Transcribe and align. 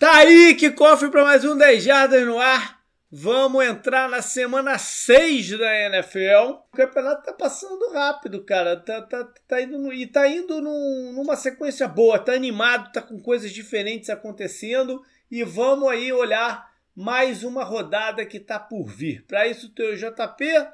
Tá 0.00 0.16
aí 0.16 0.54
que 0.54 0.70
cofre 0.70 1.10
para 1.10 1.24
mais 1.24 1.44
um 1.44 1.54
10 1.54 1.84
Jardas 1.84 2.24
no 2.24 2.38
ar. 2.38 2.80
Vamos 3.12 3.62
entrar 3.66 4.08
na 4.08 4.22
semana 4.22 4.78
6 4.78 5.58
da 5.58 5.78
NFL. 5.78 6.52
O 6.52 6.74
campeonato 6.74 7.26
tá 7.26 7.34
passando 7.34 7.92
rápido, 7.92 8.42
cara. 8.42 8.78
Tá, 8.78 9.02
tá, 9.02 9.30
tá 9.46 9.60
indo 9.60 9.76
no, 9.76 9.92
e 9.92 10.06
tá 10.06 10.26
indo 10.26 10.58
num, 10.62 11.12
numa 11.12 11.36
sequência 11.36 11.86
boa. 11.86 12.18
Tá 12.18 12.32
animado, 12.32 12.90
tá 12.92 13.02
com 13.02 13.20
coisas 13.20 13.52
diferentes 13.52 14.08
acontecendo. 14.08 15.04
E 15.30 15.44
vamos 15.44 15.90
aí 15.90 16.10
olhar 16.10 16.72
mais 16.96 17.44
uma 17.44 17.62
rodada 17.62 18.24
que 18.24 18.40
tá 18.40 18.58
por 18.58 18.86
vir. 18.86 19.22
Para 19.26 19.48
isso, 19.48 19.66
o 19.66 19.74
teu 19.74 19.94
JP, 19.94 20.66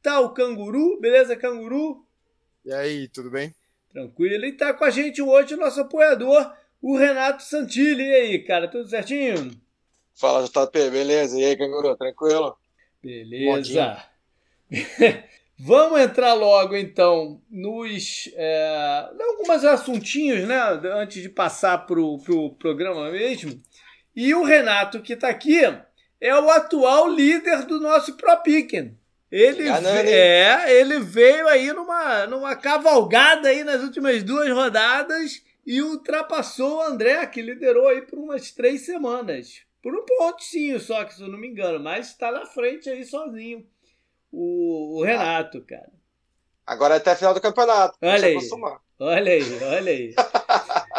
tá 0.00 0.20
o 0.20 0.32
Canguru, 0.32 1.00
beleza, 1.00 1.34
Canguru? 1.34 2.06
E 2.64 2.72
aí, 2.72 3.08
tudo 3.08 3.32
bem? 3.32 3.52
Tranquilo. 3.90 4.44
E 4.44 4.52
tá 4.52 4.72
com 4.72 4.84
a 4.84 4.90
gente 4.90 5.20
hoje 5.20 5.54
o 5.54 5.58
nosso 5.58 5.80
apoiador, 5.80 6.54
o 6.80 6.96
Renato 6.96 7.42
Santilli. 7.42 8.02
E 8.02 8.14
aí, 8.14 8.38
cara, 8.40 8.68
tudo 8.68 8.88
certinho? 8.88 9.50
Fala, 10.14 10.46
JP, 10.46 10.90
beleza? 10.90 11.38
E 11.38 11.44
aí, 11.44 11.56
canguru, 11.56 11.96
tranquilo? 11.96 12.56
Beleza. 13.02 14.02
Vamos 15.62 16.00
entrar 16.00 16.32
logo 16.32 16.74
então 16.74 17.38
nos 17.50 18.30
é, 18.34 19.08
alguns 19.20 19.62
assuntinhos, 19.62 20.48
né? 20.48 20.58
Antes 20.94 21.22
de 21.22 21.28
passar 21.28 21.86
pro, 21.86 22.18
pro 22.18 22.54
programa 22.54 23.10
mesmo. 23.10 23.60
E 24.16 24.34
o 24.34 24.42
Renato 24.42 25.02
que 25.02 25.12
está 25.12 25.28
aqui 25.28 25.60
é 26.20 26.34
o 26.34 26.50
atual 26.50 27.08
líder 27.08 27.66
do 27.66 27.78
nosso 27.78 28.16
Pro 28.16 28.38
Picking. 28.38 28.96
Ele, 29.30 29.68
é, 29.68 30.80
ele 30.80 30.98
veio 30.98 31.46
aí 31.46 31.72
numa, 31.72 32.26
numa 32.26 32.56
cavalgada 32.56 33.48
aí 33.48 33.62
nas 33.62 33.82
últimas 33.82 34.22
duas 34.22 34.50
rodadas 34.50 35.42
e 35.66 35.82
ultrapassou 35.82 36.78
o 36.78 36.82
André, 36.82 37.24
que 37.26 37.42
liderou 37.42 37.88
aí 37.88 38.02
por 38.02 38.18
umas 38.18 38.50
três 38.50 38.86
semanas. 38.86 39.62
Por 39.82 39.94
um 39.94 40.04
pontinho 40.04 40.78
só, 40.78 41.04
que 41.04 41.14
se 41.14 41.22
eu 41.22 41.28
não 41.28 41.38
me 41.38 41.48
engano, 41.48 41.80
mas 41.80 42.08
está 42.08 42.30
na 42.30 42.44
frente 42.46 42.88
aí 42.88 43.04
sozinho. 43.04 43.66
O, 44.30 44.98
o 44.98 45.04
Renato, 45.04 45.62
cara. 45.62 45.90
Agora 46.66 46.94
é 46.94 46.96
até 46.98 47.12
a 47.12 47.16
final 47.16 47.34
do 47.34 47.40
campeonato. 47.40 47.96
Olha 48.00 48.28
aí. 48.28 48.38
Olha 48.98 49.32
aí, 49.32 49.64
olha 49.64 49.92
aí. 49.92 50.14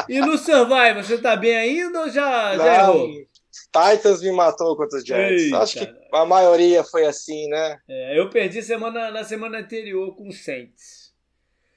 e 0.10 0.20
no 0.20 0.38
Survive, 0.38 1.04
você 1.04 1.18
tá 1.18 1.36
bem 1.36 1.56
ainda 1.56 2.02
ou 2.02 2.10
já, 2.10 2.58
não, 2.58 2.66
já 2.66 2.76
errou? 2.76 3.08
Titans 3.72 4.22
me 4.22 4.32
matou 4.32 4.76
contra 4.76 4.98
os 4.98 5.06
Giants. 5.06 5.44
Eita. 5.44 5.58
Acho 5.60 5.80
que 5.80 5.96
a 6.12 6.26
maioria 6.26 6.84
foi 6.84 7.06
assim, 7.06 7.48
né? 7.48 7.80
É, 7.88 8.20
eu 8.20 8.30
perdi 8.30 8.62
semana, 8.62 9.12
na 9.12 9.24
semana 9.24 9.60
anterior 9.60 10.16
com 10.16 10.28
o 10.28 10.34
Saints. 10.34 11.14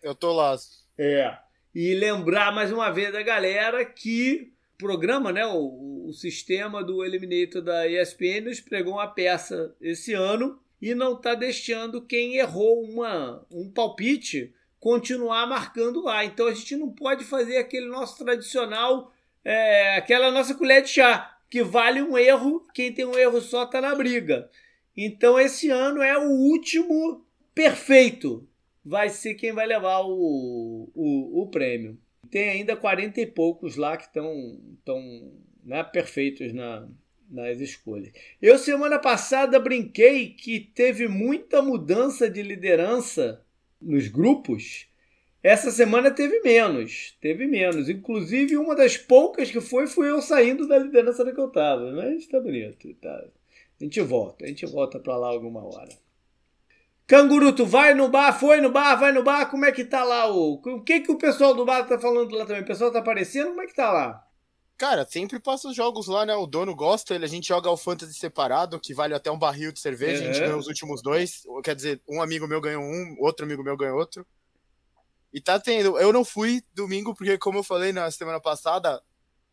Eu 0.02 0.14
tô 0.14 0.32
lá. 0.32 0.56
É. 0.98 1.36
E 1.74 1.92
lembrar 1.94 2.54
mais 2.54 2.70
uma 2.70 2.90
vez 2.90 3.12
da 3.12 3.22
galera 3.22 3.84
que 3.84 4.52
o 4.74 4.78
programa, 4.78 5.32
né, 5.32 5.44
o, 5.44 6.06
o 6.06 6.12
sistema 6.12 6.84
do 6.84 7.04
Eliminator 7.04 7.62
da 7.62 7.88
ESPN 7.88 8.42
nos 8.44 8.60
pregou 8.60 8.94
uma 8.94 9.08
peça 9.08 9.74
esse 9.80 10.12
ano 10.12 10.58
e 10.80 10.94
não 10.94 11.14
está 11.14 11.34
deixando 11.34 12.00
quem 12.00 12.36
errou 12.36 12.84
uma, 12.84 13.44
um 13.50 13.68
palpite 13.68 14.54
continuar 14.78 15.46
marcando 15.46 16.02
lá. 16.02 16.24
Então 16.24 16.46
a 16.46 16.52
gente 16.52 16.76
não 16.76 16.90
pode 16.90 17.24
fazer 17.24 17.56
aquele 17.56 17.86
nosso 17.86 18.22
tradicional, 18.22 19.12
é, 19.44 19.96
aquela 19.96 20.30
nossa 20.30 20.54
colher 20.54 20.82
de 20.82 20.90
chá, 20.90 21.38
que 21.50 21.62
vale 21.62 22.02
um 22.02 22.16
erro, 22.16 22.66
quem 22.72 22.92
tem 22.92 23.04
um 23.04 23.18
erro 23.18 23.40
só 23.40 23.64
está 23.64 23.80
na 23.80 23.94
briga. 23.94 24.48
Então 24.96 25.40
esse 25.40 25.70
ano 25.70 26.02
é 26.02 26.16
o 26.16 26.30
último 26.30 27.24
perfeito 27.52 28.46
vai 28.84 29.08
ser 29.08 29.34
quem 29.34 29.52
vai 29.52 29.66
levar 29.66 30.00
o, 30.00 30.90
o, 30.94 31.42
o 31.42 31.46
prêmio. 31.48 31.98
Tem 32.30 32.50
ainda 32.50 32.76
40 32.76 33.20
e 33.20 33.26
poucos 33.26 33.76
lá 33.76 33.96
que 33.96 34.04
estão 34.04 34.60
tão, 34.84 35.32
né, 35.64 35.82
perfeitos 35.84 36.52
na, 36.52 36.88
nas 37.30 37.60
escolhas. 37.60 38.12
Eu, 38.40 38.58
semana 38.58 38.98
passada, 38.98 39.58
brinquei 39.58 40.30
que 40.30 40.60
teve 40.60 41.08
muita 41.08 41.62
mudança 41.62 42.28
de 42.28 42.42
liderança 42.42 43.44
nos 43.80 44.08
grupos. 44.08 44.86
Essa 45.42 45.70
semana 45.70 46.10
teve 46.10 46.40
menos, 46.40 47.16
teve 47.20 47.46
menos. 47.46 47.88
Inclusive, 47.88 48.56
uma 48.56 48.74
das 48.74 48.96
poucas 48.96 49.50
que 49.50 49.60
foi, 49.60 49.86
fui 49.86 50.10
eu 50.10 50.22
saindo 50.22 50.66
da 50.66 50.78
liderança 50.78 51.24
da 51.24 51.32
que 51.32 51.40
eu 51.40 51.48
estava. 51.48 51.92
Mas 51.92 52.26
tá 52.26 52.40
bonito. 52.40 52.94
Tá. 52.94 53.24
A 53.80 53.84
gente 53.84 54.00
volta, 54.00 54.44
a 54.44 54.48
gente 54.48 54.64
volta 54.66 54.98
para 54.98 55.16
lá 55.16 55.28
alguma 55.28 55.62
hora. 55.62 56.03
Canguru, 57.06 57.54
tu 57.54 57.66
vai 57.66 57.92
no 57.92 58.08
bar, 58.08 58.32
foi 58.32 58.60
no 58.60 58.70
bar, 58.70 58.96
vai 58.96 59.12
no 59.12 59.22
bar, 59.22 59.50
como 59.50 59.64
é 59.66 59.72
que 59.72 59.84
tá 59.84 60.02
lá 60.02 60.30
o. 60.30 60.54
O 60.54 60.82
que 60.82 61.00
que 61.00 61.12
o 61.12 61.18
pessoal 61.18 61.54
do 61.54 61.64
bar 61.64 61.86
tá 61.86 61.98
falando 61.98 62.34
lá 62.34 62.46
também? 62.46 62.62
O 62.62 62.66
pessoal 62.66 62.90
tá 62.90 63.00
aparecendo, 63.00 63.48
como 63.48 63.62
é 63.62 63.66
que 63.66 63.74
tá 63.74 63.92
lá? 63.92 64.24
Cara, 64.76 65.06
sempre 65.06 65.38
passa 65.38 65.68
os 65.68 65.76
jogos 65.76 66.08
lá, 66.08 66.26
né? 66.26 66.34
O 66.34 66.46
dono 66.46 66.74
gosta, 66.74 67.14
ele, 67.14 67.24
a 67.24 67.28
gente 67.28 67.46
joga 67.46 67.70
o 67.70 67.76
Fantasy 67.76 68.14
separado, 68.14 68.80
que 68.80 68.94
vale 68.94 69.14
até 69.14 69.30
um 69.30 69.38
barril 69.38 69.70
de 69.70 69.80
cerveja, 69.80 70.22
uhum. 70.22 70.30
a 70.30 70.32
gente 70.32 70.42
ganhou 70.42 70.58
os 70.58 70.66
últimos 70.66 71.02
dois. 71.02 71.42
Quer 71.62 71.76
dizer, 71.76 72.02
um 72.08 72.22
amigo 72.22 72.48
meu 72.48 72.60
ganhou 72.60 72.82
um, 72.82 73.16
outro 73.20 73.44
amigo 73.44 73.62
meu 73.62 73.76
ganhou 73.76 73.98
outro. 73.98 74.26
E 75.32 75.40
tá 75.40 75.60
tendo. 75.60 75.98
Eu 75.98 76.12
não 76.12 76.24
fui 76.24 76.62
domingo, 76.74 77.14
porque, 77.14 77.36
como 77.36 77.58
eu 77.58 77.62
falei 77.62 77.92
na 77.92 78.10
semana 78.10 78.40
passada, 78.40 79.02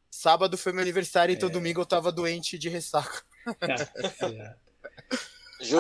sábado 0.10 0.58
foi 0.58 0.72
meu 0.72 0.82
aniversário, 0.82 1.34
então 1.34 1.48
é. 1.48 1.50
então 1.50 1.60
domingo 1.60 1.82
eu 1.82 1.86
tava 1.86 2.12
doente 2.12 2.58
de 2.58 2.70
ressaca. 2.70 3.24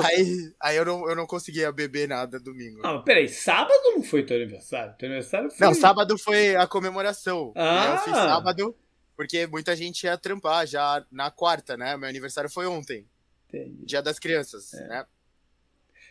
Aí, 0.04 0.54
aí 0.60 0.78
eu, 0.78 0.86
não, 0.86 1.10
eu 1.10 1.16
não 1.16 1.26
conseguia 1.26 1.72
beber 1.72 2.08
nada 2.08 2.40
domingo. 2.40 2.82
Ah, 2.86 3.00
peraí, 3.00 3.28
sábado 3.28 3.82
não 3.96 4.04
foi 4.04 4.24
teu 4.24 4.38
aniversário? 4.38 4.96
Teu 4.98 5.08
aniversário 5.08 5.50
foi... 5.50 5.68
Não, 5.68 5.74
sábado 5.74 6.18
foi 6.18 6.56
a 6.56 6.68
comemoração. 6.68 7.52
Ah. 7.56 7.88
Né? 7.88 7.94
Eu 7.94 7.98
fiz 8.00 8.14
sábado, 8.14 8.76
porque 9.16 9.48
muita 9.48 9.76
gente 9.76 10.04
ia 10.04 10.18
trampar 10.18 10.66
já 10.68 11.06
na 11.12 11.32
quarta, 11.32 11.76
né? 11.76 11.98
Meu 11.98 12.10
aniversário 12.10 12.50
foi 12.50 12.66
ontem. 12.66 13.08
Entendi. 13.48 13.86
Dia 13.86 14.02
das 14.02 14.20
crianças, 14.20 14.74
é. 14.74 14.88
né? 14.88 15.06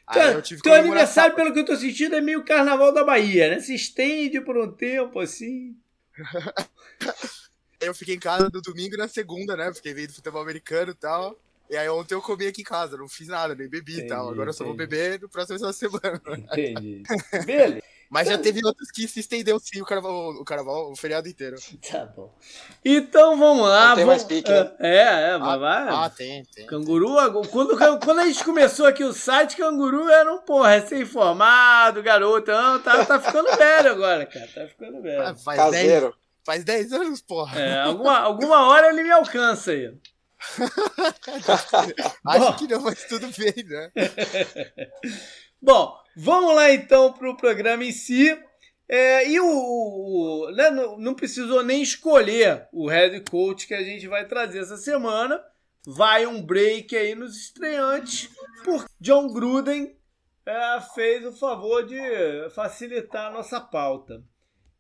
Aí 0.07 0.33
eu 0.33 0.43
tive 0.43 0.61
teu 0.61 0.75
aniversário, 0.75 1.31
sábado. 1.31 1.37
pelo 1.37 1.53
que 1.53 1.61
eu 1.61 1.65
tô 1.65 1.77
sentindo, 1.77 2.17
é 2.17 2.21
meio 2.21 2.45
carnaval 2.45 2.93
da 2.93 3.05
Bahia, 3.05 3.49
né? 3.49 3.61
Se 3.61 3.75
estende 3.75 4.41
por 4.41 4.59
um 4.59 4.73
tempo 4.73 5.21
assim. 5.21 5.77
eu 7.81 7.95
fiquei 7.95 8.17
em 8.17 8.21
casa 8.21 8.51
no 8.53 8.61
domingo 8.61 8.95
e 8.95 8.99
na 8.99 9.09
segunda, 9.09 9.57
né? 9.57 9.73
Fiquei 9.73 9.95
vendo 9.95 10.13
futebol 10.13 10.43
americano 10.43 10.91
e 10.91 10.95
tal. 10.95 11.39
E 11.71 11.77
aí 11.77 11.89
ontem 11.89 12.15
eu 12.15 12.21
comi 12.21 12.49
aqui 12.49 12.63
em 12.63 12.65
casa, 12.65 12.97
não 12.97 13.09
fiz 13.09 13.29
nada, 13.29 13.55
nem 13.55 13.69
bebi 13.69 14.01
e 14.01 14.07
tal. 14.09 14.29
Agora 14.29 14.51
eu 14.51 14.53
só 14.53 14.65
vou 14.65 14.75
beber 14.75 15.21
no 15.21 15.29
próximo 15.29 15.73
semana. 15.73 16.21
Entendi. 16.53 17.05
Beleza. 17.47 17.81
Mas 18.11 18.27
já 18.27 18.37
teve 18.37 18.61
outros 18.67 18.91
que 18.91 19.07
se 19.07 19.21
estendeu 19.21 19.61
sim 19.61 19.81
o 19.81 19.85
carnaval, 19.85 20.31
o 20.31 20.45
carnaval, 20.45 20.91
o 20.91 20.97
feriado 20.97 21.29
inteiro. 21.29 21.57
Tá 21.89 22.07
bom. 22.07 22.37
Então 22.85 23.39
vamos 23.39 23.69
lá. 23.69 23.91
Não 23.91 23.95
tem 23.95 24.05
vamos... 24.05 24.23
mais 24.23 24.25
pique, 24.25 24.51
né? 24.51 24.73
É, 24.81 24.97
é, 24.97 25.31
ah, 25.35 25.57
vai. 25.57 25.89
Ah, 25.89 26.11
tem, 26.11 26.45
tem. 26.47 26.67
Canguru, 26.67 27.15
quando, 27.49 27.79
quando 28.01 28.19
a 28.19 28.27
gente 28.27 28.43
começou 28.43 28.87
aqui 28.87 29.05
o 29.05 29.13
site, 29.13 29.57
Canguru 29.57 30.09
era 30.11 30.35
um, 30.35 30.39
porra, 30.39 30.71
recém-formado, 30.71 32.03
garoto. 32.03 32.51
Não, 32.51 32.83
tá, 32.83 33.05
tá 33.05 33.21
ficando 33.21 33.57
velho 33.57 33.93
agora, 33.93 34.27
cara. 34.27 34.49
Tá 34.53 34.67
ficando 34.67 35.01
velho. 35.01 35.23
Ah, 35.23 35.37
faz 35.37 35.61
Caseiro. 35.61 36.07
10, 36.07 36.15
faz 36.45 36.65
10 36.65 36.93
anos, 36.93 37.23
porra. 37.23 37.61
É, 37.61 37.81
alguma, 37.83 38.19
alguma 38.19 38.67
hora 38.67 38.89
ele 38.89 39.05
me 39.05 39.13
alcança 39.13 39.71
aí. 39.71 39.95
Acho 42.27 42.57
que 42.57 42.67
não, 42.67 42.81
mas 42.81 43.05
tudo 43.05 43.29
bem, 43.37 43.65
né? 43.65 43.93
Bom, 45.61 45.95
vamos 46.17 46.55
lá 46.55 46.73
então 46.73 47.13
para 47.13 47.31
o 47.31 47.37
programa 47.37 47.85
em 47.85 47.93
si. 47.93 48.37
É, 48.89 49.29
e 49.29 49.39
o, 49.39 49.47
o 49.47 50.51
né, 50.53 50.71
não, 50.71 50.99
não, 50.99 51.15
precisou 51.15 51.63
nem 51.63 51.81
escolher 51.81 52.67
o 52.73 52.89
head 52.89 53.21
coach 53.31 53.67
que 53.67 53.75
a 53.75 53.85
gente 53.85 54.09
vai 54.09 54.27
trazer 54.27 54.61
essa 54.61 54.77
semana. 54.77 55.41
Vai 55.87 56.27
um 56.27 56.43
break 56.43 56.97
aí 56.97 57.15
nos 57.15 57.37
estreantes, 57.37 58.29
porque 58.65 58.91
John 59.01 59.33
Gruden 59.33 59.97
é, 60.45 60.81
fez 60.95 61.25
o 61.25 61.33
favor 61.33 61.87
de 61.87 61.99
facilitar 62.51 63.29
a 63.29 63.33
nossa 63.33 63.61
pauta. 63.61 64.23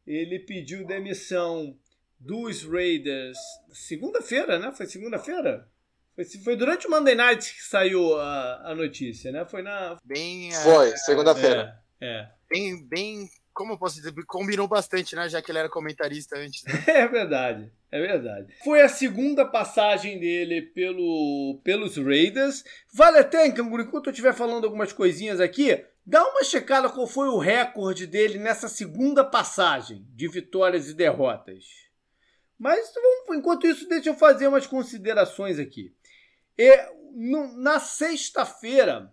Ele 0.06 0.40
pediu 0.40 0.86
demissão 0.86 1.78
dos 2.20 2.62
Raiders 2.64 3.38
segunda-feira, 3.72 4.58
né? 4.58 4.70
Foi 4.72 4.86
segunda-feira? 4.86 5.66
Foi, 6.14 6.24
foi, 6.24 6.56
durante 6.56 6.86
o 6.86 6.90
Monday 6.90 7.14
Night 7.14 7.54
que 7.54 7.62
saiu 7.62 8.16
a, 8.18 8.70
a 8.70 8.74
notícia, 8.74 9.32
né? 9.32 9.44
Foi 9.46 9.62
na. 9.62 9.96
Bem. 10.04 10.52
Foi, 10.52 10.90
é, 10.90 10.96
segunda-feira. 10.98 11.80
É, 12.00 12.20
é. 12.20 12.28
Bem, 12.48 12.86
bem. 12.86 13.28
Como 13.52 13.72
eu 13.72 13.78
posso 13.78 13.96
dizer? 13.96 14.12
Combinou 14.26 14.68
bastante, 14.68 15.16
né? 15.16 15.28
Já 15.28 15.40
que 15.40 15.50
ele 15.50 15.58
era 15.58 15.68
comentarista 15.68 16.36
antes. 16.36 16.62
Né? 16.64 16.72
É 16.86 17.08
verdade, 17.08 17.72
é 17.90 18.00
verdade. 18.00 18.54
Foi 18.62 18.82
a 18.82 18.88
segunda 18.88 19.44
passagem 19.44 20.18
dele 20.18 20.62
pelo, 20.62 21.60
pelos 21.64 21.96
Raiders. 21.96 22.64
Vale 22.92 23.18
até, 23.18 23.50
Canguru, 23.50 23.82
enquanto 23.82 24.06
eu 24.06 24.12
estiver 24.12 24.34
falando 24.34 24.64
algumas 24.64 24.92
coisinhas 24.92 25.40
aqui, 25.40 25.84
dá 26.06 26.22
uma 26.26 26.44
checada 26.44 26.88
qual 26.88 27.06
foi 27.06 27.28
o 27.28 27.38
recorde 27.38 28.06
dele 28.06 28.38
nessa 28.38 28.68
segunda 28.68 29.24
passagem 29.24 30.06
de 30.14 30.28
vitórias 30.28 30.88
e 30.88 30.94
derrotas. 30.94 31.89
Mas 32.60 32.92
enquanto 33.30 33.66
isso, 33.66 33.88
deixa 33.88 34.10
eu 34.10 34.14
fazer 34.14 34.46
umas 34.46 34.66
considerações 34.66 35.58
aqui. 35.58 35.94
E, 36.58 36.76
no, 37.14 37.56
na 37.56 37.80
sexta-feira 37.80 39.10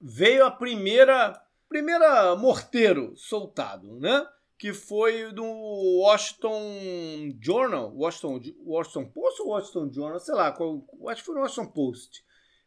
veio 0.00 0.44
a 0.44 0.50
primeira 0.50 1.40
primeira 1.68 2.34
morteiro 2.34 3.16
soltado, 3.16 4.00
né? 4.00 4.26
que 4.58 4.74
foi 4.74 5.32
do 5.32 5.44
Washington 6.00 7.32
Journal, 7.40 7.94
Washington, 7.94 8.40
Washington 8.66 9.06
Post 9.06 9.40
ou 9.40 9.48
Washington 9.50 9.92
Journal, 9.92 10.18
sei 10.18 10.34
lá, 10.34 10.50
qual, 10.52 10.84
acho 11.08 11.22
que 11.22 11.26
foi 11.26 11.34
no 11.36 11.40
Washington 11.42 11.70
Post, 11.70 12.24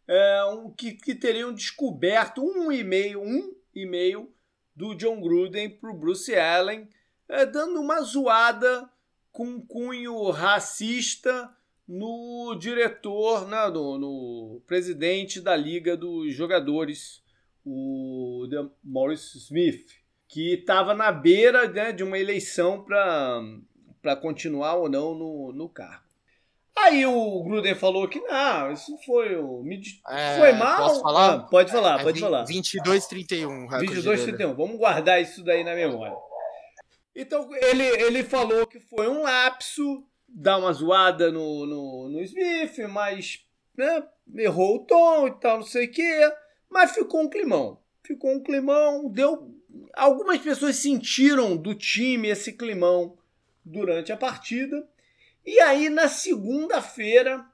é, 0.07 0.45
um, 0.45 0.71
que, 0.71 0.93
que 0.93 1.13
teriam 1.13 1.53
descoberto 1.53 2.41
um 2.41 2.71
e-mail, 2.71 3.21
um 3.21 3.53
e-mail 3.75 4.33
do 4.75 4.95
John 4.95 5.21
Gruden 5.21 5.69
para 5.69 5.91
o 5.91 5.93
Bruce 5.93 6.33
Allen, 6.33 6.89
é, 7.27 7.45
dando 7.45 7.79
uma 7.79 8.01
zoada 8.01 8.89
com 9.33 9.45
um 9.45 9.59
cunho 9.59 10.29
racista 10.29 11.53
no 11.85 12.55
diretor, 12.57 13.45
né, 13.45 13.67
no, 13.67 13.97
no 13.97 14.61
presidente 14.65 15.41
da 15.41 15.53
Liga 15.53 15.97
dos 15.97 16.33
Jogadores, 16.33 17.21
o 17.65 18.47
Maurice 18.81 19.37
Smith 19.37 20.03
que 20.33 20.55
estava 20.55 20.95
na 20.95 21.11
beira 21.11 21.67
né, 21.67 21.91
de 21.91 22.03
uma 22.03 22.17
eleição 22.17 22.83
para 22.83 24.15
continuar 24.15 24.73
ou 24.73 24.89
não 24.89 25.13
no, 25.13 25.53
no 25.53 25.69
cargo. 25.69 26.01
Aí 26.75 27.05
o 27.05 27.43
Gruden 27.43 27.75
falou 27.75 28.07
que 28.07 28.19
não, 28.19 28.71
isso 28.71 28.97
foi 29.05 29.35
o. 29.35 29.63
É, 30.09 30.39
foi 30.39 30.53
mal. 30.53 30.77
Posso 30.77 31.01
falar? 31.01 31.33
Ah, 31.33 31.39
pode 31.39 31.71
falar, 31.71 31.99
é, 31.99 32.03
pode 32.03 32.13
20, 32.15 32.21
falar. 32.23 32.43
22, 32.45 33.07
31. 33.07 33.67
22, 33.69 34.23
31. 34.23 34.55
Vamos 34.55 34.77
guardar 34.77 35.21
isso 35.21 35.43
daí 35.43 35.63
na 35.63 35.75
memória. 35.75 36.17
Então 37.15 37.47
ele, 37.55 37.83
ele 37.83 38.23
falou 38.23 38.65
que 38.65 38.79
foi 38.79 39.07
um 39.07 39.21
lapso, 39.21 40.05
dar 40.27 40.57
uma 40.57 40.73
zoada 40.73 41.31
no, 41.31 41.65
no, 41.65 42.09
no 42.09 42.21
Smith, 42.21 42.77
mas 42.89 43.45
né, 43.77 44.03
errou 44.35 44.77
o 44.77 44.85
tom 44.85 45.27
e 45.27 45.39
tal, 45.39 45.57
não 45.57 45.65
sei 45.65 45.85
o 45.85 45.91
quê. 45.91 46.31
Mas 46.69 46.93
ficou 46.93 47.21
um 47.21 47.29
climão. 47.29 47.79
Ficou 48.03 48.31
um 48.31 48.41
climão, 48.41 49.09
deu 49.09 49.53
algumas 49.93 50.39
pessoas 50.39 50.75
sentiram 50.77 51.55
do 51.55 51.73
time 51.75 52.29
esse 52.29 52.53
climão 52.53 53.17
durante 53.63 54.11
a 54.11 54.17
partida. 54.17 54.87
E 55.45 55.59
aí, 55.59 55.89
na 55.89 56.07
segunda-feira, 56.07 57.45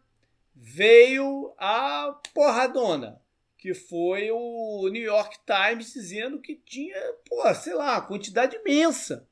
veio 0.55 1.53
a 1.57 2.17
porradona, 2.33 3.21
que 3.57 3.73
foi 3.73 4.29
o 4.31 4.87
New 4.89 5.01
York 5.01 5.37
Times 5.45 5.93
dizendo 5.93 6.39
que 6.39 6.55
tinha, 6.55 6.95
pô, 7.27 7.53
sei 7.53 7.73
lá, 7.73 7.99
quantidade 8.01 8.55
imensa 8.55 9.28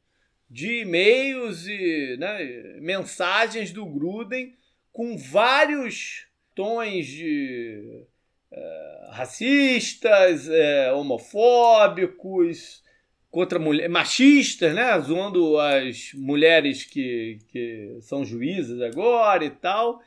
de 0.49 0.81
e-mails 0.81 1.67
e 1.67 2.17
né, 2.17 2.79
mensagens 2.79 3.71
do 3.71 3.85
Gruden 3.85 4.55
com 4.93 5.17
vários 5.17 6.27
tons 6.55 7.05
de 7.05 8.03
é, 8.51 9.09
racistas, 9.11 10.49
é, 10.49 10.91
homofóbicos, 10.93 12.81
contra 13.29 13.59
mulher, 13.59 13.87
machistas, 13.89 14.73
né? 14.73 14.99
Zoando 14.99 15.59
as 15.59 16.11
mulheres 16.13 16.83
que, 16.83 17.39
que 17.49 17.97
são 18.01 18.25
juízes 18.25 18.81
agora 18.81 19.45
e 19.45 19.51
tal. 19.51 20.01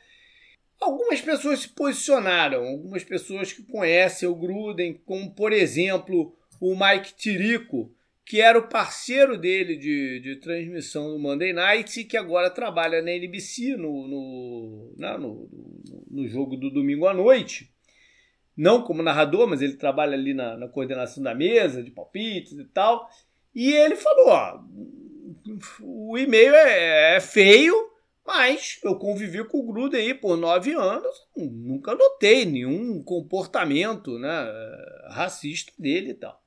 Algumas 0.79 1.21
pessoas 1.21 1.61
se 1.61 1.69
posicionaram, 1.69 2.65
algumas 2.65 3.03
pessoas 3.03 3.53
que 3.53 3.63
conhecem 3.63 4.27
o 4.27 4.35
Gruden, 4.35 4.99
como 5.05 5.31
por 5.31 5.53
exemplo 5.53 6.35
o 6.59 6.75
Mike 6.75 7.13
Tirico, 7.15 7.93
que 8.31 8.39
era 8.39 8.57
o 8.57 8.69
parceiro 8.69 9.37
dele 9.37 9.75
de, 9.75 10.21
de 10.21 10.37
transmissão 10.37 11.11
do 11.11 11.19
Monday 11.19 11.51
Night 11.51 11.99
e 11.99 12.05
que 12.05 12.15
agora 12.15 12.49
trabalha 12.49 13.01
na 13.01 13.11
NBC 13.11 13.75
no, 13.75 14.07
no, 14.07 14.93
né, 14.95 15.17
no, 15.17 15.49
no, 16.09 16.25
jogo 16.29 16.55
do 16.55 16.69
domingo 16.69 17.07
à 17.07 17.13
noite 17.13 17.69
não 18.55 18.83
como 18.83 19.03
narrador, 19.03 19.49
mas 19.49 19.61
ele 19.61 19.73
trabalha 19.73 20.13
ali 20.13 20.33
na, 20.33 20.55
na 20.55 20.69
coordenação 20.69 21.21
da 21.21 21.35
mesa, 21.35 21.83
de 21.83 21.91
palpites 21.91 22.53
e 22.53 22.63
tal. 22.63 23.09
E 23.53 23.73
ele 23.73 23.97
falou: 23.97 24.29
ó, 24.29 24.63
o 25.81 26.17
e-mail 26.17 26.55
é, 26.55 27.17
é 27.17 27.19
feio, 27.19 27.75
mas 28.25 28.79
eu 28.81 28.95
convivi 28.95 29.43
com 29.43 29.59
o 29.59 29.67
Gruden 29.67 29.99
aí 29.99 30.13
por 30.13 30.37
nove 30.37 30.71
anos, 30.71 31.27
nunca 31.35 31.95
notei 31.95 32.45
nenhum 32.45 33.03
comportamento 33.03 34.17
né, 34.17 34.49
racista 35.09 35.73
dele 35.77 36.11
e 36.11 36.13
tal. 36.13 36.41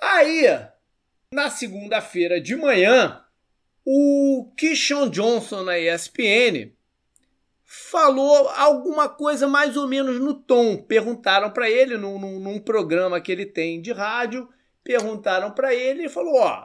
Aí, 0.00 0.44
na 1.32 1.50
segunda-feira 1.50 2.40
de 2.40 2.54
manhã, 2.54 3.22
o 3.84 4.52
Kishon 4.56 5.08
Johnson 5.08 5.64
na 5.64 5.78
ESPN 5.78 6.72
falou 7.64 8.48
alguma 8.48 9.08
coisa 9.08 9.46
mais 9.46 9.76
ou 9.76 9.86
menos 9.86 10.18
no 10.20 10.34
tom. 10.34 10.76
Perguntaram 10.76 11.50
para 11.50 11.70
ele, 11.70 11.96
num, 11.96 12.18
num, 12.18 12.40
num, 12.40 12.58
programa 12.58 13.20
que 13.20 13.32
ele 13.32 13.44
tem 13.44 13.80
de 13.80 13.92
rádio, 13.92 14.48
perguntaram 14.82 15.50
para 15.50 15.74
ele 15.74 16.04
e 16.04 16.08
falou: 16.08 16.36
Ó, 16.36 16.64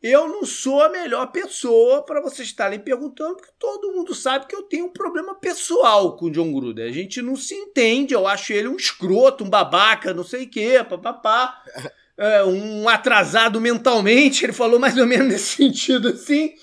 eu 0.00 0.28
não 0.28 0.44
sou 0.44 0.82
a 0.82 0.88
melhor 0.88 1.32
pessoa 1.32 2.04
para 2.04 2.20
vocês 2.20 2.46
estarem 2.46 2.78
perguntando, 2.78 3.36
porque 3.36 3.52
todo 3.58 3.92
mundo 3.92 4.14
sabe 4.14 4.46
que 4.46 4.54
eu 4.54 4.62
tenho 4.62 4.86
um 4.86 4.92
problema 4.92 5.34
pessoal 5.34 6.16
com 6.16 6.26
o 6.26 6.30
John 6.30 6.52
Gruden. 6.52 6.86
A 6.86 6.92
gente 6.92 7.20
não 7.20 7.34
se 7.34 7.54
entende, 7.54 8.14
eu 8.14 8.26
acho 8.26 8.52
ele 8.52 8.68
um 8.68 8.76
escroto, 8.76 9.42
um 9.42 9.50
babaca, 9.50 10.14
não 10.14 10.22
sei 10.22 10.44
o 10.44 10.50
quê, 10.50 10.84
papapá. 10.88 11.60
É, 12.18 12.44
um 12.44 12.88
atrasado 12.88 13.60
mentalmente, 13.60 14.44
ele 14.44 14.52
falou 14.52 14.80
mais 14.80 14.96
ou 14.96 15.06
menos 15.06 15.28
nesse 15.28 15.56
sentido 15.62 16.08
assim, 16.08 16.54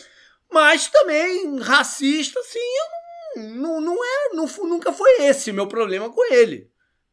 mas 0.52 0.88
também 0.88 1.60
racista, 1.60 2.40
assim, 2.40 2.60
eu 2.60 2.90
não 2.90 3.04
não, 3.36 3.82
não 3.82 4.04
é, 4.04 4.30
não, 4.34 4.46
nunca 4.68 4.92
foi 4.94 5.24
esse 5.24 5.52
meu 5.52 5.68
problema 5.68 6.12
com 6.12 6.34
ele. 6.34 6.70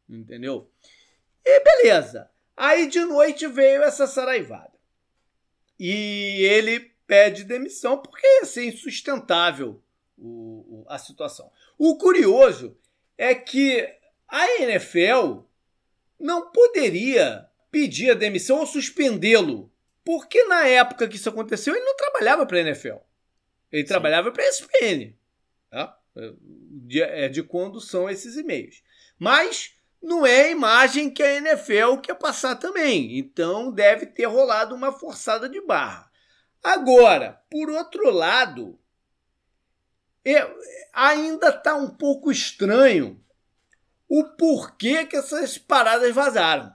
Entendeu? 0.08 0.70
E 1.44 1.60
beleza. 1.60 2.30
Aí 2.56 2.88
de 2.88 3.00
noite 3.00 3.46
veio 3.46 3.82
essa 3.82 4.06
saraivada. 4.06 4.72
E 5.78 6.44
ele 6.44 6.80
pede 7.06 7.44
demissão 7.44 7.98
porque 7.98 8.26
ia 8.26 8.44
ser 8.44 8.66
insustentável 8.66 9.82
o, 10.18 10.82
o, 10.82 10.84
a 10.88 10.98
situação. 10.98 11.50
O 11.78 11.96
curioso 11.96 12.76
é 13.16 13.34
que 13.34 13.88
a 14.28 14.62
NFL 14.62 15.40
não 16.18 16.50
poderia 16.50 17.48
pedir 17.70 18.10
a 18.10 18.14
demissão 18.14 18.58
ou 18.58 18.66
suspendê-lo. 18.66 19.70
Porque 20.04 20.44
na 20.44 20.66
época 20.66 21.06
que 21.06 21.16
isso 21.16 21.28
aconteceu, 21.28 21.74
ele 21.74 21.84
não 21.84 21.96
trabalhava 21.96 22.46
para 22.46 22.58
a 22.58 22.60
NFL. 22.60 22.96
Ele 23.70 23.82
Sim. 23.82 23.88
trabalhava 23.88 24.32
para 24.32 24.42
a 24.42 24.48
ESPN. 24.48 25.14
Tá? 25.70 26.00
de, 26.14 27.02
é 27.02 27.28
de 27.28 27.42
quando 27.42 27.80
são 27.80 28.08
esses 28.08 28.36
e-mails. 28.36 28.82
Mas 29.18 29.74
não 30.02 30.26
é 30.26 30.44
a 30.44 30.50
imagem 30.50 31.10
que 31.10 31.22
a 31.22 31.36
NFL 31.36 31.98
quer 32.02 32.14
passar 32.14 32.56
também. 32.56 33.18
Então 33.18 33.70
deve 33.70 34.06
ter 34.06 34.26
rolado 34.26 34.74
uma 34.74 34.92
forçada 34.92 35.48
de 35.48 35.60
barra. 35.60 36.10
Agora, 36.62 37.40
por 37.50 37.70
outro 37.70 38.10
lado, 38.10 38.78
é, 40.24 40.46
ainda 40.92 41.48
está 41.48 41.74
um 41.74 41.88
pouco 41.88 42.30
estranho 42.30 43.22
o 44.08 44.24
porquê 44.24 45.06
que 45.06 45.16
essas 45.16 45.56
paradas 45.56 46.14
vazaram. 46.14 46.74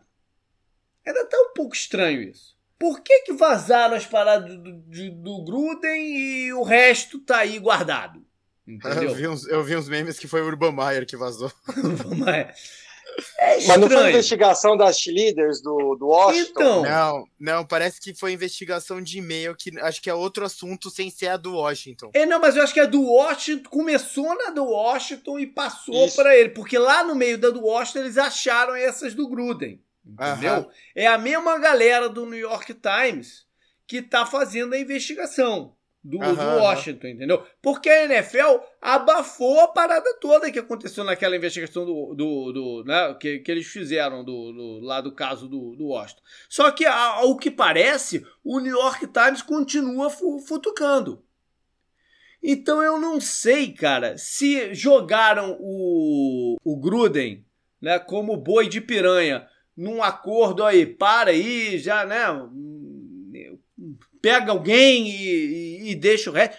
Ainda 1.06 1.22
está 1.22 1.38
um 1.38 1.54
pouco 1.54 1.76
estranho 1.76 2.22
isso. 2.22 2.56
Por 2.78 3.02
que, 3.02 3.22
que 3.22 3.34
vazaram 3.34 3.96
as 3.96 4.06
paradas 4.06 4.58
do, 4.58 4.74
do, 4.74 5.12
do 5.12 5.44
Gruden 5.46 6.18
e 6.18 6.54
o 6.54 6.64
resto 6.64 7.20
tá 7.20 7.38
aí 7.40 7.58
guardado? 7.58 8.26
Entendeu? 8.68 9.04
Eu 9.10 9.16
vi, 9.16 9.28
uns, 9.28 9.48
eu 9.48 9.64
vi 9.64 9.76
uns 9.76 9.88
memes 9.88 10.18
que 10.18 10.28
foi 10.28 10.42
o 10.42 10.48
Urban 10.48 10.72
Meyer 10.72 11.06
que 11.06 11.16
vazou. 11.16 11.52
Urban 11.78 12.26
Meyer. 12.26 12.54
É 13.40 13.66
Mas 13.66 13.80
não 13.80 13.90
foi 13.90 14.10
investigação 14.10 14.76
das 14.76 15.00
cheerleaders 15.00 15.62
do, 15.62 15.96
do 15.96 16.08
Washington? 16.08 16.50
Então, 16.50 16.84
não, 16.84 17.26
não, 17.40 17.66
parece 17.66 18.02
que 18.02 18.14
foi 18.14 18.34
investigação 18.34 19.02
de 19.02 19.20
e-mail, 19.20 19.56
que 19.56 19.72
acho 19.80 20.02
que 20.02 20.10
é 20.10 20.14
outro 20.14 20.44
assunto 20.44 20.90
sem 20.90 21.10
ser 21.10 21.28
a 21.28 21.38
do 21.38 21.54
Washington. 21.54 22.10
É, 22.14 22.26
não, 22.26 22.42
mas 22.42 22.58
eu 22.58 22.64
acho 22.64 22.74
que 22.74 22.80
a 22.80 22.86
do 22.86 23.04
Washington 23.04 23.70
começou 23.70 24.36
na 24.36 24.50
do 24.50 24.66
Washington 24.66 25.40
e 25.40 25.48
passou 25.48 26.12
para 26.12 26.36
ele, 26.36 26.50
porque 26.50 26.78
lá 26.78 27.04
no 27.04 27.16
meio 27.16 27.38
da 27.38 27.52
do 27.52 27.64
Washington 27.64 28.00
eles 28.00 28.18
acharam 28.18 28.76
essas 28.76 29.14
do 29.14 29.30
Gruden. 29.30 29.80
Entendeu? 30.06 30.58
Uhum. 30.58 30.72
É 30.96 31.08
a 31.08 31.18
mesma 31.18 31.58
galera 31.58 32.08
do 32.08 32.26
New 32.26 32.40
York 32.40 32.76
Times 32.76 33.46
que 33.88 34.02
tá 34.02 34.26
fazendo 34.26 34.74
a 34.74 34.80
investigação 34.80 35.76
do, 36.06 36.20
uhum, 36.20 36.36
do 36.36 36.62
Washington, 36.62 37.08
entendeu? 37.08 37.44
Porque 37.62 37.90
a 37.90 38.06
NFL 38.06 38.60
abafou 38.80 39.60
a 39.62 39.68
parada 39.68 40.08
toda 40.22 40.52
que 40.52 40.60
aconteceu 40.60 41.04
naquela 41.04 41.36
investigação 41.36 41.84
do, 41.84 42.14
do, 42.14 42.52
do 42.52 42.84
né, 42.86 43.16
que, 43.20 43.40
que 43.40 43.52
eles 43.52 43.66
fizeram 43.66 44.24
do, 44.24 44.52
do, 44.52 44.80
lá 44.82 45.02
do 45.02 45.12
caso 45.12 45.48
do, 45.48 45.76
do 45.76 45.88
Washington. 45.88 46.22
Só 46.48 46.70
que, 46.70 46.86
ao 46.86 47.36
que 47.36 47.50
parece, 47.50 48.24
o 48.44 48.60
New 48.60 48.78
York 48.78 49.08
Times 49.08 49.42
continua 49.42 50.12
fu 50.12 50.40
futucando. 50.40 51.24
Então 52.42 52.84
eu 52.84 53.00
não 53.00 53.20
sei, 53.20 53.74
cara, 53.74 54.16
se 54.20 54.76
jogaram 54.76 55.58
o, 55.60 56.58
o 56.64 56.80
Gruden 56.80 57.44
né, 57.82 57.98
como 57.98 58.38
boi 58.38 58.70
de 58.70 58.80
piranha 58.80 59.48
num 59.76 60.02
acordo 60.02 60.64
aí, 60.64 60.86
para 60.86 61.32
aí, 61.32 61.78
já, 61.78 62.06
né? 62.06 62.26
pega 64.22 64.52
alguém 64.52 65.08
e, 65.08 65.26
e, 65.28 65.92
e 65.92 65.96
deixa 65.96 66.30
o 66.30 66.34
resto. 66.34 66.58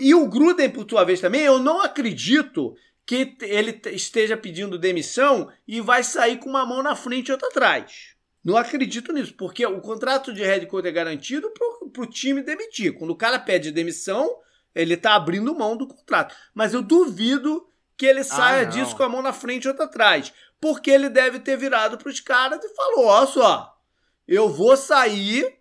E 0.00 0.14
o 0.14 0.28
Gruden, 0.28 0.68
por 0.68 0.86
sua 0.88 1.04
vez, 1.04 1.20
também, 1.20 1.42
eu 1.42 1.58
não 1.58 1.80
acredito 1.80 2.76
que 3.06 3.36
ele 3.40 3.80
esteja 3.92 4.36
pedindo 4.36 4.78
demissão 4.78 5.50
e 5.66 5.80
vai 5.80 6.02
sair 6.02 6.38
com 6.38 6.50
uma 6.50 6.66
mão 6.66 6.82
na 6.82 6.96
frente 6.96 7.28
e 7.28 7.32
outra 7.32 7.48
atrás. 7.48 8.16
Não 8.44 8.56
acredito 8.56 9.12
nisso, 9.12 9.32
porque 9.34 9.64
o 9.64 9.80
contrato 9.80 10.32
de 10.32 10.42
head 10.42 10.66
coach 10.66 10.86
é 10.86 10.92
garantido 10.92 11.50
para 11.50 12.02
o 12.02 12.06
time 12.06 12.42
demitir. 12.42 12.92
Quando 12.92 13.10
o 13.10 13.16
cara 13.16 13.38
pede 13.38 13.70
demissão, 13.70 14.28
ele 14.74 14.94
está 14.94 15.14
abrindo 15.14 15.54
mão 15.54 15.76
do 15.76 15.86
contrato. 15.86 16.34
Mas 16.54 16.74
eu 16.74 16.82
duvido 16.82 17.66
que 17.96 18.04
ele 18.04 18.22
saia 18.22 18.62
ah, 18.62 18.64
disso 18.64 18.94
com 18.94 19.02
a 19.02 19.08
mão 19.08 19.22
na 19.22 19.32
frente 19.32 19.64
e 19.64 19.68
outra 19.68 19.86
atrás. 19.86 20.32
Porque 20.60 20.90
ele 20.90 21.08
deve 21.08 21.40
ter 21.40 21.56
virado 21.56 21.98
para 21.98 22.08
os 22.08 22.20
caras 22.20 22.64
e 22.64 22.74
falou: 22.74 23.06
Ó 23.06 23.26
só, 23.26 23.78
eu 24.26 24.48
vou 24.48 24.76
sair, 24.76 25.60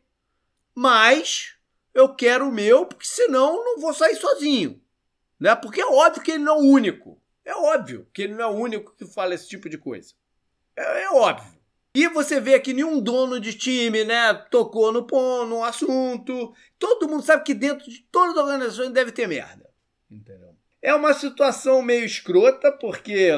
mas 0.74 1.56
eu 1.94 2.14
quero 2.14 2.48
o 2.48 2.52
meu, 2.52 2.86
porque 2.86 3.06
senão 3.06 3.64
não 3.64 3.80
vou 3.80 3.94
sair 3.94 4.16
sozinho. 4.16 4.82
Né? 5.40 5.56
Porque 5.56 5.82
é 5.82 5.86
óbvio 5.86 6.24
que 6.24 6.32
ele 6.32 6.44
não 6.44 6.56
é 6.56 6.60
o 6.60 6.64
único. 6.64 7.22
É 7.44 7.56
óbvio 7.56 8.08
que 8.14 8.24
ele 8.24 8.34
não 8.34 8.44
é 8.44 8.48
o 8.48 8.58
único 8.58 8.96
que 8.96 9.06
fala 9.06 9.36
esse 9.36 9.48
tipo 9.48 9.70
de 9.70 9.78
coisa. 9.78 10.14
É, 10.76 11.04
é 11.04 11.10
óbvio. 11.10 11.56
E 11.96 12.10
você 12.10 12.42
vê 12.42 12.60
que 12.60 12.74
nenhum 12.74 13.00
dono 13.00 13.40
de 13.40 13.54
time, 13.54 14.04
né, 14.04 14.34
tocou 14.52 14.92
no, 14.92 15.06
no 15.46 15.64
assunto. 15.64 16.54
Todo 16.78 17.08
mundo 17.08 17.24
sabe 17.24 17.44
que 17.44 17.54
dentro 17.54 17.90
de 17.90 18.02
todas 18.12 18.36
as 18.36 18.44
organizações 18.44 18.92
deve 18.92 19.14
ter 19.14 19.28
merda. 19.28 19.70
Entendeu? 20.12 20.56
É 20.82 20.94
uma 20.94 21.14
situação 21.14 21.82
meio 21.82 22.04
escrota, 22.04 22.72
porque. 22.74 23.30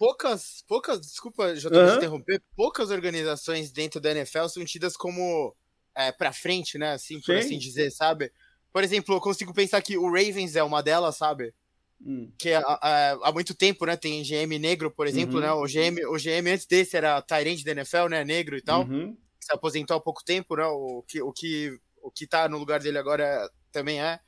Poucas, 0.00 0.64
poucas, 0.66 0.98
desculpa, 0.98 1.54
já 1.54 1.68
uhum. 1.68 1.96
interromper, 1.98 2.42
poucas 2.56 2.88
organizações 2.88 3.70
dentro 3.70 4.00
da 4.00 4.12
NFL 4.12 4.46
são 4.46 4.64
tidas 4.64 4.96
como 4.96 5.54
é, 5.94 6.10
pra 6.10 6.32
frente, 6.32 6.78
né? 6.78 6.92
Assim, 6.92 7.20
por 7.20 7.34
Sim. 7.34 7.40
assim 7.40 7.58
dizer, 7.58 7.90
sabe? 7.90 8.32
Por 8.72 8.82
exemplo, 8.82 9.14
eu 9.14 9.20
consigo 9.20 9.52
pensar 9.52 9.82
que 9.82 9.98
o 9.98 10.06
Ravens 10.06 10.56
é 10.56 10.62
uma 10.62 10.82
delas, 10.82 11.18
sabe? 11.18 11.52
Hum. 12.00 12.32
Que 12.38 12.54
há, 12.54 13.18
há, 13.22 13.30
muito 13.30 13.54
tempo, 13.54 13.84
né? 13.84 13.94
Tem 13.94 14.22
GM 14.22 14.58
negro, 14.58 14.90
por 14.90 15.06
exemplo, 15.06 15.34
uhum. 15.34 15.42
né? 15.42 15.52
O 15.52 15.66
GM, 15.66 16.02
o 16.08 16.16
GM 16.16 16.50
antes 16.50 16.64
desse 16.64 16.96
era 16.96 17.20
Tyrande 17.20 17.62
da 17.62 17.72
NFL, 17.72 18.08
né? 18.08 18.24
Negro 18.24 18.56
e 18.56 18.62
tal. 18.62 18.84
Uhum. 18.86 19.14
Se 19.38 19.52
aposentou 19.52 19.98
há 19.98 20.00
pouco 20.00 20.24
tempo, 20.24 20.56
né? 20.56 20.64
O 20.64 21.04
que, 21.06 21.20
o 21.20 21.30
que, 21.30 21.78
o 22.02 22.10
que 22.10 22.26
tá 22.26 22.48
no 22.48 22.56
lugar 22.56 22.80
dele 22.80 22.96
agora 22.96 23.46
também 23.70 24.00
é. 24.00 24.18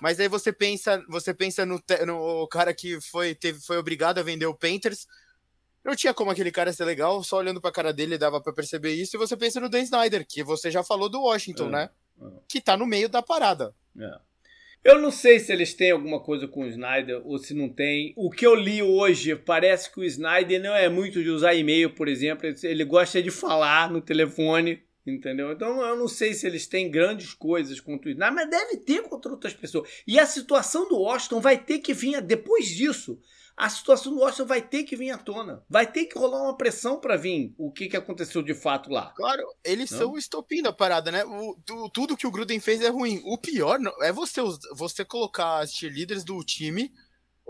Mas 0.00 0.18
aí 0.18 0.28
você 0.28 0.52
pensa, 0.52 1.04
você 1.08 1.34
pensa 1.34 1.66
no, 1.66 1.80
no 2.06 2.48
cara 2.48 2.72
que 2.72 3.00
foi, 3.00 3.34
teve, 3.34 3.60
foi 3.60 3.76
obrigado 3.76 4.18
a 4.18 4.22
vender 4.22 4.46
o 4.46 4.54
Panthers. 4.54 5.06
Não 5.84 5.96
tinha 5.96 6.12
como 6.12 6.30
aquele 6.30 6.50
cara 6.50 6.72
ser 6.72 6.84
legal, 6.84 7.22
só 7.24 7.38
olhando 7.38 7.60
pra 7.60 7.72
cara 7.72 7.92
dele 7.92 8.18
dava 8.18 8.40
para 8.40 8.52
perceber 8.52 8.92
isso. 8.92 9.16
E 9.16 9.18
você 9.18 9.36
pensa 9.36 9.60
no 9.60 9.68
Dan 9.68 9.80
Snyder, 9.80 10.26
que 10.26 10.42
você 10.42 10.70
já 10.70 10.82
falou 10.82 11.08
do 11.08 11.22
Washington, 11.22 11.68
é, 11.68 11.70
né? 11.70 11.90
É. 12.20 12.26
Que 12.48 12.60
tá 12.60 12.76
no 12.76 12.86
meio 12.86 13.08
da 13.08 13.22
parada. 13.22 13.74
É. 13.98 14.30
Eu 14.82 15.00
não 15.00 15.10
sei 15.10 15.38
se 15.38 15.52
eles 15.52 15.74
têm 15.74 15.90
alguma 15.90 16.20
coisa 16.20 16.48
com 16.48 16.62
o 16.62 16.66
Snyder 16.66 17.20
ou 17.24 17.38
se 17.38 17.52
não 17.52 17.68
tem. 17.68 18.14
O 18.16 18.30
que 18.30 18.46
eu 18.46 18.54
li 18.54 18.82
hoje 18.82 19.36
parece 19.36 19.92
que 19.92 20.00
o 20.00 20.04
Snyder 20.04 20.60
não 20.62 20.74
é 20.74 20.88
muito 20.88 21.22
de 21.22 21.28
usar 21.28 21.54
e-mail, 21.54 21.94
por 21.94 22.08
exemplo. 22.08 22.48
Ele 22.62 22.84
gosta 22.84 23.22
de 23.22 23.30
falar 23.30 23.90
no 23.90 24.00
telefone, 24.00 24.82
entendeu? 25.06 25.52
Então 25.52 25.82
eu 25.82 25.96
não 25.96 26.08
sei 26.08 26.34
se 26.34 26.46
eles 26.46 26.66
têm 26.66 26.90
grandes 26.90 27.34
coisas 27.34 27.80
contra 27.80 28.08
o 28.08 28.12
Snyder, 28.12 28.34
mas 28.34 28.50
deve 28.50 28.76
ter 28.78 29.02
contra 29.02 29.30
outras 29.30 29.54
pessoas. 29.54 29.88
E 30.06 30.18
a 30.18 30.26
situação 30.26 30.88
do 30.88 30.98
Washington 30.98 31.40
vai 31.40 31.58
ter 31.58 31.78
que 31.78 31.94
vir 31.94 32.20
depois 32.20 32.66
disso 32.66 33.20
a 33.60 33.68
situação 33.68 34.14
do 34.14 34.20
Washington 34.20 34.46
vai 34.46 34.62
ter 34.62 34.84
que 34.84 34.96
vir 34.96 35.10
à 35.10 35.18
tona. 35.18 35.62
Vai 35.68 35.86
ter 35.86 36.06
que 36.06 36.18
rolar 36.18 36.42
uma 36.44 36.56
pressão 36.56 36.98
para 36.98 37.18
vir 37.18 37.54
o 37.58 37.70
que, 37.70 37.90
que 37.90 37.96
aconteceu 37.96 38.42
de 38.42 38.54
fato 38.54 38.90
lá. 38.90 39.12
Claro, 39.14 39.42
eles 39.62 39.90
não? 39.90 39.98
são 39.98 40.12
o 40.12 40.18
estopim 40.18 40.62
da 40.62 40.72
parada, 40.72 41.12
né? 41.12 41.22
O, 41.26 41.54
tu, 41.66 41.90
tudo 41.90 42.16
que 42.16 42.26
o 42.26 42.30
Gruden 42.30 42.58
fez 42.58 42.80
é 42.80 42.88
ruim. 42.88 43.20
O 43.22 43.36
pior 43.36 43.78
é 44.00 44.10
você, 44.10 44.40
você 44.74 45.04
colocar 45.04 45.58
as 45.58 45.74
cheerleaders 45.74 46.24
do 46.24 46.42
time, 46.42 46.90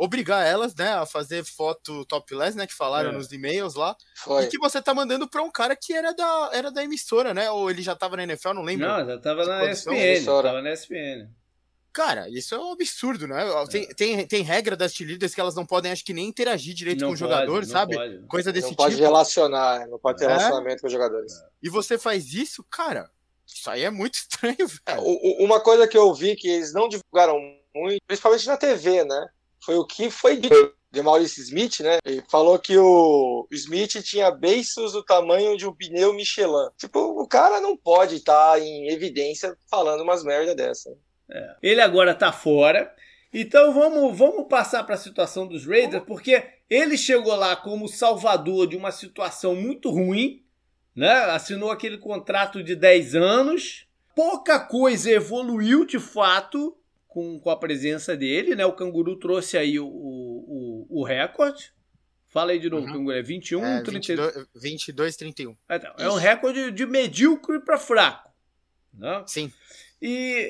obrigar 0.01 0.47
elas, 0.47 0.75
né, 0.75 0.95
a 0.95 1.05
fazer 1.05 1.45
foto 1.45 2.07
topless, 2.07 2.57
né, 2.57 2.67
que 2.67 2.73
falaram 2.73 3.11
é. 3.11 3.13
nos 3.13 3.31
e-mails 3.31 3.75
lá. 3.75 3.95
Foi. 4.17 4.45
E 4.45 4.47
que 4.49 4.59
você 4.59 4.81
tá 4.81 4.95
mandando 4.95 5.29
pra 5.29 5.43
um 5.43 5.51
cara 5.51 5.77
que 5.77 5.93
era 5.93 6.15
da, 6.15 6.51
era 6.55 6.71
da 6.73 6.83
emissora, 6.83 7.35
né? 7.35 7.51
Ou 7.51 7.71
ele 7.71 7.83
já 7.83 7.95
tava 7.95 8.17
na 8.17 8.23
NFL, 8.23 8.55
não 8.55 8.63
lembro. 8.63 8.89
Não, 8.89 9.07
já 9.07 9.19
tava 9.19 9.45
na 9.45 9.71
ESPN. 9.71 10.25
Tava 10.25 10.63
na 10.63 10.73
ESPN. 10.73 11.29
Cara, 11.93 12.31
isso 12.31 12.55
é 12.55 12.59
um 12.59 12.73
absurdo, 12.73 13.27
né? 13.27 13.45
Tem, 13.69 13.83
é. 13.83 13.95
tem, 13.95 14.27
tem 14.27 14.43
regra 14.43 14.75
das 14.75 14.95
cheerleaders 14.95 15.35
que 15.35 15.41
elas 15.41 15.55
não 15.55 15.67
podem, 15.67 15.93
acho 15.93 16.05
que 16.05 16.15
nem 16.15 16.29
interagir 16.29 16.73
direito 16.73 17.01
não 17.01 17.09
com 17.09 17.15
o 17.15 17.17
jogador, 17.17 17.67
sabe? 17.67 17.97
Pode. 17.97 18.27
Coisa 18.27 18.53
desse 18.53 18.69
não 18.69 18.71
tipo. 18.71 18.83
Não 18.83 18.89
pode 18.89 19.03
relacionar, 19.03 19.87
não 19.87 19.99
pode 19.99 20.19
ter 20.19 20.25
é? 20.25 20.29
relacionamento 20.29 20.81
com 20.81 20.87
os 20.87 20.93
jogadores. 20.93 21.33
E 21.63 21.69
você 21.69 21.99
faz 21.99 22.33
isso, 22.33 22.65
cara, 22.71 23.11
isso 23.47 23.69
aí 23.69 23.83
é 23.83 23.91
muito 23.91 24.15
estranho, 24.23 24.67
velho. 24.67 25.03
Uma 25.41 25.61
coisa 25.61 25.87
que 25.87 25.99
eu 25.99 26.15
vi 26.15 26.37
que 26.37 26.49
eles 26.49 26.73
não 26.73 26.89
divulgaram 26.89 27.39
muito, 27.75 28.01
principalmente 28.07 28.47
na 28.47 28.57
TV, 28.57 29.05
né? 29.05 29.29
Foi 29.65 29.77
o 29.77 29.85
que 29.85 30.11
foi 30.11 30.37
dito 30.37 30.75
de 30.91 31.03
Maurício 31.03 31.43
Smith, 31.43 31.81
né? 31.81 31.99
Ele 32.05 32.23
falou 32.29 32.59
que 32.59 32.77
o 32.77 33.47
Smith 33.53 34.03
tinha 34.03 34.31
beiços 34.31 34.93
do 34.93 35.05
tamanho 35.05 35.57
de 35.57 35.67
um 35.67 35.75
pneu 35.75 36.13
Michelin. 36.13 36.69
Tipo, 36.77 36.99
o 37.21 37.27
cara 37.29 37.61
não 37.61 37.77
pode 37.77 38.17
estar 38.17 38.53
tá 38.53 38.59
em 38.59 38.89
evidência 38.89 39.57
falando 39.71 40.03
umas 40.03 40.25
merda 40.25 40.55
dessa. 40.55 40.91
É. 41.31 41.57
Ele 41.63 41.81
agora 41.81 42.13
está 42.13 42.33
fora. 42.33 42.93
Então 43.33 43.73
vamos, 43.73 44.19
vamos 44.19 44.49
passar 44.49 44.83
para 44.83 44.97
a 44.97 44.99
situação 44.99 45.47
dos 45.47 45.65
Raiders, 45.65 46.03
porque 46.05 46.43
ele 46.69 46.99
chegou 46.99 47.35
lá 47.37 47.55
como 47.55 47.87
salvador 47.87 48.67
de 48.67 48.77
uma 48.77 48.91
situação 48.91 49.55
muito 49.55 49.91
ruim, 49.91 50.43
né? 50.95 51.13
assinou 51.27 51.71
aquele 51.71 51.99
contrato 51.99 52.63
de 52.63 52.75
10 52.75 53.15
anos. 53.15 53.87
Pouca 54.17 54.59
coisa 54.59 55.09
evoluiu 55.13 55.87
de 55.87 56.01
fato 56.01 56.77
com, 57.11 57.39
com 57.39 57.51
a 57.51 57.57
presença 57.57 58.17
dele. 58.17 58.55
Né? 58.55 58.65
O 58.65 58.73
Canguru 58.73 59.17
trouxe 59.17 59.59
aí 59.59 59.79
o, 59.79 59.87
o, 59.87 60.87
o 60.89 61.05
recorde. 61.05 61.73
Fala 62.29 62.53
aí 62.53 62.59
de 62.59 62.71
novo, 62.71 62.87
uhum. 62.87 62.93
Canguru. 62.93 63.17
É 63.17 63.23
21, 63.23 63.65
é, 63.65 63.83
22, 63.83 64.47
22 64.55 65.17
31. 65.17 65.57
É, 65.69 65.77
então, 65.77 65.95
é 65.99 66.09
um 66.09 66.15
recorde 66.15 66.71
de 66.71 66.87
medíocre 66.87 67.61
para 67.61 67.77
fraco. 67.77 68.31
Né? 68.95 69.23
Sim. 69.27 69.53
E 70.01 70.49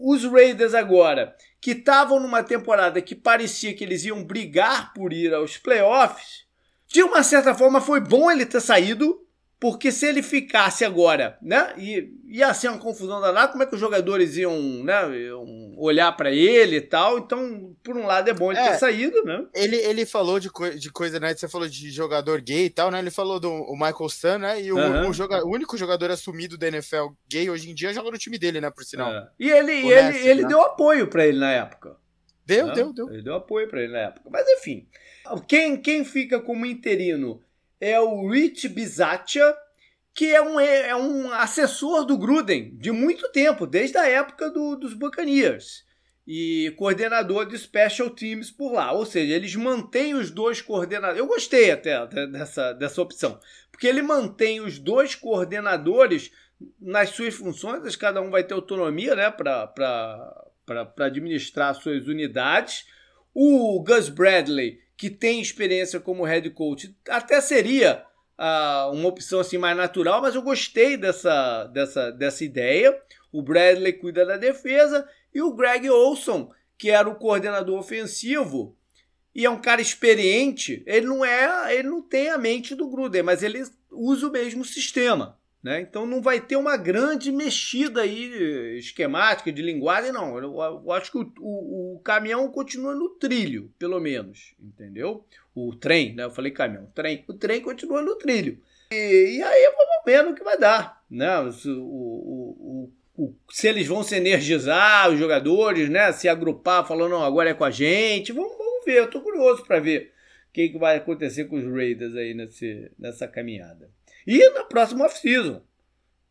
os 0.00 0.24
Raiders 0.24 0.74
agora, 0.74 1.36
que 1.60 1.72
estavam 1.72 2.18
numa 2.18 2.42
temporada 2.42 3.00
que 3.00 3.14
parecia 3.14 3.74
que 3.74 3.84
eles 3.84 4.04
iam 4.04 4.24
brigar 4.24 4.92
por 4.94 5.12
ir 5.12 5.32
aos 5.32 5.56
playoffs, 5.58 6.46
de 6.86 7.02
uma 7.02 7.22
certa 7.22 7.54
forma 7.54 7.80
foi 7.80 8.00
bom 8.00 8.30
ele 8.30 8.46
ter 8.46 8.60
saído, 8.60 9.24
porque 9.60 9.90
se 9.90 10.06
ele 10.06 10.22
ficasse 10.22 10.84
agora, 10.84 11.36
né, 11.42 11.74
e 11.76 12.12
ia 12.26 12.54
ser 12.54 12.68
uma 12.68 12.78
confusão 12.78 13.20
danada, 13.20 13.50
como 13.50 13.64
é 13.64 13.66
que 13.66 13.74
os 13.74 13.80
jogadores 13.80 14.36
iam, 14.36 14.56
né, 14.84 15.18
iam 15.18 15.74
olhar 15.76 16.12
para 16.12 16.30
ele 16.30 16.76
e 16.76 16.80
tal. 16.80 17.18
Então, 17.18 17.74
por 17.82 17.96
um 17.96 18.06
lado 18.06 18.30
é 18.30 18.32
bom 18.32 18.52
ele 18.52 18.60
é, 18.60 18.70
ter 18.70 18.78
saído, 18.78 19.24
né? 19.24 19.46
Ele, 19.52 19.76
ele 19.76 20.06
falou 20.06 20.38
de, 20.38 20.48
co 20.48 20.70
de 20.70 20.92
coisa, 20.92 21.18
né, 21.18 21.34
você 21.34 21.48
falou 21.48 21.68
de 21.68 21.90
jogador 21.90 22.40
gay 22.40 22.66
e 22.66 22.70
tal, 22.70 22.90
né? 22.90 23.00
Ele 23.00 23.10
falou 23.10 23.40
do 23.40 23.72
Michael 23.72 24.08
Sun, 24.08 24.38
né? 24.38 24.62
E 24.62 24.70
o, 24.70 24.76
o, 25.08 25.12
joga, 25.12 25.44
o 25.44 25.50
único 25.50 25.76
jogador 25.76 26.10
assumido 26.12 26.56
da 26.56 26.68
NFL 26.68 27.08
gay 27.28 27.50
hoje 27.50 27.68
em 27.68 27.74
dia 27.74 27.92
joga 27.92 28.12
no 28.12 28.18
time 28.18 28.38
dele, 28.38 28.60
né, 28.60 28.70
por 28.70 28.84
sinal. 28.84 29.12
É. 29.12 29.28
E 29.40 29.50
ele, 29.50 29.72
ele, 29.72 30.18
ele 30.18 30.42
né? 30.42 30.48
deu 30.48 30.60
apoio 30.62 31.08
para 31.08 31.26
ele 31.26 31.38
na 31.38 31.50
época. 31.50 31.96
Deu, 32.46 32.68
né? 32.68 32.74
deu, 32.74 32.92
deu. 32.92 33.10
Ele 33.10 33.22
deu 33.22 33.34
apoio 33.34 33.68
para 33.68 33.82
ele 33.82 33.92
na 33.92 33.98
época. 33.98 34.30
Mas 34.30 34.48
enfim, 34.48 34.86
quem, 35.48 35.76
quem 35.76 36.04
fica 36.04 36.40
como 36.40 36.64
interino 36.64 37.42
é 37.80 38.00
o 38.00 38.28
Rich 38.28 38.68
Bisaccia, 38.68 39.54
que 40.14 40.34
é 40.34 40.42
um, 40.42 40.58
é 40.58 40.96
um 40.96 41.32
assessor 41.32 42.04
do 42.04 42.18
Gruden 42.18 42.76
de 42.76 42.90
muito 42.90 43.30
tempo, 43.30 43.66
desde 43.66 43.96
a 43.96 44.06
época 44.06 44.50
do, 44.50 44.76
dos 44.76 44.94
Buccaneers. 44.94 45.86
E 46.26 46.74
coordenador 46.76 47.46
de 47.46 47.56
special 47.56 48.10
teams 48.10 48.50
por 48.50 48.72
lá. 48.72 48.92
Ou 48.92 49.06
seja, 49.06 49.32
eles 49.32 49.54
mantêm 49.56 50.14
os 50.14 50.30
dois 50.30 50.60
coordenadores. 50.60 51.18
Eu 51.18 51.26
gostei 51.26 51.70
até 51.70 52.06
dessa, 52.26 52.72
dessa 52.74 53.00
opção. 53.00 53.40
Porque 53.70 53.86
ele 53.86 54.02
mantém 54.02 54.60
os 54.60 54.78
dois 54.78 55.14
coordenadores 55.14 56.30
nas 56.80 57.10
suas 57.10 57.34
funções, 57.34 57.96
cada 57.96 58.20
um 58.20 58.30
vai 58.30 58.42
ter 58.42 58.54
autonomia 58.54 59.14
né, 59.14 59.30
para 59.30 60.44
administrar 60.98 61.74
suas 61.74 62.06
unidades. 62.06 62.86
O 63.32 63.82
Gus 63.82 64.08
Bradley 64.08 64.80
que 64.98 65.08
tem 65.08 65.40
experiência 65.40 66.00
como 66.00 66.24
head 66.24 66.50
coach, 66.50 66.94
até 67.08 67.40
seria 67.40 68.04
uh, 68.36 68.92
uma 68.92 69.08
opção 69.08 69.38
assim 69.38 69.56
mais 69.56 69.76
natural, 69.76 70.20
mas 70.20 70.34
eu 70.34 70.42
gostei 70.42 70.96
dessa, 70.96 71.64
dessa, 71.66 72.10
dessa 72.10 72.44
ideia. 72.44 73.00
O 73.32 73.40
Bradley 73.40 73.92
cuida 73.92 74.26
da 74.26 74.36
defesa 74.36 75.08
e 75.32 75.40
o 75.40 75.54
Greg 75.54 75.88
Olson, 75.88 76.50
que 76.76 76.90
era 76.90 77.08
o 77.08 77.14
coordenador 77.14 77.78
ofensivo 77.78 78.76
e 79.38 79.46
é 79.46 79.50
um 79.50 79.60
cara 79.60 79.80
experiente, 79.80 80.82
ele 80.84 81.06
não 81.06 81.24
é, 81.24 81.72
ele 81.72 81.88
não 81.88 82.02
tem 82.02 82.28
a 82.28 82.36
mente 82.36 82.74
do 82.74 82.88
Gruden, 82.88 83.22
mas 83.22 83.40
ele 83.40 83.62
usa 83.88 84.26
o 84.26 84.32
mesmo 84.32 84.64
sistema. 84.64 85.37
Né? 85.62 85.80
Então 85.80 86.06
não 86.06 86.22
vai 86.22 86.40
ter 86.40 86.54
uma 86.54 86.76
grande 86.76 87.32
mexida 87.32 88.02
aí 88.02 88.78
esquemática 88.78 89.50
de 89.50 89.60
linguagem, 89.60 90.12
não. 90.12 90.38
Eu, 90.38 90.54
eu 90.60 90.92
acho 90.92 91.10
que 91.10 91.18
o, 91.18 91.32
o, 91.40 91.96
o, 91.96 92.00
caminhão 92.00 92.48
continua 92.48 92.94
no 92.94 93.08
trilho, 93.10 93.72
pelo 93.76 93.98
menos, 93.98 94.54
entendeu? 94.60 95.24
O 95.54 95.74
trem, 95.74 96.14
né? 96.14 96.24
Eu 96.24 96.30
falei 96.30 96.52
caminhão, 96.52 96.86
trem. 96.94 97.24
O 97.26 97.34
trem 97.34 97.60
continua 97.60 98.02
no 98.02 98.14
trilho. 98.14 98.60
E, 98.92 99.38
e 99.38 99.42
aí 99.42 99.72
vamos 99.76 100.04
ver 100.06 100.22
no 100.22 100.34
que 100.34 100.44
vai 100.44 100.56
dar, 100.56 101.04
né? 101.10 101.50
Se, 101.50 101.68
o, 101.68 102.88
se 103.50 103.66
eles 103.66 103.86
vão 103.88 104.04
se 104.04 104.14
energizar, 104.14 105.10
os 105.10 105.18
jogadores, 105.18 105.88
né? 105.88 106.12
Se 106.12 106.28
agrupar, 106.28 106.86
falando, 106.86 107.10
não, 107.10 107.24
agora 107.24 107.50
é 107.50 107.54
com 107.54 107.64
a 107.64 107.70
gente. 107.70 108.32
Vamos, 108.32 108.56
vamos 108.56 108.84
ver, 108.84 108.98
eu 108.98 109.10
tô 109.10 109.20
curioso 109.20 109.64
para 109.64 109.80
ver 109.80 110.12
o 110.48 110.52
que, 110.52 110.68
que 110.68 110.78
vai 110.78 110.96
acontecer 110.96 111.46
com 111.46 111.56
os 111.56 111.64
Raiders 111.64 112.14
aí 112.14 112.32
nesse, 112.32 112.92
nessa 112.96 113.26
caminhada. 113.26 113.90
E 114.28 114.50
na 114.50 114.62
próxima 114.64 115.06
off-season. 115.06 115.62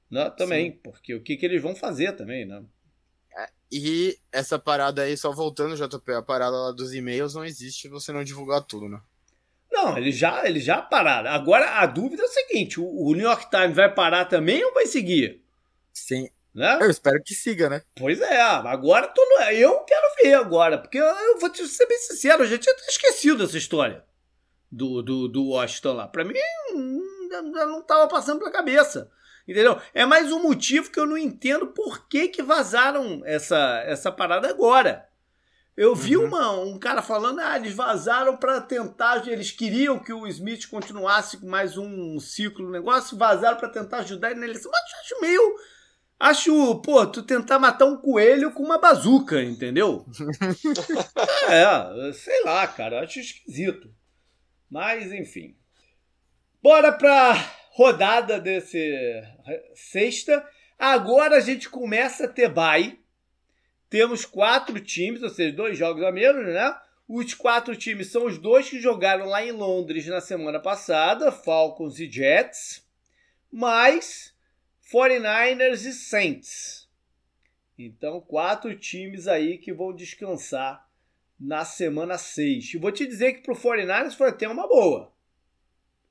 Né, 0.09 0.29
também, 0.37 0.71
Sim. 0.71 0.79
porque 0.83 1.15
o 1.15 1.21
que, 1.21 1.35
que 1.35 1.45
eles 1.45 1.61
vão 1.61 1.75
fazer 1.75 2.13
também, 2.13 2.45
né? 2.45 2.63
É, 3.35 3.49
e 3.71 4.17
essa 4.31 4.59
parada 4.59 5.01
aí, 5.01 5.17
só 5.17 5.31
voltando, 5.31 5.75
JP, 5.75 6.13
a 6.13 6.21
parada 6.21 6.55
lá 6.55 6.71
dos 6.71 6.93
e-mails 6.93 7.33
não 7.33 7.43
existe 7.43 7.89
você 7.89 8.13
não 8.13 8.23
divulgar 8.23 8.61
tudo, 8.61 8.87
né? 8.87 9.01
Não, 9.69 9.97
eles 9.97 10.15
já, 10.15 10.47
eles 10.47 10.63
já 10.63 10.81
pararam. 10.81 11.31
Agora 11.31 11.81
a 11.81 11.85
dúvida 11.87 12.21
é 12.21 12.25
o 12.25 12.29
seguinte: 12.29 12.79
o, 12.79 12.85
o 12.85 13.13
New 13.13 13.25
York 13.25 13.49
Times 13.49 13.75
vai 13.75 13.93
parar 13.93 14.25
também 14.25 14.63
ou 14.63 14.73
vai 14.73 14.85
seguir? 14.85 15.43
Sim. 15.91 16.29
Né? 16.53 16.77
Eu 16.79 16.89
espero 16.89 17.21
que 17.21 17.35
siga, 17.35 17.69
né? 17.69 17.81
Pois 17.95 18.21
é, 18.21 18.39
agora 18.41 19.07
tô 19.07 19.23
no... 19.23 19.43
eu 19.51 19.79
quero 19.81 20.15
ver 20.23 20.33
agora, 20.35 20.77
porque 20.77 20.97
eu, 20.97 21.05
eu 21.05 21.39
vou 21.39 21.49
te 21.49 21.67
ser 21.67 21.85
bem 21.85 21.97
sincero, 21.99 22.43
eu 22.43 22.47
já 22.47 22.57
tinha 22.57 22.75
esquecido 22.87 23.43
essa 23.43 23.57
história 23.57 24.03
do, 24.71 25.03
do, 25.03 25.27
do 25.27 25.49
Washington 25.49 25.93
lá. 25.93 26.07
Pra 26.07 26.23
mim, 26.23 26.33
não 27.29 27.81
tava 27.81 28.07
passando 28.07 28.39
pela 28.39 28.51
cabeça. 28.51 29.11
Entendeu? 29.47 29.79
É 29.93 30.05
mais 30.05 30.31
um 30.31 30.41
motivo 30.41 30.91
que 30.91 30.99
eu 30.99 31.05
não 31.05 31.17
entendo 31.17 31.67
por 31.67 32.07
que, 32.07 32.27
que 32.27 32.43
vazaram 32.43 33.21
essa, 33.25 33.81
essa 33.85 34.11
parada 34.11 34.49
agora. 34.49 35.07
Eu 35.77 35.95
vi 35.95 36.17
uhum. 36.17 36.25
uma, 36.25 36.51
um 36.59 36.79
cara 36.79 37.03
falando, 37.03 37.39
ah, 37.39 37.55
eles 37.55 37.73
vazaram 37.73 38.35
para 38.35 38.59
tentar, 38.59 39.25
eles 39.27 39.51
queriam 39.51 39.99
que 39.99 40.11
o 40.11 40.25
Smith 40.27 40.67
continuasse 40.67 41.45
mais 41.45 41.77
um 41.77 42.19
ciclo 42.19 42.65
no 42.65 42.71
negócio, 42.71 43.15
vazaram 43.15 43.57
para 43.57 43.69
tentar 43.69 43.99
ajudar 43.99 44.31
ele. 44.31 44.39
Mas 44.39 44.65
eu 44.65 44.71
acho 44.71 45.21
meio. 45.21 45.55
Acho, 46.19 46.81
pô, 46.81 47.05
tu 47.05 47.21
tentar 47.21 47.59
matar 47.59 47.85
um 47.85 47.95
coelho 47.95 48.51
com 48.51 48.63
uma 48.63 48.79
bazuca, 48.79 49.39
entendeu? 49.39 50.03
é, 51.47 52.11
sei 52.13 52.43
lá, 52.43 52.67
cara, 52.67 53.03
acho 53.03 53.19
esquisito. 53.19 53.93
Mas, 54.67 55.11
enfim. 55.11 55.55
Bora 56.61 56.91
pra 56.91 57.33
rodada 57.71 58.39
desse 58.39 59.21
sexta. 59.75 60.47
Agora 60.77 61.37
a 61.37 61.39
gente 61.39 61.69
começa 61.69 62.25
a 62.25 62.27
ter 62.27 62.49
bye. 62.49 62.99
Temos 63.89 64.25
quatro 64.25 64.79
times, 64.79 65.21
ou 65.21 65.29
seja, 65.29 65.55
dois 65.55 65.77
jogos 65.77 66.03
a 66.03 66.11
menos, 66.11 66.45
né? 66.45 66.75
Os 67.07 67.33
quatro 67.33 67.75
times 67.75 68.11
são 68.11 68.25
os 68.25 68.37
dois 68.37 68.69
que 68.69 68.81
jogaram 68.81 69.25
lá 69.25 69.45
em 69.45 69.51
Londres 69.51 70.05
na 70.07 70.19
semana 70.19 70.59
passada, 70.59 71.31
Falcons 71.31 71.99
e 71.99 72.11
Jets, 72.11 72.85
mais 73.49 74.35
49ers 74.91 75.85
e 75.85 75.93
Saints. 75.93 76.89
Então, 77.77 78.19
quatro 78.19 78.75
times 78.75 79.27
aí 79.27 79.57
que 79.57 79.71
vão 79.71 79.95
descansar 79.95 80.85
na 81.39 81.63
semana 81.63 82.17
6. 82.17 82.73
E 82.73 82.77
vou 82.77 82.91
te 82.91 83.05
dizer 83.05 83.33
que 83.33 83.41
para 83.41 83.53
o 83.53 83.57
49ers 83.57 84.15
foi 84.15 84.29
até 84.29 84.47
uma 84.49 84.67
boa. 84.67 85.15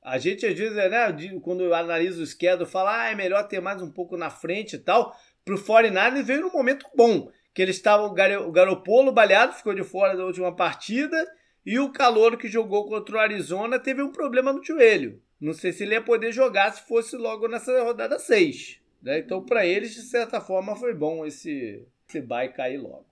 A 0.07 0.19
gente 0.19 0.47
às 0.47 0.57
vezes, 0.57 0.77
né, 0.77 1.13
quando 1.43 1.75
analisa 1.75 2.23
o 2.23 2.27
schedule, 2.27 2.71
fala, 2.71 3.03
ah, 3.03 3.11
é 3.11 3.15
melhor 3.17 3.43
ter 3.49 3.61
mais 3.61 3.83
um 3.83 3.91
pouco 3.91 4.17
na 4.17 4.31
frente 4.31 4.77
e 4.77 4.79
tal. 4.79 5.13
Para 5.45 5.57
o 5.57 5.59
49ers 5.59 6.23
veio 6.23 6.43
num 6.43 6.53
momento 6.53 6.87
bom, 6.95 7.29
que 7.53 7.61
eles 7.61 7.75
estavam, 7.75 8.15
o 8.47 8.53
Garopolo 8.53 9.11
baleado, 9.11 9.55
ficou 9.55 9.75
de 9.75 9.83
fora 9.83 10.17
da 10.17 10.25
última 10.25 10.55
partida, 10.55 11.17
e 11.65 11.81
o 11.81 11.91
calor 11.91 12.37
que 12.37 12.47
jogou 12.47 12.87
contra 12.87 13.17
o 13.17 13.19
Arizona 13.19 13.81
teve 13.81 14.01
um 14.01 14.13
problema 14.13 14.53
no 14.53 14.65
joelho. 14.65 15.21
Não 15.41 15.53
sei 15.53 15.73
se 15.73 15.83
ele 15.83 15.95
ia 15.95 16.01
poder 16.01 16.31
jogar 16.31 16.73
se 16.73 16.87
fosse 16.87 17.17
logo 17.17 17.49
nessa 17.49 17.83
rodada 17.83 18.17
6. 18.17 18.81
Né? 19.03 19.19
Então, 19.19 19.45
para 19.45 19.67
eles, 19.67 19.93
de 19.93 20.03
certa 20.03 20.41
forma, 20.41 20.77
foi 20.77 20.95
bom 20.95 21.27
esse, 21.27 21.85
esse 22.09 22.21
bye 22.21 22.53
cair 22.53 22.79
logo. 22.79 23.05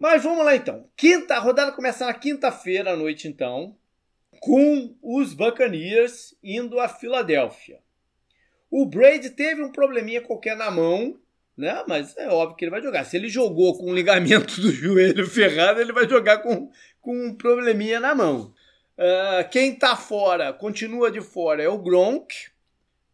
Mas 0.00 0.24
vamos 0.24 0.44
lá 0.44 0.56
então. 0.56 0.88
Quinta, 0.96 1.36
a 1.36 1.38
rodada 1.38 1.70
começa 1.70 2.04
na 2.04 2.12
quinta-feira 2.12 2.90
à 2.90 2.96
noite, 2.96 3.28
então, 3.28 3.76
com 4.40 4.96
os 5.02 5.34
Buccaneers 5.34 6.34
indo 6.42 6.78
a 6.80 6.88
Filadélfia. 6.88 7.80
O 8.70 8.86
Brady 8.86 9.30
teve 9.30 9.62
um 9.62 9.70
probleminha 9.70 10.20
qualquer 10.20 10.56
na 10.56 10.70
mão, 10.70 11.18
né? 11.56 11.84
Mas 11.86 12.16
é 12.16 12.28
óbvio 12.28 12.56
que 12.56 12.64
ele 12.64 12.70
vai 12.70 12.82
jogar. 12.82 13.04
Se 13.04 13.16
ele 13.16 13.28
jogou 13.28 13.78
com 13.78 13.90
o 13.90 13.94
ligamento 13.94 14.58
do 14.60 14.72
joelho 14.72 15.26
ferrado, 15.26 15.80
ele 15.80 15.92
vai 15.92 16.08
jogar 16.08 16.38
com, 16.38 16.70
com 17.00 17.26
um 17.26 17.34
probleminha 17.34 18.00
na 18.00 18.14
mão. 18.14 18.52
Uh, 18.98 19.48
quem 19.50 19.74
tá 19.74 19.96
fora, 19.96 20.52
continua 20.52 21.10
de 21.10 21.20
fora, 21.20 21.62
é 21.62 21.68
o 21.68 21.78
Gronk. 21.78 22.34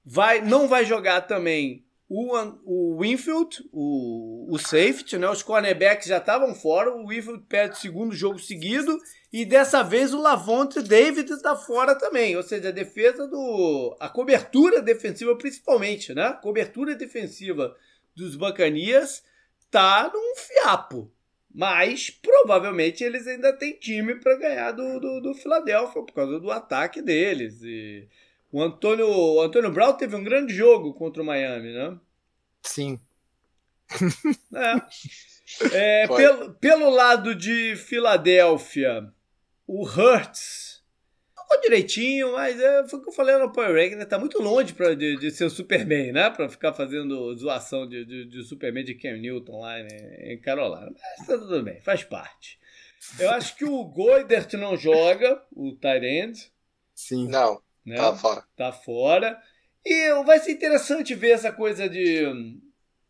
Vai, 0.04 0.40
não 0.40 0.66
vai 0.66 0.84
jogar 0.84 1.22
também 1.22 1.84
o, 2.12 2.34
o 2.64 2.98
Winfield, 3.00 3.64
o, 3.72 4.52
o 4.52 4.58
safety, 4.58 5.16
né? 5.16 5.30
Os 5.30 5.44
cornerbacks 5.44 6.08
já 6.08 6.16
estavam 6.18 6.52
fora. 6.56 6.92
O 6.92 7.06
Winfield 7.06 7.44
perde 7.48 7.76
o 7.76 7.80
segundo 7.80 8.12
jogo 8.12 8.36
seguido. 8.36 8.98
E 9.32 9.44
dessa 9.44 9.84
vez 9.84 10.12
o 10.12 10.20
Lavonte 10.20 10.82
David 10.82 11.30
está 11.30 11.54
fora 11.54 11.94
também. 11.94 12.36
Ou 12.36 12.42
seja, 12.42 12.70
a 12.70 12.72
defesa 12.72 13.28
do. 13.28 13.96
A 14.00 14.08
cobertura 14.08 14.82
defensiva, 14.82 15.38
principalmente, 15.38 16.12
né? 16.12 16.24
A 16.24 16.32
cobertura 16.32 16.96
defensiva 16.96 17.76
dos 18.16 18.34
Bacanias 18.34 19.22
tá 19.70 20.10
num 20.12 20.34
fiapo. 20.34 21.12
Mas 21.54 22.10
provavelmente 22.10 23.04
eles 23.04 23.24
ainda 23.28 23.52
têm 23.52 23.78
time 23.78 24.16
para 24.16 24.36
ganhar 24.36 24.72
do, 24.72 24.98
do, 24.98 25.20
do 25.20 25.34
Philadelphia 25.34 26.02
por 26.02 26.12
causa 26.12 26.40
do 26.40 26.50
ataque 26.50 27.00
deles. 27.00 27.62
E 27.62 28.08
o 28.52 28.62
Antônio, 28.62 29.08
o 29.08 29.40
Antônio 29.40 29.72
Brown 29.72 29.92
teve 29.94 30.16
um 30.16 30.24
grande 30.24 30.54
jogo 30.54 30.94
contra 30.94 31.22
o 31.22 31.26
Miami, 31.26 31.72
né? 31.72 31.98
Sim. 32.62 33.00
É. 34.54 36.02
é 36.02 36.08
pelo, 36.14 36.54
pelo 36.54 36.90
lado 36.90 37.34
de 37.34 37.76
Filadélfia, 37.76 39.12
o 39.66 39.84
Hurts 39.84 40.80
ficou 41.50 41.60
direitinho, 41.60 42.32
mas 42.32 42.60
é, 42.60 42.86
foi 42.86 42.98
o 42.98 43.02
que 43.02 43.08
eu 43.08 43.12
falei 43.12 43.36
no 43.36 43.52
Power 43.52 43.74
Ranking, 43.74 43.96
né? 43.96 44.04
Tá 44.04 44.18
muito 44.18 44.40
longe 44.40 44.72
pra, 44.72 44.94
de, 44.94 45.16
de 45.16 45.30
ser 45.30 45.44
o 45.44 45.50
Superman, 45.50 46.12
né? 46.12 46.30
Pra 46.30 46.48
ficar 46.48 46.72
fazendo 46.72 47.34
zoação 47.36 47.88
de, 47.88 48.04
de, 48.04 48.24
de 48.26 48.44
Superman 48.44 48.84
de 48.84 48.94
Cam 48.94 49.16
Newton 49.16 49.60
lá 49.60 49.80
em, 49.80 50.32
em 50.32 50.40
Carolina. 50.40 50.92
Mas 51.18 51.26
tá 51.26 51.36
tudo 51.36 51.62
bem, 51.62 51.80
faz 51.80 52.04
parte. 52.04 52.58
Eu 53.18 53.30
acho 53.30 53.56
que 53.56 53.64
o 53.64 53.84
Goidert 53.84 54.52
não 54.54 54.76
joga, 54.76 55.42
o 55.52 55.72
Tyrande. 55.72 56.52
Sim. 56.94 57.28
Não. 57.28 57.60
Né? 57.84 57.96
Tá 57.96 58.14
fora. 58.14 58.44
Tá 58.56 58.72
fora. 58.72 59.40
E 59.84 60.22
vai 60.24 60.38
ser 60.38 60.52
interessante 60.52 61.14
ver 61.14 61.30
essa 61.30 61.50
coisa 61.50 61.88
de, 61.88 62.24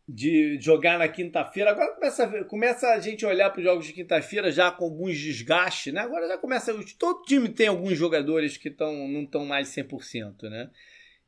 de 0.07 0.57
jogar 0.59 0.97
na 0.97 1.07
quinta-feira. 1.07 1.71
Agora 1.71 1.93
começa 1.95 2.23
a, 2.23 2.43
começa 2.45 2.87
a 2.89 2.99
gente 2.99 3.25
olhar 3.25 3.49
para 3.49 3.59
os 3.59 3.65
jogos 3.65 3.85
de 3.85 3.93
quinta-feira 3.93 4.51
já 4.51 4.71
com 4.71 4.85
alguns 4.85 5.17
desgastes, 5.17 5.93
né? 5.93 6.01
Agora 6.01 6.27
já 6.27 6.37
começa. 6.37 6.73
Todo 6.97 7.23
time 7.23 7.49
tem 7.49 7.67
alguns 7.67 7.97
jogadores 7.97 8.57
que 8.57 8.69
tão, 8.69 9.07
não 9.07 9.23
estão 9.23 9.45
mais 9.45 9.67
100%, 9.69 10.49
né? 10.49 10.69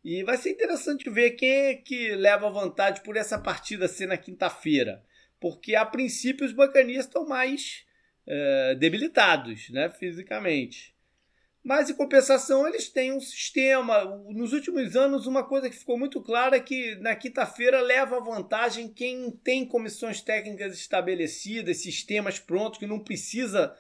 E 0.04 0.24
vai 0.24 0.38
ser 0.38 0.52
interessante 0.52 1.10
ver 1.10 1.32
quem 1.32 1.50
é 1.50 1.76
que 1.76 2.14
leva 2.16 2.50
vantagem 2.50 3.02
por 3.04 3.16
essa 3.16 3.40
partida 3.40 3.88
ser 3.88 4.06
na 4.06 4.18
quinta-feira. 4.18 5.04
Porque 5.40 5.76
a 5.76 5.86
princípio 5.86 6.46
os 6.46 6.54
bacanistas 6.54 7.06
estão 7.06 7.26
mais 7.26 7.86
uh, 8.28 8.76
debilitados, 8.76 9.70
né? 9.70 9.90
Fisicamente. 9.90 10.93
Mas, 11.64 11.90
em 11.90 11.94
compensação, 11.94 12.68
eles 12.68 12.90
têm 12.90 13.14
um 13.14 13.22
sistema. 13.22 14.04
Nos 14.30 14.52
últimos 14.52 14.98
anos, 14.98 15.26
uma 15.26 15.44
coisa 15.44 15.70
que 15.70 15.78
ficou 15.78 15.98
muito 15.98 16.22
clara 16.22 16.58
é 16.58 16.60
que 16.60 16.96
na 16.96 17.16
quinta-feira 17.16 17.80
leva 17.80 18.20
vantagem 18.20 18.90
quem 18.90 19.32
tem 19.32 19.66
comissões 19.66 20.20
técnicas 20.22 20.74
estabelecidas, 20.74 21.78
sistemas 21.82 22.38
prontos, 22.38 22.80
que 22.80 22.86
não 22.86 23.00
precisa 23.00 23.74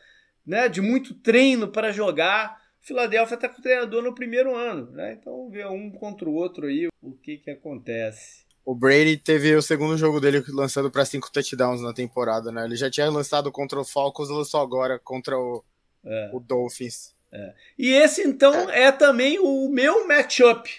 né, 0.46 0.70
de 0.70 0.80
muito 0.80 1.14
treino 1.14 1.68
para 1.68 1.92
jogar. 1.92 2.62
Filadélfia 2.80 3.36
está 3.36 3.50
com 3.50 3.60
o 3.60 3.64
treinador 3.64 4.02
no 4.02 4.16
primeiro 4.16 4.56
ano. 4.56 4.90
Né? 4.92 5.18
Então, 5.20 5.36
vamos 5.36 5.52
ver 5.52 5.68
um 5.68 5.92
contra 5.92 6.30
o 6.30 6.34
outro 6.34 6.68
aí 6.68 6.88
o 7.02 7.12
que, 7.12 7.38
que 7.38 7.52
acontece. 7.52 8.46
O 8.66 8.74
Brady 8.74 9.18
teve 9.18 9.54
o 9.56 9.62
segundo 9.62 9.98
jogo 9.98 10.22
dele 10.22 10.42
lançando 10.48 10.90
para 10.90 11.04
cinco 11.04 11.30
touchdowns 11.30 11.82
na 11.82 11.94
temporada. 11.94 12.50
Né? 12.50 12.64
Ele 12.64 12.78
já 12.78 12.90
tinha 12.90 13.10
lançado 13.10 13.52
contra 13.52 13.78
o 13.78 13.84
Falcons, 13.84 14.30
lançou 14.30 14.62
agora 14.62 14.98
contra 14.98 15.38
o, 15.38 15.62
é. 16.06 16.30
o 16.32 16.40
Dolphins. 16.40 17.13
É. 17.34 17.54
E 17.78 17.90
esse, 17.90 18.22
então, 18.22 18.70
é. 18.70 18.84
é 18.84 18.92
também 18.92 19.40
o 19.40 19.68
meu 19.68 20.08
matchup 20.08 20.70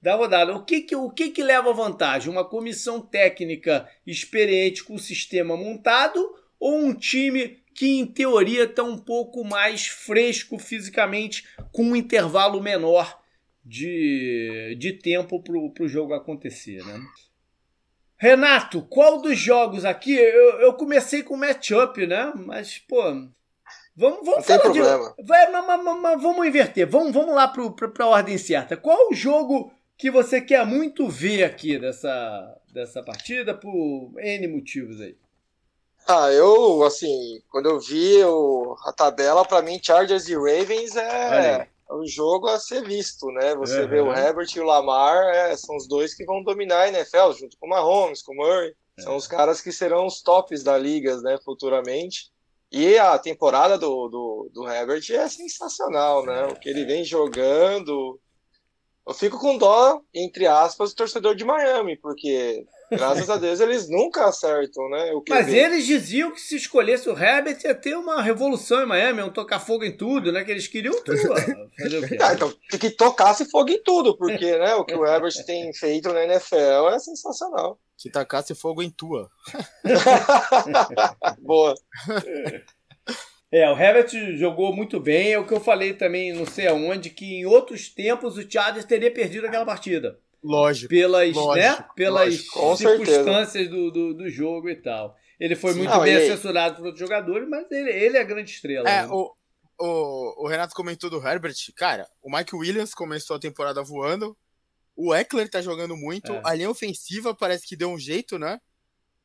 da 0.00 0.14
rodada. 0.14 0.54
O 0.54 0.64
que 0.64 0.80
que, 0.82 0.94
o 0.94 1.10
que 1.10 1.30
que 1.30 1.42
leva 1.42 1.72
vantagem? 1.72 2.30
Uma 2.30 2.48
comissão 2.48 3.00
técnica 3.00 3.88
experiente 4.06 4.84
com 4.84 4.94
o 4.94 4.98
sistema 4.98 5.56
montado 5.56 6.36
ou 6.58 6.78
um 6.78 6.94
time 6.94 7.60
que, 7.74 7.98
em 7.98 8.06
teoria, 8.06 8.64
está 8.64 8.82
um 8.82 8.98
pouco 8.98 9.44
mais 9.44 9.86
fresco 9.86 10.58
fisicamente, 10.58 11.48
com 11.72 11.82
um 11.84 11.96
intervalo 11.96 12.62
menor 12.62 13.20
de, 13.64 14.76
de 14.78 14.92
tempo 14.92 15.42
para 15.42 15.84
o 15.84 15.88
jogo 15.88 16.14
acontecer, 16.14 16.84
né? 16.84 17.00
Renato, 18.16 18.82
qual 18.82 19.20
dos 19.20 19.36
jogos 19.36 19.84
aqui? 19.84 20.14
Eu, 20.14 20.60
eu 20.60 20.74
comecei 20.74 21.24
com 21.24 21.36
matchup, 21.36 22.06
né? 22.06 22.32
Mas, 22.36 22.78
pô, 22.78 23.02
Vamos, 23.94 24.24
vamos 24.24 24.48
Não 24.48 24.58
problema. 24.58 25.14
De, 25.18 25.24
vai, 25.24 25.50
mas, 25.50 25.66
mas, 25.66 26.00
mas, 26.00 26.22
vamos 26.22 26.46
inverter. 26.46 26.88
Vamos, 26.88 27.12
vamos 27.12 27.34
lá 27.34 27.48
para 27.48 28.04
a 28.04 28.08
ordem 28.08 28.38
certa. 28.38 28.76
Qual 28.76 29.10
o 29.10 29.14
jogo 29.14 29.72
que 29.98 30.10
você 30.10 30.40
quer 30.40 30.64
muito 30.64 31.08
ver 31.08 31.44
aqui 31.44 31.78
dessa, 31.78 32.58
dessa 32.72 33.02
partida 33.02 33.54
por 33.54 34.12
N 34.18 34.48
motivos 34.48 35.00
aí? 35.00 35.16
Ah, 36.08 36.32
eu, 36.32 36.82
assim, 36.82 37.40
quando 37.48 37.66
eu 37.66 37.78
vi 37.78 38.24
o, 38.24 38.76
a 38.84 38.92
tabela, 38.92 39.44
para 39.44 39.62
mim, 39.62 39.78
Chargers 39.80 40.28
e 40.28 40.34
Ravens 40.34 40.96
é, 40.96 41.68
o 41.88 42.06
jogo 42.06 42.48
a 42.48 42.58
ser 42.58 42.82
visto, 42.82 43.26
né? 43.26 43.54
Você 43.54 43.82
uhum. 43.82 43.88
vê 43.88 44.00
o 44.00 44.12
Herbert 44.12 44.48
e 44.56 44.60
o 44.60 44.64
Lamar, 44.64 45.28
é, 45.28 45.56
são 45.56 45.76
os 45.76 45.86
dois 45.86 46.14
que 46.14 46.24
vão 46.24 46.42
dominar 46.42 46.80
a 46.80 46.88
NFL, 46.88 47.32
junto 47.38 47.56
com 47.58 47.66
o 47.66 47.70
Mahomes, 47.70 48.22
com 48.22 48.32
o 48.32 48.36
Murray. 48.36 48.74
É. 48.98 49.02
São 49.02 49.14
os 49.16 49.26
caras 49.26 49.60
que 49.60 49.70
serão 49.70 50.06
os 50.06 50.22
tops 50.22 50.64
da 50.64 50.76
liga, 50.76 51.16
né, 51.20 51.38
futuramente. 51.44 52.31
E 52.72 52.98
a 52.98 53.18
temporada 53.18 53.76
do, 53.76 54.08
do, 54.08 54.50
do 54.50 54.66
Herbert 54.66 55.04
é 55.10 55.28
sensacional, 55.28 56.24
né? 56.24 56.46
O 56.46 56.58
que 56.58 56.70
ele 56.70 56.86
vem 56.86 57.04
jogando. 57.04 58.18
Eu 59.06 59.12
fico 59.12 59.38
com 59.38 59.58
dó, 59.58 60.00
entre 60.14 60.46
aspas, 60.46 60.90
do 60.90 60.96
torcedor 60.96 61.34
de 61.34 61.44
Miami, 61.44 61.98
porque 61.98 62.64
Graças 62.96 63.28
a 63.30 63.36
Deus 63.36 63.60
eles 63.60 63.88
nunca 63.88 64.26
acertam, 64.26 64.88
né? 64.88 65.10
Mas 65.28 65.48
eles 65.48 65.86
diziam 65.86 66.30
que 66.30 66.40
se 66.40 66.56
escolhesse 66.56 67.08
o 67.08 67.18
Herbert 67.18 67.58
ia 67.64 67.74
ter 67.74 67.96
uma 67.96 68.22
revolução 68.22 68.82
em 68.82 68.86
Miami, 68.86 69.20
iam 69.20 69.30
tocar 69.30 69.60
fogo 69.60 69.84
em 69.84 69.96
tudo, 69.96 70.30
né? 70.30 70.44
Que 70.44 70.50
eles 70.50 70.68
queriam 70.68 71.02
tudo. 71.02 71.18
Fazer 71.78 71.98
o 71.98 72.08
quê? 72.08 72.18
Ah, 72.20 72.34
então 72.34 72.52
tem 72.70 72.78
que 72.78 72.90
tocasse 72.90 73.50
fogo 73.50 73.70
em 73.70 73.82
tudo, 73.82 74.16
porque 74.16 74.58
né, 74.58 74.74
o 74.74 74.84
que 74.84 74.94
o 74.94 75.06
Herbert 75.06 75.34
tem 75.46 75.72
feito 75.72 76.12
na 76.12 76.24
NFL 76.24 76.88
é 76.92 76.98
sensacional. 76.98 77.78
Que 77.98 78.10
tacasse 78.10 78.54
fogo 78.54 78.82
em 78.82 78.90
tua. 78.90 79.30
Boa. 81.40 81.74
É, 83.52 83.70
o 83.70 83.78
Herbert 83.78 84.36
jogou 84.36 84.74
muito 84.74 84.98
bem. 84.98 85.32
É 85.32 85.38
o 85.38 85.46
que 85.46 85.54
eu 85.54 85.60
falei 85.60 85.92
também, 85.92 86.32
não 86.32 86.46
sei 86.46 86.66
aonde, 86.66 87.10
que 87.10 87.34
em 87.34 87.46
outros 87.46 87.88
tempos 87.88 88.36
o 88.36 88.50
Chargers 88.50 88.86
teria 88.86 89.10
perdido 89.10 89.46
aquela 89.46 89.64
partida. 89.64 90.18
Lógico. 90.42 90.88
Pelas, 90.88 91.34
lógico, 91.34 91.54
né? 91.54 91.88
pelas 91.94 92.26
lógico, 92.26 92.76
circunstâncias 92.76 93.68
do, 93.68 93.90
do, 93.90 94.14
do, 94.14 94.28
jogo 94.28 94.68
e 94.68 94.76
tal. 94.76 95.16
Ele 95.38 95.54
foi 95.54 95.74
muito 95.74 95.90
Não, 95.90 96.02
bem 96.02 96.16
assessorado 96.16 96.76
por 96.76 96.86
outros 96.86 97.00
jogadores, 97.00 97.48
mas 97.48 97.70
ele, 97.70 97.90
ele 97.90 98.16
é 98.16 98.20
a 98.20 98.24
grande 98.24 98.50
estrela. 98.50 98.88
É, 98.88 99.02
né? 99.02 99.08
o, 99.08 99.32
o, 99.78 100.44
o 100.44 100.48
Renato 100.48 100.74
comentou 100.74 101.08
do 101.08 101.24
Herbert. 101.24 101.54
Cara, 101.76 102.08
o 102.20 102.30
Mike 102.30 102.56
Williams 102.56 102.94
começou 102.94 103.36
a 103.36 103.40
temporada 103.40 103.82
voando. 103.82 104.36
O 104.96 105.14
Eckler 105.14 105.48
tá 105.48 105.62
jogando 105.62 105.96
muito. 105.96 106.32
É. 106.32 106.42
A 106.44 106.54
linha 106.54 106.70
ofensiva 106.70 107.34
parece 107.34 107.66
que 107.66 107.76
deu 107.76 107.90
um 107.90 107.98
jeito, 107.98 108.38
né? 108.38 108.58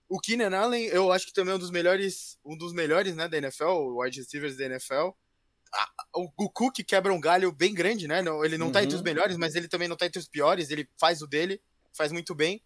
O 0.08 0.19
Keenan 0.19 0.56
Allen, 0.56 0.86
eu 0.86 1.12
acho 1.12 1.25
que 1.25 1.34
também 1.34 1.51
é 1.51 1.56
um 1.56 1.60
dos 1.60 1.71
melhores, 1.71 2.38
um 2.45 2.58
dos 2.58 2.71
melhores, 2.73 3.13
né, 3.15 3.27
da 3.27 3.38
NFL, 3.38 3.65
o 3.65 4.01
wide 4.01 4.19
receivers 4.19 4.56
da 4.56 4.65
NFL 4.65 5.10
o, 6.15 6.45
o 6.45 6.49
Cook 6.49 6.77
quebra 6.86 7.13
um 7.13 7.19
galho 7.19 7.51
bem 7.51 7.73
grande, 7.73 8.08
né? 8.08 8.23
Ele 8.43 8.58
não 8.58 8.67
uhum. 8.67 8.71
tá 8.71 8.84
entre 8.84 8.95
os 8.95 9.01
uhum. 9.01 9.06
melhores, 9.06 9.38
mas 9.38 9.56
ele 9.56 9.67
também 9.67 9.88
não 9.88 9.95
tá 9.95 10.06
entre 10.06 10.19
os 10.19 10.27
piores. 10.27 10.69
Ele 10.69 10.88
faz 10.99 11.21
o 11.21 11.27
dele, 11.27 11.62
faz 11.93 12.12
muito 12.12 12.34
bem. 12.34 12.62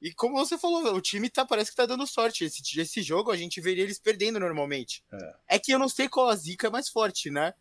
E 0.00 0.12
como 0.12 0.36
você 0.36 0.58
falou, 0.58 0.94
o 0.94 1.00
time 1.00 1.30
tá, 1.30 1.46
parece 1.46 1.70
que 1.70 1.76
tá 1.76 1.86
dando 1.86 2.06
sorte. 2.06 2.44
Esse, 2.44 2.80
esse 2.80 3.02
jogo 3.02 3.30
a 3.30 3.36
gente 3.36 3.60
veria 3.60 3.84
eles 3.84 3.98
perdendo 3.98 4.38
normalmente. 4.38 5.02
É. 5.12 5.56
é 5.56 5.58
que 5.58 5.72
eu 5.72 5.78
não 5.78 5.88
sei 5.88 6.08
qual 6.08 6.28
a 6.28 6.36
zica 6.36 6.66
é 6.66 6.70
mais 6.70 6.88
forte, 6.88 7.30
né? 7.30 7.54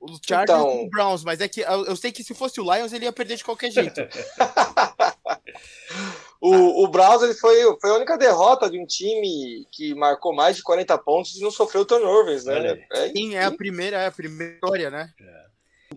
O 0.00 0.18
Chargers 0.24 0.58
então... 0.58 0.66
ou 0.66 0.86
o 0.86 0.90
Browns, 0.90 1.24
mas 1.24 1.40
é 1.40 1.48
que 1.48 1.60
eu, 1.60 1.86
eu 1.86 1.96
sei 1.96 2.12
que 2.12 2.22
se 2.22 2.34
fosse 2.34 2.60
o 2.60 2.74
Lions 2.74 2.92
ele 2.92 3.04
ia 3.04 3.12
perder 3.12 3.36
de 3.36 3.44
qualquer 3.44 3.70
jeito. 3.70 4.00
O, 6.40 6.84
o 6.84 6.88
Browns 6.88 7.22
ele 7.22 7.34
foi, 7.34 7.56
foi 7.80 7.90
a 7.90 7.94
única 7.94 8.16
derrota 8.16 8.70
de 8.70 8.78
um 8.78 8.86
time 8.86 9.66
que 9.72 9.92
marcou 9.94 10.32
mais 10.32 10.56
de 10.56 10.62
40 10.62 10.96
pontos 10.98 11.36
e 11.36 11.42
não 11.42 11.50
sofreu 11.50 11.84
turnovers, 11.84 12.44
né? 12.44 12.84
É, 12.92 13.08
Sim, 13.08 13.34
é 13.34 13.44
a 13.44 13.50
primeira, 13.50 13.96
é 13.98 14.06
a 14.06 14.12
primeira 14.12 14.54
história, 14.54 14.90
né? 14.90 15.10
É. 15.20 15.48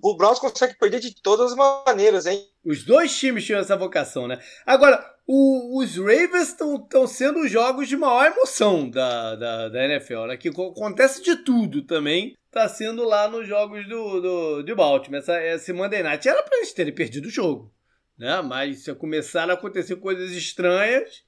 O 0.02 0.16
Browns 0.16 0.40
consegue 0.40 0.76
perder 0.80 1.00
de 1.00 1.14
todas 1.22 1.52
as 1.52 1.58
maneiras, 1.86 2.26
hein? 2.26 2.48
Os 2.66 2.84
dois 2.84 3.16
times 3.16 3.46
tinham 3.46 3.60
essa 3.60 3.78
vocação, 3.78 4.28
né? 4.28 4.40
Agora, 4.66 5.06
o, 5.28 5.80
os 5.80 5.96
Ravens 5.98 6.50
estão 6.50 7.06
sendo 7.06 7.42
os 7.42 7.52
jogos 7.52 7.88
de 7.88 7.96
maior 7.96 8.26
emoção 8.26 8.90
da, 8.90 9.36
da, 9.36 9.70
da 9.70 9.86
NFL, 9.86 10.26
né? 10.28 10.38
Que 10.38 10.50
acontece 10.50 11.22
de 11.22 11.36
tudo 11.36 11.84
também. 11.84 12.36
Tá 12.50 12.68
sendo 12.68 13.04
lá 13.04 13.28
nos 13.28 13.48
jogos 13.48 13.88
do, 13.88 14.22
do, 14.22 14.64
de 14.64 14.74
Baltimore. 14.74 15.20
Essa, 15.20 15.44
esse 15.44 15.72
Monday 15.72 16.02
Night 16.02 16.28
era 16.28 16.42
pra 16.42 16.58
eles 16.58 16.74
terem 16.74 16.94
perdido 16.94 17.28
o 17.28 17.32
jogo 17.32 17.72
né? 18.22 18.40
Mas 18.44 18.86
começaram 19.00 19.52
a 19.52 19.56
acontecer 19.56 19.96
coisas 19.96 20.32
estranhas. 20.32 21.24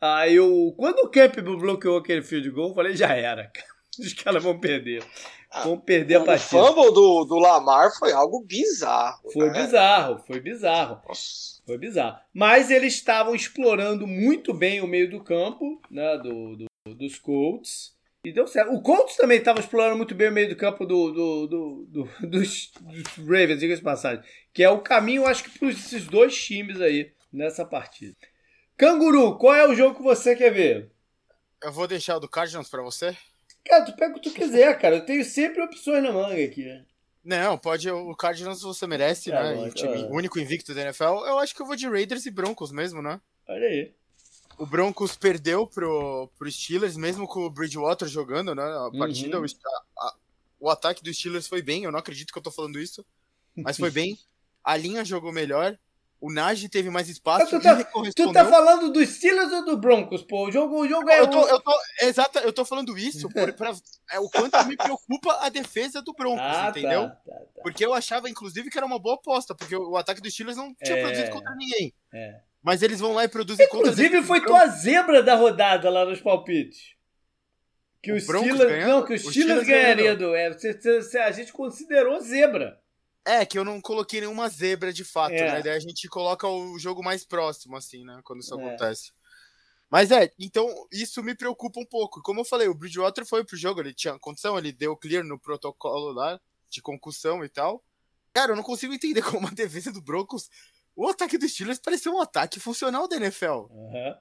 Aí 0.00 0.36
eu, 0.36 0.72
quando 0.78 1.00
o 1.00 1.10
Campbell 1.10 1.58
bloqueou 1.58 1.98
aquele 1.98 2.22
field 2.22 2.48
goal, 2.50 2.68
eu 2.68 2.74
falei, 2.76 2.96
já 2.96 3.12
era, 3.12 3.50
Os 3.98 4.12
caras 4.12 4.40
vão 4.40 4.60
perder. 4.60 5.04
Ah, 5.50 5.64
vão 5.64 5.76
perder 5.76 6.16
a 6.16 6.24
partida. 6.24 6.62
O 6.62 6.66
fumble 6.66 6.94
do, 6.94 7.24
do 7.24 7.34
Lamar 7.34 7.90
foi 7.98 8.12
algo 8.12 8.44
bizarro. 8.46 9.32
Foi 9.32 9.50
né? 9.50 9.64
bizarro, 9.64 10.18
foi 10.24 10.38
bizarro. 10.38 11.02
Nossa. 11.08 11.60
Foi 11.66 11.76
bizarro. 11.76 12.18
Mas 12.32 12.70
eles 12.70 12.94
estavam 12.94 13.34
explorando 13.34 14.06
muito 14.06 14.54
bem 14.54 14.80
o 14.80 14.86
meio 14.86 15.10
do 15.10 15.20
campo, 15.24 15.82
né? 15.90 16.16
Do, 16.18 16.54
do 16.54 16.94
dos 16.94 17.18
Colts. 17.18 17.97
E 18.28 18.32
deu 18.32 18.46
certo. 18.46 18.72
O 18.72 18.82
Colts 18.82 19.16
também 19.16 19.38
estava 19.38 19.58
explorando 19.58 19.96
muito 19.96 20.14
bem 20.14 20.28
o 20.28 20.32
meio 20.32 20.50
do 20.50 20.56
campo 20.56 20.84
do, 20.84 21.10
do, 21.10 21.46
do, 21.46 21.86
do 21.86 22.04
dos, 22.28 22.70
dos, 22.80 23.16
Ravens, 23.16 23.60
diga-se 23.60 23.82
passagem. 23.82 24.22
Que 24.52 24.62
é 24.62 24.68
o 24.68 24.80
caminho, 24.80 25.26
acho 25.26 25.44
que, 25.44 25.58
para 25.58 25.68
esses 25.70 26.06
dois 26.06 26.36
times 26.36 26.80
aí 26.80 27.12
nessa 27.32 27.64
partida. 27.64 28.14
Canguru, 28.76 29.38
qual 29.38 29.54
é 29.54 29.66
o 29.66 29.74
jogo 29.74 29.96
que 29.96 30.02
você 30.02 30.36
quer 30.36 30.52
ver? 30.52 30.90
Eu 31.62 31.72
vou 31.72 31.88
deixar 31.88 32.16
o 32.16 32.20
do 32.20 32.28
Cardinals 32.28 32.68
para 32.68 32.82
você. 32.82 33.16
Cara, 33.64 33.84
tu 33.84 33.96
pega 33.96 34.12
o 34.12 34.20
que 34.20 34.28
tu 34.28 34.34
quiser, 34.34 34.78
cara. 34.78 34.96
Eu 34.96 35.06
tenho 35.06 35.24
sempre 35.24 35.62
opções 35.62 36.02
na 36.02 36.12
manga 36.12 36.44
aqui. 36.44 36.66
Não, 37.24 37.58
pode. 37.58 37.90
O 37.90 38.14
Cardinals 38.14 38.62
você 38.62 38.86
merece, 38.86 39.32
é, 39.32 39.34
né? 39.34 39.68
o 39.68 39.70
time 39.70 40.04
único 40.10 40.38
invicto 40.38 40.74
da 40.74 40.82
NFL. 40.82 41.24
Eu 41.26 41.38
acho 41.38 41.54
que 41.54 41.60
eu 41.60 41.66
vou 41.66 41.76
de 41.76 41.88
Raiders 41.88 42.26
e 42.26 42.30
Broncos 42.30 42.70
mesmo, 42.70 43.02
né? 43.02 43.20
Olha 43.48 43.66
aí 43.66 43.97
o 44.58 44.66
Broncos 44.66 45.16
perdeu 45.16 45.66
pro, 45.66 46.28
pro 46.36 46.50
Steelers, 46.50 46.96
mesmo 46.96 47.26
com 47.26 47.40
o 47.46 47.50
Bridgewater 47.50 48.08
jogando, 48.08 48.54
né? 48.54 48.62
A 48.62 48.90
partida, 48.98 49.38
uhum. 49.38 49.44
o, 49.44 50.00
a, 50.00 50.14
o 50.60 50.70
ataque 50.70 51.02
dos 51.02 51.16
Steelers 51.16 51.46
foi 51.46 51.62
bem, 51.62 51.84
eu 51.84 51.92
não 51.92 51.98
acredito 51.98 52.32
que 52.32 52.38
eu 52.38 52.42
tô 52.42 52.50
falando 52.50 52.80
isso, 52.80 53.04
mas 53.56 53.76
foi 53.76 53.90
bem. 53.90 54.18
A 54.64 54.76
linha 54.76 55.04
jogou 55.04 55.32
melhor. 55.32 55.78
O 56.20 56.32
Nagy 56.32 56.68
teve 56.68 56.90
mais 56.90 57.08
espaço. 57.08 57.46
Tu 57.46 57.62
tá, 57.62 57.84
tu 58.16 58.32
tá, 58.32 58.44
falando 58.44 58.92
dos 58.92 59.08
Steelers 59.08 59.52
ou 59.52 59.64
do 59.64 59.76
Broncos, 59.76 60.22
pô? 60.24 60.48
O 60.48 60.50
jogo, 60.50 60.80
o 60.80 60.88
jogo 60.88 61.08
é. 61.08 61.20
Eu 61.20 61.30
tô, 61.30 61.46
eu 61.46 61.60
tô, 61.60 61.72
exato, 62.02 62.40
eu 62.40 62.52
tô 62.52 62.64
falando 62.64 62.98
isso 62.98 63.28
por, 63.30 63.52
pra, 63.52 63.72
é, 64.10 64.18
o 64.18 64.28
quanto 64.28 64.66
me 64.66 64.76
preocupa 64.76 65.38
a 65.40 65.48
defesa 65.48 66.02
do 66.02 66.12
Broncos, 66.12 66.40
ah, 66.42 66.64
tá, 66.64 66.70
entendeu? 66.70 67.08
Tá, 67.08 67.14
tá, 67.14 67.34
tá. 67.34 67.62
Porque 67.62 67.86
eu 67.86 67.94
achava, 67.94 68.28
inclusive, 68.28 68.68
que 68.68 68.76
era 68.76 68.86
uma 68.86 68.98
boa 68.98 69.14
aposta, 69.14 69.54
porque 69.54 69.76
o, 69.76 69.90
o 69.90 69.96
ataque 69.96 70.20
dos 70.20 70.32
Steelers 70.32 70.56
não 70.56 70.74
tinha 70.74 70.98
é, 70.98 71.02
produzido 71.02 71.30
contra 71.30 71.54
ninguém. 71.54 71.94
É. 72.12 72.40
Mas 72.62 72.82
eles 72.82 73.00
vão 73.00 73.14
lá 73.14 73.24
e 73.24 73.28
produzem 73.28 73.66
Inclusive, 73.66 74.22
foi 74.22 74.40
tua 74.40 74.66
zebra 74.66 75.22
da 75.22 75.34
rodada 75.34 75.88
lá 75.88 76.04
nos 76.04 76.20
palpites. 76.20 76.96
Que 78.02 78.12
o, 78.12 78.20
Steelers. 78.20 78.86
Não, 78.86 79.04
que 79.04 79.14
o, 79.14 79.18
Steelers 79.18 79.66
ganharia 79.66 80.16
do. 80.16 80.34
É, 80.34 80.48
a 81.24 81.32
gente 81.32 81.52
considerou 81.52 82.20
zebra. 82.20 82.80
É, 83.24 83.44
que 83.44 83.58
eu 83.58 83.64
não 83.64 83.80
coloquei 83.80 84.20
nenhuma 84.20 84.48
zebra 84.48 84.92
de 84.92 85.04
fato, 85.04 85.34
é. 85.34 85.52
né? 85.52 85.62
Daí 85.62 85.76
a 85.76 85.80
gente 85.80 86.08
coloca 86.08 86.48
o 86.48 86.78
jogo 86.78 87.02
mais 87.02 87.24
próximo, 87.24 87.76
assim, 87.76 88.04
né? 88.04 88.20
Quando 88.24 88.40
isso 88.40 88.58
é. 88.58 88.64
acontece. 88.64 89.12
Mas 89.90 90.10
é, 90.10 90.32
então 90.38 90.68
isso 90.92 91.22
me 91.22 91.34
preocupa 91.34 91.80
um 91.80 91.84
pouco. 91.84 92.22
Como 92.22 92.40
eu 92.40 92.44
falei, 92.44 92.68
o 92.68 92.74
Bridgewater 92.74 93.24
foi 93.24 93.44
pro 93.44 93.56
jogo, 93.56 93.80
ele 93.80 93.94
tinha 93.94 94.18
condição, 94.18 94.58
ele 94.58 94.72
deu 94.72 94.96
clear 94.96 95.24
no 95.24 95.38
protocolo 95.38 96.12
lá 96.12 96.40
de 96.70 96.82
concussão 96.82 97.44
e 97.44 97.48
tal. 97.48 97.82
Cara, 98.32 98.52
eu 98.52 98.56
não 98.56 98.62
consigo 98.62 98.92
entender 98.92 99.22
como 99.30 99.46
a 99.46 99.50
defesa 99.50 99.90
do 99.90 100.02
Broncos 100.02 100.48
o 100.98 101.08
ataque 101.08 101.38
dos 101.38 101.52
Steelers 101.52 101.78
pareceu 101.78 102.12
um 102.12 102.20
ataque 102.20 102.58
funcional 102.58 103.06
da 103.06 103.14
NFL. 103.14 103.70
Uhum. 103.70 104.16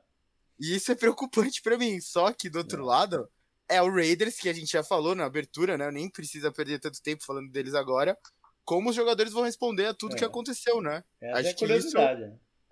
E 0.59 0.75
isso 0.75 0.91
é 0.91 0.95
preocupante 0.95 1.59
para 1.59 1.75
mim. 1.75 1.99
Só 1.99 2.31
que 2.31 2.51
do 2.51 2.59
outro 2.59 2.85
lado, 2.85 3.27
é 3.67 3.81
o 3.81 3.91
Raiders, 3.91 4.37
que 4.37 4.47
a 4.47 4.53
gente 4.53 4.71
já 4.71 4.83
falou 4.83 5.15
na 5.15 5.25
abertura, 5.25 5.75
né? 5.75 5.89
Nem 5.89 6.07
precisa 6.07 6.51
perder 6.51 6.79
tanto 6.79 7.01
tempo 7.01 7.25
falando 7.25 7.51
deles 7.51 7.73
agora. 7.73 8.15
Como 8.63 8.91
os 8.91 8.95
jogadores 8.95 9.33
vão 9.33 9.43
responder 9.43 9.87
a 9.87 9.93
tudo 9.93 10.15
é. 10.15 10.19
que 10.19 10.25
aconteceu, 10.25 10.79
né? 10.79 11.03
Essa 11.19 11.39
acho 11.39 11.49
é 11.49 11.53
que 11.53 11.65
isso 11.77 11.97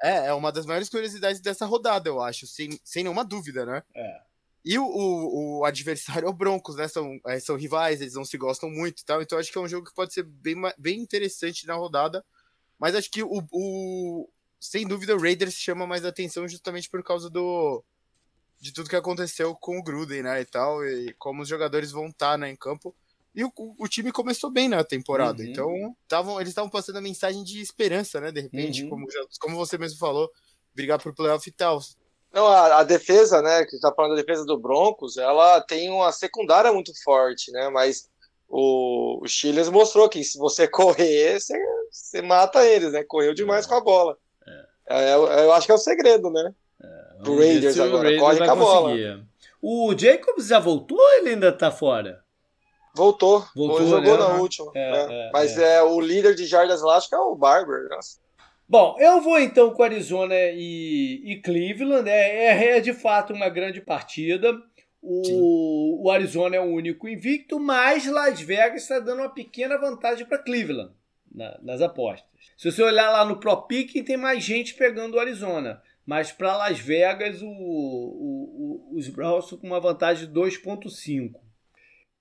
é, 0.03 0.27
é 0.27 0.33
uma 0.33 0.51
das 0.51 0.67
maiores 0.67 0.89
curiosidades 0.89 1.41
dessa 1.41 1.65
rodada, 1.65 2.07
eu 2.07 2.21
acho, 2.21 2.45
sem, 2.45 2.79
sem 2.83 3.03
nenhuma 3.03 3.25
dúvida, 3.25 3.65
né? 3.65 3.81
É. 3.95 4.21
E 4.63 4.77
o, 4.77 4.85
o, 4.85 5.59
o, 5.59 5.65
adversário 5.65 6.27
é 6.27 6.29
o 6.29 6.33
Broncos, 6.33 6.75
né? 6.75 6.87
São, 6.87 7.19
é, 7.25 7.39
são 7.39 7.55
rivais, 7.55 8.01
eles 8.01 8.13
não 8.13 8.25
se 8.25 8.37
gostam 8.37 8.69
muito 8.69 9.01
e 9.01 9.05
tal. 9.05 9.21
Então 9.21 9.39
acho 9.39 9.51
que 9.51 9.57
é 9.57 9.61
um 9.61 9.67
jogo 9.67 9.87
que 9.87 9.95
pode 9.95 10.13
ser 10.13 10.23
bem, 10.23 10.55
bem 10.77 10.99
interessante 10.99 11.65
na 11.65 11.73
rodada. 11.73 12.23
Mas 12.79 12.95
acho 12.95 13.09
que 13.09 13.23
o, 13.23 13.43
o 13.51 14.29
sem 14.59 14.87
dúvida 14.87 15.15
o 15.15 15.19
Raiders 15.19 15.53
chama 15.53 15.87
mais 15.87 16.05
atenção 16.05 16.47
justamente 16.47 16.89
por 16.89 17.03
causa 17.03 17.29
do 17.29 17.83
de 18.59 18.73
tudo 18.73 18.89
que 18.89 18.95
aconteceu 18.95 19.55
com 19.55 19.77
o 19.77 19.83
Gruden, 19.83 20.23
né, 20.23 20.41
e 20.41 20.45
tal, 20.45 20.83
e 20.83 21.13
como 21.19 21.43
os 21.43 21.47
jogadores 21.47 21.91
vão 21.91 22.07
estar 22.07 22.31
tá, 22.31 22.37
né, 22.37 22.49
em 22.49 22.55
campo. 22.55 22.95
E 23.33 23.43
o, 23.43 23.51
o, 23.55 23.87
time 23.87 24.11
começou 24.11 24.49
bem 24.49 24.69
na 24.69 24.83
temporada, 24.83 25.43
uhum. 25.43 25.49
então 25.49 25.95
tavam, 26.07 26.39
eles 26.39 26.49
estavam 26.49 26.69
passando 26.69 26.97
a 26.97 27.01
mensagem 27.01 27.43
de 27.43 27.59
esperança, 27.61 28.19
né, 28.19 28.31
de 28.31 28.41
repente, 28.41 28.83
uhum. 28.83 28.89
como, 28.89 29.07
como 29.39 29.55
você 29.57 29.77
mesmo 29.77 29.99
falou, 29.99 30.31
brigar 30.73 30.99
por 31.01 31.13
playoff 31.13 31.47
e 31.47 31.51
tal. 31.51 31.79
Não, 32.33 32.47
a, 32.47 32.79
a, 32.79 32.83
defesa, 32.83 33.41
né, 33.41 33.65
que 33.65 33.79
tá 33.79 33.93
falando 33.93 34.15
da 34.15 34.21
defesa 34.21 34.45
do 34.45 34.57
Broncos, 34.57 35.17
ela 35.17 35.61
tem 35.61 35.89
uma 35.89 36.11
secundária 36.11 36.71
muito 36.71 36.91
forte, 37.03 37.51
né, 37.51 37.69
mas 37.69 38.09
o, 38.47 39.23
o 39.23 39.27
Chiles 39.27 39.69
mostrou 39.69 40.09
que 40.09 40.23
se 40.23 40.37
você 40.37 40.67
correr, 40.69 41.39
você, 41.39 41.57
você 41.91 42.21
mata 42.21 42.65
eles, 42.65 42.91
né? 42.91 43.03
Correu 43.03 43.33
demais 43.33 43.65
é. 43.65 43.69
com 43.69 43.75
a 43.75 43.81
bola. 43.81 44.17
É. 44.47 44.65
É, 44.87 45.15
eu 45.15 45.51
acho 45.53 45.65
que 45.65 45.71
é 45.71 45.75
o 45.75 45.79
segredo, 45.79 46.29
né? 46.29 46.53
É, 46.81 47.29
o 47.29 47.37
Raiders 47.37 47.79
agora, 47.79 48.03
Raiders 48.03 48.21
corre 48.21 48.37
com 48.37 48.51
a 48.51 48.55
bola. 48.55 48.95
O 49.61 49.97
Jacobs 49.97 50.47
já 50.47 50.59
voltou 50.59 50.97
ou 50.97 51.13
ele 51.13 51.29
ainda 51.29 51.51
tá 51.51 51.71
fora? 51.71 52.23
Voltou. 52.95 53.45
Voltou 53.55 53.87
jogou 53.87 54.17
né? 54.17 54.19
na 54.19 54.35
última. 54.35 54.71
É, 54.73 54.79
é. 54.79 55.27
é, 55.27 55.31
Mas 55.33 55.57
é. 55.57 55.77
é. 55.77 55.83
o 55.83 55.99
líder 55.99 56.33
de 56.33 56.45
jardas 56.45 56.81
lá, 56.81 56.95
acho 56.95 57.09
que 57.09 57.15
é 57.15 57.19
o 57.19 57.35
Barber. 57.35 57.89
Nossa. 57.89 58.19
Bom, 58.67 58.95
eu 58.99 59.21
vou 59.21 59.39
então 59.39 59.71
com 59.71 59.83
Arizona 59.83 60.33
e, 60.33 61.21
e 61.25 61.41
Cleveland. 61.41 62.09
É, 62.09 62.45
é, 62.45 62.77
é 62.77 62.79
de 62.79 62.93
fato 62.93 63.33
uma 63.33 63.49
grande 63.49 63.81
partida. 63.81 64.53
O, 65.07 66.03
o, 66.03 66.09
Arizona 66.09 66.55
é 66.55 66.59
o 66.59 66.63
único 66.63 67.07
invicto, 67.07 67.59
mas 67.59 68.07
Las 68.07 68.41
Vegas 68.41 68.81
está 68.81 68.99
dando 68.99 69.19
uma 69.19 69.29
pequena 69.29 69.77
vantagem 69.77 70.25
para 70.25 70.39
Cleveland 70.39 70.91
na, 71.31 71.59
nas 71.61 71.79
apostas. 71.79 72.27
Se 72.57 72.71
você 72.71 72.81
olhar 72.81 73.11
lá 73.11 73.23
no 73.23 73.39
Pro 73.39 73.67
Picking, 73.67 74.03
tem 74.03 74.17
mais 74.17 74.43
gente 74.43 74.73
pegando 74.73 75.15
o 75.15 75.19
Arizona. 75.19 75.79
Mas 76.05 76.31
para 76.31 76.57
Las 76.57 76.79
Vegas, 76.79 77.41
o, 77.41 77.47
o, 77.47 78.89
os 78.93 79.07
Browns 79.09 79.49
com 79.51 79.67
uma 79.67 79.79
vantagem 79.79 80.27
de 80.27 80.33
2,5. 80.33 81.33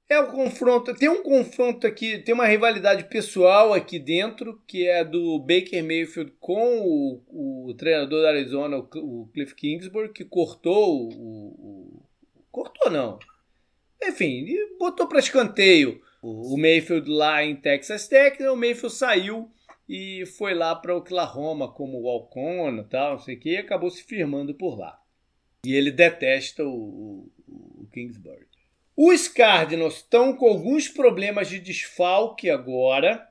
É 0.09 0.20
o 0.20 0.31
confronto. 0.31 0.94
Tem 0.94 1.09
um 1.09 1.23
confronto 1.23 1.87
aqui, 1.87 2.18
tem 2.18 2.35
uma 2.35 2.47
rivalidade 2.47 3.05
pessoal 3.05 3.73
aqui 3.73 3.99
dentro, 3.99 4.61
que 4.66 4.87
é 4.87 5.03
do 5.03 5.38
Baker 5.38 5.83
Mayfield 5.83 6.33
com 6.38 6.79
o, 6.81 7.68
o 7.68 7.75
treinador 7.75 8.23
da 8.23 8.29
Arizona, 8.29 8.77
o, 8.77 9.23
o 9.23 9.31
Cliff 9.33 9.55
Kingsbury, 9.55 10.12
que 10.12 10.25
cortou 10.25 11.09
o, 11.11 11.73
cortou 12.54 12.88
não. 12.88 13.18
Enfim, 14.00 14.46
botou 14.78 15.08
para 15.08 15.18
escanteio 15.18 16.00
o, 16.22 16.56
Mayfield 16.56 17.10
lá 17.10 17.44
em 17.44 17.56
Texas 17.56 18.06
Tech, 18.06 18.40
o 18.44 18.56
Mayfield 18.56 18.94
saiu 18.94 19.50
e 19.88 20.24
foi 20.24 20.54
lá 20.54 20.74
para 20.74 20.96
Oklahoma 20.96 21.70
como 21.70 22.00
walk-on 22.00 22.78
e 22.78 22.84
tal, 22.84 23.12
não 23.12 23.18
sei 23.18 23.34
o 23.34 23.40
que, 23.40 23.50
e 23.50 23.56
acabou 23.58 23.90
se 23.90 24.04
firmando 24.04 24.54
por 24.54 24.78
lá. 24.78 24.98
E 25.66 25.74
ele 25.74 25.90
detesta 25.90 26.64
o, 26.64 27.28
o, 27.46 27.82
o 27.82 27.88
Kingsbury. 27.92 28.46
Os 28.96 29.26
Cardinals 29.26 29.96
estão 29.96 30.32
com 30.34 30.46
alguns 30.46 30.88
problemas 30.88 31.48
de 31.48 31.58
desfalque 31.58 32.48
agora. 32.48 33.28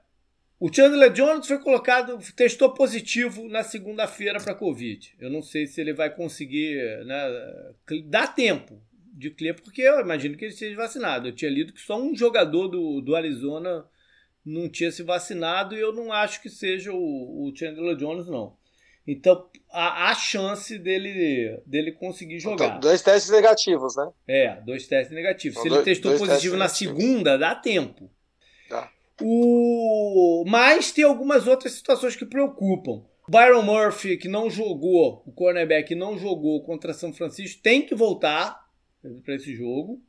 O 0.60 0.72
Chandler 0.72 1.12
Jones 1.12 1.48
foi 1.48 1.60
colocado, 1.60 2.20
testou 2.36 2.74
positivo 2.74 3.48
na 3.48 3.64
segunda-feira 3.64 4.40
para 4.40 4.54
Covid. 4.54 5.16
Eu 5.20 5.30
não 5.30 5.42
sei 5.42 5.66
se 5.66 5.80
ele 5.80 5.94
vai 5.94 6.14
conseguir. 6.14 7.06
Né, 7.06 7.74
dá 8.06 8.28
tempo 8.28 8.82
de 9.14 9.30
clear, 9.30 9.56
porque 9.56 9.82
eu 9.82 10.00
imagino 10.00 10.36
que 10.36 10.46
ele 10.46 10.54
seja 10.54 10.76
vacinado. 10.76 11.28
Eu 11.28 11.36
tinha 11.36 11.52
lido 11.52 11.72
que 11.72 11.80
só 11.80 12.02
um 12.02 12.16
jogador 12.16 12.68
do, 12.68 13.00
do 13.00 13.16
Arizona 13.16 13.86
não 14.44 14.68
tinha 14.68 14.92
se 14.92 15.04
vacinado 15.04 15.76
e 15.76 15.80
eu 15.80 15.94
não 15.94 16.12
acho 16.12 16.42
que 16.42 16.50
seja 16.50 16.92
o, 16.92 16.98
o 16.98 17.56
Chandler 17.56 17.96
Jones, 17.96 18.28
não. 18.28 18.58
Então, 19.06 19.48
há, 19.70 20.10
há 20.10 20.16
chance 20.16 20.80
dele, 20.80 21.62
dele 21.66 21.92
conseguir 21.92 22.40
jogar. 22.40 22.66
Então, 22.66 22.80
dois 22.80 23.02
testes 23.02 23.32
negativos, 23.32 23.96
né? 23.96 24.10
É, 24.28 24.62
dois 24.62 24.88
testes 24.88 25.14
negativos. 25.14 25.62
Se 25.62 25.68
ele 25.68 25.84
testou 25.84 26.18
positivo 26.18 26.58
na 26.58 26.70
segunda, 26.70 27.38
dá 27.38 27.54
tempo. 27.54 28.10
Tá. 28.70 28.90
O... 29.22 30.44
Mas 30.48 30.92
tem 30.92 31.04
algumas 31.04 31.48
outras 31.48 31.74
situações 31.74 32.16
que 32.16 32.26
preocupam. 32.26 33.04
Byron 33.28 33.62
Murphy, 33.62 34.18
que 34.18 34.28
não 34.28 34.50
jogou, 34.50 35.24
o 35.26 35.32
cornerback 35.32 35.96
não 35.96 36.18
jogou 36.18 36.64
contra 36.64 36.94
São 36.94 37.14
Francisco, 37.14 37.62
tem 37.62 37.86
que 37.86 37.96
voltar 37.96 38.63
para 39.24 39.36
esse 39.36 39.56
jogo. 39.56 40.02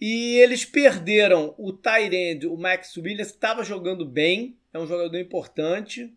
E 0.00 0.38
eles 0.38 0.64
perderam 0.64 1.54
o 1.56 1.72
Tyrande, 1.72 2.46
o 2.46 2.56
Max 2.56 2.96
Williams, 2.96 3.28
estava 3.28 3.64
jogando 3.64 4.04
bem, 4.04 4.58
é 4.72 4.78
um 4.78 4.86
jogador 4.86 5.18
importante. 5.18 6.12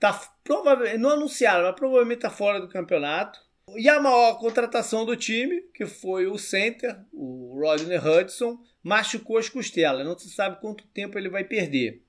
Tá, 0.00 0.12
provavelmente, 0.42 0.98
não 0.98 1.10
anunciaram, 1.10 1.64
mas 1.64 1.74
provavelmente 1.74 2.18
está 2.18 2.30
fora 2.30 2.60
do 2.60 2.68
campeonato. 2.68 3.40
E 3.76 3.88
a 3.88 4.00
maior 4.00 4.38
contratação 4.38 5.04
do 5.04 5.16
time, 5.16 5.62
que 5.74 5.86
foi 5.86 6.26
o 6.26 6.38
center, 6.38 6.98
o 7.12 7.60
Rodney 7.60 7.98
Hudson, 7.98 8.58
machucou 8.82 9.38
as 9.38 9.48
costelas. 9.48 10.04
Não 10.04 10.18
se 10.18 10.30
sabe 10.30 10.60
quanto 10.60 10.86
tempo 10.88 11.18
ele 11.18 11.28
vai 11.28 11.44
perder. 11.44 12.02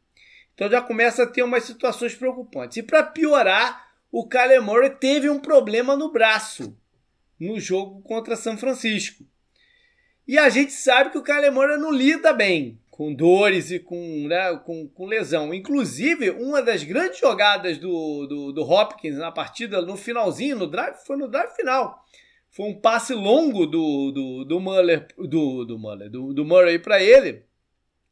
Então 0.53 0.69
já 0.69 0.81
começa 0.81 1.23
a 1.23 1.27
ter 1.27 1.43
umas 1.43 1.63
situações 1.63 2.15
preocupantes. 2.15 2.77
E 2.77 2.83
para 2.83 3.03
piorar, 3.03 3.93
o 4.11 4.27
Kyler 4.27 4.61
Murray 4.61 4.89
teve 4.91 5.29
um 5.29 5.39
problema 5.39 5.95
no 5.95 6.11
braço 6.11 6.75
no 7.39 7.59
jogo 7.59 8.01
contra 8.01 8.35
São 8.35 8.57
Francisco. 8.57 9.23
E 10.27 10.37
a 10.37 10.49
gente 10.49 10.71
sabe 10.71 11.09
que 11.09 11.17
o 11.17 11.23
Kyler 11.23 11.51
Murray 11.51 11.77
não 11.77 11.91
lida 11.91 12.33
bem 12.33 12.79
com 12.99 13.13
dores 13.13 13.71
e 13.71 13.79
com, 13.79 14.27
né, 14.27 14.57
com, 14.65 14.85
com, 14.89 15.05
lesão. 15.05 15.53
Inclusive, 15.53 16.31
uma 16.31 16.61
das 16.61 16.83
grandes 16.83 17.17
jogadas 17.17 17.77
do, 17.77 18.27
do, 18.27 18.51
do, 18.51 18.61
Hopkins 18.61 19.17
na 19.17 19.31
partida, 19.31 19.81
no 19.81 19.95
finalzinho, 19.95 20.57
no 20.57 20.67
drive, 20.67 20.97
foi 21.07 21.15
no 21.15 21.29
drive 21.29 21.55
final. 21.55 22.03
Foi 22.51 22.65
um 22.65 22.79
passe 22.79 23.13
longo 23.13 23.65
do, 23.65 24.11
do, 24.11 24.43
do 24.43 24.59
Muller, 24.59 25.07
do, 25.17 25.63
do, 25.63 25.79
Muller, 25.79 26.09
do, 26.09 26.33
do 26.33 26.43
Murray 26.43 26.77
para 26.77 27.01
ele. 27.01 27.45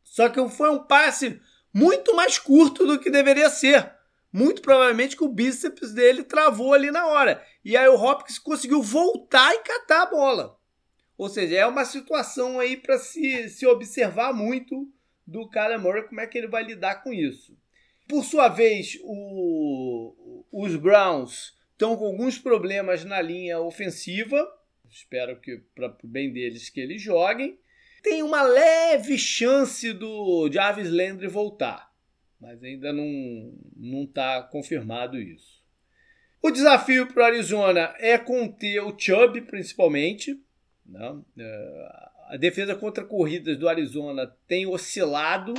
Só 0.04 0.30
que 0.30 0.48
foi 0.48 0.70
um 0.70 0.80
passe 0.80 1.38
muito 1.74 2.16
mais 2.16 2.40
curto 2.40 2.88
do 2.88 2.98
que 2.98 3.10
deveria 3.10 3.50
ser. 3.50 3.92
Muito 4.32 4.62
provavelmente 4.62 5.18
que 5.18 5.24
o 5.24 5.32
bíceps 5.34 5.94
dele 5.94 6.24
travou 6.24 6.74
ali 6.74 6.92
na 6.92 7.08
hora. 7.08 7.44
E 7.68 7.76
aí 7.76 7.86
o 7.90 8.02
Hopkins 8.02 8.40
conseguiu 8.40 8.82
voltar 8.82 9.54
e 9.54 9.60
catar 9.60 10.04
a 10.04 10.10
bola. 10.10 10.58
Ou 11.18 11.28
seja, 11.28 11.58
é 11.58 11.66
uma 11.66 11.84
situação 11.84 12.62
aí 12.62 12.78
para 12.78 12.98
se, 12.98 13.50
se 13.50 13.68
observar 13.68 14.34
muito 14.34 14.90
do 15.28 15.50
Kyler 15.50 15.78
Murray, 15.78 16.04
como 16.04 16.22
é 16.22 16.28
que 16.28 16.38
ele 16.38 16.48
vai 16.48 16.64
lidar 16.64 17.04
com 17.04 17.12
isso. 17.12 17.58
Por 18.08 18.24
sua 18.24 18.48
vez, 18.48 18.98
o, 19.04 20.46
os 20.50 20.78
Browns 20.78 21.58
estão 21.74 21.98
com 21.98 22.06
alguns 22.06 22.38
problemas 22.38 23.04
na 23.04 23.22
linha 23.22 23.60
ofensiva. 23.60 24.50
Espero 24.90 25.38
que, 25.42 25.58
para 25.76 25.94
o 26.02 26.08
bem 26.08 26.32
deles, 26.32 26.70
que 26.70 26.80
eles 26.80 27.02
joguem. 27.02 27.60
Tem 28.02 28.24
uma 28.24 28.44
leve 28.44 29.18
chance 29.18 29.92
do 29.92 30.50
Jarvis 30.50 30.90
Landry 30.90 31.28
voltar, 31.28 31.94
mas 32.40 32.64
ainda 32.64 32.94
não 32.94 34.06
está 34.06 34.42
confirmado 34.44 35.20
isso. 35.20 35.57
O 36.42 36.52
desafio 36.52 37.08
para 37.08 37.24
o 37.24 37.26
Arizona 37.26 37.94
é 38.00 38.18
conter 38.18 38.80
o 38.82 38.98
Chubb, 38.98 39.42
principalmente. 39.42 40.40
Né? 40.86 41.22
A 42.30 42.38
defesa 42.38 42.76
contra 42.76 43.04
corridas 43.04 43.58
do 43.58 43.68
Arizona 43.68 44.32
tem 44.48 44.66
oscilado. 44.66 45.54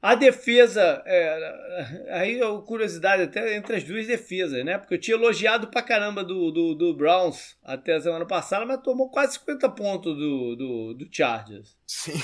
A 0.00 0.16
defesa, 0.16 1.00
é, 1.06 2.08
aí 2.10 2.40
é 2.40 2.60
curiosidade 2.66 3.22
até 3.22 3.56
entre 3.56 3.76
as 3.76 3.84
duas 3.84 4.04
defesas, 4.04 4.64
né? 4.64 4.76
Porque 4.76 4.94
eu 4.94 5.00
tinha 5.00 5.16
elogiado 5.16 5.68
pra 5.68 5.80
caramba 5.80 6.24
do, 6.24 6.50
do, 6.50 6.74
do 6.74 6.94
Browns 6.94 7.56
até 7.62 7.94
a 7.94 8.00
semana 8.00 8.26
passada, 8.26 8.66
mas 8.66 8.82
tomou 8.82 9.10
quase 9.10 9.34
50 9.34 9.68
pontos 9.68 10.16
do, 10.16 10.56
do, 10.56 10.94
do 10.94 11.08
Chargers. 11.08 11.76
Sim. 11.86 12.20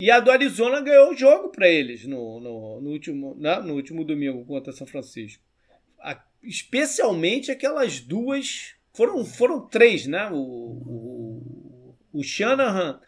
E 0.00 0.10
a 0.10 0.20
do 0.20 0.30
Arizona 0.30 0.82
ganhou 0.82 1.12
o 1.12 1.16
jogo 1.16 1.50
para 1.50 1.68
eles 1.68 2.04
no, 2.06 2.40
no, 2.40 2.80
no, 2.80 2.90
último, 2.90 3.34
né? 3.38 3.58
no 3.60 3.74
último 3.74 4.04
domingo 4.04 4.44
contra 4.44 4.72
São 4.72 4.86
Francisco. 4.86 5.42
Especialmente 6.44 7.50
aquelas 7.50 8.00
duas. 8.00 8.74
Foram, 8.92 9.24
foram 9.24 9.66
três, 9.66 10.06
né? 10.06 10.30
O, 10.30 10.36
o, 10.36 11.94
o 12.12 12.22
Shanahan 12.22 13.00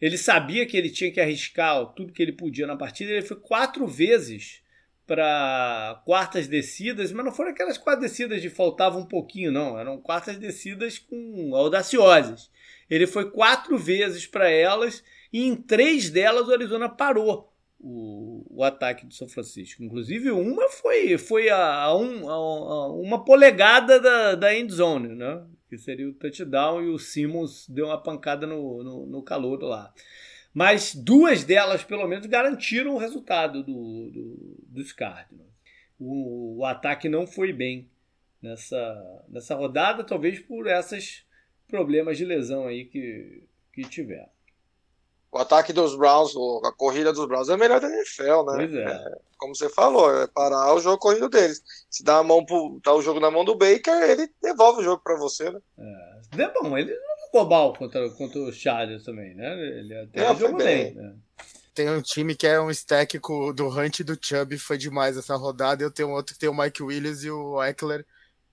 ele 0.00 0.16
sabia 0.16 0.64
que 0.64 0.76
ele 0.76 0.88
tinha 0.88 1.12
que 1.12 1.20
arriscar 1.20 1.84
tudo 1.94 2.12
que 2.12 2.22
ele 2.22 2.32
podia 2.32 2.66
na 2.66 2.76
partida. 2.76 3.10
Ele 3.10 3.22
foi 3.22 3.36
quatro 3.36 3.86
vezes 3.86 4.62
para 5.06 6.00
quartas 6.06 6.46
descidas, 6.46 7.12
mas 7.12 7.24
não 7.24 7.32
foram 7.32 7.50
aquelas 7.50 7.76
quatro 7.76 8.00
descidas 8.00 8.40
de 8.40 8.48
faltava 8.48 8.96
um 8.96 9.04
pouquinho, 9.04 9.52
não. 9.52 9.78
Eram 9.78 10.00
quartas 10.00 10.38
descidas 10.38 10.98
com 10.98 11.54
audaciosas. 11.54 12.50
Ele 12.88 13.06
foi 13.06 13.30
quatro 13.30 13.76
vezes 13.76 14.26
para 14.26 14.48
elas 14.48 15.04
e 15.32 15.46
em 15.46 15.54
três 15.54 16.08
delas 16.08 16.48
o 16.48 16.52
Arizona 16.52 16.88
parou 16.88 17.49
o, 17.80 18.44
o 18.48 18.62
ataque 18.62 19.06
do 19.06 19.14
São 19.14 19.28
Francisco. 19.28 19.82
Inclusive, 19.82 20.30
uma 20.30 20.68
foi, 20.68 21.16
foi 21.16 21.48
a, 21.48 21.82
a, 21.82 21.96
um, 21.96 22.28
a, 22.28 22.92
uma 22.92 23.24
polegada 23.24 23.98
da, 23.98 24.34
da 24.34 24.54
end 24.54 24.72
zone, 24.72 25.14
né? 25.14 25.42
que 25.68 25.78
seria 25.78 26.08
o 26.08 26.12
touchdown, 26.12 26.82
e 26.82 26.88
o 26.88 26.98
Simmons 26.98 27.68
deu 27.68 27.86
uma 27.86 28.02
pancada 28.02 28.44
no, 28.44 28.82
no, 28.82 29.06
no 29.06 29.22
calor 29.22 29.62
lá. 29.62 29.94
Mas 30.52 30.96
duas 30.96 31.44
delas, 31.44 31.84
pelo 31.84 32.08
menos, 32.08 32.26
garantiram 32.26 32.94
o 32.94 32.98
resultado 32.98 33.62
do, 33.62 34.10
do, 34.10 34.56
dos 34.66 34.92
Cardinals. 34.92 35.48
O, 35.96 36.58
o, 36.58 36.64
ataque 36.64 37.08
não 37.08 37.24
foi 37.24 37.52
bem 37.52 37.88
nessa, 38.42 39.24
nessa 39.28 39.54
rodada, 39.54 40.02
talvez 40.02 40.40
por 40.40 40.66
esses 40.66 41.24
problemas 41.68 42.18
de 42.18 42.24
lesão 42.24 42.66
aí 42.66 42.84
que, 42.86 43.44
que 43.72 43.82
tiveram. 43.82 44.28
O 45.32 45.38
ataque 45.38 45.72
dos 45.72 45.96
Browns, 45.96 46.32
a 46.64 46.72
corrida 46.72 47.12
dos 47.12 47.26
Browns 47.26 47.48
é 47.48 47.54
a 47.54 47.56
melhor 47.56 47.80
da 47.80 47.88
NFL, 47.88 48.42
né? 48.44 48.56
Pois 48.56 48.74
é. 48.74 48.84
é 48.84 49.18
como 49.40 49.56
você 49.56 49.70
falou, 49.70 50.14
é 50.14 50.26
parar 50.26 50.74
o 50.74 50.80
jogo 50.80 50.98
corrido 50.98 51.28
deles. 51.28 51.62
Se 51.88 52.04
dá 52.04 52.18
a 52.18 52.22
mão 52.22 52.44
pro, 52.44 52.78
tá 52.82 52.92
o 52.92 53.00
jogo 53.00 53.18
na 53.18 53.30
mão 53.30 53.44
do 53.44 53.56
Baker, 53.56 53.94
ele 54.02 54.30
devolve 54.40 54.80
o 54.80 54.84
jogo 54.84 55.02
para 55.02 55.16
você, 55.16 55.50
né? 55.50 55.58
É. 56.36 56.42
é 56.42 56.52
bom, 56.52 56.76
ele 56.76 56.92
não 56.92 57.26
jogou 57.26 57.48
mal 57.48 57.72
contra, 57.72 58.10
contra 58.10 58.38
o 58.38 58.52
Chargers 58.52 59.02
também, 59.02 59.34
né? 59.34 59.52
Ele 59.78 59.94
até 59.96 60.20
é, 60.20 60.36
jogou 60.36 60.58
bem. 60.58 60.94
bem 60.94 60.94
né? 60.94 61.14
Tem 61.74 61.88
um 61.88 62.02
time 62.02 62.34
que 62.34 62.46
é 62.46 62.60
um 62.60 62.70
stack 62.70 63.18
do 63.54 63.68
Hunt 63.68 64.00
e 64.00 64.04
do 64.04 64.18
Chubb, 64.20 64.58
foi 64.58 64.76
demais 64.76 65.16
essa 65.16 65.34
rodada. 65.36 65.82
Eu 65.82 65.90
tenho 65.90 66.10
outro 66.10 66.34
que 66.34 66.40
tem 66.40 66.48
o 66.48 66.54
Mike 66.54 66.82
Williams 66.82 67.24
e 67.24 67.30
o 67.30 67.62
Eckler. 67.62 68.04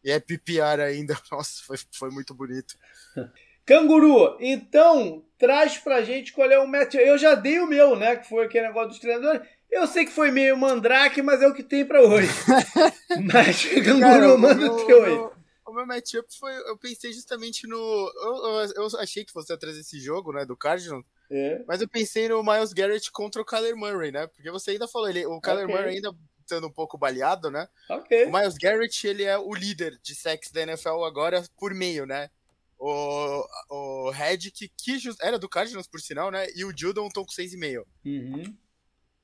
E 0.03 0.11
é 0.11 0.19
PPR 0.19 0.81
ainda. 0.81 1.17
Nossa, 1.29 1.61
foi, 1.65 1.77
foi 1.91 2.09
muito 2.11 2.33
bonito. 2.33 2.77
Canguru, 3.67 4.37
então 4.39 5.21
traz 5.37 5.77
pra 5.77 6.01
gente 6.01 6.31
qual 6.31 6.49
é 6.49 6.57
o 6.57 6.65
match. 6.65 6.95
Eu 6.95 7.17
já 7.17 7.35
dei 7.35 7.59
o 7.59 7.67
meu, 7.67 7.97
né? 7.97 8.15
Que 8.15 8.27
foi 8.27 8.45
aquele 8.45 8.67
negócio 8.67 8.89
dos 8.89 8.99
treinadores. 8.99 9.41
Eu 9.69 9.85
sei 9.85 10.05
que 10.05 10.11
foi 10.11 10.31
meio 10.31 10.57
mandrake, 10.57 11.21
mas 11.21 11.41
é 11.41 11.47
o 11.47 11.53
que 11.53 11.61
tem 11.61 11.85
pra 11.85 12.01
hoje. 12.01 12.29
mas, 13.31 13.65
Canguru, 13.65 13.99
Cara, 13.99 14.37
manda 14.37 14.71
o 14.71 14.85
teu 14.85 15.03
aí. 15.03 15.37
O 15.67 15.73
meu 15.73 15.85
matchup 15.85 16.25
foi. 16.39 16.55
Eu 16.59 16.77
pensei 16.77 17.11
justamente 17.11 17.67
no. 17.67 17.75
Eu, 17.75 18.35
eu, 18.35 18.83
eu, 18.83 18.99
achei 18.99 19.25
que 19.25 19.33
você 19.33 19.51
ia 19.51 19.59
trazer 19.59 19.81
esse 19.81 19.99
jogo, 19.99 20.31
né? 20.31 20.45
Do 20.45 20.55
Cardinals. 20.55 21.03
É. 21.29 21.61
Mas 21.67 21.81
eu 21.81 21.89
pensei 21.89 22.29
no 22.29 22.41
Miles 22.41 22.71
Garrett 22.71 23.11
contra 23.11 23.41
o 23.41 23.45
Kyler 23.45 23.75
Murray, 23.75 24.13
né? 24.13 24.27
Porque 24.27 24.49
você 24.49 24.71
ainda 24.71 24.87
falou, 24.87 25.09
ele, 25.09 25.25
o 25.25 25.41
Kyler 25.41 25.65
okay. 25.65 25.75
Murray 25.75 25.95
ainda 25.95 26.15
estando 26.39 26.67
um 26.67 26.71
pouco 26.71 26.97
baleado, 26.97 27.51
né? 27.51 27.67
Okay. 27.89 28.25
O 28.25 28.31
Miles 28.31 28.55
Garrett, 28.57 29.05
ele 29.05 29.25
é 29.25 29.37
o 29.37 29.53
líder 29.53 29.99
de 30.01 30.15
sacks 30.15 30.49
da 30.51 30.61
NFL 30.61 31.03
agora 31.03 31.43
por 31.57 31.73
meio, 31.73 32.05
né? 32.05 32.29
O, 32.79 33.47
o 33.69 34.09
Redick, 34.11 34.71
que 34.77 34.99
era 35.21 35.39
do 35.39 35.49
Cardinals, 35.49 35.87
por 35.87 35.99
sinal, 35.99 36.29
né? 36.29 36.47
E 36.55 36.63
o 36.63 36.73
Judon 36.75 37.07
estão 37.07 37.25
com 37.25 37.31
6,5. 37.31 37.83
Uhum. 38.05 38.55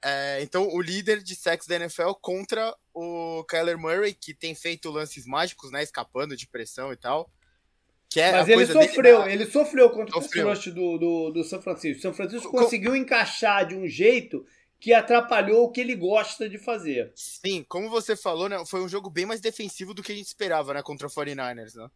É, 0.04 0.42
então, 0.42 0.68
o 0.68 0.82
líder 0.82 1.24
de 1.24 1.36
sacks 1.36 1.68
da 1.68 1.76
NFL 1.76 2.12
contra 2.20 2.76
o 2.94 3.44
Kyler 3.46 3.78
Murray, 3.78 4.14
que 4.14 4.34
tem 4.34 4.54
feito 4.54 4.90
lances 4.90 5.26
mágicos, 5.26 5.72
né? 5.72 5.82
Escapando 5.82 6.36
de 6.36 6.48
pressão 6.48 6.92
e 6.92 6.98
tal. 6.98 7.32
É 8.16 8.32
Mas 8.32 8.48
ele 8.48 8.66
sofreu, 8.68 9.18
dele, 9.20 9.26
né? 9.26 9.34
ele 9.34 9.46
sofreu 9.46 9.90
contra 9.90 10.22
sofreu. 10.22 10.46
o 10.46 10.50
rush 10.50 10.66
do, 10.68 10.98
do, 10.98 11.32
do 11.32 11.44
São 11.44 11.62
Francisco. 11.62 12.00
O 12.00 12.02
São 12.02 12.14
Francisco 12.14 12.52
Com... 12.52 12.58
conseguiu 12.58 12.96
encaixar 12.96 13.66
de 13.66 13.76
um 13.76 13.88
jeito 13.88 14.46
que 14.80 14.94
atrapalhou 14.94 15.64
o 15.64 15.72
que 15.72 15.82
ele 15.82 15.96
gosta 15.96 16.50
de 16.50 16.58
fazer. 16.58 17.12
Sim, 17.16 17.66
como 17.68 17.90
você 17.90 18.16
falou, 18.16 18.50
né, 18.50 18.62
foi 18.68 18.82
um 18.82 18.90
jogo 18.90 19.10
bem 19.10 19.26
mais 19.26 19.40
defensivo 19.40 19.94
do 19.94 20.04
que 20.04 20.12
a 20.12 20.16
gente 20.16 20.28
esperava, 20.28 20.74
né, 20.74 20.84
contra 20.84 21.08
o 21.08 21.10
49ers, 21.10 21.76
né? 21.76 21.90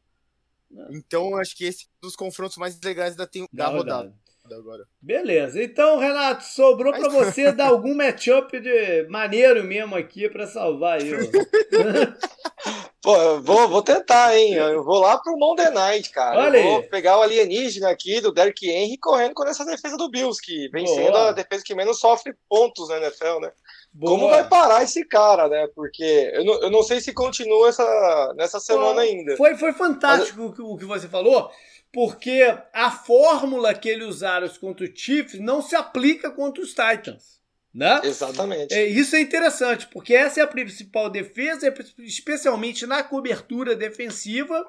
Não. 0.70 0.88
Então, 0.92 1.36
acho 1.38 1.56
que 1.56 1.66
esse 1.66 1.86
é 1.86 1.88
um 1.88 2.08
dos 2.08 2.16
confrontos 2.16 2.58
mais 2.58 2.80
legais 2.82 3.16
da, 3.16 3.26
da, 3.26 3.48
da 3.52 3.68
rodada. 3.68 4.14
Agora. 4.56 4.86
Beleza. 5.02 5.62
Então, 5.62 6.00
Renato, 6.00 6.44
sobrou 6.44 6.92
Mas... 6.92 7.02
para 7.02 7.12
você 7.12 7.52
dar 7.52 7.68
algum 7.68 7.94
matchup 7.94 8.58
de 8.60 9.06
maneiro 9.10 9.64
mesmo 9.64 9.96
aqui 9.96 10.30
para 10.30 10.48
salvar 10.48 11.02
aí. 11.02 11.12
Pô, 13.02 13.16
eu 13.16 13.42
vou, 13.42 13.70
vou 13.70 13.82
tentar, 13.82 14.38
hein? 14.38 14.54
Eu 14.54 14.84
vou 14.84 15.00
lá 15.00 15.18
pro 15.18 15.38
Monday 15.38 15.70
Night, 15.70 16.10
cara. 16.10 16.40
Olha 16.40 16.58
eu 16.58 16.64
vou 16.64 16.78
aí. 16.80 16.90
pegar 16.90 17.18
o 17.18 17.22
alienígena 17.22 17.90
aqui 17.90 18.20
do 18.20 18.34
Derrick 18.34 18.70
Henry 18.70 18.98
correndo 18.98 19.34
com 19.34 19.46
essa 19.46 19.64
defesa 19.64 19.96
do 19.96 20.10
Bills, 20.10 20.42
que 20.42 20.68
vem 20.70 20.84
Boa. 20.84 20.96
sendo 20.96 21.18
a 21.18 21.32
defesa 21.32 21.64
que 21.64 21.76
menos 21.76 22.00
sofre 22.00 22.36
pontos 22.50 22.90
na 22.90 22.98
NFL, 22.98 23.40
né? 23.40 23.52
Boa. 23.98 24.12
Como 24.12 24.30
vai 24.30 24.48
parar 24.48 24.84
esse 24.84 25.04
cara, 25.04 25.48
né? 25.48 25.68
Porque 25.74 26.32
eu 26.36 26.46
não, 26.46 26.62
eu 26.62 26.70
não 26.70 26.84
sei 26.84 27.02
se 27.02 27.12
continua 27.12 27.70
essa, 27.70 28.34
nessa 28.38 28.60
semana 28.60 29.02
ainda. 29.02 29.36
Foi, 29.36 29.58
foi 29.58 29.74
fantástico 29.74 30.50
Mas... 30.50 30.60
o 30.60 30.78
que 30.78 30.86
você 30.86 31.08
falou, 31.08 31.50
porque 31.92 32.44
a 32.72 32.92
fórmula 32.92 33.74
que 33.74 33.90
eles 33.90 34.06
usaram 34.06 34.48
contra 34.62 34.86
o 34.86 34.96
Chiefs 34.96 35.40
não 35.40 35.64
se 35.64 35.76
aplica 35.76 36.30
contra 36.30 36.62
os 36.62 36.70
Titans. 36.70 37.38
Né? 37.74 38.02
Exatamente. 38.04 38.72
É, 38.72 38.86
isso 38.86 39.16
é 39.16 39.20
interessante, 39.20 39.88
porque 39.88 40.14
essa 40.14 40.42
é 40.42 40.44
a 40.44 40.48
principal 40.48 41.10
defesa, 41.10 41.74
especialmente 41.98 42.86
na 42.86 43.02
cobertura 43.02 43.76
defensiva. 43.76 44.64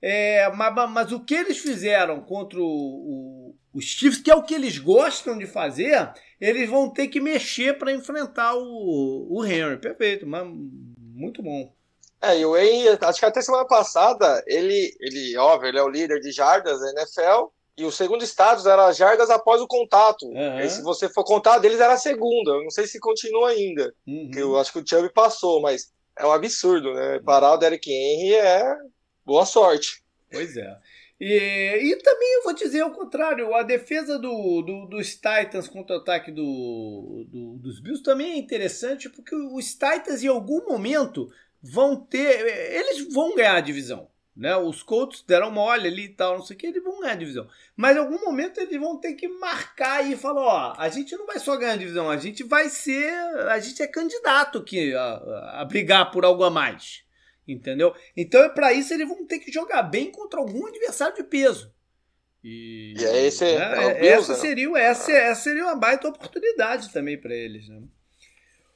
É, 0.00 0.50
mas, 0.52 0.90
mas, 0.90 1.12
o 1.12 1.20
que 1.20 1.34
eles 1.34 1.58
fizeram 1.58 2.22
contra 2.22 2.58
o, 2.58 2.64
o, 2.64 3.56
os 3.74 3.84
Chiefs, 3.84 4.22
que 4.22 4.30
é 4.30 4.34
o 4.34 4.42
que 4.42 4.54
eles 4.54 4.78
gostam 4.78 5.36
de 5.36 5.46
fazer, 5.46 6.12
eles 6.40 6.68
vão 6.68 6.88
ter 6.88 7.08
que 7.08 7.20
mexer 7.20 7.76
para 7.76 7.92
enfrentar 7.92 8.54
o, 8.54 9.26
o 9.28 9.44
Henry. 9.44 9.78
Perfeito, 9.78 10.26
mas 10.26 10.46
muito 10.98 11.42
bom. 11.42 11.72
É, 12.22 12.38
e 12.38 12.46
o 12.46 12.52
Wayne, 12.52 12.98
acho 13.00 13.18
que 13.18 13.26
até 13.26 13.42
semana 13.42 13.66
passada, 13.66 14.42
ele, 14.46 14.96
ele, 15.00 15.36
óbvio, 15.36 15.68
ele 15.68 15.78
é 15.78 15.82
o 15.82 15.88
líder 15.88 16.20
de 16.20 16.32
jardas 16.32 16.80
da 16.80 16.90
NFL, 16.92 17.50
e 17.76 17.84
o 17.84 17.90
segundo 17.90 18.24
status 18.24 18.66
era 18.66 18.92
jardas 18.92 19.28
após 19.30 19.60
o 19.60 19.66
contato. 19.66 20.24
Uhum. 20.26 20.60
E 20.60 20.70
se 20.70 20.80
você 20.80 21.08
for 21.08 21.24
contar 21.24 21.58
deles, 21.58 21.80
era 21.80 21.94
a 21.94 21.98
segunda. 21.98 22.52
Eu 22.52 22.62
não 22.62 22.70
sei 22.70 22.86
se 22.86 23.00
continua 23.00 23.50
ainda. 23.50 23.92
Uhum. 24.06 24.30
Eu 24.34 24.56
acho 24.56 24.72
que 24.72 24.78
o 24.78 24.86
Chubb 24.86 25.12
passou, 25.12 25.60
mas 25.60 25.92
é 26.16 26.24
um 26.24 26.32
absurdo, 26.32 26.94
né? 26.94 27.20
Parar 27.24 27.52
o 27.52 27.56
Derek 27.56 27.90
Henry 27.90 28.34
é 28.36 28.76
boa 29.26 29.44
sorte. 29.44 30.04
Pois 30.30 30.56
é. 30.56 30.76
E, 31.20 31.92
e 31.92 31.96
também 32.02 32.34
eu 32.34 32.42
vou 32.42 32.54
dizer 32.54 32.82
o 32.82 32.90
contrário, 32.90 33.54
a 33.54 33.62
defesa 33.62 34.18
do, 34.18 34.62
do 34.62 34.86
dos 34.86 35.14
Titans 35.14 35.68
contra 35.68 35.96
o 35.96 36.00
ataque 36.00 36.32
do, 36.32 37.24
do, 37.28 37.56
dos 37.58 37.80
Bills 37.80 38.02
também 38.02 38.32
é 38.32 38.36
interessante, 38.36 39.08
porque 39.08 39.34
os 39.34 39.72
Titans 39.72 40.22
em 40.22 40.28
algum 40.28 40.66
momento 40.66 41.30
vão 41.62 41.96
ter. 41.96 42.74
Eles 42.74 43.12
vão 43.12 43.34
ganhar 43.34 43.56
a 43.56 43.60
divisão. 43.60 44.08
Né? 44.36 44.56
Os 44.56 44.82
Colts 44.82 45.22
deram 45.22 45.52
mole 45.52 45.86
ali 45.86 46.06
e 46.06 46.08
tal, 46.08 46.36
não 46.36 46.44
sei 46.44 46.56
o 46.56 46.58
que, 46.58 46.66
eles 46.66 46.82
vão 46.82 46.98
ganhar 46.98 47.12
a 47.12 47.16
divisão. 47.16 47.48
Mas 47.76 47.96
em 47.96 48.00
algum 48.00 48.20
momento 48.20 48.58
eles 48.58 48.80
vão 48.80 48.98
ter 48.98 49.14
que 49.14 49.28
marcar 49.28 50.04
e 50.04 50.16
falar: 50.16 50.42
ó, 50.42 50.74
a 50.76 50.88
gente 50.88 51.16
não 51.16 51.24
vai 51.24 51.38
só 51.38 51.56
ganhar 51.56 51.74
a 51.74 51.76
divisão, 51.76 52.10
a 52.10 52.16
gente 52.16 52.42
vai 52.42 52.68
ser. 52.68 53.14
A 53.48 53.60
gente 53.60 53.80
é 53.80 53.86
candidato 53.86 54.58
aqui 54.58 54.92
a, 54.92 55.60
a 55.60 55.64
brigar 55.64 56.10
por 56.10 56.24
algo 56.24 56.42
a 56.42 56.50
mais. 56.50 57.03
Entendeu? 57.46 57.94
Então, 58.16 58.42
é 58.42 58.48
para 58.48 58.72
isso, 58.72 58.92
eles 58.94 59.06
vão 59.06 59.26
ter 59.26 59.38
que 59.38 59.52
jogar 59.52 59.82
bem 59.82 60.10
contra 60.10 60.40
algum 60.40 60.66
adversário 60.66 61.14
de 61.14 61.24
peso. 61.24 61.72
E, 62.42 62.94
e 62.98 63.04
é 63.04 63.26
esse, 63.26 63.44
né? 63.44 63.98
é 63.98 64.06
essa, 64.08 64.32
né? 64.32 64.38
seria, 64.38 64.78
essa, 64.78 65.12
essa 65.12 65.42
seria 65.42 65.64
uma 65.64 65.76
baita 65.76 66.08
oportunidade 66.08 66.92
também 66.92 67.18
para 67.18 67.34
eles. 67.34 67.68
Né? 67.68 67.82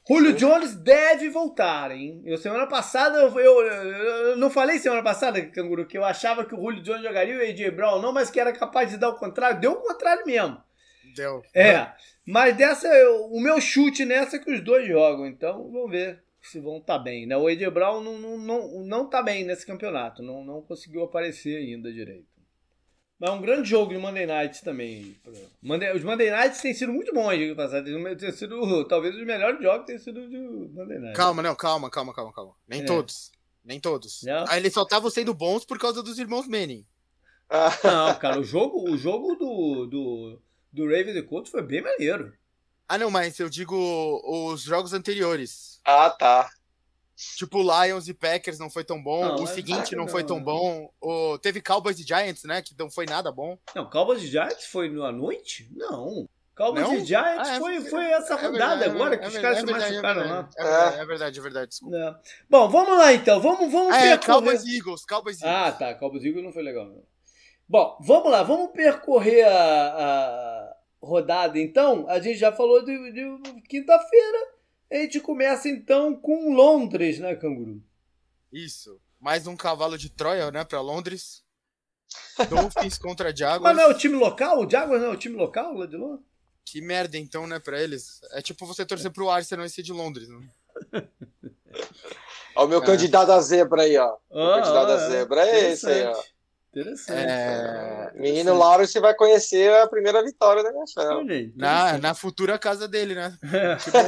Julio 0.08 0.32
Jones 0.32 0.74
deve 0.74 1.28
voltar, 1.28 1.90
hein? 1.90 2.22
Eu 2.24 2.38
semana 2.38 2.66
passada, 2.66 3.18
eu, 3.18 3.38
eu, 3.38 3.66
eu, 3.66 4.36
não 4.38 4.48
falei 4.48 4.78
semana 4.78 5.02
passada, 5.02 5.40
Canguru, 5.42 5.86
que 5.86 5.98
eu 5.98 6.04
achava 6.04 6.46
que 6.46 6.54
o 6.54 6.58
Julio 6.58 6.82
Jones 6.82 7.02
jogaria 7.02 7.36
o 7.36 7.42
AJ 7.42 7.74
Brown, 7.74 8.00
não, 8.00 8.10
mas 8.10 8.30
que 8.30 8.40
era 8.40 8.52
capaz 8.52 8.88
de 8.88 8.96
dar 8.96 9.10
o 9.10 9.18
contrário. 9.18 9.60
Deu 9.60 9.72
o 9.72 9.82
contrário 9.82 10.24
mesmo. 10.24 10.62
Deu. 11.14 11.42
É. 11.54 11.88
Mas 12.26 12.56
dessa, 12.56 12.88
o 13.30 13.38
meu 13.38 13.60
chute 13.60 14.06
nessa 14.06 14.36
é 14.36 14.38
que 14.38 14.50
os 14.50 14.62
dois 14.62 14.86
jogam, 14.88 15.26
então 15.26 15.70
vamos 15.70 15.90
ver 15.90 16.22
se 16.48 16.60
vão 16.60 16.78
estar 16.78 16.98
tá 16.98 17.02
bem, 17.02 17.26
né? 17.26 17.36
O 17.36 17.46
AJ 17.46 17.68
Brown 17.70 18.00
não, 18.00 18.18
não, 18.18 18.38
não, 18.38 18.84
não 18.84 19.08
tá 19.08 19.22
bem 19.22 19.44
nesse 19.44 19.66
campeonato, 19.66 20.22
não, 20.22 20.44
não 20.44 20.62
conseguiu 20.62 21.02
aparecer 21.04 21.56
ainda 21.56 21.92
direito. 21.92 22.26
Mas 23.18 23.30
é 23.30 23.32
um 23.32 23.40
grande 23.40 23.68
jogo 23.68 23.92
de 23.92 23.98
Monday 23.98 24.26
Night 24.26 24.62
também. 24.62 25.16
Monday, 25.60 25.92
os 25.92 26.04
Monday 26.04 26.30
Nights 26.30 26.60
têm 26.60 26.72
sido 26.72 26.92
muito 26.92 27.12
bons, 27.12 27.36
digo 27.36 27.56
passado. 27.56 27.84
Tem 28.16 28.30
sido, 28.30 28.84
talvez 28.84 29.16
os 29.16 29.26
melhores 29.26 29.60
jogos 29.60 29.86
têm 29.86 29.98
sido 29.98 30.28
de 30.28 30.38
Monday 30.38 31.00
Night. 31.00 31.16
Calma, 31.16 31.42
não, 31.42 31.54
calma, 31.56 31.90
calma, 31.90 32.14
calma, 32.14 32.32
calma. 32.32 32.54
Nem 32.68 32.82
é. 32.82 32.84
todos. 32.84 33.32
Nem 33.64 33.80
todos. 33.80 34.22
Não? 34.22 34.44
Aí 34.48 34.60
eles 34.60 34.72
só 34.72 34.82
estavam 34.82 35.10
sendo 35.10 35.34
bons 35.34 35.64
por 35.64 35.78
causa 35.78 36.00
dos 36.00 36.18
irmãos 36.18 36.46
Manning. 36.46 36.86
Não, 37.82 38.14
cara, 38.18 38.38
o 38.38 38.44
jogo, 38.44 38.90
o 38.90 38.96
jogo 38.96 39.34
do, 39.34 39.86
do, 39.86 40.42
do 40.70 40.84
Ravens 40.84 41.16
e 41.16 41.22
Colts 41.22 41.50
foi 41.50 41.62
bem 41.62 41.80
maneiro. 41.80 42.32
Ah, 42.86 42.98
não, 42.98 43.10
mas 43.10 43.38
eu 43.38 43.48
digo 43.48 43.74
os 44.52 44.62
jogos 44.62 44.92
anteriores. 44.92 45.67
Ah, 45.90 46.10
tá. 46.10 46.50
Tipo, 47.38 47.62
Lions 47.62 48.08
e 48.08 48.14
Packers 48.14 48.58
não 48.58 48.68
foi 48.68 48.84
tão 48.84 49.02
bom. 49.02 49.24
Não, 49.24 49.42
o 49.42 49.46
seguinte 49.46 49.96
não, 49.96 50.04
não, 50.04 50.08
foi 50.10 50.22
tão 50.22 50.38
bom. 50.38 50.92
O... 51.00 51.38
Teve 51.38 51.62
Cowboys 51.62 51.98
e 51.98 52.02
Giants, 52.02 52.44
né? 52.44 52.60
Que 52.60 52.74
não 52.78 52.90
foi 52.90 53.06
nada 53.06 53.32
bom. 53.32 53.58
Não, 53.74 53.88
Cowboys 53.88 54.22
e 54.22 54.26
Giants 54.26 54.66
foi 54.66 54.90
na 54.90 55.10
noite? 55.10 55.66
Não. 55.74 56.28
Cowboys 56.54 56.86
não? 56.86 56.94
e 56.94 57.04
Giants 57.06 57.48
ah, 57.48 57.54
é, 57.54 57.58
foi, 57.58 57.80
foi 57.80 58.04
essa 58.04 58.34
é 58.34 58.36
rodada 58.36 58.76
verdade, 58.76 58.84
agora 58.84 59.14
é, 59.14 59.18
que 59.18 59.26
os 59.28 59.38
caras 59.38 59.58
se 59.60 59.64
machucaram 59.64 60.28
lá. 60.28 60.48
É 60.98 61.06
verdade, 61.06 61.38
é 61.38 61.42
verdade, 61.42 61.68
desculpa. 61.70 62.20
Bom, 62.50 62.68
vamos 62.68 62.98
lá 62.98 63.14
então. 63.14 63.40
Vamos, 63.40 63.72
vamos 63.72 63.94
ah, 63.94 63.98
percorrer. 63.98 64.26
Cowboys 64.26 64.64
e 64.64 64.76
Eagles, 64.76 65.04
Cowboys 65.06 65.40
e 65.40 65.44
Eagles. 65.46 65.66
Ah, 65.66 65.72
tá. 65.72 65.94
Cowboys 65.94 66.22
e 66.22 66.28
Eagles 66.28 66.44
não 66.44 66.52
foi 66.52 66.62
legal. 66.62 66.84
Não. 66.84 67.02
Bom, 67.66 67.96
vamos 68.02 68.30
lá. 68.30 68.42
Vamos 68.42 68.72
percorrer 68.72 69.44
a, 69.44 69.50
a 69.50 70.76
rodada 71.02 71.58
então. 71.58 72.06
A 72.10 72.20
gente 72.20 72.38
já 72.38 72.52
falou 72.52 72.84
de, 72.84 73.12
de 73.12 73.62
quinta-feira. 73.62 74.57
A 74.90 74.96
gente 74.96 75.20
começa 75.20 75.68
então 75.68 76.14
com 76.16 76.54
Londres, 76.54 77.18
né, 77.18 77.34
Canguru? 77.34 77.82
Isso. 78.52 79.00
Mais 79.20 79.46
um 79.46 79.56
cavalo 79.56 79.98
de 79.98 80.08
Troia, 80.08 80.50
né, 80.50 80.64
para 80.64 80.80
Londres. 80.80 81.44
Dolphins 82.48 82.96
contra 82.96 83.34
Jaguars. 83.34 83.62
Mas 83.62 83.76
não 83.76 83.82
é 83.82 83.94
o 83.94 83.98
time 83.98 84.14
local? 84.14 84.64
O 84.64 84.70
Jaguars 84.70 85.02
não 85.02 85.08
é 85.08 85.12
o 85.12 85.18
time 85.18 85.36
local 85.36 85.74
lá 85.74 85.86
de 85.86 85.96
Londres? 85.96 86.26
Que 86.64 86.80
merda, 86.80 87.18
então, 87.18 87.46
né, 87.46 87.58
pra 87.58 87.82
eles. 87.82 88.20
É 88.32 88.40
tipo 88.40 88.66
você 88.66 88.84
torcer 88.84 89.10
pro 89.10 89.28
Arsenal 89.28 89.66
e 89.66 89.70
ser 89.70 89.82
de 89.82 89.92
Londres, 89.92 90.28
né? 90.28 90.48
Ó, 92.56 92.64
o 92.64 92.68
meu 92.68 92.82
é. 92.82 92.86
candidato 92.86 93.30
a 93.30 93.40
zebra 93.40 93.82
aí, 93.82 93.96
ó. 93.96 94.16
O 94.30 94.38
ah, 94.38 94.60
candidato 94.60 94.90
ah, 94.90 94.94
a 94.94 95.08
zebra 95.08 95.46
é 95.46 95.72
esse 95.72 95.86
aí, 95.86 96.04
ó. 96.04 96.22
Interessante. 96.70 97.18
É... 97.18 98.12
Menino 98.14 98.56
Lawrence 98.56 98.98
vai 99.00 99.14
conhecer 99.14 99.72
a 99.80 99.86
primeira 99.88 100.22
vitória 100.22 100.62
da 100.62 100.70
NFL. 100.70 101.52
Na, 101.56 101.98
na 101.98 102.14
futura 102.14 102.58
casa 102.58 102.86
dele, 102.86 103.14
né? 103.14 103.36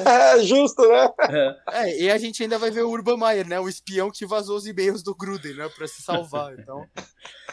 É, 0.07 0.41
justo, 0.45 0.87
né? 0.87 1.09
É. 1.29 1.57
é. 1.73 2.03
e 2.03 2.11
a 2.11 2.19
gente 2.19 2.43
ainda 2.43 2.59
vai 2.59 2.71
ver 2.71 2.83
o 2.83 2.91
Urban 2.91 3.17
Meyer, 3.17 3.47
né? 3.47 3.59
O 3.59 3.69
espião 3.69 4.11
que 4.11 4.27
vazou 4.27 4.57
os 4.57 4.67
e-mails 4.67 5.03
do 5.03 5.15
Gruden, 5.15 5.55
né? 5.55 5.69
Pra 5.77 5.87
se 5.87 6.03
salvar. 6.03 6.51
Então, 6.61 6.87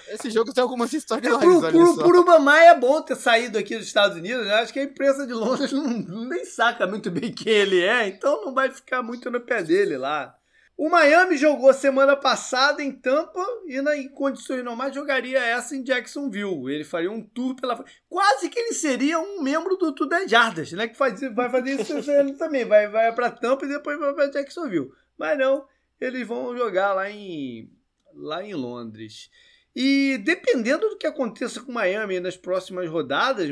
esse 0.09 0.29
jogo 0.29 0.53
tem 0.53 0.61
algumas 0.61 0.91
histórias 0.91 1.32
lá. 1.32 1.39
Por, 1.39 1.71
por, 1.71 2.03
por 2.03 2.15
Urban 2.15 2.39
Meyer 2.39 2.71
é 2.71 2.79
bom 2.79 3.01
ter 3.01 3.15
saído 3.15 3.57
aqui 3.57 3.77
dos 3.77 3.88
Estados 3.88 4.17
Unidos, 4.17 4.45
né? 4.45 4.55
Acho 4.55 4.73
que 4.73 4.79
a 4.79 4.84
imprensa 4.84 5.25
de 5.25 5.34
Londres 5.34 5.71
não, 5.71 6.25
nem 6.25 6.45
saca 6.45 6.86
muito 6.86 7.09
bem 7.09 7.32
quem 7.32 7.53
ele 7.53 7.84
é, 7.84 8.07
então 8.07 8.45
não 8.45 8.53
vai 8.53 8.69
ficar 8.69 9.01
muito 9.01 9.32
no 9.32 9.39
pé 9.39 9.63
dele 9.63 9.97
lá. 9.97 10.36
O 10.78 10.89
Miami 10.89 11.38
jogou 11.38 11.73
semana 11.73 12.15
passada 12.15 12.84
em 12.84 12.91
Tampa 12.91 13.43
e 13.65 13.82
na, 13.82 13.97
em 13.97 14.07
condições 14.07 14.63
normais 14.63 14.93
jogaria 14.93 15.39
essa 15.39 15.75
em 15.75 15.82
Jacksonville. 15.82 16.71
Ele 16.71 16.84
faria 16.84 17.11
um 17.11 17.19
tour 17.19 17.55
pela 17.55 17.84
quase 18.07 18.47
que 18.47 18.59
ele 18.59 18.73
seria 18.73 19.17
um 19.17 19.41
membro 19.41 19.75
do 19.75 19.91
Tudo 19.91 20.09
10 20.09 20.30
Jardas, 20.30 20.71
né? 20.73 20.88
Que 20.88 20.95
faz, 20.95 21.19
vai 21.34 21.49
fazer 21.49 21.82
isso 21.82 21.95
também, 22.38 22.63
vai 22.63 22.88
vai 22.88 23.11
para 23.11 23.32
Tampa 23.32 23.65
e 23.65 23.69
depois 23.69 23.97
vai 23.97 24.13
para 24.13 24.30
Jacksonville. 24.30 24.91
Mas 25.17 25.36
não, 25.39 25.65
eles 25.99 26.28
vão 26.28 26.55
jogar 26.55 26.93
lá 26.93 27.09
em 27.09 27.71
lá 28.13 28.43
em 28.43 28.53
Londres. 28.53 29.32
E 29.75 30.19
dependendo 30.19 30.89
do 30.89 30.97
que 30.97 31.07
aconteça 31.07 31.59
com 31.59 31.71
Miami 31.71 32.19
nas 32.19 32.38
próximas 32.38 32.88
rodadas, 32.88 33.49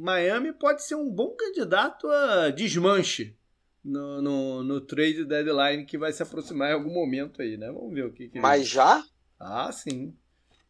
Miami 0.00 0.52
pode 0.52 0.82
ser 0.82 0.96
um 0.96 1.08
bom 1.08 1.30
candidato 1.36 2.08
a 2.08 2.50
desmanche 2.50 3.36
no, 3.84 4.20
no, 4.20 4.62
no, 4.62 4.80
trade 4.80 5.24
deadline 5.24 5.84
que 5.84 5.98
vai 5.98 6.12
se 6.12 6.22
aproximar 6.22 6.70
em 6.70 6.74
algum 6.74 6.92
momento 6.92 7.40
aí, 7.40 7.56
né? 7.56 7.66
Vamos 7.70 7.94
ver 7.94 8.04
o 8.04 8.12
que. 8.12 8.28
que 8.28 8.38
Mas 8.38 8.68
já? 8.68 9.02
Ah, 9.38 9.70
sim. 9.72 10.14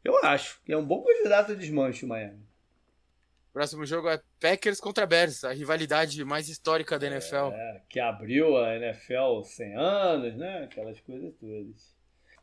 Eu 0.04 0.16
acho 0.24 0.60
que 0.64 0.72
é 0.72 0.76
um 0.76 0.86
bom 0.86 1.02
candidato 1.02 1.52
a 1.52 1.54
desmanche 1.54 2.04
o 2.04 2.08
Miami. 2.08 2.48
Próximo 3.52 3.84
jogo 3.84 4.08
é 4.08 4.22
Packers 4.40 4.80
contra 4.80 5.04
Bears, 5.06 5.42
a 5.42 5.52
rivalidade 5.52 6.24
mais 6.24 6.48
histórica 6.48 6.98
da 6.98 7.08
NFL. 7.08 7.50
É, 7.52 7.82
que 7.88 7.98
abriu 7.98 8.56
a 8.56 8.76
NFL 8.76 9.42
100 9.42 9.76
anos, 9.76 10.36
né? 10.36 10.64
Aquelas 10.64 11.00
coisas 11.00 11.34
todas. 11.34 11.94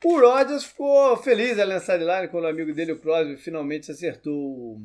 O 0.03 0.20
Rodgers 0.20 0.65
ficou 0.65 1.15
feliz 1.18 1.57
ali 1.57 1.74
na 1.74 1.80
sideline 1.80 2.28
quando 2.28 2.43
o 2.43 2.47
amigo 2.47 2.74
dele, 2.74 2.91
o 2.91 2.99
Crosby, 2.99 3.38
finalmente 3.38 3.89
acertou 3.89 4.80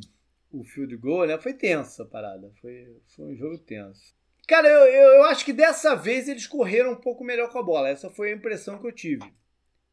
o 0.51 0.65
field 0.65 0.97
goal, 0.97 1.27
né? 1.27 1.39
Foi 1.39 1.53
tenso 1.53 2.03
a 2.03 2.07
parada. 2.07 2.51
Foi, 2.61 2.97
foi 3.15 3.27
um 3.27 3.37
jogo 3.37 3.59
tenso. 3.59 4.15
Cara, 4.47 4.69
eu, 4.69 4.87
eu, 4.87 5.09
eu, 5.17 5.23
acho 5.25 5.45
que 5.45 5.53
dessa 5.53 5.95
vez 5.95 6.29
eles 6.29 6.47
correram 6.47 6.93
um 6.93 7.01
pouco 7.01 7.25
melhor 7.25 7.51
com 7.51 7.59
a 7.59 7.63
bola. 7.63 7.89
Essa 7.89 8.11
foi 8.11 8.31
a 8.33 8.35
impressão 8.35 8.79
que 8.79 8.87
eu 8.87 8.93
tive. 8.93 9.33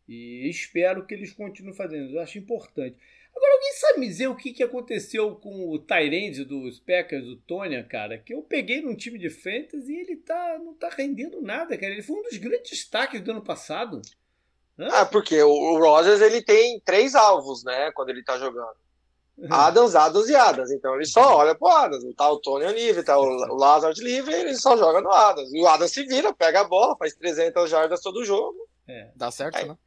E 0.07 0.49
espero 0.49 1.05
que 1.05 1.13
eles 1.13 1.31
continuem 1.31 1.75
fazendo. 1.75 2.15
Eu 2.15 2.21
acho 2.21 2.37
importante. 2.37 2.97
Agora, 3.35 3.53
alguém 3.53 3.73
sabe 3.73 3.99
me 3.99 4.07
dizer 4.07 4.27
o 4.27 4.35
que, 4.35 4.51
que 4.51 4.63
aconteceu 4.63 5.35
com 5.35 5.69
o 5.69 5.79
Tyrande 5.79 6.43
dos 6.43 6.79
Packers, 6.79 7.25
o 7.25 7.37
Tonya, 7.37 7.83
cara? 7.83 8.17
Que 8.17 8.33
eu 8.33 8.41
peguei 8.41 8.81
num 8.81 8.95
time 8.95 9.19
de 9.19 9.29
fantasy 9.29 9.93
e 9.93 9.99
ele 9.99 10.15
tá, 10.17 10.59
não 10.59 10.73
tá 10.73 10.89
rendendo 10.89 11.41
nada, 11.41 11.77
cara. 11.77 11.93
Ele 11.93 12.01
foi 12.01 12.17
um 12.17 12.23
dos 12.23 12.37
grandes 12.37 12.71
destaques 12.71 13.21
do 13.21 13.31
ano 13.31 13.43
passado. 13.43 14.01
Hã? 14.77 14.87
Ah, 14.91 15.05
porque 15.05 15.41
o, 15.41 15.49
o 15.49 15.77
Rogers 15.77 16.21
ele 16.21 16.41
tem 16.41 16.79
três 16.81 17.13
alvos, 17.13 17.63
né? 17.63 17.91
Quando 17.91 18.09
ele 18.09 18.23
tá 18.23 18.37
jogando. 18.37 18.75
Adams, 19.49 19.95
Adams 19.95 20.29
e 20.29 20.35
Adams. 20.35 20.71
Então 20.71 20.95
ele 20.95 21.05
só 21.05 21.37
olha 21.37 21.55
pro 21.55 21.67
Adams. 21.67 22.03
Tá 22.15 22.29
o 22.29 22.39
Tony 22.39 22.71
livre, 22.73 23.03
tá 23.03 23.17
o, 23.19 23.55
Lazard 23.55 24.01
livre, 24.01 24.33
ele 24.33 24.55
só 24.55 24.75
joga 24.77 25.01
no 25.01 25.11
Adams. 25.11 25.53
E 25.53 25.61
o 25.61 25.67
Adams 25.67 25.91
se 25.91 26.03
vira, 26.03 26.33
pega 26.33 26.61
a 26.61 26.67
bola, 26.67 26.97
faz 26.97 27.15
300 27.15 27.69
jardas 27.69 28.01
todo 28.01 28.25
jogo. 28.25 28.57
É, 28.87 29.09
dá 29.15 29.31
certo, 29.31 29.57
Aí. 29.57 29.67
né? 29.67 29.77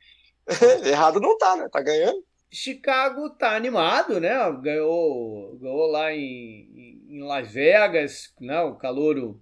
Errado 0.88 1.20
não 1.20 1.36
tá, 1.36 1.56
né? 1.56 1.68
Tá 1.70 1.80
ganhando. 1.80 2.24
Chicago 2.50 3.30
tá 3.30 3.56
animado, 3.56 4.20
né? 4.20 4.34
Ganhou, 4.62 5.56
ganhou 5.56 5.86
lá 5.86 6.12
em, 6.12 7.02
em 7.08 7.22
Las 7.22 7.50
Vegas, 7.50 8.32
né? 8.40 8.60
O 8.60 8.74
Calouro 8.74 9.40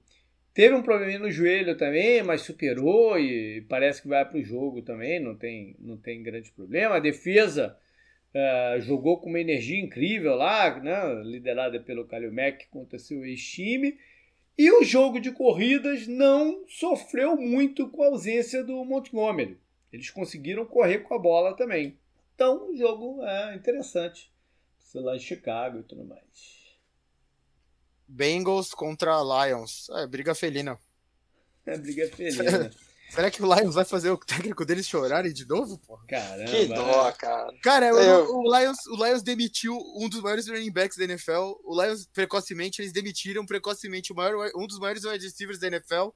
teve 0.54 0.74
um 0.74 0.82
probleminha 0.82 1.18
no 1.18 1.30
joelho 1.30 1.76
também, 1.76 2.22
mas 2.22 2.42
superou 2.42 3.18
e 3.18 3.66
parece 3.68 4.02
que 4.02 4.08
vai 4.08 4.24
para 4.24 4.38
o 4.38 4.44
jogo 4.44 4.82
também, 4.82 5.18
não 5.18 5.34
tem, 5.34 5.76
não 5.80 5.96
tem 5.96 6.22
grande 6.22 6.52
problema. 6.52 6.96
A 6.96 7.00
defesa 7.00 7.76
Uh, 8.32 8.80
jogou 8.80 9.20
com 9.20 9.28
uma 9.28 9.40
energia 9.40 9.80
incrível 9.80 10.36
lá, 10.36 10.78
né, 10.78 11.22
liderada 11.24 11.80
pelo 11.80 12.06
Kalil 12.06 12.32
Mack 12.32 12.68
contra 12.68 12.98
seu 12.98 13.24
ex-time. 13.24 13.98
E 14.56 14.70
o 14.70 14.84
jogo 14.84 15.18
de 15.18 15.32
corridas 15.32 16.06
não 16.06 16.64
sofreu 16.68 17.36
muito 17.36 17.88
com 17.88 18.02
a 18.02 18.06
ausência 18.06 18.62
do 18.62 18.84
Montgomery. 18.84 19.58
Eles 19.92 20.10
conseguiram 20.10 20.64
correr 20.64 20.98
com 21.00 21.14
a 21.14 21.18
bola 21.18 21.56
também. 21.56 21.98
Então, 22.34 22.70
o 22.70 22.76
jogo 22.76 23.24
é 23.24 23.56
interessante. 23.56 24.30
Sei 24.78 25.00
lá 25.00 25.16
em 25.16 25.20
Chicago 25.20 25.80
e 25.80 25.82
tudo 25.82 26.04
mais. 26.04 26.76
Bengals 28.06 28.74
contra 28.74 29.20
Lions. 29.22 29.88
É, 29.90 30.06
briga 30.06 30.34
felina. 30.34 30.78
É, 31.66 31.76
briga 31.76 32.08
felina. 32.08 32.70
Será 33.10 33.30
que 33.30 33.42
o 33.42 33.54
Lions 33.54 33.74
vai 33.74 33.84
fazer 33.84 34.10
o 34.10 34.16
técnico 34.16 34.64
deles 34.64 34.86
chorarem 34.86 35.32
de 35.32 35.46
novo, 35.46 35.78
porra? 35.78 36.04
Caramba. 36.08 36.50
Que 36.50 36.66
dó, 36.66 37.12
cara. 37.12 37.52
Cara, 37.62 37.86
eu... 37.88 38.36
o, 38.36 38.56
Lions, 38.56 38.86
o 38.86 39.04
Lions 39.04 39.22
demitiu 39.22 39.76
um 39.96 40.08
dos 40.08 40.22
maiores 40.22 40.48
running 40.48 40.72
backs 40.72 40.96
da 40.96 41.04
NFL. 41.04 41.54
O 41.64 41.82
Lions, 41.82 42.06
precocemente, 42.12 42.80
eles 42.80 42.92
demitiram 42.92 43.44
precocemente 43.44 44.12
o 44.12 44.16
maior, 44.16 44.50
um 44.56 44.66
dos 44.66 44.78
maiores 44.78 45.04
wide 45.04 45.24
receivers 45.24 45.58
da 45.58 45.66
NFL. 45.66 46.10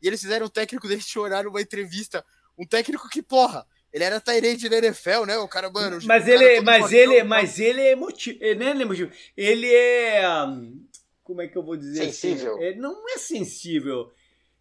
E 0.00 0.06
eles 0.06 0.20
fizeram 0.20 0.46
o 0.46 0.50
técnico 0.50 0.86
deles 0.86 1.04
chorar 1.08 1.44
numa 1.44 1.60
entrevista. 1.60 2.24
Um 2.56 2.64
técnico 2.64 3.08
que, 3.08 3.22
porra, 3.22 3.66
ele 3.92 4.04
era 4.04 4.20
Tyrande 4.20 4.68
da 4.68 4.78
NFL, 4.78 5.24
né? 5.26 5.36
O 5.38 5.48
cara, 5.48 5.70
mano. 5.70 5.98
Mas 6.04 6.28
ele, 6.28 6.60
mas 6.60 6.92
ele, 6.92 7.22
mas 7.22 7.58
ele 7.58 7.80
é 7.80 7.92
emotivo. 7.92 8.38
Ele 8.40 8.58
não 8.60 8.66
é 8.66 8.82
emotivo. 8.82 9.10
Ele 9.36 9.74
é. 9.74 10.22
Como 11.22 11.42
é 11.42 11.48
que 11.48 11.58
eu 11.58 11.62
vou 11.62 11.76
dizer? 11.76 12.12
Sensível. 12.12 12.54
Assim? 12.54 12.64
Ele 12.64 12.78
não 12.78 13.08
é 13.08 13.18
sensível. 13.18 14.12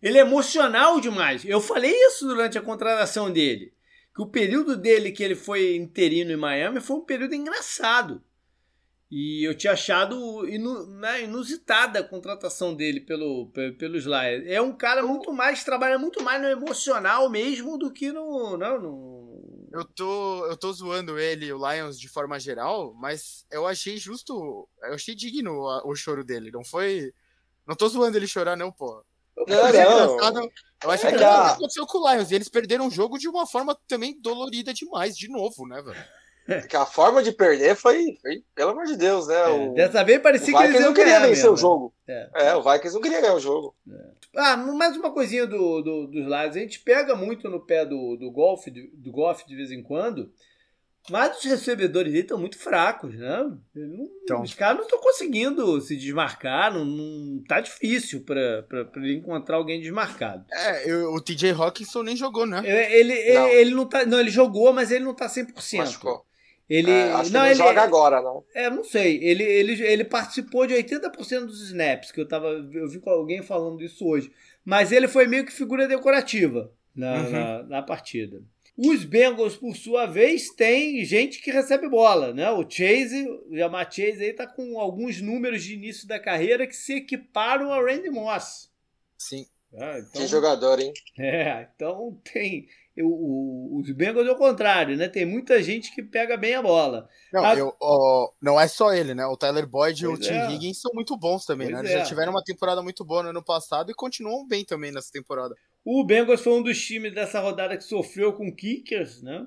Ele 0.05 0.19
é 0.19 0.21
emocional 0.21 1.01
demais. 1.01 1.43
Eu 1.43 1.59
falei 1.59 1.91
isso 1.91 2.27
durante 2.27 2.59
a 2.59 2.61
contratação 2.61 3.31
dele. 3.31 3.73
Que 4.13 4.21
o 4.21 4.27
período 4.27 4.77
dele 4.77 5.11
que 5.11 5.23
ele 5.23 5.33
foi 5.33 5.75
interino 5.75 6.31
em 6.31 6.37
Miami 6.37 6.79
foi 6.79 6.97
um 6.97 7.01
período 7.01 7.33
engraçado. 7.33 8.23
E 9.09 9.43
eu 9.43 9.55
tinha 9.57 9.73
achado 9.73 10.47
inu, 10.47 10.85
né, 10.85 11.23
inusitada 11.23 11.99
a 11.99 12.03
contratação 12.03 12.75
dele 12.75 12.99
pelo, 12.99 13.49
pelos 13.79 14.03
Lions. 14.03 14.45
É 14.45 14.61
um 14.61 14.77
cara 14.77 15.01
muito 15.01 15.33
mais, 15.33 15.63
trabalha 15.63 15.97
muito 15.97 16.21
mais 16.21 16.39
no 16.39 16.49
emocional 16.49 17.27
mesmo 17.27 17.75
do 17.75 17.91
que 17.91 18.11
no. 18.11 18.55
Não, 18.57 18.79
no... 18.79 19.69
Eu 19.73 19.85
tô, 19.85 20.45
eu 20.45 20.55
tô 20.55 20.71
zoando 20.71 21.17
ele, 21.17 21.51
o 21.51 21.57
Lions, 21.57 21.99
de 21.99 22.07
forma 22.07 22.39
geral, 22.39 22.93
mas 22.93 23.43
eu 23.49 23.65
achei 23.65 23.97
justo. 23.97 24.69
Eu 24.83 24.93
achei 24.93 25.15
digno 25.15 25.51
o, 25.51 25.89
o 25.89 25.95
choro 25.95 26.23
dele. 26.23 26.51
Não 26.51 26.63
foi. 26.63 27.11
Não 27.65 27.75
tô 27.75 27.87
zoando 27.87 28.15
ele 28.15 28.27
chorar, 28.27 28.55
não, 28.55 28.71
pô. 28.71 29.03
Não, 29.37 30.31
não. 30.31 30.49
Eu 30.83 30.91
acho 30.91 31.07
é 31.07 31.11
que, 31.11 31.17
que 31.17 31.23
a... 31.23 31.51
aconteceu 31.51 31.85
com 31.85 31.97
o 31.97 32.11
Lions. 32.11 32.31
E 32.31 32.35
eles 32.35 32.49
perderam 32.49 32.87
o 32.87 32.91
jogo 32.91 33.17
de 33.17 33.27
uma 33.27 33.45
forma 33.45 33.77
também 33.87 34.19
dolorida 34.21 34.73
demais, 34.73 35.17
de 35.17 35.29
novo, 35.29 35.67
né, 35.67 35.81
velho? 35.81 36.67
Que 36.69 36.77
a 36.77 36.85
forma 36.85 37.23
de 37.23 37.31
perder 37.31 37.75
foi, 37.75 38.19
foi 38.21 38.43
pelo 38.53 38.69
amor 38.71 38.85
de 38.85 38.95
Deus, 38.95 39.27
né? 39.27 39.35
É, 39.35 39.47
o, 39.47 39.73
Dessa 39.73 40.03
vez 40.03 40.21
parecia 40.21 40.55
que 40.55 40.63
eles 40.63 40.79
não 40.79 40.93
queriam 40.93 41.21
vencer 41.21 41.35
mesmo. 41.37 41.53
o 41.53 41.57
jogo. 41.57 41.93
É. 42.07 42.29
é, 42.35 42.55
o 42.55 42.61
Vikings 42.61 42.93
não 42.93 43.01
queria 43.01 43.19
ganhar 43.19 43.33
o 43.33 43.39
jogo. 43.39 43.75
É. 43.91 44.11
Ah, 44.37 44.55
mais 44.55 44.95
uma 44.95 45.11
coisinha 45.11 45.47
do, 45.47 45.81
do, 45.81 46.05
dos 46.05 46.23
Lions. 46.23 46.55
A 46.55 46.59
gente 46.59 46.81
pega 46.81 47.15
muito 47.15 47.49
no 47.49 47.59
pé 47.59 47.83
do, 47.83 48.15
do 48.15 48.29
golfe, 48.29 48.69
do, 48.69 48.81
do 48.93 49.11
golfe 49.11 49.47
de 49.47 49.55
vez 49.55 49.71
em 49.71 49.81
quando. 49.81 50.31
Mas 51.09 51.37
os 51.37 51.43
recebedores 51.43 52.11
dele 52.11 52.23
estão 52.23 52.39
muito 52.39 52.57
fracos, 52.57 53.13
né? 53.13 53.51
Não, 53.75 54.09
então. 54.23 54.41
Os 54.41 54.53
caras 54.53 54.77
não 54.77 54.85
estão 54.85 54.99
conseguindo 54.99 55.79
se 55.79 55.95
desmarcar, 55.95 56.73
não, 56.73 56.83
não 56.83 57.43
tá 57.47 57.61
difícil 57.61 58.21
para 58.21 58.65
ele 58.95 59.15
encontrar 59.15 59.57
alguém 59.57 59.79
desmarcado. 59.79 60.45
É, 60.51 60.89
eu, 60.89 61.13
o 61.13 61.21
TJ 61.21 61.51
Hawkinson 61.51 62.03
nem 62.03 62.15
jogou, 62.15 62.45
né? 62.45 62.61
Ele, 62.65 63.13
ele, 63.13 63.33
não. 63.33 63.47
ele, 63.47 63.75
não 63.75 63.85
tá. 63.85 64.05
Não, 64.05 64.19
ele 64.19 64.31
jogou, 64.31 64.73
mas 64.73 64.91
ele 64.91 65.05
não 65.05 65.13
tá 65.13 65.27
100%. 65.27 65.77
Machucou. 65.77 66.25
Ele, 66.67 66.89
é, 66.89 67.11
acho 67.13 67.31
não, 67.31 67.41
que 67.41 67.47
ele, 67.47 67.55
joga 67.55 67.81
agora, 67.83 68.21
não. 68.23 68.43
É, 68.55 68.69
não 68.71 68.83
sei. 68.83 69.23
Ele, 69.23 69.43
ele, 69.43 69.83
ele 69.83 70.03
participou 70.03 70.65
de 70.65 70.73
80% 70.73 71.45
dos 71.45 71.61
snaps, 71.67 72.11
que 72.11 72.19
eu 72.19 72.27
tava. 72.27 72.47
Eu 72.47 72.89
vi 72.89 72.99
com 72.99 73.11
alguém 73.11 73.43
falando 73.43 73.83
isso 73.83 74.07
hoje. 74.07 74.31
Mas 74.63 74.91
ele 74.91 75.07
foi 75.07 75.27
meio 75.27 75.45
que 75.45 75.51
figura 75.51 75.87
decorativa 75.87 76.71
na, 76.95 77.13
uhum. 77.13 77.31
na, 77.31 77.63
na 77.63 77.81
partida. 77.83 78.41
Os 78.77 79.05
Bengals, 79.05 79.55
por 79.55 79.73
sua 79.75 80.05
vez, 80.05 80.49
têm 80.49 81.03
gente 81.05 81.41
que 81.41 81.49
recebe 81.49 81.87
bola, 81.87 82.33
né? 82.33 82.51
O 82.51 82.69
Chase, 82.69 83.25
o 83.49 83.55
Jamar 83.55 83.89
Chase 83.89 84.21
aí 84.21 84.33
tá 84.33 84.45
com 84.45 84.77
alguns 84.79 85.21
números 85.21 85.63
de 85.63 85.75
início 85.75 86.05
da 86.05 86.19
carreira 86.19 86.67
que 86.67 86.75
se 86.75 86.95
equiparam 86.95 87.71
a 87.71 87.79
Randy 87.79 88.09
Moss. 88.09 88.69
Sim. 89.17 89.45
Ah, 89.77 89.99
então, 89.99 90.21
que 90.21 90.27
jogador, 90.27 90.79
hein? 90.79 90.93
É, 91.17 91.67
então 91.75 92.19
tem. 92.33 92.67
O, 92.97 93.77
o, 93.77 93.79
os 93.81 93.91
Bengals 93.91 94.27
é 94.27 94.31
o 94.31 94.37
contrário, 94.37 94.95
né? 94.95 95.09
Tem 95.09 95.25
muita 95.25 95.61
gente 95.61 95.93
que 95.93 96.01
pega 96.01 96.37
bem 96.37 96.55
a 96.55 96.61
bola. 96.61 97.09
Não, 97.31 97.45
a... 97.45 97.55
eu, 97.55 97.73
não 98.41 98.59
é 98.59 98.67
só 98.67 98.93
ele, 98.93 99.13
né? 99.13 99.25
O 99.25 99.35
Tyler 99.35 99.67
Boyd 99.67 100.03
e 100.03 100.07
o 100.07 100.17
Tim 100.17 100.31
é. 100.31 100.51
Higgins 100.51 100.79
são 100.79 100.91
muito 100.93 101.17
bons 101.17 101.45
também, 101.45 101.67
pois 101.67 101.81
né? 101.81 101.89
Eles 101.89 101.95
é. 101.95 101.99
já 101.99 102.05
tiveram 102.05 102.31
uma 102.31 102.43
temporada 102.43 102.81
muito 102.81 103.03
boa 103.03 103.23
no 103.23 103.29
ano 103.29 103.43
passado 103.43 103.91
e 103.91 103.93
continuam 103.93 104.47
bem 104.47 104.63
também 104.63 104.91
nessa 104.91 105.11
temporada. 105.11 105.55
O 105.85 106.03
Bengals 106.03 106.41
foi 106.41 106.53
um 106.53 106.63
dos 106.63 106.83
times 106.83 107.13
dessa 107.13 107.39
rodada 107.39 107.77
que 107.77 107.83
sofreu 107.83 108.33
com 108.33 108.51
kickers, 108.51 109.21
né? 109.21 109.45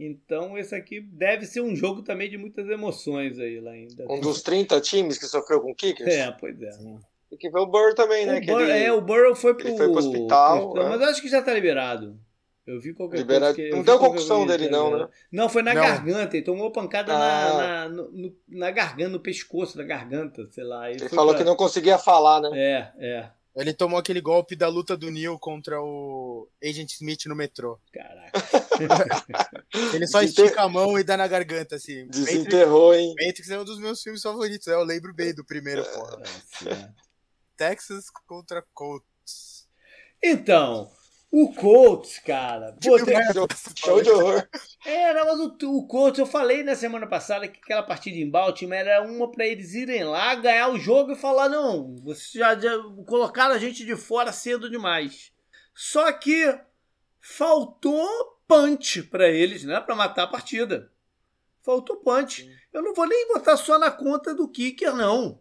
Então 0.00 0.56
esse 0.56 0.74
aqui 0.74 1.00
deve 1.00 1.44
ser 1.44 1.60
um 1.60 1.76
jogo 1.76 2.02
também 2.02 2.30
de 2.30 2.38
muitas 2.38 2.66
emoções 2.68 3.38
aí 3.38 3.60
lá 3.60 3.72
ainda. 3.72 4.10
Um 4.10 4.18
dos 4.18 4.40
30 4.40 4.80
times 4.80 5.18
que 5.18 5.26
sofreu 5.26 5.60
com 5.60 5.74
kickers? 5.74 6.08
É, 6.08 6.30
pois 6.30 6.60
é. 6.62 6.70
Tem 7.28 7.38
que 7.38 7.50
ver 7.50 7.58
o 7.58 7.66
Burrow 7.66 7.94
também, 7.94 8.24
né? 8.24 8.38
O 8.38 8.46
Burrow, 8.46 8.60
ele, 8.62 8.72
é, 8.72 8.92
o 8.92 9.02
Burrow 9.02 9.34
foi 9.34 9.54
pro, 9.54 9.76
foi 9.76 9.88
pro 9.90 9.98
hospital. 9.98 10.72
Pro, 10.72 10.80
é. 10.80 10.88
Mas 10.88 11.02
acho 11.02 11.20
que 11.20 11.28
já 11.28 11.42
tá 11.42 11.52
liberado. 11.52 12.18
Eu 12.66 12.78
vi 12.78 12.92
qualquer 12.92 13.18
Liberado. 13.18 13.54
coisa. 13.54 13.70
Que, 13.70 13.76
não 13.76 13.82
deu 13.82 13.98
concussão 13.98 14.46
dele, 14.46 14.68
não, 14.68 14.90
né? 14.90 15.08
Não, 15.32 15.48
foi 15.48 15.62
na 15.62 15.72
não. 15.72 15.80
garganta. 15.80 16.36
Ele 16.36 16.44
tomou 16.44 16.70
pancada 16.70 17.14
ah. 17.14 17.18
na, 17.18 17.88
na, 17.88 17.88
no, 17.88 18.36
na 18.46 18.70
garganta, 18.70 19.08
no 19.08 19.20
pescoço, 19.20 19.78
na 19.78 19.84
garganta, 19.84 20.46
sei 20.50 20.64
lá. 20.64 20.90
Ele, 20.90 21.00
ele 21.00 21.08
falou 21.08 21.30
pra... 21.32 21.38
que 21.38 21.48
não 21.48 21.56
conseguia 21.56 21.96
falar, 21.96 22.42
né? 22.42 22.50
É, 22.54 22.92
é. 22.98 23.30
Ele 23.58 23.74
tomou 23.74 23.98
aquele 23.98 24.20
golpe 24.20 24.54
da 24.54 24.68
luta 24.68 24.96
do 24.96 25.10
Neil 25.10 25.36
contra 25.38 25.82
o 25.82 26.48
Agent 26.62 26.92
Smith 26.92 27.26
no 27.26 27.34
metrô. 27.34 27.80
Caraca. 27.92 28.32
Ele 29.94 30.06
só 30.06 30.22
estica 30.22 30.62
a 30.62 30.68
mão 30.68 30.96
e 30.96 31.02
dá 31.02 31.16
na 31.16 31.26
garganta, 31.26 31.74
assim. 31.74 32.06
Desenterrou, 32.06 32.94
hein? 32.94 33.12
Matrix 33.20 33.50
é 33.50 33.58
um 33.58 33.64
dos 33.64 33.80
meus 33.80 34.00
filmes 34.00 34.22
favoritos, 34.22 34.68
né? 34.68 34.74
Eu 34.74 34.84
lembro 34.84 35.12
bem 35.12 35.34
do 35.34 35.44
primeiro, 35.44 35.84
porra. 35.84 36.22
Texas 37.56 38.04
contra 38.28 38.64
Colts. 38.72 39.66
Então, 40.22 40.88
o 41.30 41.52
Colts, 41.52 42.18
cara. 42.18 42.74
Pô, 42.82 42.96
tem... 43.04 43.16
Show 43.76 44.02
de 44.02 44.10
horror. 44.10 44.48
É, 44.84 45.12
não, 45.12 45.26
mas 45.26 45.40
o, 45.40 45.76
o 45.76 45.86
Colts, 45.86 46.18
eu 46.18 46.26
falei 46.26 46.62
na 46.62 46.74
semana 46.74 47.06
passada 47.06 47.46
que 47.46 47.60
aquela 47.62 47.82
partida 47.82 48.16
em 48.16 48.30
Baltimore 48.30 48.78
era 48.78 49.02
uma 49.02 49.30
para 49.30 49.46
eles 49.46 49.74
irem 49.74 50.04
lá, 50.04 50.34
ganhar 50.34 50.68
o 50.68 50.78
jogo 50.78 51.12
e 51.12 51.16
falar: 51.16 51.48
não, 51.48 51.96
vocês 51.98 52.32
já, 52.32 52.58
já 52.58 52.78
colocaram 53.06 53.54
a 53.54 53.58
gente 53.58 53.84
de 53.84 53.94
fora 53.94 54.32
cedo 54.32 54.70
demais. 54.70 55.32
Só 55.74 56.10
que 56.12 56.58
faltou 57.20 58.08
punch 58.46 59.02
para 59.02 59.28
eles, 59.28 59.64
né? 59.64 59.80
Para 59.80 59.94
matar 59.94 60.22
a 60.24 60.28
partida. 60.28 60.90
Faltou 61.62 61.96
punch. 61.96 62.48
Eu 62.72 62.82
não 62.82 62.94
vou 62.94 63.06
nem 63.06 63.28
botar 63.28 63.56
só 63.58 63.78
na 63.78 63.90
conta 63.90 64.34
do 64.34 64.48
kicker, 64.48 64.94
não. 64.94 65.38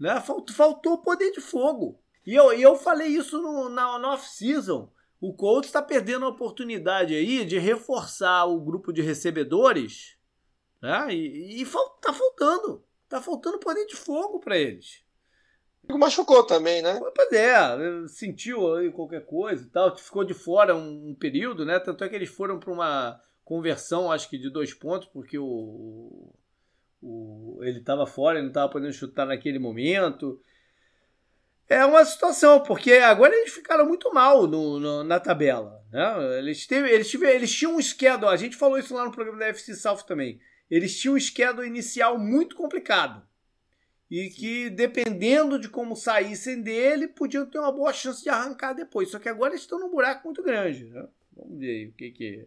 Né? 0.00 0.18
Faltou, 0.20 0.54
faltou 0.54 0.98
poder 1.02 1.30
de 1.32 1.40
fogo. 1.40 2.00
E 2.26 2.34
eu, 2.34 2.52
eu 2.54 2.76
falei 2.76 3.08
isso 3.08 3.40
no, 3.40 3.68
na, 3.68 3.98
na 3.98 4.14
off-season. 4.14 4.90
O 5.26 5.32
Colts 5.32 5.70
está 5.70 5.80
perdendo 5.80 6.26
a 6.26 6.28
oportunidade 6.28 7.14
aí 7.14 7.46
de 7.46 7.58
reforçar 7.58 8.44
o 8.44 8.60
grupo 8.60 8.92
de 8.92 9.00
recebedores. 9.00 10.18
Né? 10.82 11.14
E, 11.14 11.62
e 11.62 11.64
fal, 11.64 11.98
tá 12.02 12.12
faltando. 12.12 12.84
Tá 13.08 13.22
faltando 13.22 13.58
poder 13.58 13.86
de 13.86 13.96
fogo 13.96 14.38
para 14.38 14.58
eles. 14.58 15.02
Machucou 15.88 16.44
também, 16.44 16.82
né? 16.82 17.00
Pois 17.16 17.32
é, 17.32 18.06
sentiu 18.06 18.74
aí 18.74 18.92
qualquer 18.92 19.24
coisa 19.24 19.64
e 19.64 19.70
tal. 19.70 19.96
Ficou 19.96 20.24
de 20.24 20.34
fora 20.34 20.76
um, 20.76 21.08
um 21.08 21.14
período, 21.14 21.64
né? 21.64 21.78
Tanto 21.78 22.04
é 22.04 22.08
que 22.10 22.16
eles 22.16 22.28
foram 22.28 22.60
para 22.60 22.70
uma 22.70 23.18
conversão, 23.42 24.12
acho 24.12 24.28
que 24.28 24.36
de 24.36 24.50
dois 24.50 24.74
pontos, 24.74 25.08
porque 25.08 25.38
o, 25.38 26.34
o 27.00 27.60
ele 27.62 27.78
estava 27.78 28.06
fora, 28.06 28.36
ele 28.36 28.44
não 28.44 28.50
estava 28.50 28.70
podendo 28.70 28.92
chutar 28.92 29.24
naquele 29.24 29.58
momento 29.58 30.38
é 31.68 31.84
uma 31.84 32.04
situação, 32.04 32.60
porque 32.60 32.92
agora 32.92 33.34
eles 33.34 33.52
ficaram 33.52 33.86
muito 33.86 34.12
mal 34.12 34.46
no, 34.46 34.78
no, 34.78 35.04
na 35.04 35.18
tabela. 35.18 35.82
Né? 35.90 36.38
Eles, 36.38 36.66
teve, 36.66 36.90
eles, 36.90 37.08
tiveram, 37.08 37.34
eles 37.34 37.52
tinham 37.52 37.76
um 37.76 37.82
schedule, 37.82 38.32
a 38.32 38.36
gente 38.36 38.56
falou 38.56 38.78
isso 38.78 38.94
lá 38.94 39.04
no 39.04 39.12
programa 39.12 39.38
da 39.38 39.46
FC 39.46 39.74
South 39.74 40.04
também. 40.06 40.40
Eles 40.70 40.98
tinham 40.98 41.14
um 41.14 41.20
schedule 41.20 41.66
inicial 41.66 42.18
muito 42.18 42.56
complicado. 42.56 43.22
E 44.10 44.28
que, 44.28 44.70
dependendo 44.70 45.58
de 45.58 45.68
como 45.68 45.96
saíssem 45.96 46.60
dele, 46.60 47.08
podiam 47.08 47.46
ter 47.46 47.58
uma 47.58 47.72
boa 47.72 47.92
chance 47.92 48.22
de 48.22 48.28
arrancar 48.28 48.74
depois. 48.74 49.10
Só 49.10 49.18
que 49.18 49.28
agora 49.28 49.52
eles 49.52 49.62
estão 49.62 49.80
num 49.80 49.90
buraco 49.90 50.26
muito 50.26 50.42
grande. 50.42 50.84
Né? 50.84 51.06
Vamos 51.34 51.58
ver 51.58 51.88
o 51.88 51.92
que, 51.92 52.10
que 52.10 52.46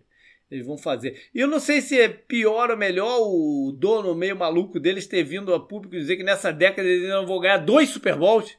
eles 0.49 0.65
vão 0.65 0.77
fazer. 0.77 1.29
E 1.33 1.39
eu 1.39 1.47
não 1.47 1.59
sei 1.59 1.81
se 1.81 1.99
é 1.99 2.07
pior 2.07 2.71
ou 2.71 2.77
melhor 2.77 3.19
o 3.21 3.75
dono 3.77 4.15
meio 4.15 4.35
maluco 4.35 4.79
deles 4.79 5.07
ter 5.07 5.23
vindo 5.23 5.53
a 5.53 5.59
público 5.59 5.95
dizer 5.95 6.15
que 6.15 6.23
nessa 6.23 6.51
década 6.53 6.87
eles 6.87 7.09
não 7.09 7.25
vão 7.25 7.39
ganhar 7.39 7.57
dois 7.57 7.89
Super 7.89 8.15
Bowls. 8.15 8.57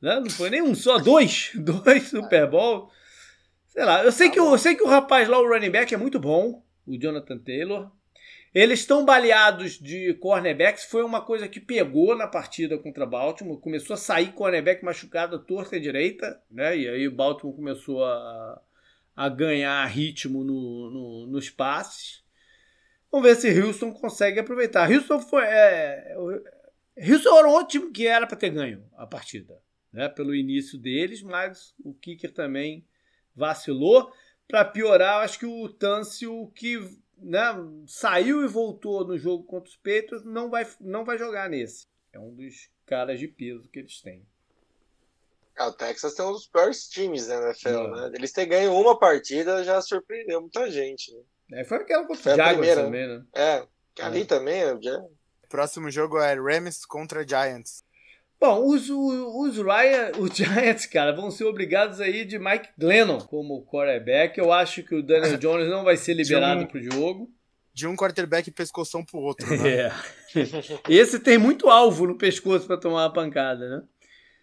Né? 0.00 0.20
Não 0.20 0.30
foi 0.30 0.50
nem 0.50 0.62
um 0.62 0.74
só, 0.74 0.98
dois. 0.98 1.52
Dois 1.56 2.08
Super 2.08 2.48
Bowl. 2.48 2.90
Sei 3.68 3.84
lá, 3.84 4.04
eu 4.04 4.12
sei, 4.12 4.30
que 4.30 4.40
o, 4.40 4.52
eu 4.52 4.58
sei 4.58 4.74
que 4.74 4.82
o 4.82 4.88
rapaz 4.88 5.28
lá, 5.28 5.38
o 5.38 5.48
running 5.48 5.70
back, 5.70 5.92
é 5.92 5.98
muito 5.98 6.18
bom, 6.18 6.62
o 6.86 6.98
Jonathan 6.98 7.38
Taylor. 7.38 7.90
Eles 8.54 8.80
estão 8.80 9.04
baleados 9.04 9.78
de 9.78 10.14
cornerbacks. 10.14 10.84
Foi 10.84 11.02
uma 11.02 11.20
coisa 11.20 11.46
que 11.46 11.60
pegou 11.60 12.16
na 12.16 12.26
partida 12.26 12.78
contra 12.78 13.04
Baltimore. 13.04 13.60
Começou 13.60 13.92
a 13.92 13.98
sair 13.98 14.32
cornerback 14.32 14.82
machucado 14.82 15.38
torta 15.38 15.76
e 15.76 15.80
direita. 15.80 16.40
Né? 16.50 16.78
E 16.78 16.88
aí 16.88 17.06
o 17.06 17.14
Baltimore 17.14 17.54
começou 17.54 18.02
a, 18.02 18.58
a 19.14 19.28
ganhar 19.28 19.84
ritmo 19.84 20.42
no, 20.42 20.90
no, 20.90 21.26
nos 21.26 21.50
passes. 21.50 22.24
Vamos 23.12 23.28
ver 23.28 23.36
se 23.36 23.60
Houston 23.60 23.92
consegue 23.92 24.40
aproveitar. 24.40 24.90
Houston 24.90 25.20
foi. 25.20 25.44
É, 25.44 26.16
Houston 26.96 27.38
era 27.38 27.48
um 27.48 27.66
time 27.66 27.90
que 27.90 28.06
era 28.06 28.26
para 28.26 28.38
ter 28.38 28.48
ganho 28.48 28.82
a 28.96 29.06
partida 29.06 29.65
né, 29.96 30.10
pelo 30.10 30.34
início 30.34 30.78
deles, 30.78 31.22
mas 31.22 31.74
o 31.82 31.94
Kicker 31.94 32.30
também 32.30 32.86
vacilou. 33.34 34.12
Para 34.46 34.62
piorar, 34.62 35.24
acho 35.24 35.38
que 35.38 35.46
o 35.46 35.68
Tâncio, 35.70 36.52
que 36.54 36.78
né, 37.16 37.42
saiu 37.86 38.44
e 38.44 38.46
voltou 38.46 39.06
no 39.06 39.16
jogo 39.16 39.42
contra 39.44 39.70
os 39.70 39.76
Patriots, 39.76 40.22
não 40.22 40.50
vai, 40.50 40.68
não 40.82 41.02
vai 41.02 41.16
jogar 41.16 41.48
nesse. 41.48 41.88
É 42.12 42.20
um 42.20 42.34
dos 42.34 42.68
caras 42.84 43.18
de 43.18 43.26
peso 43.26 43.70
que 43.70 43.78
eles 43.78 44.02
têm. 44.02 44.22
É, 45.58 45.64
o 45.64 45.72
Texas 45.72 46.12
tem 46.12 46.26
um 46.26 46.32
dos 46.32 46.46
piores 46.46 46.86
times 46.90 47.28
da 47.28 47.42
NFL, 47.42 47.68
é. 47.68 47.90
né? 47.90 48.12
Eles 48.16 48.32
terem 48.32 48.50
ganho 48.50 48.74
uma 48.74 48.98
partida 48.98 49.64
já 49.64 49.80
surpreendeu 49.80 50.42
muita 50.42 50.70
gente. 50.70 51.10
Né? 51.48 51.62
É, 51.62 51.64
foi 51.64 51.78
aquela 51.78 52.06
contra 52.06 52.34
o 52.34 52.36
Jaguars 52.36 52.74
também, 52.74 53.08
né? 53.08 53.24
É, 53.34 53.66
ali 54.02 54.20
é. 54.20 54.24
também. 54.26 54.82
Já... 54.82 55.02
Próximo 55.48 55.90
jogo 55.90 56.18
é 56.18 56.34
Rams 56.34 56.84
contra 56.84 57.26
Giants. 57.26 57.85
Bom, 58.38 58.66
os, 58.66 58.90
os, 58.90 59.56
Ryan, 59.56 60.12
os 60.20 60.36
Giants, 60.36 60.86
cara, 60.86 61.12
vão 61.12 61.30
ser 61.30 61.44
obrigados 61.44 62.00
aí 62.00 62.24
de 62.24 62.38
Mike 62.38 62.68
Glennon 62.78 63.18
como 63.18 63.64
quarterback. 63.64 64.38
Eu 64.38 64.52
acho 64.52 64.82
que 64.82 64.94
o 64.94 65.02
Daniel 65.02 65.36
Jones 65.38 65.68
não 65.68 65.84
vai 65.84 65.96
ser 65.96 66.14
liberado 66.14 66.62
um, 66.62 66.66
pro 66.66 66.82
jogo. 66.82 67.30
De 67.72 67.86
um 67.86 67.96
quarterback 67.96 68.50
pescoção 68.50 69.04
pro 69.04 69.18
outro, 69.18 69.48
né? 69.48 69.68
É. 69.68 69.92
Esse 70.88 71.18
tem 71.18 71.38
muito 71.38 71.68
alvo 71.68 72.06
no 72.06 72.18
pescoço 72.18 72.66
para 72.66 72.76
tomar 72.76 73.04
uma 73.04 73.12
pancada, 73.12 73.68
né? 73.68 73.82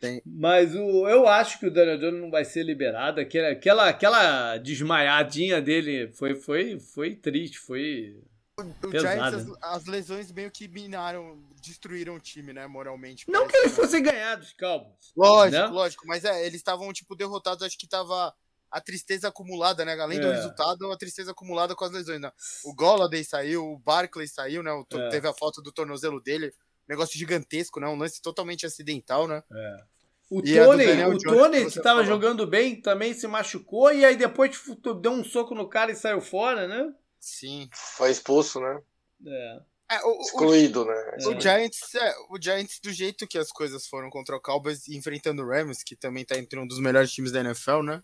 Tem. 0.01 0.21
Mas 0.25 0.75
o, 0.75 1.07
eu 1.07 1.27
acho 1.27 1.59
que 1.59 1.67
o 1.67 1.71
Daniel 1.71 1.97
Jones 1.97 2.19
não 2.19 2.31
vai 2.31 2.43
ser 2.43 2.63
liberado. 2.63 3.21
Aquela, 3.21 3.49
aquela, 3.49 3.87
aquela 3.87 4.57
desmaiadinha 4.57 5.61
dele 5.61 6.11
foi, 6.13 6.35
foi, 6.35 6.79
foi 6.79 7.15
triste, 7.15 7.57
foi 7.59 8.17
o, 8.63 8.91
Giants, 8.91 9.49
as, 9.61 9.75
as, 9.75 9.85
lesões 9.85 10.31
meio 10.31 10.49
que 10.51 10.67
minaram, 10.67 11.39
destruíram 11.61 12.15
o 12.15 12.19
time, 12.19 12.53
né, 12.53 12.65
moralmente. 12.67 13.25
Não 13.29 13.47
que 13.47 13.55
eles 13.57 13.73
fossem 13.73 14.01
ganhados, 14.01 14.53
Cowboys. 14.53 15.13
Lógico, 15.15 15.61
né? 15.61 15.67
lógico, 15.67 16.07
mas 16.07 16.25
é, 16.25 16.45
eles 16.45 16.55
estavam, 16.55 16.91
tipo, 16.93 17.15
derrotados, 17.15 17.63
acho 17.63 17.77
que 17.77 17.87
tava 17.87 18.33
a 18.71 18.81
tristeza 18.81 19.27
acumulada, 19.27 19.85
né, 19.85 19.99
além 19.99 20.17
é. 20.17 20.21
do 20.21 20.31
resultado, 20.31 20.91
a 20.91 20.97
tristeza 20.97 21.31
acumulada 21.31 21.75
com 21.75 21.85
as 21.85 21.91
lesões, 21.91 22.19
né? 22.19 22.31
O 22.65 22.73
Golladay 22.73 23.23
saiu, 23.23 23.63
o 23.63 23.77
Barkley 23.77 24.27
saiu, 24.27 24.63
né, 24.63 24.71
o, 24.71 24.85
é. 24.97 25.09
teve 25.09 25.27
a 25.27 25.33
foto 25.33 25.61
do 25.61 25.71
tornozelo 25.71 26.19
dele, 26.19 26.51
negócio 26.87 27.17
gigantesco, 27.17 27.79
né, 27.79 27.87
um 27.87 27.97
lance 27.97 28.21
totalmente 28.21 28.65
acidental, 28.65 29.27
né. 29.27 29.43
É. 29.51 29.93
O 30.29 30.39
e 30.39 30.55
Tony, 30.55 31.03
o 31.03 31.17
Tony 31.19 31.61
que 31.69 31.77
estava 31.77 32.03
jogando 32.03 32.47
bem, 32.47 32.81
também 32.81 33.13
se 33.13 33.27
machucou 33.27 33.93
e 33.93 34.03
aí 34.03 34.15
depois 34.15 34.49
tipo, 34.49 34.93
deu 34.95 35.11
um 35.11 35.23
soco 35.23 35.53
no 35.53 35.69
cara 35.69 35.91
e 35.91 35.95
saiu 35.95 36.19
fora, 36.21 36.67
né? 36.67 36.91
Sim. 37.23 37.69
Foi 37.71 38.11
expulso, 38.11 38.59
né? 38.59 38.81
É. 39.25 39.61
É, 39.91 40.03
o, 40.03 40.21
Excluído, 40.21 40.81
o, 40.81 40.85
né? 40.85 41.17
O 41.25 41.39
Giants, 41.39 41.95
é, 41.95 42.15
o 42.29 42.41
Giants, 42.41 42.79
do 42.81 42.91
jeito 42.91 43.27
que 43.27 43.37
as 43.37 43.49
coisas 43.49 43.87
foram 43.87 44.09
contra 44.09 44.35
o 44.35 44.41
Cowboys, 44.41 44.89
enfrentando 44.89 45.41
o 45.41 45.47
Rams, 45.47 45.83
que 45.83 45.95
também 45.95 46.25
tá 46.25 46.37
entre 46.37 46.59
um 46.59 46.67
dos 46.67 46.79
melhores 46.79 47.11
times 47.13 47.31
da 47.31 47.39
NFL, 47.39 47.81
né? 47.81 48.03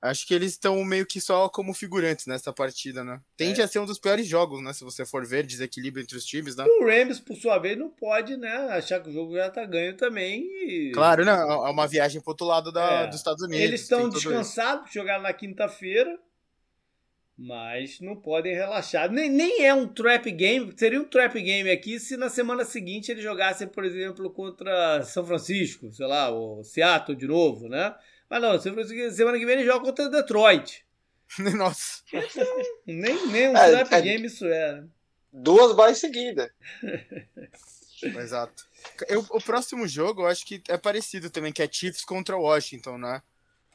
Acho 0.00 0.26
que 0.26 0.34
eles 0.34 0.52
estão 0.52 0.84
meio 0.84 1.06
que 1.06 1.20
só 1.20 1.48
como 1.48 1.74
figurantes 1.74 2.26
nessa 2.26 2.52
partida, 2.52 3.02
né? 3.02 3.20
Tende 3.36 3.60
é. 3.60 3.64
a 3.64 3.68
ser 3.68 3.78
um 3.80 3.86
dos 3.86 3.98
piores 3.98 4.26
jogos, 4.26 4.62
né? 4.62 4.72
Se 4.72 4.84
você 4.84 5.04
for 5.04 5.26
ver, 5.26 5.44
desequilíbrio 5.46 6.02
entre 6.02 6.16
os 6.16 6.26
times, 6.26 6.54
né? 6.54 6.64
O 6.64 6.86
Rams, 6.86 7.18
por 7.18 7.36
sua 7.36 7.58
vez, 7.58 7.76
não 7.76 7.88
pode, 7.88 8.36
né? 8.36 8.68
Achar 8.70 9.00
que 9.00 9.08
o 9.08 9.12
jogo 9.12 9.34
já 9.34 9.50
tá 9.50 9.64
ganho 9.64 9.96
também. 9.96 10.42
E... 10.42 10.92
Claro, 10.92 11.24
né? 11.24 11.32
É 11.32 11.70
uma 11.70 11.88
viagem 11.88 12.20
pro 12.20 12.30
outro 12.30 12.46
lado 12.46 12.70
da, 12.70 13.02
é. 13.02 13.06
dos 13.06 13.16
Estados 13.16 13.42
Unidos. 13.42 13.64
Eles 13.64 13.80
estão 13.80 14.08
descansados, 14.08 14.92
jogaram 14.92 15.22
na 15.22 15.32
quinta-feira. 15.32 16.16
Mas 17.36 18.00
não 18.00 18.14
podem 18.14 18.54
relaxar. 18.54 19.10
Nem, 19.10 19.28
nem 19.28 19.64
é 19.64 19.74
um 19.74 19.88
trap 19.88 20.30
game. 20.30 20.72
Seria 20.76 21.00
um 21.00 21.04
trap 21.04 21.34
game 21.42 21.68
aqui 21.68 21.98
se 21.98 22.16
na 22.16 22.28
semana 22.28 22.64
seguinte 22.64 23.10
eles 23.10 23.24
jogassem, 23.24 23.66
por 23.66 23.84
exemplo, 23.84 24.30
contra 24.30 25.02
São 25.02 25.26
Francisco, 25.26 25.92
sei 25.92 26.06
lá, 26.06 26.28
ou 26.30 26.62
Seattle 26.62 27.16
de 27.16 27.26
novo, 27.26 27.68
né? 27.68 27.94
Mas 28.30 28.40
não, 28.40 28.58
semana 28.60 29.38
que 29.38 29.46
vem 29.46 29.54
eles 29.54 29.66
jogam 29.66 29.86
contra 29.86 30.08
Detroit. 30.08 30.84
Nossa. 31.56 32.02
nem, 32.86 33.26
nem 33.26 33.48
um 33.48 33.56
é, 33.56 33.70
trap 33.70 33.92
é, 33.92 34.00
game 34.00 34.26
isso 34.26 34.46
é. 34.46 34.72
Né? 34.72 34.88
Duas 35.32 35.74
bases 35.74 35.98
seguidas. 35.98 36.48
Exato. 38.02 38.64
Eu, 39.08 39.26
o 39.30 39.40
próximo 39.40 39.88
jogo 39.88 40.22
eu 40.22 40.26
acho 40.26 40.46
que 40.46 40.62
é 40.68 40.76
parecido 40.76 41.30
também, 41.30 41.52
que 41.52 41.62
é 41.62 41.68
Chiefs 41.70 42.04
contra 42.04 42.36
Washington, 42.36 42.98
né? 42.98 43.22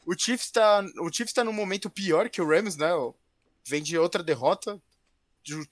O 0.05 0.17
Chiefs 0.17 0.51
tá, 0.51 0.83
o 0.99 1.11
Chiefs 1.11 1.33
tá 1.33 1.43
num 1.43 1.51
momento 1.51 1.89
pior 1.89 2.29
que 2.29 2.41
o 2.41 2.47
Rams, 2.47 2.77
né? 2.77 2.89
Vem 3.69 3.83
de 3.83 3.97
outra 3.97 4.23
derrota. 4.23 4.81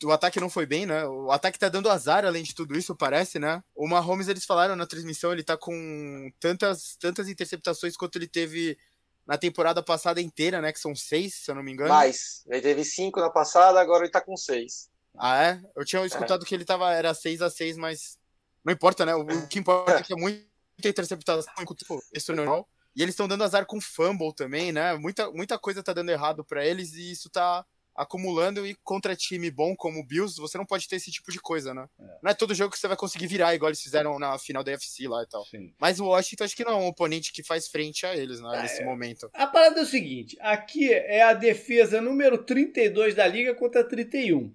O 0.04 0.12
ataque 0.12 0.40
não 0.40 0.50
foi 0.50 0.66
bem, 0.66 0.86
né? 0.86 1.06
O 1.06 1.32
ataque 1.32 1.60
tá 1.60 1.68
dando 1.68 1.90
azar, 1.90 2.26
além 2.26 2.44
de 2.44 2.56
tudo 2.56 2.78
isso, 2.78 2.96
parece, 2.96 3.38
né? 3.38 3.64
O 3.76 3.88
Mahomes, 3.88 4.28
eles 4.28 4.46
falaram 4.46 4.76
na 4.76 4.86
transmissão, 4.86 5.32
ele 5.34 5.44
tá 5.44 5.58
com 5.58 6.32
tantas, 6.40 6.96
tantas 7.00 7.28
interceptações 7.28 7.98
quanto 7.98 8.18
ele 8.18 8.28
teve 8.28 8.78
na 9.26 9.38
temporada 9.38 9.84
passada 9.84 10.22
inteira, 10.22 10.62
né? 10.62 10.72
Que 10.72 10.80
são 10.80 10.96
seis, 10.96 11.34
se 11.36 11.52
eu 11.52 11.56
não 11.56 11.64
me 11.64 11.74
engano. 11.74 11.90
Mais. 11.90 12.44
Ele 12.48 12.62
teve 12.62 12.86
cinco 12.86 13.20
na 13.20 13.30
passada, 13.30 13.80
agora 13.80 14.04
ele 14.04 14.12
tá 14.12 14.22
com 14.22 14.38
seis. 14.38 14.90
Ah, 15.18 15.44
é? 15.44 15.62
Eu 15.76 15.84
tinha 15.84 16.04
escutado 16.06 16.44
é. 16.44 16.48
que 16.48 16.56
ele 16.56 16.66
tava, 16.66 16.94
era 16.94 17.14
seis 17.14 17.42
a 17.42 17.50
seis, 17.50 17.76
mas 17.76 18.18
não 18.64 18.74
importa, 18.74 19.06
né? 19.06 19.16
O, 19.16 19.22
o 19.22 19.48
que 19.48 19.60
importa 19.60 20.00
é 20.00 20.04
que 20.04 20.14
é 20.14 20.16
muita 20.16 20.48
interceptação, 20.80 21.54
tipo, 21.76 22.02
isso 22.14 22.32
é 22.32 22.36
normal. 22.36 22.68
E 22.96 23.04
eles 23.04 23.14
estão 23.14 23.28
dando 23.28 23.44
azar 23.44 23.66
com 23.68 23.80
fumble 23.80 24.34
também, 24.34 24.72
né? 24.72 24.96
Muita, 24.96 25.30
muita 25.30 25.60
coisa 25.60 25.84
tá 25.84 25.94
dando 25.94 26.10
errado 26.10 26.44
para 26.44 26.66
eles 26.66 26.94
e 26.94 27.12
isso 27.12 27.30
tá 27.30 27.64
acumulando 27.98 28.66
e 28.68 28.76
contra 28.76 29.16
time 29.16 29.50
bom 29.50 29.76
como 29.76 30.00
o 30.00 30.06
Bills, 30.06 30.40
você 30.40 30.56
não 30.56 30.66
pode 30.66 30.88
ter 30.88 30.98
esse 30.98 31.12
tipo 31.12 31.32
de 31.32 31.40
coisa, 31.40 31.74
né? 31.74 31.90
É. 32.00 32.04
Não 32.22 32.32
é 32.32 32.34
todo 32.36 32.54
jogo 32.54 32.72
que 32.72 32.80
você 32.80 32.88
vai 32.88 32.96
conseguir 32.96 33.26
virar, 33.26 33.56
igual 33.56 33.70
eles 33.70 33.82
fizeram 33.82 34.20
na 34.20 34.38
final 34.38 34.64
da 34.64 34.72
UFC 34.72 35.08
lá 35.08 35.24
e 35.24 35.26
tal. 35.26 35.44
Sim. 35.46 35.74
Mas 35.80 36.00
o 36.00 36.06
Washington 36.06 36.44
acho 36.44 36.56
que 36.56 36.64
não 36.64 36.74
é 36.74 36.76
um 36.76 36.88
oponente 36.88 37.34
que 37.34 37.42
faz 37.42 37.68
frente 37.68 38.06
a 38.06 38.16
eles, 38.16 38.40
né, 38.40 38.62
nesse 38.62 38.84
é, 38.84 38.86
momento. 38.86 39.28
A 39.34 39.48
parada 39.48 39.80
é 39.80 39.84
o 39.84 39.86
seguinte, 39.86 40.38
aqui 40.40 40.94
é 40.94 41.24
a 41.24 41.34
defesa 41.34 42.00
número 42.00 42.38
32 42.38 43.16
da 43.16 43.26
liga 43.26 43.56
contra 43.56 43.84
31. 43.84 44.54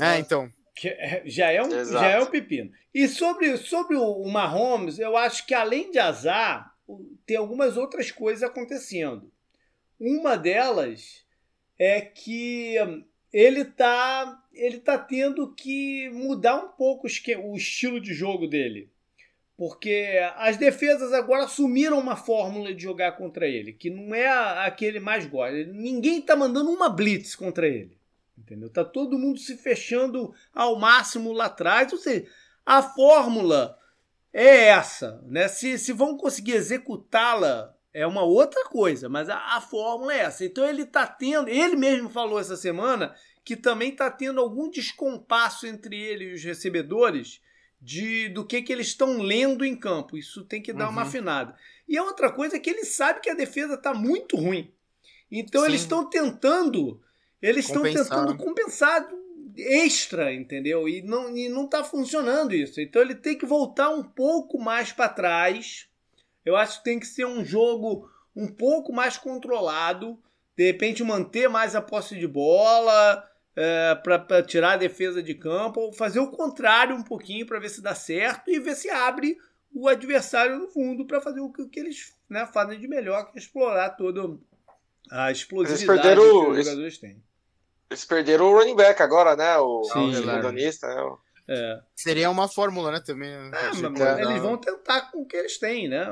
É, 0.00 0.18
então. 0.18 0.50
É, 0.82 1.22
já 1.26 1.52
é, 1.52 1.62
um, 1.62 1.84
já 1.84 2.06
é 2.06 2.18
um 2.18 2.26
pepino. 2.26 2.72
E 2.94 3.06
sobre, 3.06 3.58
sobre 3.58 3.96
o 3.96 4.24
Mahomes, 4.24 4.98
eu 4.98 5.14
acho 5.14 5.46
que 5.46 5.52
além 5.52 5.90
de 5.90 5.98
azar, 5.98 6.74
tem 7.26 7.36
algumas 7.36 7.76
outras 7.76 8.10
coisas 8.10 8.42
acontecendo. 8.42 9.30
Uma 9.98 10.36
delas 10.36 11.22
é 11.80 11.98
que 12.02 12.74
ele 13.32 13.64
tá 13.64 14.44
ele 14.52 14.78
tá 14.78 14.98
tendo 14.98 15.54
que 15.54 16.10
mudar 16.10 16.56
um 16.56 16.68
pouco 16.68 17.06
o 17.06 17.56
estilo 17.56 17.98
de 17.98 18.12
jogo 18.12 18.46
dele. 18.46 18.90
Porque 19.56 20.20
as 20.36 20.58
defesas 20.58 21.12
agora 21.12 21.44
assumiram 21.44 21.98
uma 21.98 22.16
fórmula 22.16 22.74
de 22.74 22.82
jogar 22.82 23.12
contra 23.12 23.46
ele, 23.46 23.72
que 23.72 23.88
não 23.88 24.14
é 24.14 24.26
a, 24.28 24.70
que 24.70 24.84
ele 24.84 25.00
mais 25.00 25.24
gosta. 25.26 25.64
Ninguém 25.64 26.20
tá 26.20 26.36
mandando 26.36 26.70
uma 26.70 26.90
blitz 26.90 27.34
contra 27.34 27.66
ele. 27.66 27.96
Entendeu? 28.36 28.68
Tá 28.68 28.84
todo 28.84 29.18
mundo 29.18 29.38
se 29.38 29.56
fechando 29.56 30.34
ao 30.54 30.78
máximo 30.78 31.32
lá 31.32 31.46
atrás. 31.46 31.92
Ou 31.92 31.98
seja, 31.98 32.26
a 32.64 32.82
fórmula 32.82 33.78
é 34.32 34.66
essa. 34.68 35.22
Né? 35.26 35.48
Se, 35.48 35.78
se 35.78 35.92
vão 35.92 36.16
conseguir 36.16 36.52
executá-la 36.52 37.74
é 37.92 38.06
uma 38.06 38.22
outra 38.22 38.64
coisa, 38.64 39.08
mas 39.08 39.28
a, 39.28 39.56
a 39.56 39.60
fórmula 39.60 40.14
é 40.14 40.20
essa. 40.20 40.44
Então 40.44 40.64
ele 40.64 40.82
está 40.82 41.06
tendo, 41.06 41.48
ele 41.48 41.76
mesmo 41.76 42.08
falou 42.08 42.38
essa 42.38 42.56
semana 42.56 43.14
que 43.44 43.56
também 43.56 43.90
está 43.90 44.10
tendo 44.10 44.40
algum 44.40 44.70
descompasso 44.70 45.66
entre 45.66 46.00
ele 46.00 46.26
e 46.26 46.34
os 46.34 46.44
recebedores 46.44 47.40
de 47.80 48.28
do 48.28 48.44
que, 48.44 48.62
que 48.62 48.72
eles 48.72 48.88
estão 48.88 49.18
lendo 49.18 49.64
em 49.64 49.74
campo. 49.74 50.16
Isso 50.16 50.44
tem 50.44 50.62
que 50.62 50.72
dar 50.72 50.86
uhum. 50.86 50.92
uma 50.92 51.02
afinada. 51.02 51.56
E 51.88 51.96
a 51.96 52.04
outra 52.04 52.30
coisa 52.30 52.56
é 52.56 52.60
que 52.60 52.70
ele 52.70 52.84
sabe 52.84 53.20
que 53.20 53.30
a 53.30 53.34
defesa 53.34 53.74
está 53.74 53.92
muito 53.92 54.36
ruim. 54.36 54.72
Então 55.30 55.62
Sim. 55.62 55.68
eles 55.68 55.80
estão 55.80 56.08
tentando, 56.08 57.00
eles 57.40 57.66
estão 57.66 57.82
tentando 57.82 58.36
compensar 58.36 59.08
extra, 59.56 60.32
entendeu? 60.32 60.88
E 60.88 61.02
não 61.02 61.36
e 61.36 61.48
não 61.48 61.64
está 61.64 61.82
funcionando 61.82 62.54
isso. 62.54 62.80
Então 62.80 63.02
ele 63.02 63.14
tem 63.14 63.36
que 63.36 63.46
voltar 63.46 63.90
um 63.90 64.02
pouco 64.02 64.58
mais 64.58 64.92
para 64.92 65.08
trás 65.08 65.89
eu 66.44 66.56
acho 66.56 66.78
que 66.78 66.84
tem 66.84 66.98
que 66.98 67.06
ser 67.06 67.26
um 67.26 67.44
jogo 67.44 68.10
um 68.34 68.48
pouco 68.48 68.92
mais 68.92 69.16
controlado, 69.16 70.18
de 70.56 70.66
repente 70.66 71.02
manter 71.02 71.48
mais 71.48 71.74
a 71.74 71.82
posse 71.82 72.16
de 72.16 72.26
bola 72.26 73.24
é, 73.56 73.94
para 73.96 74.42
tirar 74.42 74.72
a 74.72 74.76
defesa 74.76 75.22
de 75.22 75.34
campo, 75.34 75.80
ou 75.80 75.92
fazer 75.92 76.20
o 76.20 76.30
contrário 76.30 76.94
um 76.94 77.02
pouquinho 77.02 77.46
para 77.46 77.58
ver 77.58 77.68
se 77.68 77.82
dá 77.82 77.94
certo 77.94 78.50
e 78.50 78.58
ver 78.58 78.74
se 78.74 78.88
abre 78.90 79.36
o 79.74 79.88
adversário 79.88 80.58
no 80.58 80.68
fundo 80.68 81.06
para 81.06 81.20
fazer 81.20 81.40
o 81.40 81.50
que, 81.52 81.62
o 81.62 81.68
que 81.68 81.80
eles 81.80 82.14
né, 82.28 82.46
fazem 82.52 82.78
de 82.78 82.88
melhor, 82.88 83.30
que 83.30 83.38
é 83.38 83.40
explorar 83.40 83.90
toda 83.90 84.38
a 85.10 85.30
explosividade 85.30 86.20
que 86.20 86.26
os 86.26 86.64
jogadores 86.64 86.98
têm. 86.98 87.22
Eles 87.90 88.04
perderam 88.04 88.46
o 88.46 88.56
running 88.56 88.76
back 88.76 89.02
agora, 89.02 89.34
né? 89.34 89.56
O, 89.58 89.82
Sim, 89.84 90.14
o 90.14 90.26
né? 90.88 91.12
É. 91.52 91.80
Seria 91.96 92.30
uma 92.30 92.46
fórmula, 92.46 92.92
né, 92.92 93.02
também. 93.04 93.28
É, 93.28 94.22
eles 94.22 94.40
vão 94.40 94.56
tentar 94.56 95.10
com 95.10 95.22
o 95.22 95.26
que 95.26 95.36
eles 95.36 95.58
têm, 95.58 95.88
né? 95.88 96.06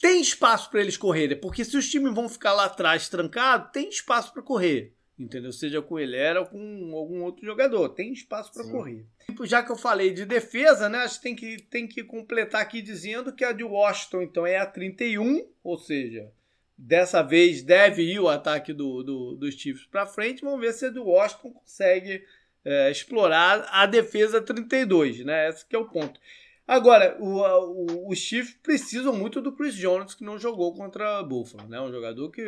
Tem 0.00 0.22
espaço 0.22 0.70
para 0.70 0.80
eles 0.80 0.96
correrem, 0.96 1.38
porque 1.38 1.62
se 1.66 1.76
os 1.76 1.90
times 1.90 2.14
vão 2.14 2.30
ficar 2.30 2.54
lá 2.54 2.64
atrás 2.64 3.10
trancados, 3.10 3.70
tem 3.72 3.90
espaço 3.90 4.32
para 4.32 4.42
correr. 4.42 4.94
Entendeu? 5.18 5.52
Seja 5.52 5.82
com 5.82 5.98
ele 5.98 6.16
ou 6.38 6.46
com 6.46 6.92
algum 6.94 7.22
outro 7.22 7.44
jogador. 7.44 7.90
Tem 7.90 8.10
espaço 8.10 8.50
para 8.54 8.64
correr. 8.64 9.04
Tipo, 9.26 9.46
já 9.46 9.62
que 9.62 9.70
eu 9.70 9.76
falei 9.76 10.12
de 10.12 10.24
defesa, 10.24 10.88
né? 10.88 10.98
Acho 10.98 11.16
que 11.16 11.22
tem 11.22 11.36
que, 11.36 11.62
tem 11.64 11.86
que 11.86 12.02
completar 12.02 12.62
aqui 12.62 12.80
dizendo 12.80 13.34
que 13.34 13.44
a 13.44 13.52
de 13.52 13.62
Washington, 13.62 14.22
então, 14.22 14.46
é 14.46 14.56
a 14.56 14.64
31, 14.64 15.46
ou 15.62 15.76
seja, 15.76 16.32
dessa 16.76 17.22
vez 17.22 17.62
deve 17.62 18.02
ir 18.02 18.18
o 18.18 18.28
ataque 18.28 18.72
do, 18.72 19.02
do, 19.02 19.36
dos 19.36 19.54
Chiefs 19.54 19.84
para 19.84 20.06
frente. 20.06 20.42
Vamos 20.42 20.60
ver 20.60 20.72
se 20.72 20.86
a 20.86 20.90
do 20.90 21.04
Washington 21.04 21.52
consegue 21.52 22.24
é, 22.64 22.90
explorar 22.90 23.66
a 23.70 23.86
defesa 23.86 24.40
32, 24.40 25.24
né? 25.24 25.48
Esse 25.48 25.66
que 25.66 25.76
é 25.76 25.78
o 25.78 25.88
ponto. 25.88 26.18
Agora, 26.66 27.16
o, 27.20 27.40
o, 27.40 28.10
os 28.10 28.18
Chiefs 28.18 28.56
precisam 28.62 29.12
muito 29.12 29.40
do 29.40 29.52
Chris 29.52 29.74
Jones, 29.74 30.14
que 30.14 30.24
não 30.24 30.38
jogou 30.38 30.74
contra 30.74 31.18
a 31.18 31.22
Buffalo, 31.22 31.68
né? 31.68 31.80
Um 31.80 31.90
jogador 31.90 32.30
que 32.30 32.42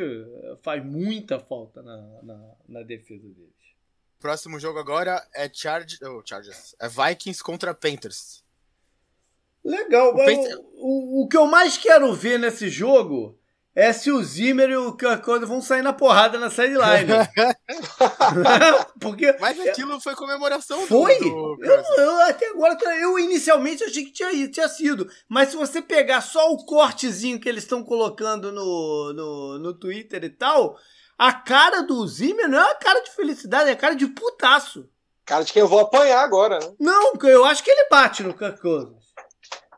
faz 0.63 0.85
muita 0.85 1.39
falta 1.39 1.83
na, 1.83 1.97
na, 2.23 2.51
na 2.69 2.83
defesa 2.83 3.29
deles. 3.29 3.53
Próximo 4.21 4.59
jogo 4.59 4.79
agora 4.79 5.23
é 5.35 5.51
Charge, 5.53 5.99
oh, 6.03 6.23
Chargers. 6.25 6.75
É 6.81 6.89
Vikings 6.89 7.43
contra 7.43 7.75
Panthers. 7.75 8.43
Legal. 9.63 10.15
O, 10.15 11.21
o, 11.21 11.25
o 11.25 11.29
que 11.29 11.37
eu 11.37 11.47
mais 11.47 11.77
quero 11.77 12.13
ver 12.15 12.39
nesse 12.39 12.69
jogo 12.69 13.39
é 13.75 13.93
se 13.93 14.11
o 14.11 14.23
Zimmer 14.23 14.71
e 14.71 14.77
o 14.77 14.97
Kirk 14.97 15.29
vão 15.47 15.61
sair 15.61 15.83
na 15.83 15.93
porrada 15.93 16.39
na 16.39 16.49
sideline. 16.49 17.11
Porque 19.01 19.37
Mas 19.41 19.59
aquilo 19.61 20.01
foi 20.01 20.15
comemoração 20.15 20.87
Foi? 20.87 21.19
Do, 21.19 21.57
do... 21.57 21.65
Eu, 21.65 21.83
eu, 21.99 22.21
até 22.23 22.49
agora, 22.51 22.79
eu 23.01 23.19
inicialmente 23.19 23.83
achei 23.83 24.05
que 24.05 24.13
tinha, 24.13 24.49
tinha 24.49 24.69
sido. 24.69 25.11
Mas 25.29 25.49
se 25.49 25.57
você 25.57 25.83
pegar 25.83 26.21
só 26.21 26.53
o 26.53 26.65
cortezinho 26.65 27.41
que 27.41 27.49
eles 27.49 27.65
estão 27.65 27.83
colocando 27.83 28.53
no, 28.53 29.13
no, 29.13 29.59
no 29.59 29.75
Twitter 29.75 30.23
e 30.23 30.31
tal, 30.31 30.79
a 31.19 31.33
cara 31.33 31.83
do 31.83 32.07
Zimmer 32.07 32.49
não 32.49 32.59
é 32.59 32.65
uma 32.65 32.75
cara 32.77 33.01
de 33.01 33.11
felicidade, 33.11 33.71
é 33.71 33.73
a 33.73 33.77
cara 33.77 33.97
de 33.97 34.07
putaço. 34.07 34.89
Cara 35.25 35.43
de 35.43 35.53
quem 35.53 35.61
eu 35.61 35.69
vou 35.69 35.81
apanhar 35.81 36.23
agora, 36.23 36.59
né? 36.61 36.75
Não, 36.79 37.13
eu 37.23 37.45
acho 37.45 37.65
que 37.65 37.71
ele 37.71 37.89
bate 37.89 38.23
no 38.23 38.35
Kirk 38.35 38.61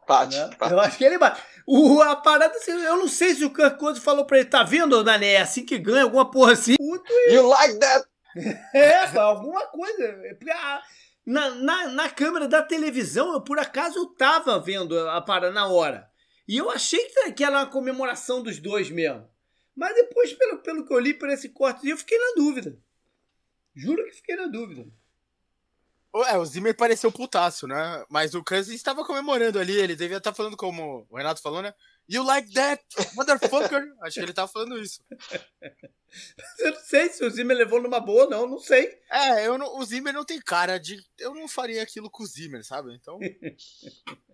Bate, 0.07 0.37
né? 0.37 0.51
bate. 0.59 0.73
Eu 0.73 0.81
acho 0.81 0.99
que 0.99 1.05
ele 1.05 1.19
bate. 1.19 1.43
O, 1.67 2.01
a 2.01 2.15
parada, 2.17 2.57
assim, 2.57 2.71
eu 2.71 2.97
não 2.97 3.09
sei 3.09 3.35
se 3.35 3.45
o 3.45 3.53
Kirk 3.53 3.79
Cousins 3.79 4.05
falou 4.05 4.25
pra 4.25 4.39
ele, 4.39 4.49
tá 4.49 4.63
vendo, 4.63 5.03
Nané? 5.03 5.33
É 5.33 5.41
assim 5.41 5.65
que 5.65 5.79
ganha, 5.79 6.05
alguma 6.05 6.31
porra 6.31 6.53
assim. 6.53 6.77
Puto, 6.77 7.13
you 7.31 7.47
like 7.49 7.79
that? 7.79 8.09
É, 8.73 9.19
alguma 9.19 9.67
coisa. 9.69 10.17
Na, 11.25 11.51
na, 11.51 11.89
na 11.89 12.09
câmera 12.09 12.47
da 12.47 12.63
televisão, 12.63 13.33
eu 13.33 13.41
por 13.41 13.59
acaso 13.59 13.99
eu 13.99 14.07
tava 14.07 14.61
vendo 14.61 14.97
a 15.09 15.21
parada 15.21 15.53
na 15.53 15.67
hora. 15.67 16.09
E 16.47 16.57
eu 16.57 16.71
achei 16.71 17.09
que 17.35 17.43
era 17.43 17.59
uma 17.59 17.67
comemoração 17.67 18.43
dos 18.43 18.61
dois 18.61 18.89
mesmo. 18.91 19.29
Mas 19.75 19.95
depois, 19.95 20.33
pelo, 20.33 20.59
pelo 20.59 20.87
que 20.87 20.95
eu 20.95 20.99
li 20.99 21.13
por 21.13 21.29
esse 21.29 21.49
corte, 21.49 21.89
eu 21.89 21.97
fiquei 21.97 22.19
na 22.19 22.35
dúvida. 22.37 22.79
Juro 23.75 24.05
que 24.05 24.13
fiquei 24.13 24.37
na 24.37 24.47
dúvida. 24.47 24.87
É, 26.25 26.39
o 26.39 26.45
Zimmer 26.45 26.77
pareceu 26.77 27.11
putaço, 27.11 27.67
né? 27.67 28.05
Mas 28.09 28.35
o 28.35 28.45
Cousins 28.45 28.77
estava 28.77 29.05
comemorando 29.05 29.59
ali, 29.59 29.77
ele 29.77 29.97
devia 29.97 30.19
estar 30.19 30.31
tá 30.31 30.37
falando 30.37 30.57
como 30.57 31.07
o 31.11 31.17
Renato 31.17 31.43
falou, 31.43 31.63
né? 31.63 31.75
You 32.09 32.23
like 32.23 32.53
that, 32.53 32.83
motherfucker? 33.15 33.93
Acho 34.03 34.15
que 34.15 34.21
ele 34.21 34.33
tava 34.33 34.49
falando 34.49 34.79
isso. 34.79 35.03
Eu 36.59 36.73
não 36.73 36.81
sei 36.81 37.09
se 37.09 37.25
o 37.25 37.31
Zimmer 37.31 37.57
levou 37.57 37.83
numa 37.83 38.01
boa, 38.01 38.29
não, 38.29 38.47
não 38.47 38.59
sei. 38.59 38.99
É, 39.11 39.47
eu 39.47 39.59
não, 39.59 39.79
o 39.79 39.85
Zimmer 39.85 40.15
não 40.15 40.25
tem 40.25 40.41
cara 40.41 40.79
de. 40.79 41.03
Eu 41.19 41.35
não 41.35 41.49
faria 41.49 41.83
aquilo 41.83 42.11
com 42.11 42.23
o 42.23 42.27
Zimmer, 42.27 42.65
sabe? 42.65 42.95
Então. 42.95 43.19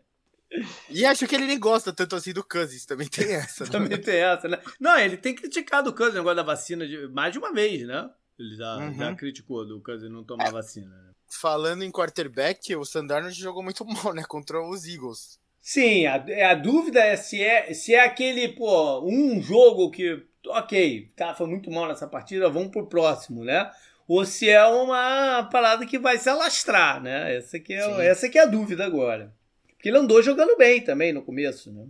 E 0.91 1.07
acho 1.07 1.26
que 1.26 1.35
ele 1.35 1.47
nem 1.47 1.59
gosta 1.59 1.95
tanto 1.95 2.14
assim 2.14 2.33
do 2.33 2.45
Cousins, 2.45 2.85
também 2.85 3.09
tem 3.09 3.33
essa. 3.33 3.64
Né? 3.64 3.70
também 3.70 3.99
tem 3.99 4.16
essa, 4.16 4.49
né? 4.49 4.61
Não, 4.78 4.99
ele 4.99 5.16
tem 5.16 5.35
criticado 5.35 5.89
o 5.89 5.95
Cousins 5.95 6.16
negócio 6.16 6.37
da 6.37 6.43
vacina 6.43 6.87
de, 6.87 7.09
mais 7.09 7.33
de 7.33 7.39
uma 7.39 7.53
vez, 7.53 7.87
né? 7.87 8.11
Ele 8.39 8.55
já, 8.55 8.76
uhum. 8.76 8.95
já 8.95 9.14
criticou 9.14 9.66
do 9.66 9.80
Cousins 9.80 10.11
não 10.11 10.24
tomar 10.24 10.49
é. 10.49 10.51
vacina, 10.51 10.95
né? 10.95 11.11
Falando 11.41 11.83
em 11.83 11.91
quarterback, 11.91 12.74
o 12.76 12.85
Sandarnold 12.85 13.39
jogou 13.39 13.62
muito 13.62 13.85
mal, 13.87 14.12
né? 14.12 14.24
Contra 14.24 14.62
os 14.62 14.87
Eagles. 14.87 15.41
Sim, 15.61 16.07
a, 16.07 16.24
a 16.51 16.55
dúvida 16.55 17.01
é 17.01 17.16
se, 17.16 17.43
é 17.43 17.72
se 17.72 17.95
é 17.95 18.01
aquele, 18.01 18.49
pô, 18.49 19.01
um 19.05 19.41
jogo 19.41 19.91
que, 19.91 20.24
ok, 20.49 21.12
tá, 21.14 21.35
foi 21.35 21.47
muito 21.47 21.70
mal 21.70 21.87
nessa 21.87 22.07
partida, 22.07 22.51
vamos 22.51 22.70
pro 22.70 22.87
próximo, 22.87 23.45
né? 23.45 23.70
Ou 24.09 24.24
se 24.24 24.51
é 24.51 24.64
uma 24.66 25.45
parada 25.45 25.87
que 25.87 25.99
vai 25.99 26.18
se 26.18 26.28
alastrar, 26.28 27.01
né? 27.01 27.37
Essa 27.37 27.61
que 27.61 27.72
é, 27.72 28.07
essa 28.07 28.28
que 28.28 28.39
é 28.39 28.43
a 28.43 28.47
dúvida 28.47 28.85
agora. 28.85 29.33
Porque 29.68 29.89
ele 29.89 29.99
andou 29.99 30.20
jogando 30.20 30.57
bem 30.57 30.83
também 30.83 31.12
no 31.12 31.22
começo, 31.22 31.72
né? 31.72 31.87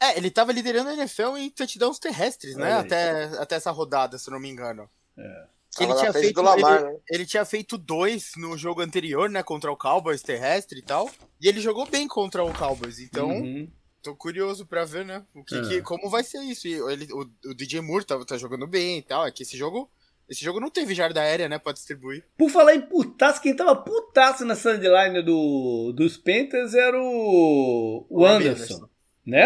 É, 0.00 0.16
ele 0.16 0.30
tava 0.30 0.52
liderando 0.52 0.90
a 0.90 0.94
NFL 0.94 1.36
em 1.36 1.50
touchdowns 1.50 1.98
terrestres, 1.98 2.56
né? 2.56 2.72
Até, 2.72 3.24
até 3.38 3.54
essa 3.54 3.70
rodada, 3.70 4.18
se 4.18 4.30
não 4.30 4.40
me 4.40 4.48
engano. 4.48 4.88
É. 5.16 5.44
Ele 5.78 5.94
tinha, 5.94 6.12
feito, 6.12 6.42
Lamar, 6.42 6.80
ele, 6.80 6.90
né? 6.90 6.98
ele, 7.10 7.26
tinha 7.26 7.44
feito 7.44 7.78
dois 7.78 8.32
no 8.36 8.58
jogo 8.58 8.80
anterior, 8.80 9.30
né? 9.30 9.42
Contra 9.42 9.70
o 9.70 9.76
Cowboys 9.76 10.20
terrestre 10.20 10.80
e 10.80 10.82
tal. 10.82 11.08
E 11.40 11.46
ele 11.46 11.60
jogou 11.60 11.86
bem 11.86 12.08
contra 12.08 12.42
o 12.42 12.52
Cowboys. 12.52 12.98
Então, 12.98 13.28
uhum. 13.28 13.70
tô 14.02 14.16
curioso 14.16 14.66
pra 14.66 14.84
ver, 14.84 15.04
né? 15.04 15.24
O 15.32 15.44
que, 15.44 15.54
é. 15.54 15.62
que, 15.62 15.82
como 15.82 16.10
vai 16.10 16.24
ser 16.24 16.40
isso. 16.42 16.66
E 16.66 16.72
ele, 16.72 17.06
o, 17.12 17.20
o 17.50 17.54
DJ 17.54 17.80
Moore 17.80 18.04
tá, 18.04 18.22
tá 18.24 18.36
jogando 18.36 18.66
bem 18.66 18.98
e 18.98 19.02
tal. 19.02 19.24
É 19.24 19.30
que 19.30 19.44
esse 19.44 19.56
jogo. 19.56 19.88
Esse 20.28 20.44
jogo 20.44 20.60
não 20.60 20.70
teve 20.70 20.94
jarda 20.94 21.20
aérea, 21.20 21.48
né, 21.48 21.58
pra 21.58 21.72
distribuir. 21.72 22.24
Por 22.38 22.50
falar 22.50 22.76
em 22.76 22.82
putaço, 22.82 23.42
quem 23.42 23.56
tava 23.56 23.74
putaço 23.74 24.44
na 24.44 24.54
sideline 24.54 25.22
do, 25.22 25.92
dos 25.92 26.16
Panthers 26.16 26.72
era 26.72 26.96
o, 27.02 28.06
o 28.08 28.24
Anderson. 28.24 28.74
Anderson. 28.74 28.89
Né? 29.24 29.44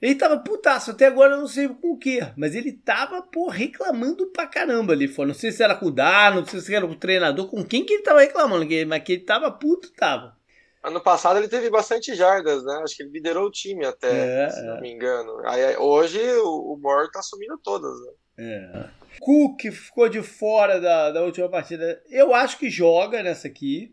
Ele 0.00 0.14
tava 0.14 0.38
putaço, 0.38 0.92
até 0.92 1.06
agora 1.06 1.34
eu 1.34 1.40
não 1.40 1.48
sei 1.48 1.68
com 1.68 1.92
o 1.92 1.98
que, 1.98 2.20
mas 2.36 2.54
ele 2.54 2.72
tava, 2.72 3.20
pô, 3.20 3.48
reclamando 3.48 4.28
pra 4.28 4.46
caramba 4.46 4.92
ali 4.92 5.08
fora. 5.08 5.28
Não 5.28 5.34
sei 5.34 5.50
se 5.50 5.62
era 5.62 5.74
com 5.74 5.86
o 5.86 5.90
Dar, 5.90 6.34
não 6.34 6.44
sei 6.44 6.60
se 6.60 6.74
era 6.74 6.86
com 6.86 6.92
o 6.92 6.98
treinador, 6.98 7.48
com 7.48 7.64
quem 7.64 7.84
que 7.84 7.94
ele 7.94 8.02
tava 8.02 8.20
reclamando, 8.20 8.64
mas 8.86 9.02
que 9.02 9.12
ele 9.12 9.24
tava 9.24 9.50
puto, 9.50 9.92
tava. 9.92 10.36
Ano 10.82 11.00
passado 11.00 11.38
ele 11.38 11.48
teve 11.48 11.68
bastante 11.68 12.14
jardas, 12.14 12.64
né? 12.64 12.80
Acho 12.84 12.96
que 12.96 13.02
ele 13.02 13.10
liderou 13.10 13.46
o 13.46 13.50
time 13.50 13.84
até, 13.84 14.44
é, 14.44 14.50
se 14.50 14.62
não 14.62 14.76
é. 14.76 14.80
me 14.80 14.92
engano. 14.92 15.40
Aí, 15.44 15.76
hoje 15.76 16.20
o, 16.36 16.74
o 16.74 16.78
Moore 16.80 17.10
tá 17.10 17.18
assumindo 17.18 17.58
todas, 17.58 17.92
né? 18.00 18.12
É. 18.38 18.98
Cook 19.18 19.60
ficou 19.72 20.08
de 20.08 20.22
fora 20.22 20.80
da, 20.80 21.10
da 21.10 21.24
última 21.24 21.48
partida. 21.48 22.00
Eu 22.08 22.32
acho 22.32 22.56
que 22.58 22.70
joga 22.70 23.22
nessa 23.22 23.48
aqui, 23.48 23.92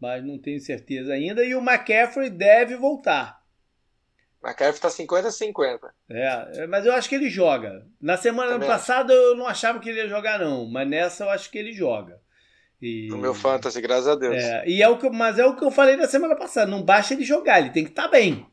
mas 0.00 0.24
não 0.24 0.38
tenho 0.38 0.60
certeza 0.60 1.12
ainda. 1.12 1.44
E 1.44 1.54
o 1.56 1.60
McCaffrey 1.60 2.30
deve 2.30 2.76
voltar. 2.76 3.41
McCaffrey 4.42 4.80
tá 4.80 4.88
50-50. 4.88 5.90
É, 6.10 6.66
mas 6.66 6.84
eu 6.84 6.92
acho 6.92 7.08
que 7.08 7.14
ele 7.14 7.30
joga. 7.30 7.86
Na 8.00 8.16
semana 8.16 8.52
Também 8.52 8.68
passada 8.68 9.12
eu 9.12 9.36
não 9.36 9.46
achava 9.46 9.78
que 9.78 9.88
ele 9.88 10.00
ia 10.00 10.08
jogar, 10.08 10.38
não. 10.38 10.66
Mas 10.66 10.88
nessa 10.88 11.24
eu 11.24 11.30
acho 11.30 11.50
que 11.50 11.58
ele 11.58 11.72
joga. 11.72 12.20
E... 12.80 13.06
No 13.08 13.18
meu 13.18 13.32
fantasy, 13.32 13.80
graças 13.80 14.08
a 14.08 14.16
Deus. 14.16 14.34
É, 14.34 14.66
e 14.66 14.82
é 14.82 14.88
o 14.88 14.98
que, 14.98 15.08
mas 15.08 15.38
é 15.38 15.46
o 15.46 15.54
que 15.54 15.64
eu 15.64 15.70
falei 15.70 15.96
na 15.96 16.08
semana 16.08 16.34
passada. 16.34 16.70
Não 16.70 16.82
basta 16.82 17.14
ele 17.14 17.24
jogar, 17.24 17.60
ele 17.60 17.70
tem 17.70 17.84
que 17.84 17.90
estar 17.90 18.04
tá 18.04 18.08
bem. 18.08 18.44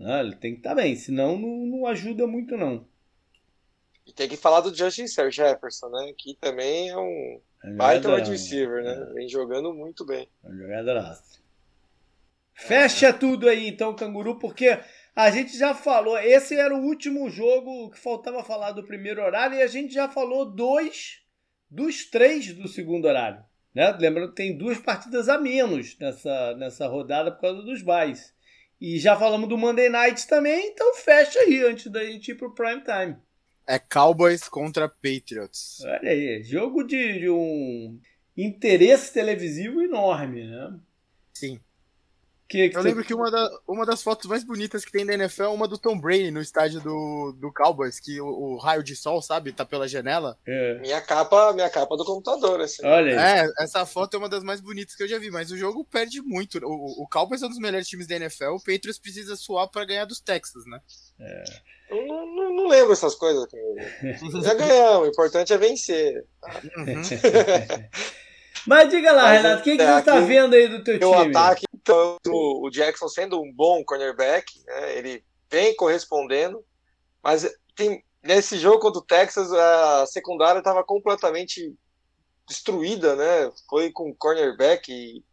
Ah, 0.00 0.20
ele 0.20 0.34
tem 0.34 0.54
que 0.54 0.58
estar 0.58 0.70
tá 0.70 0.76
bem, 0.76 0.96
senão 0.96 1.38
não, 1.38 1.66
não 1.66 1.86
ajuda 1.86 2.26
muito, 2.26 2.56
não. 2.56 2.84
E 4.06 4.12
tem 4.12 4.28
que 4.28 4.36
falar 4.36 4.60
do 4.60 4.74
Justin 4.74 5.06
Jefferson, 5.06 5.88
né? 5.90 6.12
Que 6.18 6.34
também 6.34 6.88
é 6.88 6.96
um 6.96 7.40
é 7.62 7.70
baita 7.70 8.12
wide 8.12 8.30
receiver, 8.30 8.82
né? 8.82 8.92
É. 8.92 9.12
Vem 9.14 9.28
jogando 9.28 9.72
muito 9.72 10.04
bem. 10.04 10.28
É 10.44 10.52
jogadoraço. 10.52 11.40
Fecha 12.54 13.12
tudo 13.12 13.48
aí, 13.48 13.68
então, 13.68 13.94
Canguru, 13.94 14.38
porque 14.38 14.78
a 15.14 15.30
gente 15.30 15.56
já 15.56 15.74
falou. 15.74 16.18
Esse 16.18 16.54
era 16.54 16.74
o 16.74 16.82
último 16.82 17.28
jogo 17.28 17.90
que 17.90 17.98
faltava 17.98 18.44
falar 18.44 18.72
do 18.72 18.86
primeiro 18.86 19.22
horário 19.22 19.58
e 19.58 19.62
a 19.62 19.66
gente 19.66 19.92
já 19.92 20.08
falou 20.08 20.44
dois 20.44 21.20
dos 21.70 22.04
três 22.04 22.52
do 22.52 22.68
segundo 22.68 23.06
horário. 23.06 23.44
Né? 23.74 23.90
Lembrando 23.98 24.30
que 24.30 24.36
tem 24.36 24.56
duas 24.56 24.78
partidas 24.78 25.28
a 25.28 25.38
menos 25.38 25.96
nessa, 25.98 26.54
nessa 26.56 26.86
rodada 26.88 27.30
por 27.30 27.40
causa 27.40 27.62
dos 27.62 27.82
buys. 27.82 28.34
E 28.80 28.98
já 28.98 29.16
falamos 29.16 29.48
do 29.48 29.58
Monday 29.58 29.90
Night 29.90 30.26
também, 30.26 30.68
então 30.68 30.94
fecha 30.94 31.38
aí 31.38 31.62
antes 31.64 31.92
da 31.92 32.02
gente 32.02 32.30
ir 32.30 32.34
pro 32.34 32.54
prime 32.54 32.82
time. 32.82 33.16
É 33.66 33.78
Cowboys 33.78 34.48
contra 34.48 34.88
Patriots. 34.88 35.80
Olha 35.84 36.10
aí, 36.10 36.42
jogo 36.42 36.82
de, 36.82 37.20
de 37.20 37.28
um 37.28 38.00
interesse 38.36 39.12
televisivo 39.12 39.82
enorme, 39.82 40.46
né? 40.46 40.80
Sim. 41.34 41.60
Que 42.50 42.68
que 42.68 42.76
eu 42.76 42.82
lembro 42.82 43.04
que 43.04 43.14
uma, 43.14 43.30
da, 43.30 43.48
uma 43.68 43.86
das 43.86 44.02
fotos 44.02 44.26
mais 44.28 44.42
bonitas 44.42 44.84
que 44.84 44.90
tem 44.90 45.06
da 45.06 45.14
NFL 45.14 45.44
é 45.44 45.48
uma 45.48 45.68
do 45.68 45.78
Tom 45.78 45.96
Brady 45.96 46.32
no 46.32 46.40
estádio 46.40 46.80
do, 46.80 47.32
do 47.38 47.52
Cowboys, 47.52 48.00
que 48.00 48.20
o, 48.20 48.26
o 48.26 48.56
raio 48.58 48.82
de 48.82 48.96
sol, 48.96 49.22
sabe, 49.22 49.52
tá 49.52 49.64
pela 49.64 49.86
janela. 49.86 50.36
É. 50.44 50.80
Minha 50.80 51.00
capa, 51.00 51.52
minha 51.52 51.70
capa 51.70 51.96
do 51.96 52.04
computador, 52.04 52.60
assim. 52.60 52.84
Olha 52.84 53.12
aí. 53.12 53.46
É, 53.46 53.48
essa 53.60 53.86
foto 53.86 54.14
é 54.14 54.18
uma 54.18 54.28
das 54.28 54.42
mais 54.42 54.60
bonitas 54.60 54.96
que 54.96 55.02
eu 55.04 55.08
já 55.08 55.16
vi, 55.16 55.30
mas 55.30 55.52
o 55.52 55.56
jogo 55.56 55.84
perde 55.84 56.20
muito. 56.22 56.58
O, 56.64 57.04
o 57.04 57.08
Cowboys 57.08 57.40
é 57.40 57.46
um 57.46 57.50
dos 57.50 57.60
melhores 57.60 57.86
times 57.86 58.08
da 58.08 58.16
NFL, 58.16 58.54
o 58.54 58.58
Patriots 58.58 58.98
precisa 58.98 59.36
suar 59.36 59.68
para 59.68 59.84
ganhar 59.84 60.04
dos 60.04 60.20
Texas, 60.20 60.66
né? 60.66 60.80
É. 61.20 61.44
Eu 61.88 62.04
não, 62.04 62.26
não, 62.34 62.56
não 62.56 62.66
lembro 62.66 62.92
essas 62.92 63.14
coisas. 63.14 63.46
Já 64.42 64.54
ganhamos, 64.54 65.06
o 65.06 65.10
importante 65.10 65.52
é 65.52 65.56
vencer. 65.56 66.24
Uhum. 66.76 67.00
Mas 68.66 68.90
diga 68.90 69.12
lá, 69.12 69.22
Mas, 69.22 69.42
Renato, 69.42 69.60
o 69.60 69.64
que, 69.64 69.76
que 69.76 69.82
é, 69.82 69.94
você 69.94 70.02
tá 70.02 70.20
vendo 70.20 70.54
aí 70.54 70.68
do 70.68 70.84
teu 70.84 70.98
time? 70.98 71.10
O 71.10 71.14
ataque, 71.14 71.64
então, 71.90 72.32
o 72.32 72.70
Jackson 72.70 73.08
sendo 73.08 73.40
um 73.40 73.52
bom 73.52 73.84
cornerback, 73.84 74.62
né, 74.64 74.96
ele 74.96 75.24
vem 75.50 75.74
correspondendo, 75.74 76.64
mas 77.22 77.50
tem, 77.74 78.04
nesse 78.22 78.58
jogo 78.58 78.78
contra 78.78 79.00
o 79.00 79.04
Texas, 79.04 79.52
a 79.52 80.06
secundária 80.06 80.58
estava 80.58 80.84
completamente 80.84 81.74
destruída, 82.46 83.14
né? 83.16 83.50
Foi 83.68 83.90
com 83.92 84.14
cornerback 84.14 84.90
e 84.92 85.24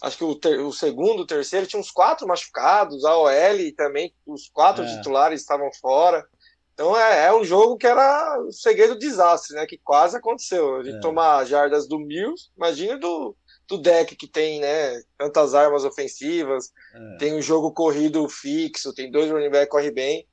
acho 0.00 0.18
que 0.18 0.24
o, 0.24 0.34
ter, 0.34 0.60
o 0.60 0.72
segundo, 0.72 1.20
o 1.20 1.26
terceiro 1.26 1.66
tinha 1.66 1.80
uns 1.80 1.90
quatro 1.90 2.26
machucados, 2.26 3.04
a 3.04 3.16
OL 3.16 3.72
também, 3.76 4.14
os 4.26 4.48
quatro 4.48 4.84
é. 4.84 4.96
titulares 4.96 5.40
estavam 5.40 5.70
fora. 5.80 6.26
Então 6.74 6.96
é, 6.96 7.26
é, 7.26 7.34
um 7.34 7.44
jogo 7.44 7.76
que 7.76 7.86
era 7.86 8.38
o 8.40 8.52
segredo 8.52 8.94
do 8.94 9.00
desastre, 9.00 9.56
né? 9.56 9.66
Que 9.66 9.78
quase 9.78 10.16
aconteceu. 10.16 10.76
A 10.76 10.84
gente 10.84 10.98
é. 10.98 11.00
tomar 11.00 11.44
jardas 11.44 11.88
do 11.88 11.98
Mills, 11.98 12.50
imagina 12.56 12.96
do, 12.96 13.36
do 13.68 13.78
deck 13.78 14.16
que 14.16 14.26
tem, 14.26 14.60
né? 14.60 15.02
Tantas 15.18 15.54
armas 15.54 15.84
ofensivas, 15.84 16.72
é. 16.94 17.16
tem 17.18 17.34
um 17.34 17.42
jogo 17.42 17.70
corrido 17.72 18.28
fixo, 18.28 18.94
tem 18.94 19.10
dois 19.10 19.30
running 19.30 19.50
back 19.50 19.70
corre 19.70 19.90
bem. 19.90 20.26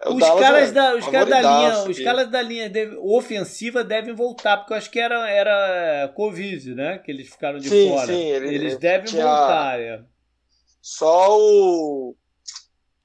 É 0.00 0.08
os 0.08 0.20
caras, 0.20 0.70
da, 0.70 0.94
os 0.94 1.08
caras 1.08 1.28
da 1.28 1.40
linha, 1.40 1.90
os 1.90 1.98
caras 1.98 2.30
da 2.30 2.40
linha 2.40 2.72
ofensiva 3.00 3.82
devem 3.82 4.14
voltar, 4.14 4.58
porque 4.58 4.72
eu 4.72 4.76
acho 4.76 4.90
que 4.90 5.00
era, 5.00 5.28
era 5.28 6.12
Covid, 6.14 6.72
né? 6.76 6.98
Que 6.98 7.10
eles 7.10 7.28
ficaram 7.28 7.58
de 7.58 7.68
sim, 7.68 7.88
fora. 7.88 8.06
Sim, 8.06 8.28
ele, 8.28 8.54
eles 8.54 8.78
devem 8.78 9.06
tinha... 9.06 9.26
voltar. 9.26 9.80
É. 9.80 10.00
Só 10.80 11.36
o, 11.36 12.14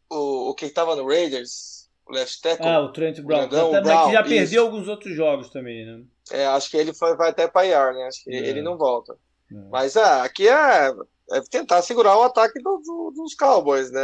o, 0.08 0.50
o 0.52 0.54
que 0.54 0.66
estava 0.66 0.96
no 0.96 1.08
Raiders, 1.08 1.90
o 2.08 2.14
left 2.14 2.40
tackle. 2.44 2.68
Ah, 2.68 2.80
o 2.82 2.92
Trent 2.92 3.20
Brown. 3.22 3.46
O 3.46 3.48
Brown, 3.48 3.72
tá, 3.72 3.82
Brown 3.82 4.06
que 4.06 4.14
já 4.14 4.22
perdeu 4.22 4.44
isso. 4.44 4.60
alguns 4.60 4.88
outros 4.88 5.16
jogos 5.16 5.50
também, 5.50 5.84
né? 5.84 6.04
É, 6.32 6.46
acho 6.46 6.70
que 6.70 6.78
ele 6.78 6.94
foi, 6.94 7.18
vai 7.18 7.32
até 7.32 7.48
para 7.48 7.66
IR, 7.66 7.96
né? 7.96 8.08
Acho 8.08 8.24
que 8.24 8.30
é. 8.30 8.38
ele 8.38 8.62
não 8.62 8.78
volta. 8.78 9.18
É. 9.54 9.70
Mas 9.70 9.96
é, 9.96 10.04
aqui 10.22 10.48
é, 10.48 10.94
é, 11.32 11.42
tentar 11.50 11.82
segurar 11.82 12.18
o 12.18 12.24
ataque 12.24 12.62
do, 12.62 12.78
do, 12.80 13.12
dos 13.16 13.36
Cowboys, 13.36 13.92
né? 13.92 14.02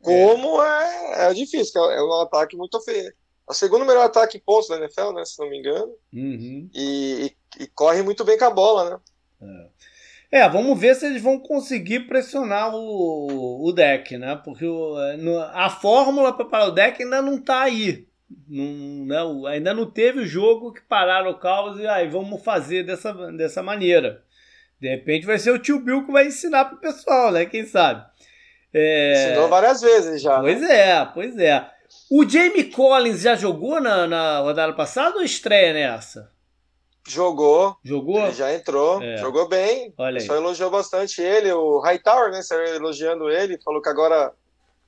Como 0.00 0.62
é, 0.62 1.28
é, 1.28 1.34
difícil, 1.34 1.80
é 1.90 2.02
um 2.02 2.20
ataque 2.20 2.56
muito 2.56 2.80
feio. 2.80 3.12
O 3.48 3.54
segundo 3.54 3.84
melhor 3.84 4.04
ataque 4.04 4.38
em 4.38 4.40
pontos 4.40 4.68
da 4.68 4.76
NFL, 4.76 5.12
né? 5.12 5.24
Se 5.24 5.38
não 5.38 5.48
me 5.48 5.58
engano. 5.58 5.94
Uhum. 6.12 6.68
E, 6.74 7.34
e, 7.58 7.62
e, 7.64 7.66
corre 7.68 8.02
muito 8.02 8.24
bem 8.24 8.38
com 8.38 8.44
a 8.44 8.50
bola, 8.50 8.90
né? 8.90 9.00
É. 9.42 9.82
É, 10.32 10.48
vamos 10.48 10.80
ver 10.80 10.94
se 10.94 11.04
eles 11.04 11.20
vão 11.20 11.38
conseguir 11.38 12.06
pressionar 12.06 12.74
o, 12.74 13.68
o 13.68 13.72
deck, 13.72 14.16
né? 14.16 14.40
Porque 14.42 14.64
o, 14.64 14.96
a 15.52 15.68
fórmula 15.68 16.32
para 16.32 16.46
parar 16.46 16.68
o 16.68 16.70
deck 16.70 17.02
ainda 17.02 17.20
não 17.20 17.34
está 17.34 17.60
aí. 17.60 18.06
Não, 18.48 18.64
não, 19.04 19.42
né? 19.42 19.50
ainda 19.50 19.74
não 19.74 19.90
teve 19.90 20.20
o 20.20 20.26
jogo 20.26 20.72
que 20.72 20.80
pararam 20.80 21.30
o 21.30 21.38
Cowboys 21.38 21.78
e 21.78 21.86
aí 21.86 22.08
vamos 22.08 22.42
fazer 22.42 22.82
dessa, 22.82 23.12
dessa 23.32 23.62
maneira. 23.62 24.24
De 24.82 24.88
repente 24.88 25.24
vai 25.24 25.38
ser 25.38 25.52
o 25.52 25.60
tio 25.60 25.78
Bill 25.78 26.04
que 26.04 26.10
vai 26.10 26.26
ensinar 26.26 26.64
pro 26.64 26.80
pessoal, 26.80 27.30
né? 27.30 27.46
Quem 27.46 27.64
sabe? 27.64 28.04
É... 28.74 29.28
Ensinou 29.28 29.48
várias 29.48 29.80
vezes 29.80 30.20
já. 30.20 30.40
Pois 30.40 30.60
né? 30.60 30.76
é, 30.76 31.04
pois 31.04 31.38
é. 31.38 31.70
O 32.10 32.28
Jamie 32.28 32.64
Collins 32.64 33.20
já 33.20 33.36
jogou 33.36 33.80
na, 33.80 34.08
na 34.08 34.40
rodada 34.40 34.72
passada 34.72 35.18
ou 35.18 35.22
estreia 35.22 35.72
nessa? 35.72 36.32
Jogou. 37.06 37.76
Jogou? 37.84 38.24
Ele 38.24 38.32
já 38.32 38.52
entrou. 38.52 39.00
É. 39.00 39.18
Jogou 39.18 39.48
bem. 39.48 39.94
Olha 39.96 40.18
aí. 40.20 40.26
Só 40.26 40.34
elogiou 40.34 40.68
bastante 40.68 41.22
ele. 41.22 41.52
O 41.52 41.78
Hightower, 41.78 42.32
né? 42.32 42.42
Saiu 42.42 42.74
elogiando 42.74 43.30
ele. 43.30 43.62
Falou 43.62 43.80
que 43.80 43.88
agora 43.88 44.32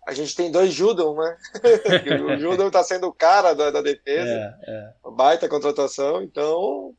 a 0.05 0.13
gente 0.13 0.35
tem 0.35 0.51
dois 0.51 0.73
Judon, 0.73 1.15
né? 1.15 1.37
o 2.35 2.37
Judon 2.37 2.69
tá 2.69 2.83
sendo 2.83 3.07
o 3.07 3.15
cara 3.15 3.55
da, 3.55 3.71
da 3.71 3.81
defesa. 3.81 4.57
É, 4.67 4.73
é. 4.73 5.11
Baita 5.13 5.49
contratação. 5.49 6.21
Então. 6.21 6.97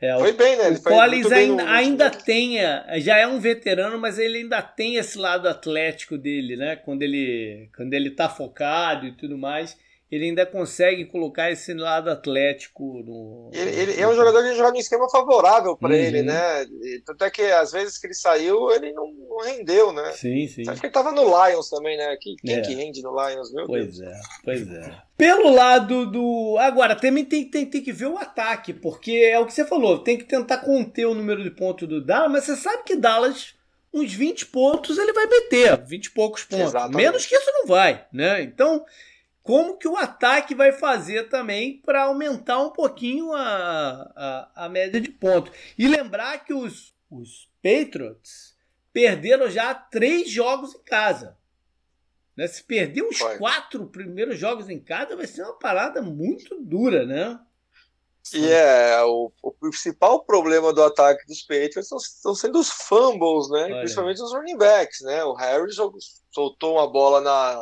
É, 0.00 0.18
foi 0.18 0.32
bem, 0.32 0.56
né? 0.56 0.68
Ele 0.68 0.76
o 0.76 0.82
Collins 0.82 1.30
ainda, 1.30 1.70
ainda 1.70 2.10
tem, 2.10 2.56
já 2.96 3.18
é 3.18 3.26
um 3.26 3.38
veterano, 3.38 3.98
mas 3.98 4.18
ele 4.18 4.38
ainda 4.38 4.62
tem 4.62 4.96
esse 4.96 5.18
lado 5.18 5.46
atlético 5.46 6.16
dele, 6.16 6.56
né? 6.56 6.76
Quando 6.76 7.02
ele, 7.02 7.68
quando 7.76 7.92
ele 7.92 8.10
tá 8.10 8.28
focado 8.28 9.06
e 9.06 9.12
tudo 9.12 9.36
mais 9.36 9.76
ele 10.10 10.24
ainda 10.24 10.44
consegue 10.44 11.04
colocar 11.04 11.52
esse 11.52 11.72
lado 11.72 12.10
atlético 12.10 13.00
no. 13.04 13.50
Ele, 13.52 13.70
ele 13.70 14.00
é 14.00 14.08
um 14.08 14.14
jogador 14.14 14.42
que 14.42 14.56
joga 14.56 14.76
em 14.76 14.80
esquema 14.80 15.08
favorável 15.08 15.76
para 15.76 15.90
uhum. 15.90 15.94
ele, 15.94 16.22
né? 16.22 16.66
Tanto 17.06 17.24
é 17.24 17.30
que 17.30 17.42
às 17.42 17.70
vezes 17.70 17.96
que 17.96 18.08
ele 18.08 18.14
saiu, 18.14 18.72
ele 18.72 18.92
não, 18.92 19.06
não 19.06 19.38
rendeu, 19.44 19.92
né? 19.92 20.10
Sim, 20.12 20.48
sim. 20.48 20.68
Acho 20.68 20.80
que 20.80 20.86
ele 20.88 20.92
tava 20.92 21.12
no 21.12 21.22
Lions 21.22 21.70
também, 21.70 21.96
né? 21.96 22.16
Quem, 22.20 22.34
quem 22.36 22.56
é. 22.56 22.60
que 22.60 22.74
rende 22.74 23.00
no 23.02 23.10
Lions, 23.10 23.52
meu 23.52 23.66
pois 23.66 23.98
Deus? 23.98 24.10
Pois 24.44 24.68
é, 24.68 24.68
pois 24.68 24.88
é. 24.88 25.02
Pelo 25.16 25.54
lado 25.54 26.06
do. 26.06 26.56
Agora, 26.58 26.96
também 26.96 27.24
tem, 27.24 27.48
tem, 27.48 27.66
tem 27.66 27.82
que 27.82 27.92
ver 27.92 28.06
o 28.06 28.18
ataque, 28.18 28.72
porque 28.72 29.12
é 29.12 29.38
o 29.38 29.46
que 29.46 29.52
você 29.52 29.64
falou, 29.64 30.00
tem 30.00 30.18
que 30.18 30.24
tentar 30.24 30.58
conter 30.58 31.06
o 31.06 31.14
número 31.14 31.42
de 31.42 31.50
pontos 31.50 31.88
do 31.88 32.04
Dallas, 32.04 32.32
mas 32.32 32.44
você 32.44 32.56
sabe 32.56 32.82
que 32.82 32.96
Dallas 32.96 33.54
uns 33.92 34.12
20 34.12 34.46
pontos 34.46 34.98
ele 34.98 35.12
vai 35.12 35.26
meter, 35.26 35.84
20 35.84 36.04
e 36.04 36.10
poucos 36.10 36.44
pontos. 36.44 36.66
Exatamente. 36.66 36.96
Menos 36.96 37.26
que 37.26 37.34
isso 37.34 37.50
não 37.52 37.66
vai, 37.66 38.06
né? 38.12 38.42
Então, 38.42 38.84
como 39.42 39.78
que 39.78 39.88
o 39.88 39.96
ataque 39.96 40.54
vai 40.54 40.72
fazer 40.72 41.28
também 41.28 41.80
para 41.80 42.04
aumentar 42.04 42.58
um 42.58 42.70
pouquinho 42.70 43.32
a, 43.32 44.12
a, 44.14 44.64
a, 44.66 44.68
média 44.68 45.00
de 45.00 45.10
pontos. 45.10 45.52
E 45.78 45.88
lembrar 45.88 46.44
que 46.44 46.52
os, 46.52 46.94
os 47.10 47.50
Patriots 47.62 48.56
perderam 48.92 49.50
já 49.50 49.74
três 49.74 50.30
jogos 50.30 50.74
em 50.74 50.82
casa. 50.82 51.36
Né? 52.36 52.46
Se 52.46 52.62
perder 52.62 53.02
os 53.02 53.18
quatro 53.38 53.86
primeiros 53.86 54.38
jogos 54.38 54.68
em 54.68 54.78
casa, 54.78 55.16
vai 55.16 55.26
ser 55.26 55.42
uma 55.42 55.58
parada 55.58 56.02
muito 56.02 56.60
dura, 56.62 57.06
né? 57.06 57.38
E 58.34 58.48
é, 58.48 59.02
o, 59.02 59.32
o, 59.42 59.50
principal 59.50 60.22
problema 60.24 60.72
do 60.72 60.82
ataque 60.82 61.26
dos 61.26 61.42
Patriots 61.42 61.90
estão 61.90 62.34
sendo 62.34 62.60
os 62.60 62.70
fumbles, 62.70 63.48
né? 63.50 63.64
Olha. 63.64 63.78
Principalmente 63.78 64.22
os 64.22 64.32
running 64.32 64.58
backs, 64.58 65.00
né? 65.00 65.24
O 65.24 65.32
Harris 65.32 65.76
soltou 66.30 66.74
uma 66.74 66.86
bola 66.86 67.20
na, 67.20 67.60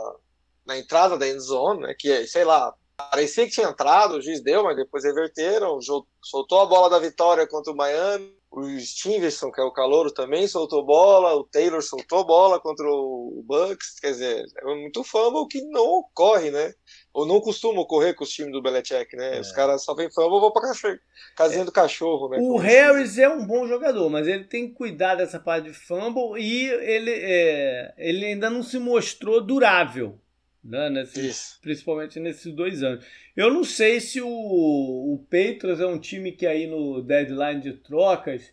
na 0.68 0.78
entrada 0.78 1.16
da 1.16 1.26
end 1.26 1.40
zone, 1.40 1.80
né? 1.80 1.94
Que, 1.98 2.26
sei 2.26 2.44
lá, 2.44 2.74
parecia 3.10 3.46
que 3.46 3.52
tinha 3.52 3.68
entrado, 3.68 4.16
o 4.16 4.22
juiz 4.22 4.42
deu, 4.42 4.62
mas 4.62 4.76
depois 4.76 5.02
reverteram, 5.02 5.78
soltou 6.22 6.60
a 6.60 6.66
bola 6.66 6.90
da 6.90 6.98
vitória 6.98 7.46
contra 7.46 7.72
o 7.72 7.76
Miami, 7.76 8.36
o 8.50 8.78
Stevenson, 8.80 9.50
que 9.50 9.60
é 9.60 9.64
o 9.64 9.72
calouro, 9.72 10.12
também 10.12 10.48
soltou 10.48 10.84
bola, 10.84 11.34
o 11.34 11.44
Taylor 11.44 11.82
soltou 11.82 12.24
bola 12.24 12.58
contra 12.58 12.86
o 12.86 13.42
Bucks, 13.46 14.00
quer 14.00 14.12
dizer, 14.12 14.44
é 14.56 14.74
muito 14.74 15.04
fumble 15.04 15.46
que 15.48 15.62
não 15.62 15.86
ocorre, 15.86 16.50
né? 16.50 16.72
Ou 17.12 17.26
não 17.26 17.40
costuma 17.40 17.80
ocorrer 17.80 18.14
com 18.14 18.24
os 18.24 18.30
times 18.30 18.52
do 18.52 18.62
Belichick, 18.62 19.14
né? 19.16 19.36
É. 19.36 19.40
Os 19.40 19.52
caras 19.52 19.84
só 19.84 19.94
vêm 19.94 20.10
fumble, 20.10 20.40
vão 20.40 20.50
pra 20.50 20.62
cachorro, 20.62 20.98
casinha 21.36 21.62
é. 21.62 21.64
do 21.64 21.72
cachorro, 21.72 22.28
né? 22.30 22.38
O 22.40 22.56
Harris 22.56 23.18
é 23.18 23.28
um 23.28 23.46
bom 23.46 23.66
jogador, 23.66 24.08
mas 24.10 24.26
ele 24.26 24.44
tem 24.44 24.68
que 24.68 24.74
cuidar 24.74 25.14
dessa 25.14 25.38
parte 25.38 25.70
de 25.70 25.74
fumble 25.74 26.40
e 26.40 26.68
ele, 26.68 27.12
é, 27.14 27.94
ele 27.96 28.24
ainda 28.26 28.50
não 28.50 28.62
se 28.62 28.78
mostrou 28.78 29.40
durável 29.40 30.18
né? 30.62 30.90
Nesses, 30.90 31.58
principalmente 31.62 32.18
nesses 32.20 32.52
dois 32.52 32.82
anos. 32.82 33.04
Eu 33.36 33.52
não 33.52 33.64
sei 33.64 34.00
se 34.00 34.20
o, 34.20 34.28
o 34.28 35.26
Patriots 35.30 35.80
é 35.80 35.86
um 35.86 35.98
time 35.98 36.32
que 36.32 36.46
aí 36.46 36.66
no 36.66 37.02
deadline 37.02 37.60
de 37.60 37.72
trocas 37.74 38.52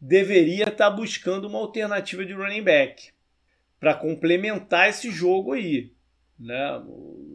deveria 0.00 0.64
estar 0.64 0.90
tá 0.90 0.90
buscando 0.90 1.48
uma 1.48 1.58
alternativa 1.58 2.24
de 2.24 2.32
running 2.32 2.62
back 2.62 3.10
para 3.78 3.94
complementar 3.94 4.88
esse 4.88 5.10
jogo 5.10 5.52
aí. 5.52 5.92
Né? 6.38 6.82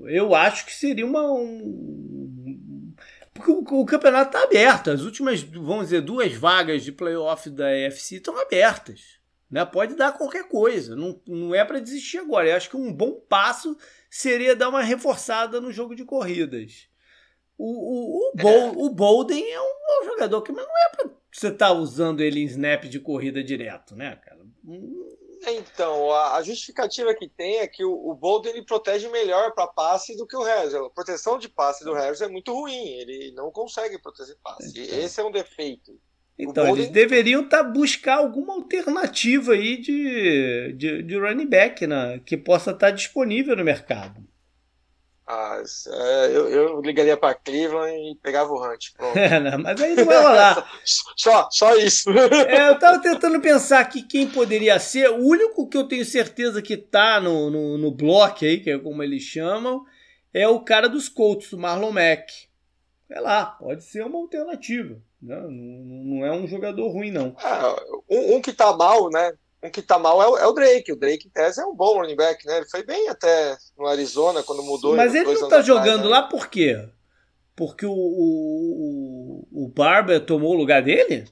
Eu 0.06 0.36
acho 0.36 0.66
que 0.66 0.74
seria 0.74 1.06
uma. 1.06 1.32
Um... 1.32 2.94
Porque 3.34 3.52
o, 3.52 3.82
o 3.82 3.86
campeonato 3.86 4.36
está 4.36 4.44
aberto. 4.44 4.92
As 4.92 5.02
últimas, 5.02 5.42
vamos 5.42 5.86
dizer, 5.86 6.02
duas 6.02 6.34
vagas 6.34 6.84
de 6.84 6.92
playoff 6.92 7.50
da 7.50 7.68
AFC 7.68 8.16
estão 8.16 8.40
abertas. 8.40 9.20
Né? 9.50 9.66
Pode 9.66 9.96
dar 9.96 10.14
qualquer 10.14 10.48
coisa. 10.48 10.96
Não, 10.96 11.20
não 11.28 11.56
é 11.56 11.66
para 11.66 11.80
desistir 11.80 12.20
agora. 12.20 12.50
Eu 12.50 12.56
acho 12.56 12.70
que 12.70 12.78
um 12.78 12.94
bom 12.94 13.14
passo 13.28 13.78
seria 14.12 14.54
dar 14.56 14.68
uma 14.68 14.84
reforçada 14.84 15.62
no 15.62 15.72
jogo 15.72 15.96
de 15.96 16.04
corridas. 16.04 16.90
O, 17.58 17.66
o, 17.66 18.30
o, 18.30 18.36
Bol, 18.36 18.86
o 18.86 18.90
Bolden 18.90 19.50
é 19.50 19.62
um, 19.62 20.02
um, 20.02 20.06
jogador 20.06 20.42
que 20.42 20.52
mas 20.52 20.66
não 20.66 20.78
é 20.78 20.90
para 20.90 21.12
você 21.32 21.48
estar 21.48 21.68
tá 21.68 21.74
usando 21.74 22.22
ele 22.22 22.42
em 22.42 22.46
snap 22.46 22.84
de 22.84 23.00
corrida 23.00 23.42
direto, 23.42 23.96
né, 23.96 24.16
cara? 24.18 24.42
Então, 25.48 26.12
a, 26.12 26.36
a, 26.36 26.44
justificativa 26.44 27.16
que 27.16 27.28
tem 27.30 27.60
é 27.60 27.68
que 27.68 27.84
o, 27.84 27.94
o 27.94 28.14
Bolden 28.14 28.52
ele 28.52 28.66
protege 28.66 29.08
melhor 29.10 29.54
para 29.54 29.68
passe 29.68 30.16
do 30.18 30.28
que 30.28 30.36
o 30.36 30.44
Harris. 30.44 30.74
A 30.74 30.90
proteção 30.90 31.40
de 31.40 31.48
passe 31.48 31.84
do 31.84 31.94
Harris 31.94 32.22
é 32.22 32.28
muito 32.28 32.54
ruim, 32.54 32.88
ele 32.90 33.32
não 33.32 33.52
consegue 33.52 34.00
proteger 34.00 34.38
passe. 34.44 34.70
Então. 34.70 35.00
Esse 35.00 35.22
é 35.22 35.24
um 35.24 35.32
defeito. 35.32 36.00
Então, 36.42 36.66
Golden... 36.66 36.84
eles 36.84 36.92
deveriam 36.92 37.48
tá, 37.48 37.62
buscar 37.62 38.18
alguma 38.18 38.56
alternativa 38.56 39.54
aí 39.54 39.78
de, 39.78 40.74
de, 40.74 41.04
de 41.04 41.20
running 41.20 41.46
back 41.46 41.86
né, 41.86 42.20
que 42.26 42.36
possa 42.36 42.72
estar 42.72 42.88
tá 42.88 42.92
disponível 42.92 43.56
no 43.56 43.64
mercado. 43.64 44.26
Ah, 45.28 45.62
é, 45.88 46.26
eu, 46.36 46.50
eu 46.50 46.82
ligaria 46.82 47.16
para 47.16 47.36
Cleveland 47.36 47.96
e 47.96 48.16
pegava 48.16 48.52
o 48.52 48.62
Hunt. 48.62 48.88
É, 49.16 49.40
não, 49.40 49.60
mas 49.60 49.80
aí 49.80 49.96
não 49.96 50.04
vai 50.04 50.22
rolar. 50.22 50.70
só, 51.16 51.48
só 51.52 51.78
isso. 51.78 52.10
É, 52.10 52.70
eu 52.70 52.74
estava 52.74 53.00
tentando 53.00 53.40
pensar 53.40 53.80
aqui 53.80 54.02
quem 54.02 54.28
poderia 54.28 54.80
ser. 54.80 55.10
O 55.12 55.24
único 55.24 55.70
que 55.70 55.78
eu 55.78 55.88
tenho 55.88 56.04
certeza 56.04 56.60
que 56.60 56.74
está 56.74 57.22
no, 57.22 57.52
no, 57.52 57.78
no 57.78 57.92
bloco 57.92 58.44
aí, 58.44 58.60
que 58.60 58.72
é 58.72 58.80
como 58.80 59.04
eles 59.04 59.22
chamam, 59.22 59.86
é 60.34 60.48
o 60.48 60.60
cara 60.60 60.90
dos 60.90 61.08
Colts, 61.08 61.54
o 61.54 61.58
Marlon 61.58 61.92
Mack. 61.92 62.50
Sei 63.08 63.20
lá, 63.22 63.46
pode 63.46 63.84
ser 63.84 64.04
uma 64.04 64.18
alternativa. 64.18 65.00
Não, 65.22 65.52
não 65.52 66.26
é 66.26 66.32
um 66.32 66.48
jogador 66.48 66.90
ruim, 66.90 67.12
não. 67.12 67.36
Ah, 67.38 67.76
um, 68.10 68.36
um, 68.36 68.42
que 68.42 68.52
tá 68.52 68.76
mal, 68.76 69.10
né? 69.10 69.34
Um 69.64 69.70
que 69.70 69.82
tá 69.82 70.00
mal 70.00 70.22
é 70.22 70.28
o, 70.28 70.38
é 70.38 70.48
o, 70.48 70.54
Drake. 70.54 70.92
O 70.92 70.96
Drake, 70.96 71.28
em 71.28 71.30
tese, 71.30 71.62
é 71.62 71.66
um 71.66 71.76
bom 71.76 72.00
running 72.00 72.16
back, 72.16 72.44
né? 72.48 72.58
Ele 72.58 72.70
foi 72.70 72.84
bem 72.84 73.08
até 73.08 73.56
no 73.78 73.86
Arizona 73.86 74.42
quando 74.42 74.64
mudou. 74.64 74.96
Mas 74.96 75.14
ele 75.14 75.32
não 75.34 75.48
tá 75.48 75.62
jogando 75.62 75.82
atrás, 75.82 76.04
né? 76.04 76.10
lá 76.10 76.24
por 76.24 76.48
quê? 76.48 76.90
Porque 77.56 77.86
o, 77.86 77.92
o, 77.94 79.48
o 79.52 79.68
Barber 79.68 80.26
tomou 80.26 80.54
o 80.54 80.58
lugar 80.58 80.82
dele? 80.82 81.30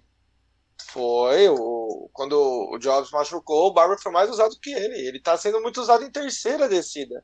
Foi. 0.92 1.50
O, 1.50 2.10
quando 2.14 2.34
o 2.34 2.78
Jobs 2.78 3.10
machucou, 3.12 3.68
o 3.68 3.74
Barber 3.74 3.98
foi 4.00 4.12
mais 4.12 4.30
usado 4.30 4.56
que 4.62 4.72
ele. 4.72 5.08
Ele 5.08 5.20
tá 5.20 5.36
sendo 5.36 5.60
muito 5.62 5.82
usado 5.82 6.04
em 6.04 6.12
terceira 6.12 6.70
descida. 6.70 7.24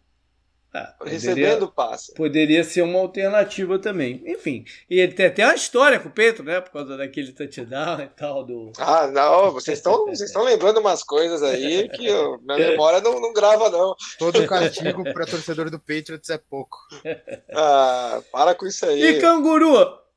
Ah, 0.77 0.93
recebendo 1.05 1.71
passe. 1.71 2.13
Poderia 2.13 2.61
ser 2.61 2.81
uma 2.81 2.99
alternativa 2.99 3.79
também. 3.79 4.21
Enfim, 4.25 4.65
e 4.89 4.99
ele 4.99 5.13
tem 5.13 5.27
até 5.27 5.45
uma 5.45 5.55
história 5.55 6.01
com 6.01 6.09
o 6.09 6.11
Pedro, 6.11 6.43
né? 6.43 6.59
Por 6.59 6.69
causa 6.69 6.97
daquele 6.97 7.31
touchdown 7.31 8.01
e 8.01 8.07
tal. 8.09 8.43
Do... 8.43 8.73
Ah, 8.77 9.07
não, 9.07 9.51
vocês 9.53 9.77
estão 9.77 10.05
vocês 10.05 10.35
lembrando 10.35 10.81
umas 10.81 11.01
coisas 11.01 11.41
aí 11.41 11.87
que 11.87 12.05
eu, 12.05 12.41
minha 12.41 12.57
memória 12.71 12.99
não, 12.99 13.21
não 13.21 13.31
grava, 13.31 13.69
não. 13.69 13.95
Todo 14.19 14.45
castigo 14.45 15.01
para 15.13 15.25
torcedor 15.25 15.69
do 15.69 15.79
Patriots 15.79 16.29
é 16.29 16.37
pouco. 16.37 16.77
Ah, 17.57 18.21
para 18.31 18.53
com 18.53 18.65
isso 18.65 18.85
aí. 18.85 19.01
E 19.01 19.21
Canguru, 19.21 19.73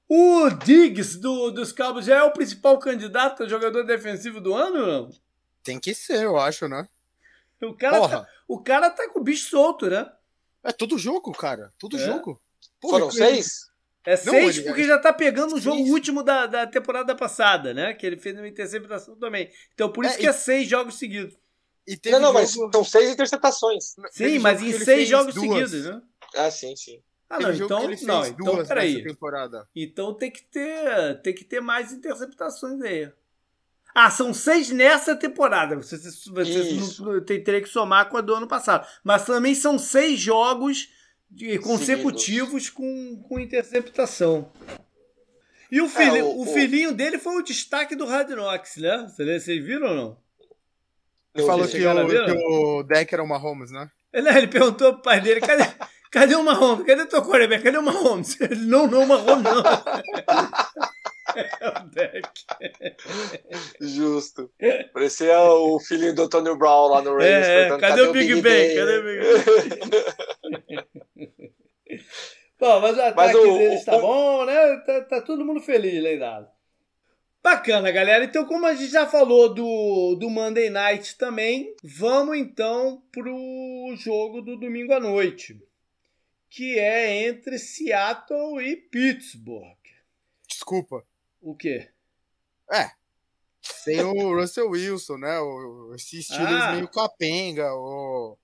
o 0.08 0.50
Diggs 0.50 1.18
do, 1.20 1.50
dos 1.50 1.70
Cabos 1.70 2.04
já 2.04 2.16
é 2.16 2.22
o 2.22 2.32
principal 2.32 2.78
candidato 2.78 3.44
a 3.44 3.48
jogador 3.48 3.84
defensivo 3.84 4.40
do 4.40 4.54
ano, 4.54 4.86
não? 4.86 5.10
Tem 5.62 5.78
que 5.78 5.94
ser, 5.94 6.24
eu 6.24 6.36
acho, 6.36 6.66
né? 6.66 6.88
O 7.62 7.74
cara, 7.74 8.08
tá, 8.08 8.26
o 8.48 8.60
cara 8.60 8.90
tá 8.90 9.08
com 9.08 9.20
o 9.20 9.22
bicho 9.22 9.50
solto, 9.50 9.88
né? 9.88 10.10
É 10.64 10.72
todo 10.72 10.98
jogo, 10.98 11.32
cara. 11.32 11.72
Todo 11.78 11.96
é. 11.96 12.04
jogo. 12.04 12.40
Porra, 12.80 12.98
Foram 12.98 13.10
seis? 13.10 13.68
É 14.04 14.16
seis 14.16 14.58
ele... 14.58 14.66
porque 14.66 14.84
já 14.84 14.98
tá 14.98 15.12
pegando 15.12 15.56
o 15.56 15.60
jogo 15.60 15.82
último 15.82 16.22
da, 16.22 16.46
da 16.46 16.66
temporada 16.66 17.14
passada, 17.14 17.74
né? 17.74 17.92
Que 17.92 18.06
ele 18.06 18.16
fez 18.16 18.36
uma 18.36 18.48
interceptação 18.48 19.16
também. 19.16 19.50
Então 19.74 19.92
por 19.92 20.04
isso 20.04 20.14
é, 20.14 20.18
que 20.18 20.26
é 20.26 20.32
seis 20.32 20.68
jogos 20.68 20.98
seguidos. 20.98 21.36
não, 22.06 22.20
não, 22.20 22.28
jogo... 22.28 22.34
mas 22.34 22.50
são 22.72 22.84
seis 22.84 23.10
interceptações. 23.10 23.94
Sim, 24.10 24.38
mas 24.38 24.62
em 24.62 24.72
seis 24.72 25.08
jogos 25.08 25.34
duas. 25.34 25.70
seguidos, 25.70 25.84
né? 25.90 26.02
Ah, 26.34 26.50
sim, 26.50 26.74
sim. 26.76 27.02
Ah, 27.28 27.38
não, 27.38 27.52
então, 27.52 27.82
não, 28.04 28.26
então 28.26 28.66
peraí. 28.66 29.04
Então 29.76 30.14
tem 30.14 30.30
que 30.30 30.42
ter, 30.44 31.20
tem 31.20 31.34
que 31.34 31.44
ter 31.44 31.60
mais 31.60 31.92
interceptações 31.92 32.80
aí. 32.80 33.12
Ah, 33.94 34.10
são 34.10 34.32
seis 34.32 34.70
nessa 34.70 35.16
temporada. 35.16 35.76
Você, 35.76 35.96
você, 35.96 37.22
teria 37.22 37.60
que 37.60 37.68
somar 37.68 38.08
com 38.08 38.16
a 38.16 38.20
do 38.20 38.34
ano 38.34 38.46
passado. 38.46 38.86
Mas 39.02 39.24
também 39.24 39.54
são 39.54 39.78
seis 39.78 40.20
jogos 40.20 40.88
de, 41.30 41.58
consecutivos 41.58 42.70
com, 42.70 43.22
com 43.28 43.40
interceptação. 43.40 44.50
E 45.70 45.80
o, 45.80 45.88
filho, 45.88 46.16
é, 46.16 46.22
o, 46.22 46.40
o, 46.40 46.46
filhinho 46.46 46.94
dele 46.94 47.18
foi 47.18 47.36
o 47.36 47.42
destaque 47.42 47.94
do 47.94 48.06
Hard 48.06 48.30
Knocks, 48.30 48.76
né? 48.76 49.06
Vocês 49.14 49.44
viram 49.46 49.88
ou 49.88 49.96
não? 49.96 50.16
Ele 51.34 51.46
falou 51.46 51.68
que 51.68 51.76
o, 51.86 52.06
que 52.06 52.32
o 52.32 52.82
deck 52.82 53.12
era 53.12 53.22
o 53.22 53.28
Mahomes, 53.28 53.70
né? 53.70 53.90
Ele, 54.10 54.26
ele 54.26 54.46
perguntou 54.46 54.94
pro 54.94 55.02
pai 55.02 55.20
dele, 55.20 55.38
cadê, 55.38 55.64
cadê 56.10 56.34
o 56.34 56.42
Mahomes? 56.42 56.86
Cadê 56.86 57.02
o 57.02 57.08
teu 57.08 57.22
quarterback? 57.22 57.62
Cadê 57.62 57.78
o 57.78 57.82
Mahomes? 57.82 58.38
Ele, 58.40 58.66
não, 58.66 58.86
não, 58.86 59.06
Mahomes 59.06 59.44
não. 59.44 59.62
É 61.36 61.68
o 61.68 61.88
deck. 61.90 62.28
Justo. 63.80 64.50
Parecia 64.92 65.38
o 65.38 65.78
filhinho 65.78 66.14
do 66.14 66.28
Tony 66.28 66.56
Brown 66.56 66.88
lá 66.88 67.02
no 67.02 67.14
Raiders. 67.14 67.46
É, 67.46 67.68
cadê, 67.68 67.80
cadê, 67.80 68.02
o 68.02 68.12
Big, 68.12 68.34
Big 68.34 68.42
Bang? 68.42 68.74
Cadê 68.74 68.98
o 68.98 69.04
Big 69.04 69.20
Bang? 69.20 70.86
bom, 72.58 72.80
mas 72.80 72.96
o 72.96 73.00
ataque 73.00 73.16
mas 73.16 73.34
o, 73.34 73.58
deles 73.58 73.84
tá 73.84 73.96
o, 73.96 74.00
bom, 74.00 74.44
né? 74.46 74.76
Tá, 74.86 75.00
tá, 75.02 75.20
todo 75.20 75.44
mundo 75.44 75.60
feliz, 75.60 76.02
Leidado. 76.02 76.48
Bacana, 77.42 77.90
galera. 77.90 78.24
Então, 78.24 78.44
como 78.44 78.66
a 78.66 78.74
gente 78.74 78.90
já 78.90 79.06
falou 79.06 79.54
do, 79.54 80.16
do 80.16 80.28
Monday 80.28 80.70
Night 80.70 81.16
também, 81.16 81.74
vamos 81.84 82.36
então 82.36 83.02
pro 83.12 83.94
jogo 83.96 84.42
do 84.42 84.58
domingo 84.58 84.92
à 84.92 85.00
noite, 85.00 85.56
que 86.50 86.78
é 86.78 87.28
entre 87.28 87.58
Seattle 87.58 88.60
e 88.60 88.76
Pittsburgh. 88.76 89.76
Desculpa. 90.46 91.04
O 91.40 91.54
quê? 91.54 91.88
É. 92.70 92.90
Tem 93.84 94.02
o 94.02 94.34
Russell 94.34 94.70
Wilson, 94.70 95.18
né? 95.18 95.38
O, 95.40 95.94
esse 95.94 96.18
estilo 96.18 96.46
ah. 96.46 96.72
meio 96.72 96.88
capenga. 96.88 97.72
O... 97.74 98.36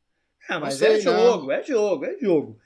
Ah, 0.49 0.61
mas 0.61 0.81
é 0.83 1.01
jogo, 1.01 1.51
é 1.51 1.63
jogo, 1.63 2.05
é 2.05 2.19
jogo. 2.19 2.61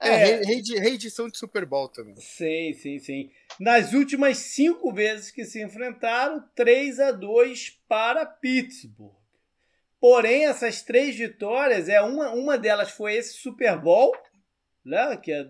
É, 0.00 0.30
é... 0.30 0.42
reedição 0.44 1.28
de 1.28 1.36
Super 1.36 1.66
Bowl 1.66 1.88
também. 1.88 2.16
Sim, 2.16 2.72
sim, 2.74 2.98
sim. 2.98 3.30
Nas 3.58 3.92
últimas 3.92 4.38
cinco 4.38 4.92
vezes 4.92 5.30
que 5.30 5.44
se 5.44 5.62
enfrentaram, 5.62 6.42
3 6.54 7.00
a 7.00 7.10
2 7.10 7.80
para 7.88 8.24
Pittsburgh. 8.24 9.18
Porém, 10.00 10.46
essas 10.46 10.82
três 10.82 11.16
vitórias, 11.16 11.88
é 11.88 12.00
uma, 12.00 12.30
uma 12.30 12.56
delas 12.56 12.90
foi 12.90 13.14
esse 13.14 13.34
Super 13.34 13.76
Bowl, 13.80 14.16
né, 14.88 15.16
que 15.16 15.32
é 15.32 15.46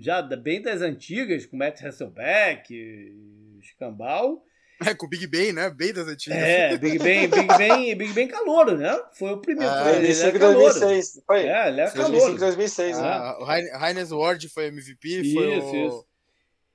já 0.00 0.22
bem 0.22 0.62
das 0.62 0.80
antigas, 0.80 1.44
com 1.46 1.56
Matt 1.56 1.82
Hasselbeck, 1.82 3.14
Escambau. 3.60 4.42
É, 4.86 4.94
com 4.94 5.06
o 5.06 5.08
Big 5.08 5.26
Ben, 5.26 5.52
né? 5.52 5.68
Bem 5.70 5.92
das 5.92 6.06
antigas. 6.06 6.38
É, 6.38 6.76
Big 6.78 6.98
Ben, 6.98 7.28
Big 7.28 7.48
Ben, 7.58 7.96
Big 7.96 8.12
Ben 8.12 8.28
calouro, 8.28 8.76
né? 8.76 8.96
Foi 9.12 9.32
o 9.32 9.38
primeiro. 9.38 9.72
Ah, 9.72 9.82
foi, 9.82 9.96
ele 9.96 10.38
2006. 10.38 11.22
Foi. 11.26 11.46
É, 11.46 11.68
ele 11.68 11.80
é 11.80 11.90
2005, 11.90 12.38
2006, 12.38 12.98
né? 12.98 13.04
Ah, 13.04 13.38
o 13.40 13.84
Heinz 13.84 14.10
Ward 14.12 14.48
foi 14.48 14.66
MVP, 14.66 15.08
isso, 15.08 15.34
foi 15.34 15.48
o... 15.48 15.88
Isso. 15.88 16.06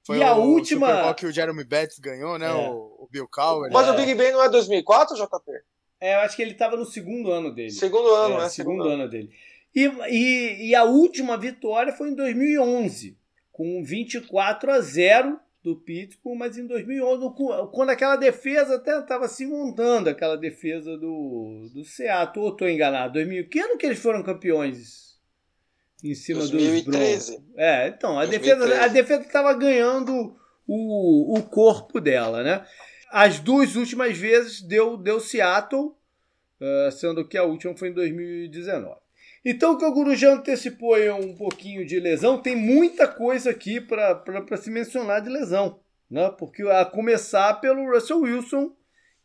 Foi 0.05 0.17
e 0.17 0.23
a 0.23 0.35
o 0.35 0.41
última. 0.41 0.87
Super 0.87 1.03
Bowl 1.03 1.13
que 1.15 1.25
o 1.25 1.31
Jeremy 1.31 1.63
Betts 1.63 1.97
ganhou, 1.97 2.37
né? 2.37 2.47
É. 2.47 2.51
O, 2.51 3.03
o 3.03 3.07
Bill 3.09 3.27
Cowher. 3.31 3.71
Mas 3.71 3.87
né? 3.87 3.93
o 3.93 3.95
Big 3.95 4.13
Ben 4.15 4.33
não 4.33 4.43
é 4.43 4.49
2004, 4.49 5.15
JP? 5.15 5.51
É, 6.01 6.15
eu 6.15 6.19
acho 6.19 6.35
que 6.35 6.41
ele 6.41 6.51
estava 6.51 6.75
no 6.75 6.85
segundo 6.85 7.31
ano 7.31 7.55
dele. 7.55 7.71
Segundo 7.71 8.13
ano, 8.13 8.35
É, 8.35 8.39
né? 8.39 8.49
Segundo 8.49 8.83
ano 8.83 9.07
dele. 9.09 9.31
E, 9.75 9.85
e, 10.09 10.69
e 10.69 10.75
a 10.75 10.83
última 10.83 11.37
vitória 11.37 11.91
foi 11.93 12.09
em 12.09 12.15
2011, 12.15 13.17
com 13.51 13.83
24 13.83 14.71
a 14.71 14.79
0 14.79 15.39
do 15.63 15.75
Pittsburgh, 15.77 16.37
mas 16.37 16.57
em 16.57 16.67
2011, 16.67 17.33
com- 17.35 17.67
quando 17.67 17.89
aquela 17.89 18.15
defesa 18.17 18.75
até 18.75 18.99
estava 18.99 19.27
se 19.27 19.45
montando, 19.45 20.09
aquela 20.09 20.35
defesa 20.37 20.97
do, 20.97 21.69
do 21.73 21.83
Seattle, 21.85 22.45
ou 22.45 22.51
estou 22.51 22.67
enganado? 22.69 23.13
2000, 23.13 23.47
que 23.47 23.59
ano 23.59 23.77
que 23.77 23.85
eles 23.85 23.99
foram 23.99 24.21
campeões 24.21 25.17
em 26.03 26.13
cima 26.13 26.41
dos 26.41 26.49
2013. 26.51 27.31
Broncos? 27.31 27.45
É, 27.57 27.87
então, 27.87 28.19
a 28.19 28.25
2013. 28.25 28.59
defesa 28.59 28.83
a 28.83 28.87
defesa 28.89 29.21
estava 29.21 29.53
ganhando 29.53 30.35
o, 30.67 31.37
o 31.37 31.43
corpo 31.43 32.01
dela, 32.01 32.43
né? 32.43 32.65
As 33.09 33.39
duas 33.39 33.75
últimas 33.75 34.17
vezes 34.17 34.61
deu, 34.61 34.97
deu 34.97 35.19
Seattle, 35.19 35.91
eh, 36.59 36.89
sendo 36.91 37.25
que 37.27 37.37
a 37.37 37.43
última 37.43 37.75
foi 37.77 37.89
em 37.89 37.93
2019. 37.93 39.02
Então 39.45 39.73
o 39.73 39.77
Kanguru 39.77 40.15
já 40.15 40.33
antecipou 40.33 40.93
aí 40.93 41.09
um 41.09 41.35
pouquinho 41.35 41.85
de 41.85 41.99
lesão. 41.99 42.41
Tem 42.41 42.55
muita 42.55 43.07
coisa 43.07 43.49
aqui 43.49 43.81
para 43.81 44.57
se 44.57 44.71
mencionar 44.71 45.21
de 45.21 45.29
lesão. 45.29 45.79
Né? 46.09 46.29
Porque 46.37 46.63
a 46.63 46.85
começar 46.85 47.59
pelo 47.59 47.91
Russell 47.91 48.21
Wilson, 48.21 48.73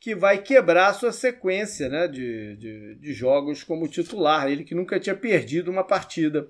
que 0.01 0.15
vai 0.15 0.43
quebrar 0.43 0.95
sua 0.95 1.13
sequência 1.13 1.89
né? 1.89 2.09
de, 2.09 2.57
de, 2.57 2.95
de 2.97 3.13
jogos 3.13 3.63
como 3.63 3.87
titular. 3.87 4.49
Ele 4.49 4.65
que 4.65 4.75
nunca 4.75 4.99
tinha 4.99 5.15
perdido 5.15 5.71
uma 5.71 5.85
partida 5.85 6.49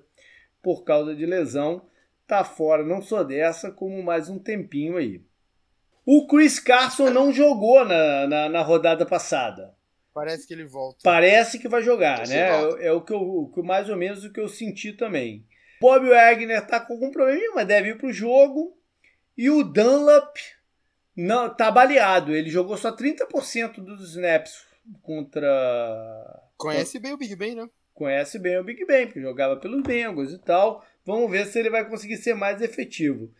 por 0.63 0.83
causa 0.83 1.15
de 1.15 1.25
lesão. 1.25 1.85
Tá 2.25 2.43
fora 2.43 2.83
não 2.83 3.01
só 3.01 3.23
dessa, 3.23 3.71
como 3.71 4.01
mais 4.01 4.29
um 4.29 4.39
tempinho 4.39 4.97
aí. 4.97 5.23
O 6.05 6.25
Chris 6.25 6.59
Carson 6.59 7.11
não 7.11 7.31
jogou 7.31 7.85
na, 7.85 8.25
na, 8.25 8.49
na 8.49 8.61
rodada 8.61 9.05
passada. 9.05 9.75
Parece 10.13 10.47
que 10.47 10.53
ele 10.53 10.65
volta. 10.65 10.99
Parece 11.03 11.59
que 11.59 11.67
vai 11.67 11.81
jogar, 11.81 12.23
Esse 12.23 12.33
né? 12.33 12.51
volta. 12.51 12.81
É, 12.81 12.87
é 12.87 12.91
o 12.91 13.01
que 13.01 13.13
eu, 13.13 13.21
o 13.21 13.51
que 13.51 13.61
mais 13.61 13.89
ou 13.89 13.95
menos 13.95 14.23
o 14.23 14.31
que 14.31 14.39
eu 14.39 14.47
senti 14.47 14.93
também. 14.93 15.45
Bob 15.79 16.09
Wagner 16.09 16.65
tá 16.65 16.79
com 16.79 16.93
algum 16.93 17.11
probleminha, 17.11 17.51
mas 17.55 17.67
deve 17.67 17.89
ir 17.89 17.97
pro 17.97 18.11
jogo. 18.11 18.77
E 19.37 19.49
o 19.49 19.63
Dunlap 19.63 20.35
não 21.15 21.53
tá 21.53 21.71
baleado. 21.71 22.35
Ele 22.35 22.49
jogou 22.49 22.77
só 22.77 22.95
30% 22.95 23.75
dos 23.75 24.09
snaps 24.09 24.65
contra. 25.01 26.43
Conhece 26.57 26.99
bem 26.99 27.13
o 27.13 27.17
Big 27.17 27.35
Ben, 27.35 27.55
né? 27.55 27.69
Conhece 27.93 28.39
bem 28.39 28.57
o 28.57 28.63
Big 28.63 28.85
Ben, 28.85 29.07
porque 29.07 29.21
jogava 29.21 29.57
pelos 29.57 29.81
Bengals 29.83 30.31
e 30.33 30.37
tal. 30.37 30.85
Vamos 31.05 31.29
ver 31.29 31.45
se 31.45 31.59
ele 31.59 31.69
vai 31.69 31.87
conseguir 31.87 32.17
ser 32.17 32.33
mais 32.33 32.61
efetivo. 32.61 33.33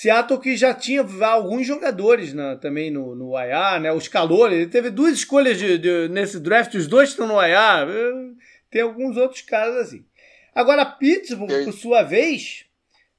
Seattle 0.00 0.38
que 0.38 0.56
já 0.56 0.72
tinha 0.72 1.04
alguns 1.26 1.66
jogadores 1.66 2.32
né, 2.32 2.56
também 2.62 2.88
no, 2.88 3.16
no 3.16 3.32
IR, 3.36 3.80
né? 3.80 3.92
Os 3.92 4.06
calores. 4.06 4.56
Ele 4.56 4.70
teve 4.70 4.90
duas 4.90 5.14
escolhas 5.14 5.58
de, 5.58 5.76
de- 5.76 6.08
nesse 6.08 6.38
draft, 6.38 6.72
os 6.74 6.86
dois 6.86 7.08
estão 7.08 7.26
no 7.26 7.34
IR. 7.42 7.88
eh, 7.88 8.34
Tem 8.70 8.82
alguns 8.82 9.16
outros 9.16 9.42
caras 9.42 9.74
assim. 9.74 10.06
Agora, 10.54 10.86
Pittsburgh, 10.86 11.64
por 11.64 11.72
sua 11.72 12.04
vez, 12.04 12.64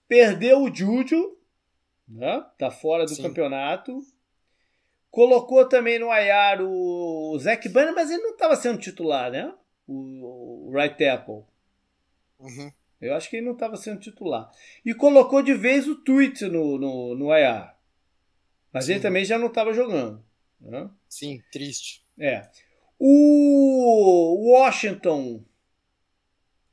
perdeu 0.08 0.62
o 0.62 0.74
Juju, 0.74 1.38
né? 2.08 2.46
Tá 2.58 2.72
fora 2.72 3.04
do 3.04 3.14
Sim. 3.14 3.24
campeonato. 3.24 4.00
Colocou 5.12 5.68
também 5.68 6.00
no 6.00 6.08
IR 6.14 6.62
o 6.62 7.38
Zach 7.40 7.68
Banner, 7.68 7.94
mas 7.94 8.10
ele 8.10 8.24
não 8.24 8.32
estava 8.32 8.56
sendo 8.56 8.80
titular, 8.80 9.30
né? 9.30 9.54
O, 9.86 10.70
o 10.70 10.72
right 10.74 10.98
tackle. 10.98 11.44
Uhum. 12.40 12.72
Eu 13.02 13.14
acho 13.16 13.30
que 13.30 13.38
ele 13.38 13.46
não 13.46 13.54
estava 13.54 13.76
sendo 13.78 14.00
titular. 14.00 14.50
E 14.86 14.94
colocou 14.94 15.42
de 15.42 15.54
vez 15.54 15.88
o 15.88 15.96
Tweet 15.96 16.46
no, 16.46 16.78
no, 16.78 17.16
no 17.16 17.34
IR. 17.38 17.70
Mas 18.74 18.90
ele 18.90 19.00
Sim. 19.00 19.04
também 19.04 19.24
já 19.26 19.38
não 19.38 19.48
estava 19.48 19.74
jogando. 19.74 20.24
né? 20.60 20.90
Sim, 21.08 21.42
triste. 21.52 22.04
É. 22.20 22.48
O 23.00 24.52
Washington 24.52 25.44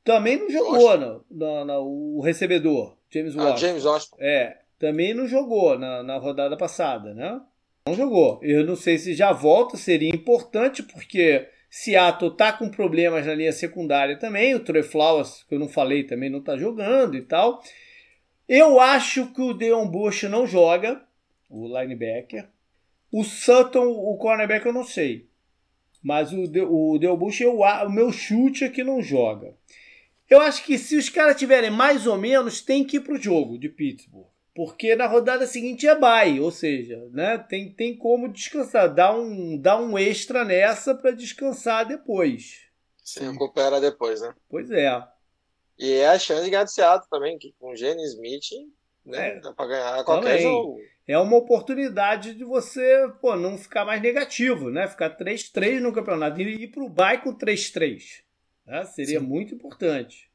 também 0.03 0.37
não 0.37 0.49
jogou, 0.49 0.97
não, 0.97 1.25
na- 1.29 1.65
na- 1.65 1.79
o 1.79 2.21
recebedor, 2.21 2.97
James 3.09 3.35
Ah, 3.37 3.43
Washington. 3.43 3.57
James 3.67 3.85
Washington. 3.85 4.17
É, 4.19 4.59
também 4.77 5.13
não 5.13 5.27
jogou 5.27 5.77
na, 5.79 6.03
na 6.03 6.17
rodada 6.17 6.55
passada, 6.57 7.13
né? 7.13 7.41
Não 7.87 7.93
jogou. 7.95 8.39
Eu 8.43 8.65
não 8.65 8.75
sei 8.75 8.97
se 8.97 9.13
já 9.13 9.31
volta, 9.31 9.77
seria 9.77 10.09
importante, 10.09 10.83
porque 10.83 11.47
Seattle 11.69 12.35
tá 12.35 12.53
com 12.53 12.69
problemas 12.69 13.25
na 13.25 13.35
linha 13.35 13.51
secundária 13.51 14.17
também. 14.17 14.55
O 14.55 14.59
Trey 14.59 14.83
Flowers, 14.83 15.43
que 15.43 15.55
eu 15.55 15.59
não 15.59 15.67
falei, 15.67 16.03
também 16.03 16.29
não 16.29 16.41
tá 16.41 16.57
jogando 16.57 17.15
e 17.15 17.21
tal. 17.21 17.61
Eu 18.47 18.79
acho 18.79 19.33
que 19.33 19.41
o 19.41 19.53
Deon 19.53 19.87
Bush 19.87 20.23
não 20.23 20.47
joga, 20.47 21.03
o 21.49 21.67
linebacker. 21.67 22.47
O 23.11 23.23
Sutton, 23.23 23.87
o 23.87 24.17
cornerback, 24.17 24.65
eu 24.65 24.73
não 24.73 24.83
sei. 24.83 25.27
Mas 26.01 26.31
o, 26.31 26.47
De, 26.47 26.61
o 26.61 26.97
Deon 26.97 27.17
Bush, 27.17 27.41
eu, 27.41 27.59
o 27.59 27.89
meu 27.89 28.11
chute 28.11 28.63
é 28.63 28.69
que 28.69 28.83
não 28.83 29.01
joga. 29.01 29.53
Eu 30.29 30.41
acho 30.41 30.63
que 30.63 30.77
se 30.77 30.95
os 30.95 31.09
caras 31.09 31.37
tiverem 31.37 31.71
mais 31.71 32.05
ou 32.05 32.17
menos, 32.17 32.61
tem 32.61 32.83
que 32.83 32.97
ir 32.97 33.01
pro 33.01 33.21
jogo 33.21 33.57
de 33.57 33.69
Pittsburgh. 33.69 34.27
Porque 34.57 34.95
na 34.95 35.05
rodada 35.05 35.45
seguinte 35.45 35.87
é 35.87 35.93
bye, 35.93 36.39
ou 36.39 36.49
seja, 36.49 36.97
né, 37.11 37.37
tem, 37.37 37.71
tem 37.71 37.95
como 37.95 38.27
descansar. 38.27 38.91
Dá 38.91 39.15
um, 39.15 39.55
dá 39.55 39.79
um 39.79 39.99
extra 39.99 40.43
nessa 40.43 40.95
para 40.95 41.11
descansar 41.11 41.87
depois. 41.87 42.65
Se 43.03 43.19
recupera 43.19 43.79
depois, 43.79 44.19
né? 44.19 44.33
Pois 44.49 44.71
é. 44.71 44.99
E 45.77 45.91
é 45.93 46.07
a 46.07 46.17
chance 46.17 46.43
de 46.43 46.49
ganhar 46.49 46.63
de 46.63 46.71
Seattle 46.73 47.07
também, 47.07 47.37
que 47.37 47.53
com 47.59 47.69
o 47.69 47.75
Gene 47.75 48.03
Smith, 48.05 48.45
né? 49.05 49.37
É. 49.37 49.39
Dá 49.41 49.53
pra 49.53 49.67
ganhar 49.67 50.03
qualquer 50.03 50.37
Também. 50.37 50.41
jogo. 50.41 50.79
É 51.07 51.19
uma 51.19 51.37
oportunidade 51.37 52.33
de 52.33 52.43
você 52.43 53.07
pô, 53.21 53.35
não 53.35 53.59
ficar 53.59 53.85
mais 53.85 54.01
negativo, 54.01 54.71
né? 54.71 54.87
Ficar 54.87 55.15
3-3 55.15 55.79
no 55.79 55.93
campeonato 55.93 56.41
e 56.41 56.63
ir 56.63 56.67
pro 56.69 56.89
bye 56.89 57.21
com 57.21 57.31
3-3. 57.31 58.23
né? 58.65 58.83
Seria 58.85 59.19
Sim. 59.19 59.25
muito 59.27 59.53
importante. 59.53 60.31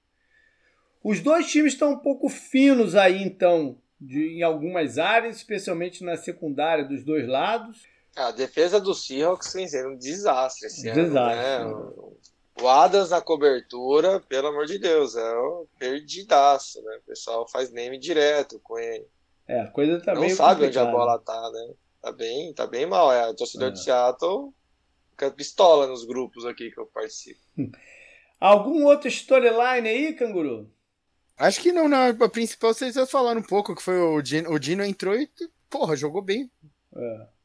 Os 1.02 1.18
dois 1.18 1.50
times 1.50 1.72
estão 1.72 1.90
um 1.94 1.98
pouco 1.98 2.28
finos 2.28 2.94
aí, 2.94 3.20
então, 3.20 3.81
de, 4.02 4.38
em 4.38 4.42
algumas 4.42 4.98
áreas, 4.98 5.36
especialmente 5.36 6.02
na 6.02 6.16
secundária 6.16 6.84
dos 6.84 7.04
dois 7.04 7.26
lados. 7.28 7.82
A 8.16 8.30
defesa 8.30 8.80
do 8.80 8.94
Seahawks 8.94 9.52
tem 9.52 9.66
sido 9.66 9.88
um 9.90 9.96
desastre 9.96 10.66
esse 10.66 10.82
Desastre, 10.82 11.44
ano, 11.44 11.86
né? 11.86 12.12
O 12.60 12.68
Adams 12.68 13.10
na 13.10 13.20
cobertura, 13.22 14.20
pelo 14.20 14.48
amor 14.48 14.66
de 14.66 14.78
Deus, 14.78 15.16
é 15.16 15.38
um 15.40 15.66
perdidaço, 15.78 16.82
né? 16.82 16.98
O 16.98 17.06
pessoal 17.08 17.48
faz 17.48 17.72
name 17.72 17.98
direto 17.98 18.60
com 18.62 18.78
ele. 18.78 19.06
É, 19.48 19.60
a 19.60 19.68
coisa 19.68 19.98
tá 20.00 20.14
Não 20.14 20.28
sabe 20.28 20.66
onde 20.66 20.78
a 20.78 20.84
bola 20.84 21.18
tá, 21.18 21.50
né? 21.50 21.74
Tá 22.02 22.12
bem, 22.12 22.52
tá 22.52 22.66
bem 22.66 22.84
mal. 22.84 23.10
É, 23.12 23.30
o 23.30 23.34
torcedor 23.34 23.68
É. 23.68 23.70
de 23.70 23.82
Seattle 23.82 24.52
fica 25.12 25.30
pistola 25.30 25.86
nos 25.86 26.04
grupos 26.04 26.44
aqui 26.44 26.70
que 26.70 26.78
eu 26.78 26.86
participo. 26.86 27.40
Algum 28.38 28.84
outro 28.84 29.08
storyline 29.08 29.88
aí, 29.88 30.12
canguru? 30.14 30.70
Acho 31.42 31.60
que 31.60 31.72
não, 31.72 31.88
na 31.88 32.14
principal 32.28 32.72
vocês 32.72 32.94
já 32.94 33.04
falaram 33.04 33.40
um 33.40 33.44
pouco, 33.44 33.74
que 33.74 33.82
foi 33.82 33.98
o 33.98 34.22
Dino, 34.22 34.52
o 34.52 34.58
Dino 34.60 34.84
entrou 34.84 35.16
e, 35.16 35.28
porra, 35.68 35.96
jogou 35.96 36.22
bem. 36.22 36.48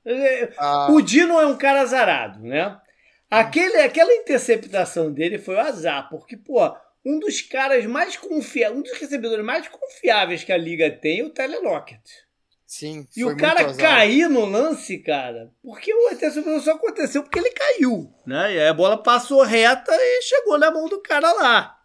É. 0.06 0.54
Ah, 0.58 0.88
O 0.92 1.02
Dino 1.02 1.40
é 1.40 1.48
um 1.48 1.58
cara 1.58 1.82
azarado, 1.82 2.40
né? 2.42 2.80
Aquele, 3.30 3.78
aquela 3.78 4.14
interceptação 4.14 5.12
dele 5.12 5.40
foi 5.40 5.56
o 5.56 5.60
azar, 5.60 6.08
porque, 6.10 6.38
pô, 6.38 6.60
um 7.04 7.20
dos 7.20 7.42
caras 7.42 7.86
mais 7.88 8.16
confiáveis, 8.16 8.80
um 8.80 8.84
dos 8.84 8.98
recebedores 9.00 9.44
mais 9.44 9.68
confiáveis 9.68 10.44
que 10.44 10.52
a 10.54 10.58
liga 10.58 10.92
tem 10.92 11.22
é 11.22 11.24
o 11.24 11.30
Tyler 11.32 11.62
Lockett. 11.62 12.04
sim, 12.66 13.08
E 13.18 13.26
o 13.26 13.36
cara 13.36 13.74
cair 13.74 14.30
no 14.30 14.46
lance, 14.46 15.00
cara, 15.00 15.52
porque 15.64 15.94
o 15.94 16.10
interceptação 16.12 16.62
só 16.62 16.74
aconteceu 16.74 17.24
porque 17.24 17.40
ele 17.40 17.52
caiu, 17.52 18.14
né? 18.26 18.54
E 18.54 18.60
aí 18.60 18.68
a 18.68 18.74
bola 18.74 19.02
passou 19.02 19.42
reta 19.42 19.92
e 19.92 20.22
chegou 20.22 20.60
na 20.60 20.70
mão 20.70 20.88
do 20.88 21.02
cara 21.02 21.34
lá. 21.34 21.77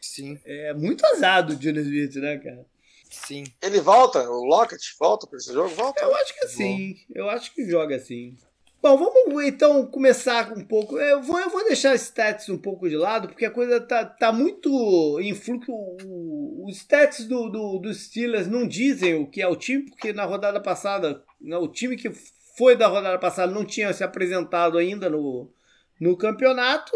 Sim, 0.00 0.38
É 0.44 0.72
muito 0.74 1.04
azar 1.06 1.44
do 1.44 1.56
Dino 1.56 1.80
Smith, 1.80 2.14
né, 2.16 2.38
cara? 2.38 2.64
sim. 3.08 3.44
Ele 3.62 3.80
volta, 3.80 4.28
o 4.28 4.44
Lockett 4.44 4.94
volta 4.98 5.26
pra 5.26 5.38
esse 5.38 5.52
jogo? 5.52 5.68
Volta. 5.74 6.02
Eu 6.02 6.14
acho 6.14 6.34
que 6.34 6.48
sim. 6.48 6.96
Eu 7.14 7.28
acho 7.30 7.54
que 7.54 7.68
joga 7.68 7.98
sim. 7.98 8.36
Bom, 8.82 8.96
vamos 8.98 9.44
então 9.44 9.86
começar 9.86 10.52
um 10.52 10.64
pouco. 10.64 10.98
Eu 10.98 11.22
vou, 11.22 11.40
eu 11.40 11.48
vou 11.50 11.64
deixar 11.64 11.94
os 11.94 12.02
stats 12.02 12.48
um 12.48 12.58
pouco 12.58 12.88
de 12.88 12.96
lado, 12.96 13.28
porque 13.28 13.44
a 13.44 13.50
coisa 13.50 13.80
tá, 13.80 14.04
tá 14.04 14.30
muito 14.32 15.18
em 15.20 15.34
fluxo. 15.34 15.72
O- 15.72 16.66
Os 16.68 16.76
stats 16.78 17.24
do, 17.26 17.48
do, 17.48 17.78
dos 17.78 18.04
Steelers 18.04 18.46
não 18.48 18.66
dizem 18.68 19.14
o 19.14 19.26
que 19.26 19.40
é 19.40 19.48
o 19.48 19.56
time, 19.56 19.86
porque 19.88 20.12
na 20.12 20.24
rodada 20.24 20.60
passada, 20.60 21.24
né, 21.40 21.56
o 21.56 21.68
time 21.68 21.96
que 21.96 22.10
foi 22.56 22.76
da 22.76 22.86
rodada 22.86 23.18
passada 23.18 23.50
não 23.52 23.64
tinha 23.64 23.92
se 23.92 24.04
apresentado 24.04 24.78
ainda 24.78 25.08
no, 25.08 25.50
no 26.00 26.16
campeonato. 26.16 26.92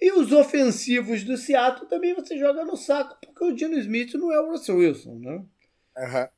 E 0.00 0.12
os 0.12 0.30
ofensivos 0.30 1.24
do 1.24 1.36
Seattle 1.36 1.88
também 1.88 2.14
você 2.14 2.38
joga 2.38 2.64
no 2.64 2.76
saco, 2.76 3.18
porque 3.20 3.44
o 3.44 3.52
Dino 3.52 3.76
Smith 3.78 4.14
não 4.14 4.32
é 4.32 4.40
o 4.40 4.50
Russell 4.50 4.76
Wilson, 4.76 5.18
né? 5.18 5.44
Aham, 5.96 6.28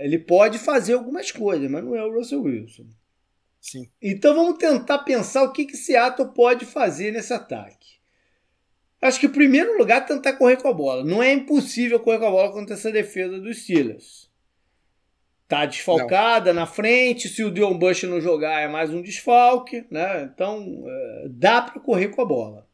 Ele 0.00 0.18
pode 0.18 0.58
fazer 0.58 0.92
algumas 0.92 1.32
coisas, 1.32 1.68
mas 1.68 1.82
não 1.82 1.96
é 1.96 2.04
o 2.04 2.12
Russell 2.12 2.42
Wilson. 2.42 2.86
sim. 3.60 3.90
Então 4.00 4.34
vamos 4.34 4.58
tentar 4.58 4.98
pensar 5.00 5.42
o 5.42 5.52
que 5.52 5.64
que 5.64 5.76
Seattle 5.76 6.32
pode 6.32 6.64
fazer 6.64 7.12
nesse 7.12 7.32
ataque. 7.32 7.98
Acho 9.00 9.20
que 9.20 9.26
em 9.26 9.32
primeiro 9.32 9.76
lugar 9.78 10.06
tentar 10.06 10.34
correr 10.34 10.56
com 10.56 10.68
a 10.68 10.72
bola. 10.72 11.04
Não 11.04 11.22
é 11.22 11.32
impossível 11.32 12.00
correr 12.00 12.18
com 12.18 12.26
a 12.26 12.30
bola 12.30 12.52
contra 12.52 12.74
essa 12.74 12.90
defesa 12.90 13.40
dos 13.40 13.62
Steelers. 13.62 14.28
tá 15.48 15.64
desfalcada 15.66 16.52
não. 16.52 16.62
na 16.62 16.66
frente. 16.66 17.28
Se 17.28 17.42
o 17.44 17.50
Dion 17.50 17.76
Bush 17.78 18.02
não 18.04 18.20
jogar, 18.20 18.60
é 18.60 18.68
mais 18.68 18.90
um 18.90 19.00
desfalque, 19.02 19.86
né? 19.90 20.24
Então 20.24 20.84
é, 20.86 21.26
dá 21.30 21.62
para 21.62 21.80
correr 21.80 22.08
com 22.08 22.22
a 22.22 22.24
bola. 22.24 22.67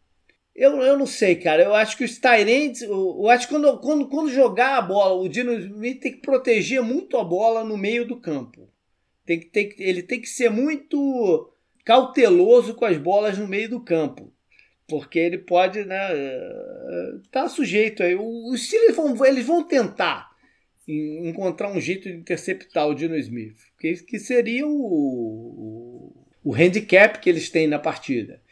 Eu, 0.55 0.81
eu 0.81 0.97
não 0.97 1.07
sei, 1.07 1.35
cara. 1.35 1.63
Eu 1.63 1.75
acho 1.75 1.97
que 1.97 2.05
os 2.05 2.19
Tyrants. 2.19 2.83
Eu, 2.83 3.19
eu 3.21 3.29
acho 3.29 3.49
que 3.49 3.55
quando, 3.55 3.79
quando, 3.79 4.09
quando 4.09 4.31
jogar 4.31 4.79
a 4.79 4.83
bola, 4.83 5.15
o 5.15 5.29
Dino 5.29 5.53
Smith 5.55 6.01
tem 6.01 6.13
que 6.13 6.21
proteger 6.21 6.81
muito 6.83 7.17
a 7.17 7.25
bola 7.25 7.65
no 7.65 7.77
meio 7.77 8.07
do 8.07 8.21
campo. 8.21 8.69
Tem 9.27 9.41
que, 9.41 9.47
tem, 9.47 9.75
ele 9.79 10.03
tem 10.03 10.21
que 10.21 10.29
ser 10.29 10.51
muito 10.51 11.51
cauteloso 11.85 12.75
com 12.75 12.85
as 12.85 12.97
bolas 12.97 13.37
no 13.37 13.49
meio 13.49 13.69
do 13.69 13.81
campo. 13.81 14.33
Porque 14.87 15.19
ele 15.19 15.39
pode, 15.39 15.85
né? 15.85 15.99
Tá 17.33 17.49
sujeito 17.49 18.03
aí. 18.03 18.15
Os 18.15 18.67
Steelers 18.67 18.95
vão, 18.95 19.27
eles 19.27 19.45
vão 19.45 19.65
tentar 19.65 20.31
encontrar 20.87 21.73
um 21.73 21.81
jeito 21.81 22.09
de 22.09 22.17
interceptar 22.17 22.87
o 22.87 22.95
Dino 22.95 23.17
Smith. 23.17 23.57
Que, 23.79 23.95
que 23.95 24.19
seria 24.19 24.67
o, 24.67 24.71
o, 24.71 26.27
o 26.45 26.55
handicap 26.55 27.19
que 27.19 27.29
eles 27.29 27.51
têm 27.51 27.67
na 27.67 27.79
partida. 27.79 28.44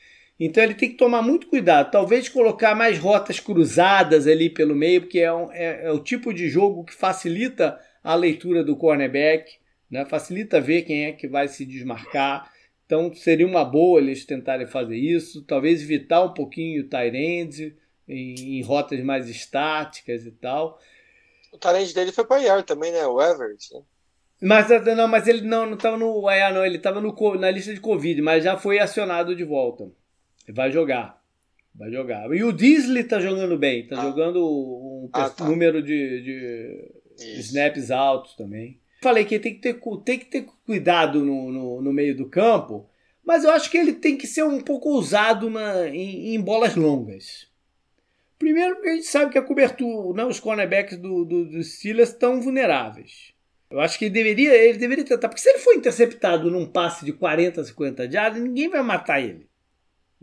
Então 0.45 0.64
ele 0.64 0.74
tem 0.74 0.88
que 0.88 0.97
tomar 0.97 1.22
muito 1.22 1.47
cuidado. 1.47 1.93
Talvez 1.93 2.28
colocar 2.28 2.74
mais 2.74 2.99
rotas 2.99 3.38
cruzadas 3.38 4.26
ali 4.26 4.51
pelo 4.51 4.74
meio, 4.74 5.03
porque 5.03 5.20
é, 5.20 5.32
um, 5.32 5.53
é, 5.53 5.84
é 5.84 5.93
o 5.93 6.01
tipo 6.01 6.34
de 6.34 6.49
jogo 6.49 6.82
que 6.82 6.93
facilita 6.93 7.78
a 8.03 8.16
leitura 8.16 8.64
do 8.64 8.74
cornerback, 8.74 9.53
né? 9.88 10.05
facilita 10.05 10.61
ver 10.61 10.82
quem 10.82 11.05
é 11.05 11.12
que 11.12 11.28
vai 11.28 11.47
se 11.47 11.64
desmarcar. 11.64 12.51
Então 12.84 13.14
seria 13.14 13.47
uma 13.47 13.64
boa 13.64 14.01
eles 14.01 14.26
tentarem 14.26 14.66
fazer 14.66 14.97
isso. 14.97 15.45
Talvez 15.45 15.80
evitar 15.80 16.24
um 16.24 16.34
pouquinho 16.34 16.82
o 16.82 16.88
Tyrande 16.88 17.76
em, 18.09 18.59
em 18.59 18.62
rotas 18.62 18.99
mais 19.05 19.28
estáticas 19.28 20.26
e 20.26 20.32
tal. 20.32 20.80
O 21.53 21.57
Tyrande 21.57 21.95
dele 21.95 22.11
foi 22.11 22.24
para 22.24 22.43
IR 22.43 22.64
também, 22.64 22.90
né? 22.90 23.07
O 23.07 23.22
Everett. 23.22 23.72
Né? 23.72 23.80
Mas 24.43 24.68
não, 24.97 25.07
mas 25.07 25.28
ele 25.28 25.43
não 25.43 25.72
estava 25.74 25.97
no 25.97 26.28
IR, 26.28 26.53
não. 26.53 26.66
Ele 26.66 26.78
estava 26.78 27.01
na 27.01 27.51
lista 27.53 27.72
de 27.72 27.80
Covid, 27.80 28.20
mas 28.20 28.43
já 28.43 28.57
foi 28.57 28.80
acionado 28.80 29.36
de 29.36 29.45
volta. 29.45 30.01
Vai 30.49 30.70
jogar. 30.70 31.22
Vai 31.74 31.90
jogar. 31.90 32.30
E 32.34 32.45
o 32.45 32.53
Disley 32.53 33.05
tá 33.05 33.18
jogando 33.20 33.57
bem. 33.57 33.86
Tá 33.86 34.01
ah. 34.01 34.03
jogando 34.05 34.45
um 34.45 35.09
ah, 35.12 35.30
tá. 35.30 35.45
número 35.45 35.82
de, 35.82 36.22
de 36.22 37.40
snaps 37.40 37.90
altos 37.90 38.34
também. 38.34 38.80
Falei 39.03 39.24
que 39.24 39.38
tem 39.38 39.55
que 39.55 39.61
ter, 39.61 39.80
tem 40.05 40.18
que 40.18 40.26
ter 40.26 40.47
cuidado 40.64 41.24
no, 41.24 41.51
no, 41.51 41.82
no, 41.82 41.93
meio 41.93 42.16
do 42.16 42.28
campo, 42.28 42.88
mas 43.24 43.43
eu 43.43 43.51
acho 43.51 43.68
que 43.68 43.76
ele 43.76 43.95
tem 43.95 44.16
que 44.16 44.28
ser 44.28 44.45
um 44.45 44.61
pouco 44.61 44.90
ousado 44.90 45.51
na, 45.51 45.88
em, 45.88 46.36
em 46.36 46.40
bolas 46.40 46.76
longas. 46.76 47.51
Primeiro 48.38 48.76
porque 48.76 48.88
a 48.90 48.95
gente 48.95 49.07
sabe 49.07 49.32
que 49.32 49.38
a 49.38 49.43
cobertura, 49.43 50.14
não, 50.14 50.28
os 50.28 50.38
cornerbacks 50.38 50.97
do, 50.99 51.24
do, 51.24 51.45
do 51.47 51.62
Steelers 51.64 52.11
estão 52.11 52.40
vulneráveis. 52.40 53.32
Eu 53.70 53.80
acho 53.80 53.99
que 53.99 54.05
ele 54.05 54.14
deveria, 54.14 54.55
ele 54.55 54.78
deveria 54.78 55.05
tentar, 55.05 55.28
porque 55.28 55.40
se 55.40 55.49
ele 55.49 55.59
for 55.59 55.74
interceptado 55.74 56.51
num 56.51 56.66
passe 56.66 57.05
de 57.05 57.12
40, 57.12 57.64
50 57.64 58.11
jardas, 58.11 58.43
ninguém 58.43 58.68
vai 58.68 58.82
matar 58.82 59.20
ele. 59.20 59.49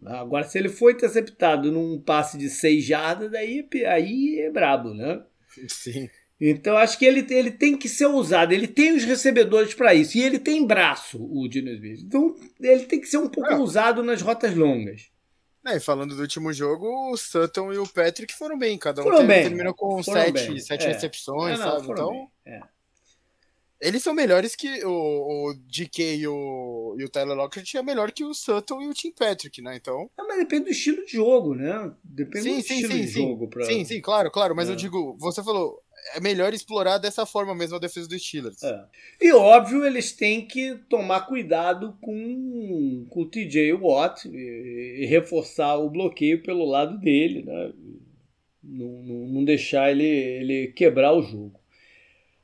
Agora, 0.06 0.44
se 0.44 0.58
ele 0.58 0.70
for 0.70 0.92
interceptado 0.92 1.72
num 1.72 2.00
passe 2.00 2.38
de 2.38 2.50
6 2.50 2.84
jardas, 2.84 3.34
aí, 3.34 3.68
aí 3.88 4.40
é 4.40 4.52
brabo, 4.52 4.94
né? 4.94 5.22
Sim. 5.68 6.10
Então, 6.42 6.78
acho 6.78 6.98
que 6.98 7.06
ele, 7.06 7.26
ele 7.30 7.52
tem 7.52 7.78
que 7.78 7.90
ser 7.90 8.06
usado. 8.06 8.54
Ele 8.54 8.68
tem 8.68 8.96
os 8.96 9.04
recebedores 9.04 9.74
para 9.74 9.94
isso. 9.94 10.18
E 10.18 10.24
ele 10.24 10.40
tem 10.40 10.66
braço, 10.66 11.22
o 11.22 11.48
Dino 11.50 11.70
Smith. 11.72 12.00
Então, 12.02 12.34
ele 12.62 12.86
tem 12.86 13.02
que 13.02 13.08
ser 13.08 13.18
um 13.18 13.28
pouco 13.28 13.52
é. 13.52 13.58
usado 13.58 14.02
nas 14.02 14.22
rotas 14.22 14.56
longas. 14.56 15.12
É, 15.68 15.76
e 15.76 15.80
falando 15.82 16.16
do 16.16 16.22
último 16.22 16.54
jogo, 16.54 17.12
o 17.12 17.18
Sutton 17.18 17.74
e 17.74 17.78
o 17.78 17.88
Patrick 17.88 18.34
foram 18.34 18.58
bem. 18.58 18.78
Cada 18.78 19.02
um 19.02 19.04
foram 19.04 19.18
teve, 19.18 19.28
bem. 19.28 19.44
terminou 19.44 19.74
com 19.74 20.02
7 20.02 20.62
sete, 20.62 20.86
é. 20.86 20.88
recepções, 20.94 21.60
é, 21.60 21.64
não, 21.64 21.72
sabe? 21.72 21.92
Então, 21.92 22.32
é. 22.46 22.62
Eles 23.82 24.04
são 24.04 24.14
melhores 24.14 24.56
que 24.56 24.84
o, 24.84 24.90
o 25.50 25.54
DK 25.54 26.16
e 26.18 26.28
o, 26.28 26.96
e 27.00 27.04
o 27.04 27.10
Tyler 27.10 27.36
Lockett 27.36 27.78
é 27.78 27.84
melhor 27.84 28.12
que 28.12 28.26
o 28.26 28.34
Sutton 28.34 28.82
e 28.82 28.88
o 28.88 28.94
Tim 28.94 29.12
Patrick, 29.12 29.62
né? 29.62 29.78
Então. 29.78 30.10
Não, 30.18 30.28
mas 30.28 30.38
depende 30.40 30.66
do 30.66 30.72
estilo 30.72 31.06
de 31.06 31.14
jogo, 31.14 31.56
né? 31.56 31.92
Depende 32.04 32.44
sim, 32.44 32.58
do 32.58 32.62
sim, 32.62 32.74
estilo 32.74 32.94
sim, 32.94 33.02
de 33.02 33.08
jogo. 33.08 33.48
Pra... 33.48 33.64
Sim, 33.64 33.86
sim, 33.86 34.02
claro, 34.02 34.30
claro. 34.30 34.54
Mas 34.54 34.68
é. 34.68 34.74
eu 34.74 34.76
digo, 34.76 35.16
você 35.18 35.42
falou, 35.42 35.82
é 36.14 36.20
melhor 36.20 36.54
explorar 36.54 36.98
dessa 36.98 37.26
forma 37.26 37.56
mesmo 37.56 37.78
a 37.78 37.80
defesa 37.80 38.08
dos 38.08 38.22
Steelers. 38.22 38.62
É. 38.64 38.86
E 39.22 39.32
óbvio, 39.32 39.86
eles 39.86 40.12
têm 40.12 40.46
que 40.46 40.76
tomar 40.90 41.22
cuidado 41.22 41.98
com, 42.02 43.06
com 43.10 43.22
o 43.22 43.30
TJ 43.30 43.74
Watt 43.74 44.28
e, 44.28 45.04
e 45.04 45.06
reforçar 45.06 45.78
o 45.78 45.90
bloqueio 45.90 46.44
pelo 46.44 46.66
lado 46.66 47.00
dele, 47.00 47.44
né? 47.44 47.74
Não, 48.62 48.88
não, 49.04 49.28
não 49.28 49.46
deixar 49.46 49.90
ele, 49.92 50.06
ele 50.06 50.68
quebrar 50.74 51.14
o 51.14 51.22
jogo. 51.22 51.59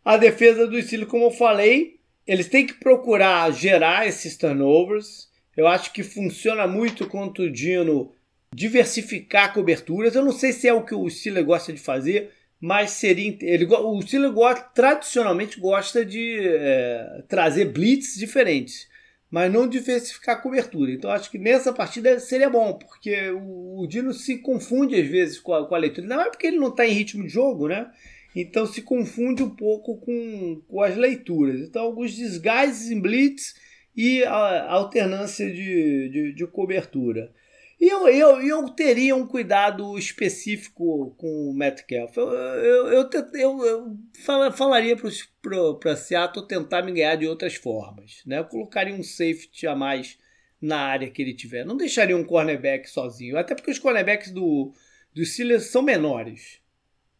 A 0.05 0.17
defesa 0.17 0.67
do 0.67 0.79
Steelers, 0.79 1.09
como 1.09 1.25
eu 1.25 1.31
falei, 1.31 1.99
eles 2.27 2.47
têm 2.47 2.67
que 2.67 2.75
procurar 2.75 3.51
gerar 3.51 4.07
esses 4.07 4.37
turnovers. 4.37 5.27
Eu 5.57 5.65
acho 5.65 5.91
que 5.91 6.03
funciona 6.03 6.67
muito 6.67 7.07
contra 7.07 7.43
o 7.43 7.51
Dino 7.51 8.11
diversificar 8.53 9.51
coberturas. 9.51 10.13
Eu 10.13 10.23
não 10.23 10.31
sei 10.31 10.53
se 10.53 10.67
é 10.67 10.73
o 10.73 10.85
que 10.85 10.93
o 10.93 11.09
Steelers 11.09 11.47
gosta 11.47 11.73
de 11.73 11.79
fazer, 11.79 12.29
mas 12.61 12.91
seria 12.91 13.35
ele, 13.41 13.65
o 13.65 14.01
Steelers 14.03 14.33
gosta, 14.33 14.61
tradicionalmente 14.75 15.59
gosta 15.59 16.05
de 16.05 16.37
é, 16.39 17.23
trazer 17.27 17.65
blitz 17.65 18.15
diferentes, 18.15 18.87
mas 19.31 19.51
não 19.51 19.67
diversificar 19.67 20.35
a 20.35 20.39
cobertura. 20.39 20.91
Então 20.91 21.09
acho 21.09 21.31
que 21.31 21.39
nessa 21.39 21.73
partida 21.73 22.19
seria 22.19 22.49
bom, 22.49 22.73
porque 22.73 23.31
o, 23.31 23.81
o 23.81 23.87
Dino 23.87 24.13
se 24.13 24.37
confunde 24.37 24.93
às 25.01 25.07
vezes 25.07 25.39
com 25.39 25.53
a, 25.53 25.67
com 25.67 25.73
a 25.73 25.79
leitura. 25.79 26.05
Não 26.07 26.21
é 26.21 26.29
porque 26.29 26.45
ele 26.45 26.59
não 26.59 26.69
está 26.69 26.85
em 26.85 26.93
ritmo 26.93 27.23
de 27.23 27.29
jogo, 27.29 27.67
né? 27.67 27.89
Então 28.35 28.65
se 28.65 28.81
confunde 28.81 29.41
um 29.41 29.49
pouco 29.49 29.97
com, 29.97 30.61
com 30.67 30.81
as 30.81 30.95
leituras. 30.97 31.61
Então, 31.61 31.83
alguns 31.83 32.13
desgastes 32.13 32.91
em 32.91 32.99
blitz 32.99 33.55
e 33.95 34.23
a 34.23 34.71
alternância 34.71 35.49
de, 35.49 36.09
de, 36.09 36.33
de 36.33 36.47
cobertura. 36.47 37.31
E 37.79 37.87
eu, 37.87 38.07
eu, 38.07 38.41
eu 38.41 38.69
teria 38.69 39.15
um 39.15 39.27
cuidado 39.27 39.97
específico 39.97 41.13
com 41.17 41.49
o 41.49 41.53
Metcalf. 41.53 42.15
Eu, 42.17 42.29
eu, 42.29 42.87
eu, 42.87 43.09
eu, 43.33 43.65
eu 43.65 44.51
falaria 44.53 44.95
para 45.79 45.95
Seattle 45.95 46.47
tentar 46.47 46.81
me 46.81 46.93
ganhar 46.93 47.15
de 47.15 47.27
outras 47.27 47.55
formas. 47.55 48.21
Né? 48.25 48.39
Eu 48.39 48.45
colocaria 48.45 48.93
um 48.93 49.03
safety 49.03 49.67
a 49.67 49.75
mais 49.75 50.17
na 50.61 50.79
área 50.79 51.09
que 51.09 51.21
ele 51.21 51.33
tiver. 51.33 51.65
Não 51.65 51.75
deixaria 51.75 52.15
um 52.15 52.23
cornerback 52.23 52.89
sozinho. 52.89 53.37
Até 53.37 53.53
porque 53.53 53.71
os 53.71 53.79
cornerbacks 53.79 54.31
do, 54.31 54.73
do 55.13 55.25
Steelers 55.25 55.65
são 55.65 55.81
menores. 55.81 56.61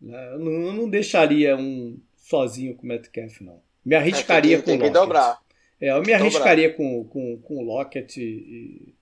Né? 0.02 0.34
Eu 0.34 0.39
não, 0.39 0.52
eu 0.52 0.74
não 0.74 0.89
deixaria 0.89 1.56
um 1.56 2.00
sozinho 2.18 2.76
com 2.76 2.84
o 2.84 2.88
Metcalf, 2.88 3.41
não. 3.41 3.62
Me 3.84 3.96
arriscaria 3.96 4.58
é, 4.58 4.62
tem, 4.62 4.78
com 4.80 4.84
tem 4.84 4.91
o 4.91 5.06
Lockett. 5.06 5.38
É, 5.80 5.91
eu 5.91 6.02
me 6.02 6.14
arriscaria 6.14 6.74
com, 6.74 7.04
com, 7.06 7.38
com 7.38 7.58
o 7.58 7.64
Lockett 7.64 8.20
e, 8.20 8.96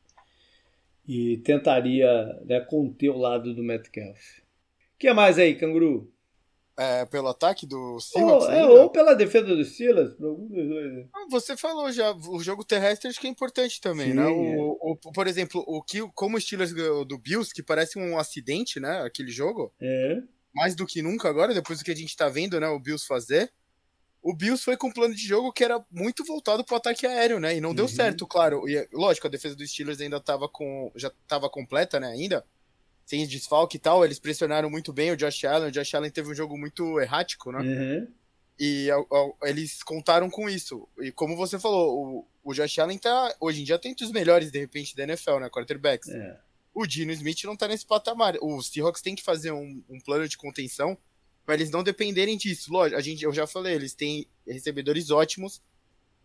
e 1.08 1.38
tentaria 1.38 2.42
né, 2.46 2.60
conter 2.60 3.10
o 3.10 3.18
lado 3.18 3.54
do 3.54 3.64
Metcalf. 3.64 4.40
O 4.40 5.00
que 5.00 5.12
mais 5.14 5.40
aí, 5.40 5.56
Canguru? 5.56 6.12
É, 6.76 7.06
pelo 7.06 7.28
ataque 7.28 7.68
do 7.68 8.00
Steelers? 8.00 8.46
Ou, 8.46 8.52
é, 8.52 8.66
ou 8.66 8.90
pela 8.90 9.14
defesa 9.14 9.56
do 9.56 9.64
Steelers, 9.64 10.14
por 10.14 10.26
algum 10.26 10.48
dos 10.48 10.68
dois. 10.68 10.92
Né? 10.92 11.06
Ah, 11.14 11.28
você 11.30 11.56
falou 11.56 11.92
já, 11.92 12.12
o 12.12 12.40
jogo 12.40 12.66
terrestre 12.66 13.08
acho 13.08 13.22
que 13.22 13.28
é 13.28 13.30
importante 13.30 13.80
também, 13.80 14.08
Sim, 14.08 14.14
né? 14.16 14.26
O, 14.26 14.32
é. 14.32 14.92
o, 14.92 14.96
por 15.14 15.28
exemplo, 15.28 15.64
o 15.68 15.84
que, 15.84 16.02
como 16.16 16.36
o 16.36 16.42
Steelers 16.42 16.74
ganhou 16.74 17.06
do 17.06 17.20
Bills, 17.20 17.54
que 17.54 17.62
parece 17.62 18.00
um 18.00 18.18
acidente, 18.18 18.80
né? 18.80 19.04
Aquele 19.04 19.30
jogo. 19.30 19.72
É 19.80 20.24
mais 20.54 20.76
do 20.76 20.86
que 20.86 21.02
nunca 21.02 21.28
agora, 21.28 21.54
depois 21.54 21.80
do 21.80 21.86
que 21.86 21.92
a 21.92 21.96
gente 21.96 22.16
tá 22.16 22.30
vendo, 22.30 22.60
né, 22.60 22.68
o 22.68 22.80
Bills 22.80 23.06
fazer. 23.06 23.52
O 24.22 24.34
Bills 24.34 24.64
foi 24.64 24.78
com 24.78 24.88
um 24.88 24.94
plano 24.94 25.14
de 25.14 25.28
jogo 25.28 25.52
que 25.52 25.64
era 25.64 25.84
muito 25.92 26.24
voltado 26.24 26.64
pro 26.64 26.78
ataque 26.78 27.06
aéreo, 27.06 27.42
né? 27.42 27.58
E 27.58 27.60
não 27.60 27.70
uhum. 27.70 27.76
deu 27.76 27.90
certo, 27.90 28.26
claro. 28.26 28.70
E 28.70 28.88
lógico, 28.94 29.28
a 29.28 29.30
defesa 29.30 29.54
dos 29.54 29.70
Steelers 29.70 30.00
ainda 30.00 30.18
tava 30.18 30.48
com 30.48 30.90
já 30.96 31.12
tava 31.28 31.50
completa, 31.50 32.00
né, 32.00 32.08
ainda. 32.08 32.46
Sem 33.06 33.28
desfalque 33.28 33.76
e 33.76 33.80
tal, 33.80 34.06
eles 34.06 34.20
pressionaram 34.20 34.70
muito 34.70 34.94
bem 34.94 35.12
o 35.12 35.18
Josh 35.18 35.44
Allen. 35.44 35.68
O 35.68 35.72
Josh 35.72 35.94
Allen 35.94 36.10
teve 36.10 36.32
um 36.32 36.36
jogo 36.36 36.58
muito 36.58 37.02
errático, 37.02 37.52
né? 37.52 37.60
Uhum. 37.60 38.08
E 38.58 38.88
eles 39.42 39.84
contaram 39.84 40.30
com 40.30 40.50
isso. 40.50 40.88
E 41.00 41.12
como 41.12 41.36
você 41.36 41.60
falou, 41.60 42.26
o, 42.46 42.52
o 42.52 42.54
Josh 42.54 42.80
Allen 42.80 42.98
tá 42.98 43.36
hoje 43.42 43.60
em 43.60 43.66
dia 43.66 43.78
tem 43.78 43.92
entre 43.92 44.06
os 44.06 44.12
melhores, 44.12 44.52
de 44.52 44.60
repente, 44.60 44.96
da 44.96 45.04
NFL, 45.04 45.40
né? 45.40 45.50
Quarterbacks. 45.50 46.08
É 46.08 46.40
o 46.74 46.86
Dino 46.88 47.12
Smith 47.12 47.44
não 47.44 47.56
tá 47.56 47.68
nesse 47.68 47.86
patamar. 47.86 48.36
Os 48.42 48.68
Seahawks 48.68 49.02
têm 49.02 49.16
que 49.16 49.24
fazer 49.24 49.52
um, 49.52 49.84
um 49.90 50.00
plano 50.00 50.28
de 50.28 50.38
contenção 50.38 50.98
para 51.46 51.56
eles 51.56 51.70
não 51.70 51.84
dependerem 51.84 52.38
disso. 52.38 52.72
Lógico, 52.72 52.98
a 52.98 53.02
gente, 53.02 53.24
eu 53.24 53.34
já 53.34 53.46
falei, 53.46 53.76
eles 53.76 53.94
têm 53.94 54.28
recebedores 54.48 55.12
ótimos. 55.12 55.62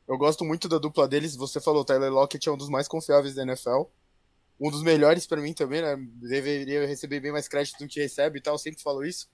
Eu 0.06 0.16
gosto 0.16 0.44
muito 0.44 0.68
da 0.68 0.78
dupla 0.78 1.06
deles. 1.06 1.36
Você 1.36 1.60
falou, 1.60 1.84
Tyler 1.84 2.10
Lockett 2.10 2.48
é 2.48 2.52
um 2.52 2.56
dos 2.56 2.70
mais 2.70 2.88
confiáveis 2.88 3.34
da 3.34 3.42
NFL. 3.42 3.82
Um 4.60 4.70
dos 4.70 4.82
melhores 4.82 5.26
para 5.26 5.40
mim 5.40 5.52
também, 5.52 5.82
né? 5.82 5.96
Deveria 6.14 6.86
receber 6.86 7.20
bem 7.20 7.30
mais 7.30 7.46
crédito 7.46 7.78
do 7.78 7.86
que 7.86 8.00
recebe 8.00 8.38
e 8.38 8.42
tal, 8.42 8.58
sempre 8.58 8.82
falo 8.82 9.04
isso. 9.04 9.28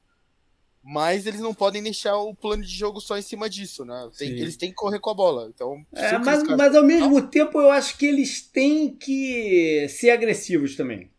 Mas 0.86 1.26
eles 1.26 1.40
não 1.40 1.54
podem 1.54 1.82
deixar 1.82 2.18
o 2.18 2.34
plano 2.34 2.62
de 2.62 2.68
jogo 2.68 3.00
só 3.00 3.16
em 3.16 3.22
cima 3.22 3.48
disso, 3.48 3.86
né? 3.86 4.10
Tem, 4.18 4.28
eles 4.28 4.56
têm 4.56 4.68
que 4.68 4.74
correr 4.74 5.00
com 5.00 5.08
a 5.08 5.14
bola. 5.14 5.50
Então, 5.54 5.84
é, 5.94 6.18
mas, 6.18 6.42
mas 6.42 6.74
ao 6.74 6.84
mesmo 6.84 7.20
não. 7.20 7.26
tempo 7.26 7.58
eu 7.58 7.70
acho 7.70 7.96
que 7.96 8.04
eles 8.04 8.42
têm 8.42 8.94
que 8.94 9.86
ser 9.88 10.10
agressivos 10.10 10.76
também. 10.76 11.10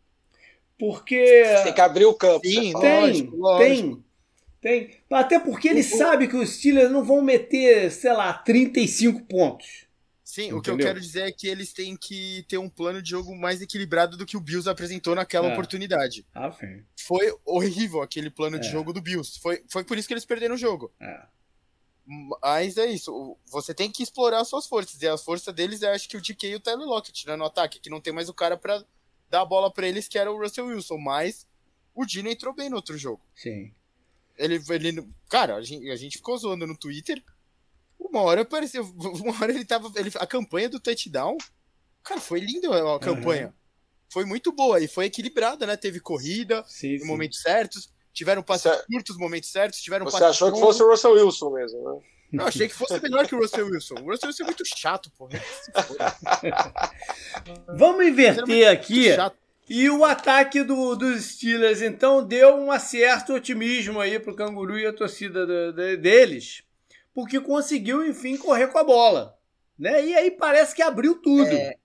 Porque. 0.78 1.42
Tem 1.64 1.74
que 1.74 1.80
abrir 1.80 2.04
o 2.04 2.14
campo. 2.14 2.46
Sim, 2.46 2.72
tem, 2.78 3.00
lógico, 3.00 3.36
lógico. 3.36 3.66
tem. 3.66 4.06
Tem. 4.60 4.90
Até 5.10 5.38
porque 5.38 5.68
ele 5.68 5.82
sabe 5.82 6.28
que 6.28 6.36
os 6.36 6.56
Steelers 6.56 6.90
não 6.90 7.04
vão 7.04 7.20
meter, 7.20 7.90
sei 7.90 8.12
lá, 8.12 8.32
35 8.32 9.24
pontos. 9.24 9.85
Sim, 10.36 10.48
Entendeu? 10.48 10.58
o 10.58 10.62
que 10.62 10.70
eu 10.70 10.76
quero 10.76 11.00
dizer 11.00 11.22
é 11.22 11.32
que 11.32 11.48
eles 11.48 11.72
têm 11.72 11.96
que 11.96 12.44
ter 12.46 12.58
um 12.58 12.68
plano 12.68 13.00
de 13.00 13.08
jogo 13.08 13.34
mais 13.34 13.62
equilibrado 13.62 14.18
do 14.18 14.26
que 14.26 14.36
o 14.36 14.40
Bills 14.40 14.68
apresentou 14.68 15.14
naquela 15.14 15.48
é. 15.48 15.52
oportunidade. 15.54 16.26
Ah, 16.34 16.52
sim. 16.52 16.84
Foi 16.94 17.34
horrível 17.42 18.02
aquele 18.02 18.28
plano 18.28 18.56
é. 18.56 18.58
de 18.58 18.68
jogo 18.68 18.92
do 18.92 19.00
Bills. 19.00 19.40
Foi, 19.40 19.64
foi 19.66 19.82
por 19.82 19.96
isso 19.96 20.06
que 20.06 20.12
eles 20.12 20.26
perderam 20.26 20.54
o 20.54 20.58
jogo. 20.58 20.92
É. 21.00 21.26
Mas 22.42 22.76
é 22.76 22.84
isso. 22.84 23.34
Você 23.46 23.72
tem 23.72 23.90
que 23.90 24.02
explorar 24.02 24.40
as 24.40 24.48
suas 24.48 24.66
forças. 24.66 25.00
E 25.00 25.08
a 25.08 25.16
força 25.16 25.50
deles 25.50 25.80
é, 25.80 25.90
acho 25.90 26.06
que 26.06 26.18
o 26.18 26.20
DK 26.20 26.48
e 26.48 26.54
o 26.56 26.60
Tyler 26.60 26.86
Lockett, 26.86 27.26
né, 27.26 27.34
no 27.34 27.46
ataque, 27.46 27.80
que 27.80 27.88
não 27.88 28.02
tem 28.02 28.12
mais 28.12 28.28
o 28.28 28.34
cara 28.34 28.58
para 28.58 28.84
dar 29.30 29.40
a 29.40 29.46
bola 29.46 29.72
para 29.72 29.88
eles, 29.88 30.06
que 30.06 30.18
era 30.18 30.30
o 30.30 30.38
Russell 30.38 30.66
Wilson. 30.66 30.98
Mas 30.98 31.46
o 31.94 32.04
Dino 32.04 32.28
entrou 32.28 32.52
bem 32.52 32.68
no 32.68 32.76
outro 32.76 32.98
jogo. 32.98 33.22
Sim. 33.34 33.72
Ele, 34.36 34.62
ele 34.68 35.08
cara, 35.30 35.56
a 35.56 35.62
gente, 35.62 35.90
a 35.90 35.96
gente 35.96 36.18
ficou 36.18 36.36
zoando 36.36 36.66
no 36.66 36.76
Twitter. 36.76 37.24
Uma 37.98 38.22
hora 38.22 38.42
apareceu, 38.42 38.84
uma 38.94 39.34
hora 39.40 39.52
ele 39.52 39.64
tava, 39.64 39.90
ele, 39.96 40.10
a 40.16 40.26
campanha 40.26 40.68
do 40.68 40.80
touchdown, 40.80 41.36
cara, 42.02 42.20
foi 42.20 42.40
linda 42.40 42.68
a 42.94 42.98
campanha. 42.98 43.46
Uhum. 43.46 43.52
Foi 44.08 44.24
muito 44.24 44.52
boa 44.52 44.80
e 44.80 44.86
foi 44.86 45.06
equilibrada, 45.06 45.66
né? 45.66 45.76
Teve 45.76 46.00
corrida 46.00 46.64
sim, 46.66 46.98
no 46.98 47.06
momentos 47.06 47.40
certos, 47.40 47.92
tiveram 48.12 48.42
passes 48.42 48.70
Você... 48.70 48.84
curtos 48.86 49.16
momentos 49.16 49.50
certos, 49.50 49.80
tiveram 49.80 50.06
Você 50.06 50.24
achou 50.24 50.52
que 50.52 50.60
fosse 50.60 50.82
o 50.82 50.88
Russell 50.88 51.12
Wilson 51.12 51.50
mesmo, 51.50 51.82
né? 51.82 52.00
Eu 52.32 52.46
achei 52.46 52.68
que 52.68 52.74
fosse 52.74 53.00
melhor 53.00 53.26
que 53.26 53.34
o 53.34 53.38
Russell 53.38 53.66
Wilson. 53.66 53.94
O 54.02 54.10
Russell 54.10 54.28
Wilson 54.28 54.42
é 54.42 54.46
muito 54.46 54.64
chato, 54.64 55.10
porra. 55.16 55.40
Vamos 57.76 58.06
inverter 58.06 58.68
aqui. 58.68 59.08
E 59.68 59.90
o 59.90 60.04
ataque 60.04 60.62
do, 60.62 60.94
dos 60.94 61.24
Steelers, 61.24 61.82
então, 61.82 62.24
deu 62.24 62.56
um 62.56 62.78
certo 62.78 63.34
otimismo 63.34 64.00
aí 64.00 64.18
pro 64.18 64.34
Canguru 64.34 64.78
e 64.78 64.86
a 64.86 64.92
torcida 64.92 65.72
de, 65.72 65.96
deles, 65.96 66.62
porque 67.16 67.40
conseguiu, 67.40 68.06
enfim, 68.06 68.36
correr 68.36 68.66
com 68.66 68.76
a 68.76 68.84
bola. 68.84 69.34
Né? 69.78 70.04
E 70.04 70.14
aí 70.14 70.30
parece 70.30 70.76
que 70.76 70.82
abriu 70.82 71.14
tudo. 71.22 71.48
É, 71.48 71.78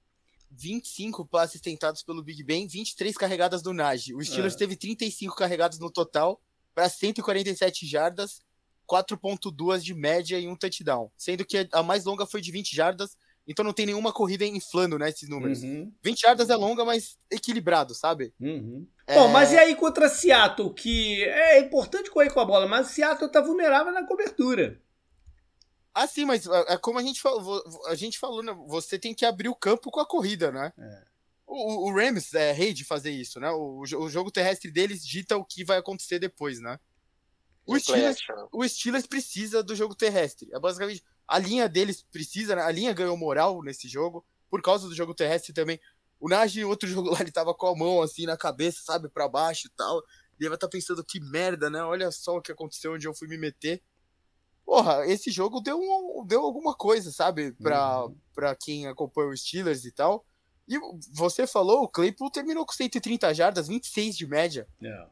25 0.52 1.26
passes 1.26 1.62
tentados 1.62 2.04
pelo 2.04 2.22
Big 2.22 2.44
Ben, 2.44 2.68
23 2.68 3.16
carregadas 3.16 3.62
do 3.62 3.72
Najee. 3.72 4.14
O 4.14 4.22
Steelers 4.22 4.56
é. 4.56 4.58
teve 4.58 4.76
35 4.76 5.34
carregados 5.34 5.80
no 5.80 5.90
total 5.90 6.42
para 6.76 6.90
147 6.90 7.88
jardas, 7.88 8.42
4.2 8.86 9.80
de 9.80 9.94
média 9.94 10.38
e 10.38 10.50
um 10.50 10.56
touchdown. 10.58 11.10
Sendo 11.18 11.46
que 11.46 11.66
a 11.72 11.82
mais 11.82 12.04
longa 12.04 12.26
foi 12.26 12.42
de 12.42 12.52
20 12.52 12.76
jardas 12.76 13.16
então 13.48 13.66
não 13.66 13.74
tem 13.74 13.86
nenhuma 13.86 14.14
corrida 14.14 14.46
inflando, 14.46 14.98
né, 14.98 15.10
esses 15.10 15.28
números. 15.28 15.64
Uhum. 15.64 15.92
20 16.04 16.22
yardas 16.22 16.50
é 16.50 16.56
longa, 16.56 16.86
mas 16.86 17.18
equilibrado, 17.30 17.94
sabe? 17.94 18.34
Uhum. 18.40 18.88
É... 19.08 19.16
Bom, 19.16 19.28
mas 19.30 19.52
e 19.52 19.58
aí 19.58 19.76
contra 19.76 20.08
Seattle, 20.08 20.74
que 20.74 21.24
é 21.24 21.60
importante 21.60 22.10
correr 22.10 22.32
com 22.32 22.40
a 22.40 22.46
bola, 22.46 22.68
mas 22.68 22.88
Seattle 22.88 23.32
tá 23.32 23.42
vulnerável 23.42 23.92
na 23.92 24.06
cobertura. 24.06 24.80
Ah, 25.94 26.08
sim, 26.08 26.26
mas 26.26 26.48
é, 26.48 26.74
é 26.74 26.78
como 26.78 27.00
a 27.00 27.04
gente 27.04 27.22
falou, 27.22 27.64
a 27.88 27.96
gente 27.96 28.18
falou, 28.18 28.42
né? 28.42 28.54
Você 28.68 28.98
tem 28.98 29.14
que 29.14 29.26
abrir 29.26 29.50
o 29.50 29.56
campo 29.56 29.92
com 29.92 30.00
a 30.00 30.06
corrida, 30.06 30.52
né? 30.52 30.72
É. 30.78 31.04
O, 31.46 31.90
o, 31.90 31.94
Rams 31.94 32.34
é 32.34 32.54
rei 32.54 32.74
de 32.74 32.86
fazer 32.86 33.12
isso, 33.12 33.40
né? 33.40 33.52
O, 33.52 33.82
o 33.82 34.10
jogo 34.10 34.32
terrestre 34.32 34.72
deles 34.72 35.06
dita 35.06 35.36
o 35.36 35.44
que 35.44 35.66
vai 35.66 35.78
acontecer 35.78 36.18
depois, 36.18 36.62
né? 36.62 36.80
O 37.66 37.78
Steelers, 37.78 38.20
o 38.52 38.68
Steelers 38.68 39.06
precisa 39.06 39.62
do 39.62 39.76
jogo 39.76 39.94
terrestre. 39.94 40.50
É 40.54 40.60
basicamente 40.60 41.04
a 41.28 41.38
linha 41.38 41.68
deles 41.70 42.04
precisa, 42.12 42.56
né? 42.56 42.62
A 42.62 42.72
linha 42.72 42.94
ganhou 42.94 43.16
moral 43.16 43.62
nesse 43.62 43.88
jogo, 43.88 44.26
por 44.50 44.62
causa 44.62 44.88
do 44.88 44.96
jogo 44.96 45.14
terrestre 45.14 45.54
também. 45.54 45.80
O 46.20 46.30
Nagy, 46.30 46.64
outro 46.64 46.88
jogo 46.90 47.10
lá, 47.10 47.22
ele 47.22 47.32
tava 47.32 47.54
com 47.54 47.68
a 47.68 47.76
mão 47.76 48.02
assim 48.02 48.26
na 48.26 48.38
cabeça, 48.38 48.82
sabe, 48.84 49.10
para 49.10 49.28
baixo 49.28 49.68
e 49.68 49.72
tal. 49.72 50.00
E 50.40 50.44
ele 50.44 50.50
vai 50.50 50.56
estar 50.56 50.68
tá 50.68 50.72
pensando, 50.72 51.04
que 51.04 51.20
merda, 51.20 51.70
né? 51.70 51.84
Olha 51.84 52.12
só 52.12 52.38
o 52.38 52.42
que 52.42 52.52
aconteceu 52.52 52.94
onde 52.94 53.08
eu 53.08 53.14
fui 53.14 53.28
me 53.28 53.38
meter. 53.38 53.82
Porra, 54.72 55.06
esse 55.06 55.30
jogo 55.30 55.60
deu, 55.60 55.78
um, 55.78 56.26
deu 56.26 56.44
alguma 56.44 56.74
coisa, 56.74 57.12
sabe? 57.12 57.52
Pra, 57.62 58.06
uhum. 58.06 58.16
Pra 58.34 58.56
quem 58.56 58.88
acompanha 58.88 59.28
os 59.28 59.42
Steelers 59.42 59.84
e 59.84 59.92
tal. 59.92 60.26
E 60.66 60.80
você 61.12 61.46
falou, 61.46 61.84
o 61.84 61.90
Claypool 61.90 62.32
terminou 62.32 62.66
com 62.66 62.72
130 62.72 63.34
jardas, 63.34 63.68
26 63.68 64.16
de 64.16 64.26
média. 64.26 64.66
É. 64.82 65.06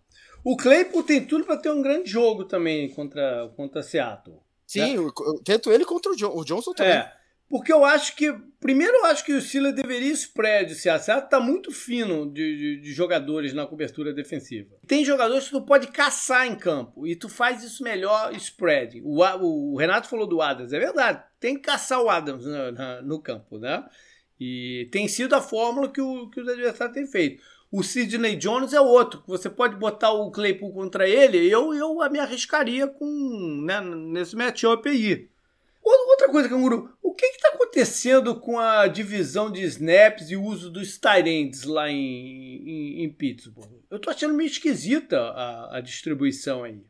O 0.45 0.55
Claypool 0.55 1.03
tem 1.03 1.27
tudo 1.27 1.43
para 1.43 1.57
ter 1.57 1.71
um 1.71 1.81
grande 1.81 2.09
jogo 2.09 2.45
também 2.45 2.89
contra, 2.93 3.51
contra 3.57 3.83
Seattle. 3.83 4.39
Sim, 4.65 4.95
né? 4.95 5.11
tanto 5.43 5.73
ele 5.73 5.83
contra 5.83 6.13
o, 6.13 6.15
John, 6.15 6.37
o 6.37 6.45
Johnson 6.45 6.71
também. 6.71 6.93
É, 6.93 7.13
porque 7.49 7.73
eu 7.73 7.83
acho 7.83 8.15
que. 8.15 8.31
Primeiro, 8.59 8.93
eu 8.97 9.05
acho 9.05 9.25
que 9.25 9.33
o 9.33 9.41
Steelers 9.41 9.75
deveria 9.75 10.11
spread. 10.11 10.75
Se 10.75 10.89
a 10.89 10.99
Seattle 10.99 11.29
tá 11.29 11.39
muito 11.39 11.71
fino 11.71 12.31
de, 12.31 12.57
de, 12.57 12.81
de, 12.81 12.93
jogadores 12.93 13.53
na 13.53 13.65
cobertura 13.65 14.13
defensiva. 14.13 14.75
Tem 14.85 15.03
jogadores 15.03 15.45
que 15.45 15.51
tu 15.51 15.61
pode 15.61 15.87
caçar 15.87 16.45
em 16.45 16.55
campo 16.55 17.07
e 17.07 17.15
tu 17.15 17.29
faz 17.29 17.63
isso 17.63 17.83
melhor 17.83 18.35
spread. 18.35 19.01
O, 19.03 19.23
o, 19.23 19.73
o 19.73 19.77
Renato 19.77 20.09
falou 20.09 20.27
do 20.27 20.41
Adams, 20.41 20.73
é 20.73 20.79
verdade. 20.79 21.23
Tem 21.39 21.55
que 21.55 21.61
caçar 21.61 22.01
o 22.01 22.09
Adams 22.09 22.45
no, 22.45 22.71
na, 22.71 23.01
no 23.01 23.19
campo, 23.19 23.57
né? 23.57 23.83
E 24.39 24.87
tem 24.91 25.07
sido 25.07 25.33
a 25.33 25.41
fórmula 25.41 25.89
que, 25.89 26.01
o, 26.01 26.29
que 26.29 26.39
os 26.39 26.47
adversários 26.47 26.93
têm 26.93 27.07
feito. 27.07 27.41
O 27.71 27.81
Sidney 27.83 28.35
Jones 28.35 28.73
é 28.73 28.81
outro. 28.81 29.23
Você 29.27 29.49
pode 29.49 29.75
botar 29.75 30.11
o 30.11 30.31
Claypool 30.31 30.73
contra 30.73 31.07
ele. 31.07 31.49
Eu, 31.49 31.73
eu 31.73 31.97
me 32.09 32.19
arriscaria 32.19 32.87
com 32.87 33.05
né, 33.63 33.79
nesse 33.81 34.35
matchup 34.35 34.87
aí. 34.89 35.29
Outra 35.89 36.29
coisa, 36.29 36.49
Canguru, 36.49 36.95
o 37.01 37.13
que 37.13 37.25
está 37.25 37.49
acontecendo 37.49 38.39
com 38.39 38.59
a 38.59 38.87
divisão 38.87 39.51
de 39.51 39.63
snaps 39.63 40.29
e 40.29 40.35
o 40.35 40.43
uso 40.43 40.69
dos 40.69 40.97
tight 40.97 41.65
lá 41.65 41.89
em, 41.89 41.97
em, 41.97 43.03
em 43.03 43.13
Pittsburgh? 43.13 43.81
Eu 43.89 43.99
tô 43.99 44.09
achando 44.09 44.33
meio 44.33 44.47
esquisita 44.47 45.19
a, 45.19 45.77
a 45.77 45.81
distribuição 45.81 46.63
aí 46.63 46.83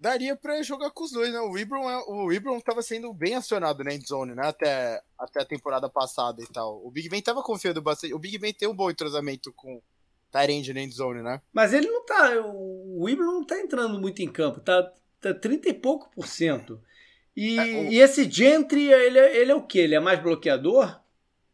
daria 0.00 0.34
para 0.34 0.62
jogar 0.62 0.90
com 0.90 1.04
os 1.04 1.12
dois, 1.12 1.30
né? 1.30 1.38
O 1.40 1.58
Ibron, 1.58 1.88
é, 1.88 1.98
o 1.98 2.62
tava 2.62 2.80
sendo 2.80 3.12
bem 3.12 3.34
acionado 3.34 3.84
na 3.84 3.92
endzone, 3.92 4.34
né? 4.34 4.46
Até, 4.46 5.02
até 5.18 5.42
a 5.42 5.44
temporada 5.44 5.90
passada 5.90 6.42
e 6.42 6.46
tal. 6.46 6.84
O 6.84 6.90
Big 6.90 7.08
Ben 7.08 7.20
tava 7.20 7.42
confiando 7.42 7.82
bastante. 7.82 8.14
O 8.14 8.18
Big 8.18 8.38
Ben 8.38 8.54
tem 8.54 8.66
um 8.66 8.74
bom 8.74 8.90
entrosamento 8.90 9.52
com 9.52 9.82
Tyrande 10.32 10.72
na 10.72 10.80
endzone, 10.80 11.22
né? 11.22 11.42
Mas 11.52 11.74
ele 11.74 11.88
não 11.88 12.04
tá. 12.04 12.32
O 12.42 13.06
Ibron 13.08 13.32
não 13.32 13.44
tá 13.44 13.60
entrando 13.60 14.00
muito 14.00 14.22
em 14.22 14.32
campo, 14.32 14.60
tá, 14.60 14.90
tá 15.20 15.34
30 15.34 15.68
e 15.68 15.74
pouco 15.74 16.10
por 16.14 16.26
cento. 16.26 16.80
E, 17.36 17.58
é, 17.58 17.62
o... 17.62 17.92
e 17.92 17.98
esse 18.00 18.30
Gentry, 18.30 18.90
ele, 18.92 19.18
é, 19.18 19.36
ele 19.36 19.52
é 19.52 19.54
o 19.54 19.62
quê? 19.62 19.80
Ele 19.80 19.94
é 19.94 20.00
mais 20.00 20.20
bloqueador? 20.20 21.00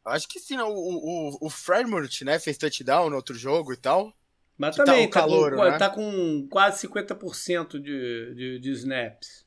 Acho 0.04 0.28
que 0.28 0.38
sim? 0.38 0.56
O, 0.58 0.68
o, 0.68 1.38
o 1.46 1.50
Fremont, 1.50 2.24
né? 2.24 2.38
Fez 2.38 2.56
touchdown 2.56 3.10
no 3.10 3.16
outro 3.16 3.34
jogo 3.34 3.72
e 3.72 3.76
tal. 3.76 4.12
Mas 4.56 4.74
que 4.74 4.78
tá 4.78 4.84
também 4.84 5.08
tá, 5.08 5.20
calor, 5.20 5.54
com, 5.54 5.64
né? 5.64 5.78
tá 5.78 5.90
com 5.90 6.48
quase 6.50 6.86
50% 6.86 7.80
de, 7.80 8.34
de, 8.34 8.58
de 8.58 8.70
snaps. 8.70 9.44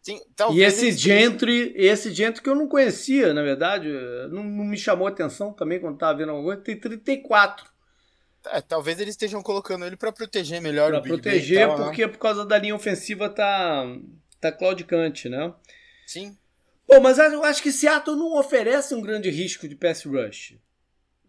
Sim, 0.00 0.20
e 0.52 0.62
esse 0.62 0.92
Gentry, 0.92 1.74
esse 1.76 2.14
Gentry 2.14 2.42
que 2.42 2.48
eu 2.48 2.54
não 2.54 2.66
conhecia, 2.66 3.34
na 3.34 3.42
verdade, 3.42 3.88
não, 4.30 4.42
não 4.42 4.64
me 4.64 4.76
chamou 4.76 5.06
atenção 5.06 5.52
também 5.52 5.80
quando 5.80 5.98
tava 5.98 6.18
vendo 6.18 6.30
alguma 6.30 6.46
coisa, 6.46 6.62
tem 6.62 6.78
34. 6.78 7.66
É, 8.46 8.60
talvez 8.62 8.98
eles 9.00 9.14
estejam 9.14 9.42
colocando 9.42 9.84
ele 9.84 9.96
para 9.96 10.12
proteger 10.12 10.62
melhor 10.62 10.90
pra 10.90 11.00
o 11.00 11.02
Big 11.02 11.14
proteger, 11.14 11.66
tal, 11.66 11.78
né? 11.78 11.84
porque 11.84 12.06
né? 12.06 12.12
por 12.12 12.18
causa 12.18 12.46
da 12.46 12.56
linha 12.56 12.74
ofensiva 12.74 13.28
tá, 13.28 13.84
tá 14.40 14.52
claudicante, 14.52 15.28
né? 15.28 15.52
Sim. 16.06 16.36
Bom, 16.86 17.00
mas 17.00 17.18
eu 17.18 17.44
acho 17.44 17.62
que 17.62 17.70
Seattle 17.70 18.16
não 18.16 18.38
oferece 18.38 18.94
um 18.94 19.02
grande 19.02 19.28
risco 19.28 19.68
de 19.68 19.74
pass 19.74 20.04
rush. 20.04 20.56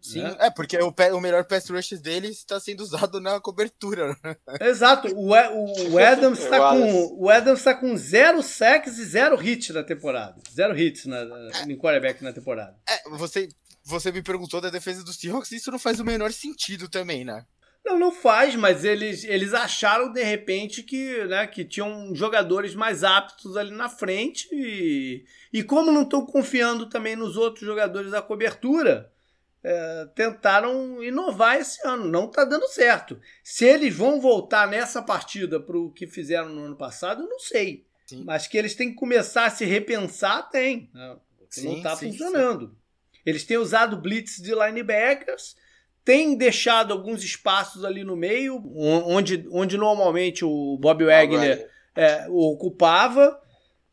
Sim, 0.00 0.22
né? 0.22 0.34
é, 0.40 0.50
porque 0.50 0.78
o, 0.78 0.94
o 1.14 1.20
melhor 1.20 1.44
pass 1.44 1.68
rush 1.68 1.90
dele 2.00 2.28
está 2.28 2.58
sendo 2.58 2.80
usado 2.80 3.20
na 3.20 3.38
cobertura. 3.38 4.16
Né? 4.24 4.36
Exato, 4.62 5.08
o, 5.14 5.28
o 5.28 5.98
Adams 5.98 6.38
está 6.42 6.70
com, 6.70 7.22
o 7.22 7.28
Adams 7.28 7.62
tá 7.62 7.74
com 7.74 7.94
zero 7.96 8.42
sacks 8.42 8.98
e 8.98 9.04
zero 9.04 9.42
hits 9.42 9.68
na 9.74 9.82
temporada. 9.82 10.40
Zero 10.50 10.78
hits 10.78 11.04
na, 11.04 11.22
em 11.68 11.76
quarterback 11.76 12.24
na 12.24 12.32
temporada. 12.32 12.74
É, 12.88 13.10
você, 13.10 13.48
você 13.84 14.10
me 14.10 14.22
perguntou 14.22 14.60
da 14.60 14.70
defesa 14.70 15.04
dos 15.04 15.16
Seahawks, 15.16 15.52
isso 15.52 15.70
não 15.70 15.78
faz 15.78 16.00
o 16.00 16.04
menor 16.04 16.32
sentido 16.32 16.88
também, 16.88 17.22
né? 17.22 17.44
Não, 17.84 17.98
não 17.98 18.12
faz, 18.12 18.54
mas 18.54 18.84
eles, 18.84 19.24
eles 19.24 19.54
acharam 19.54 20.12
de 20.12 20.22
repente 20.22 20.82
que, 20.82 21.24
né, 21.24 21.46
que 21.46 21.64
tinham 21.64 22.14
jogadores 22.14 22.74
mais 22.74 23.02
aptos 23.02 23.56
ali 23.56 23.70
na 23.70 23.88
frente 23.88 24.48
e, 24.52 25.24
e 25.52 25.62
como 25.62 25.90
não 25.90 26.02
estão 26.02 26.24
confiando 26.24 26.88
também 26.88 27.16
nos 27.16 27.36
outros 27.36 27.64
jogadores 27.64 28.10
da 28.10 28.20
cobertura, 28.20 29.10
é, 29.62 30.08
tentaram 30.14 31.02
inovar 31.02 31.56
esse 31.56 31.86
ano. 31.86 32.06
Não 32.06 32.26
está 32.26 32.44
dando 32.44 32.66
certo. 32.68 33.20
Se 33.42 33.64
eles 33.64 33.94
vão 33.94 34.20
voltar 34.20 34.68
nessa 34.68 35.02
partida 35.02 35.60
para 35.60 35.78
o 35.78 35.90
que 35.90 36.06
fizeram 36.06 36.48
no 36.48 36.64
ano 36.64 36.76
passado, 36.76 37.22
eu 37.22 37.28
não 37.28 37.38
sei. 37.38 37.86
Sim. 38.06 38.24
Mas 38.24 38.46
que 38.46 38.58
eles 38.58 38.74
têm 38.74 38.90
que 38.90 38.96
começar 38.96 39.46
a 39.46 39.50
se 39.50 39.64
repensar, 39.64 40.50
tem. 40.50 40.90
Né? 40.92 41.16
Sim, 41.48 41.64
não 41.64 41.76
está 41.76 41.96
funcionando. 41.96 42.68
Sim. 42.68 42.76
Eles 43.24 43.44
têm 43.44 43.58
usado 43.58 44.00
blitz 44.00 44.36
de 44.36 44.54
linebackers, 44.54 45.56
têm 46.04 46.36
deixado 46.36 46.92
alguns 46.92 47.22
espaços 47.22 47.84
ali 47.84 48.04
no 48.04 48.16
meio, 48.16 48.62
onde, 48.74 49.46
onde 49.50 49.76
normalmente 49.76 50.44
o 50.44 50.76
Bob 50.78 51.04
Wagner 51.04 51.68
é, 51.94 52.26
ocupava. 52.28 53.40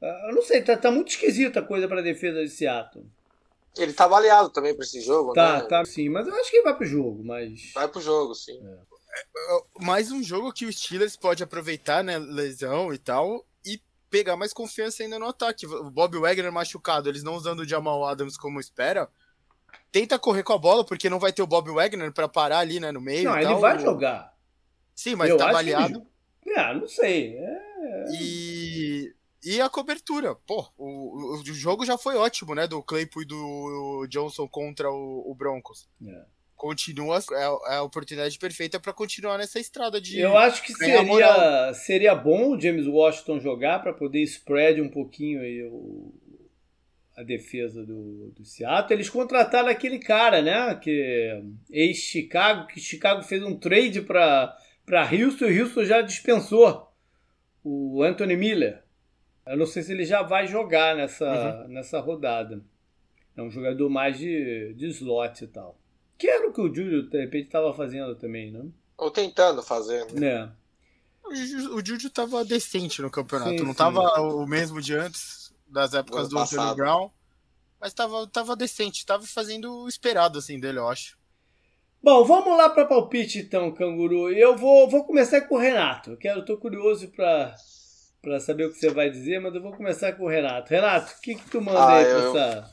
Eu 0.02 0.36
não 0.36 0.42
sei, 0.42 0.62
tá, 0.62 0.78
tá 0.78 0.92
muito 0.92 1.10
esquisita 1.10 1.60
a 1.60 1.64
coisa 1.64 1.88
para 1.88 2.00
a 2.00 2.04
defesa 2.04 2.44
de 2.44 2.50
Seattle. 2.50 3.06
Ele 3.78 3.94
tá 3.94 4.08
baleado 4.08 4.50
também 4.50 4.74
pra 4.74 4.84
esse 4.84 5.02
jogo, 5.02 5.34
tá, 5.34 5.62
né? 5.62 5.68
Tá, 5.68 5.86
sim, 5.86 6.10
mas 6.10 6.28
eu 6.28 6.34
acho 6.36 6.50
que 6.50 6.58
ele 6.58 6.64
vai 6.64 6.76
pro 6.76 6.86
jogo, 6.86 7.24
mas. 7.24 7.72
Vai 7.74 7.88
pro 7.88 8.02
jogo, 8.02 8.34
sim. 8.34 8.60
mais 9.80 10.12
um 10.12 10.24
jogo 10.24 10.52
que 10.52 10.66
o 10.66 10.74
Steelers 10.74 11.16
pode 11.16 11.44
aproveitar, 11.44 12.04
né? 12.04 12.18
Lesão 12.18 12.94
e 12.94 12.98
tal, 12.98 13.46
e 13.66 13.80
pegar 14.10 14.36
mais 14.36 14.54
confiança 14.54 15.04
ainda 15.04 15.20
no 15.20 15.28
ataque. 15.28 15.68
O 15.68 15.92
Bob 15.92 16.18
Wagner 16.18 16.52
machucado, 16.52 17.08
eles 17.08 17.24
não 17.24 17.36
usando 17.36 17.60
o 17.60 17.68
Jamal 17.68 18.04
Adams 18.06 18.38
como 18.38 18.60
espera. 18.60 19.08
Tenta 19.92 20.20
correr 20.20 20.44
com 20.44 20.54
a 20.54 20.58
bola, 20.58 20.86
porque 20.86 21.10
não 21.10 21.20
vai 21.20 21.32
ter 21.32 21.42
o 21.42 21.48
Bob 21.48 21.72
Wagner 21.72 22.12
para 22.12 22.28
parar 22.28 22.60
ali, 22.60 22.80
né, 22.80 22.92
no 22.92 23.02
meio. 23.02 23.24
Não, 23.24 23.38
ele 23.38 23.56
vai 23.56 23.80
jogar. 23.80 24.34
Sim, 24.96 25.16
mas 25.16 25.30
Eu 25.30 25.38
tá 25.38 25.52
baleado. 25.52 26.06
Que... 26.44 26.52
Ah, 26.52 26.74
não 26.74 26.88
sei. 26.88 27.38
É... 27.38 28.06
E 28.20 29.14
e 29.44 29.62
a 29.62 29.70
cobertura. 29.70 30.36
Pô, 30.36 30.68
o, 30.78 31.36
o, 31.36 31.44
jogo 31.46 31.86
já 31.86 31.98
foi 31.98 32.18
ótimo, 32.18 32.54
né? 32.54 32.68
Do 32.68 32.84
Claypool 32.84 33.22
e 33.22 33.26
do 33.26 34.06
Johnson 34.10 34.46
contra 34.48 34.92
o, 34.92 35.32
o 35.32 35.34
Broncos. 35.34 35.88
É. 36.06 36.26
Continua, 36.56 37.20
é, 37.20 37.74
é, 37.74 37.76
a 37.78 37.84
oportunidade 37.84 38.38
perfeita 38.40 38.80
para 38.80 38.92
continuar 38.92 39.38
nessa 39.38 39.60
estrada 39.60 40.02
de. 40.02 40.20
Eu 40.20 40.36
acho 40.36 40.64
que 40.64 40.74
seria, 40.74 41.74
seria 41.76 42.16
bom 42.16 42.50
o 42.50 42.60
James 42.60 42.88
Washington 42.88 43.40
jogar 43.40 43.80
para 43.80 43.94
poder 43.94 44.22
spread 44.24 44.82
um 44.82 44.90
pouquinho 44.90 45.40
aí 45.40 45.64
o, 45.64 46.12
a 47.18 47.24
defesa 47.24 47.84
do, 47.84 48.32
do 48.36 48.46
Seattle. 48.46 48.94
Eles 48.94 49.10
contrataram 49.10 49.68
aquele 49.70 49.98
cara, 49.98 50.40
né? 50.40 50.76
Que 50.76 51.44
ex-Chicago, 51.72 52.68
que 52.68 52.80
Chicago 52.80 53.24
fez 53.24 53.42
um 53.42 53.58
trade 53.58 54.02
para 54.02 54.56
Houston 55.12 55.46
e 55.46 55.60
Houston 55.60 55.84
já 55.84 56.02
dispensou 56.04 56.94
o 57.64 58.04
Anthony 58.04 58.38
Miller. 58.38 58.84
Eu 59.48 59.58
não 59.58 59.66
sei 59.66 59.82
se 59.82 59.94
ele 59.94 60.06
já 60.06 60.22
vai 60.22 60.46
jogar 60.46 60.96
nessa, 60.96 61.64
uhum. 61.66 61.70
nessa 61.70 62.00
rodada. 62.00 62.64
É 63.36 63.42
um 63.42 63.50
jogador 63.50 63.90
mais 63.90 64.20
de, 64.20 64.76
de 64.76 64.88
slot 64.90 65.44
e 65.44 65.48
tal. 65.48 65.80
Que 66.20 66.28
era 66.28 66.48
o 66.48 66.54
que 66.54 66.62
o 66.62 66.74
Júlio, 66.74 67.10
de 67.10 67.20
repente, 67.20 67.48
estava 67.48 67.74
fazendo 67.74 68.16
também, 68.16 68.52
né? 68.52 68.64
Ou 68.96 69.10
tentando 69.10 69.64
fazer. 69.64 70.06
Né? 70.14 70.28
É. 70.28 70.50
O 71.72 71.84
Júlio 71.84 72.08
estava 72.08 72.46
decente 72.46 73.02
no 73.02 73.10
campeonato. 73.10 73.58
Sim, 73.58 73.64
não 73.64 73.72
estava 73.72 74.00
o 74.22 74.46
mesmo 74.46 74.82
de 74.82 74.94
antes, 74.94 75.47
das 75.68 75.94
épocas 75.94 76.30
do, 76.30 76.38
Anthony 76.38 76.76
Brown. 76.76 77.10
Mas 77.80 77.90
estava 77.90 78.28
tava 78.28 78.56
decente. 78.56 79.00
Estava 79.00 79.26
fazendo 79.26 79.84
o 79.84 79.88
esperado, 79.88 80.40
assim, 80.40 80.60
dele, 80.60 80.80
eu 80.80 80.88
acho. 80.88 81.18
Bom, 82.02 82.24
vamos 82.24 82.58
lá 82.58 82.70
para 82.70 82.86
palpite 82.86 83.40
então, 83.40 83.72
Canguru. 83.74 84.32
Eu 84.32 84.56
vou, 84.56 84.90
vou 84.90 85.04
começar 85.04 85.42
com 85.42 85.56
o 85.56 85.60
Renato. 85.60 86.12
Eu 86.12 86.18
quero, 86.18 86.46
tô 86.46 86.58
curioso 86.58 87.10
para 87.10 87.56
para 88.22 88.40
saber 88.40 88.66
o 88.66 88.72
que 88.72 88.80
você 88.80 88.90
vai 88.90 89.10
dizer, 89.10 89.40
mas 89.40 89.56
eu 89.56 89.62
vou 89.62 89.72
começar 89.72 90.12
com 90.14 90.26
o 90.26 90.28
Renato. 90.28 90.70
Renato, 90.70 91.14
o 91.14 91.22
que, 91.22 91.36
que 91.36 91.50
tu 91.50 91.62
manda 91.62 91.80
ah, 91.80 91.96
aí 91.96 92.06
para 92.06 92.18
essa. 92.18 92.72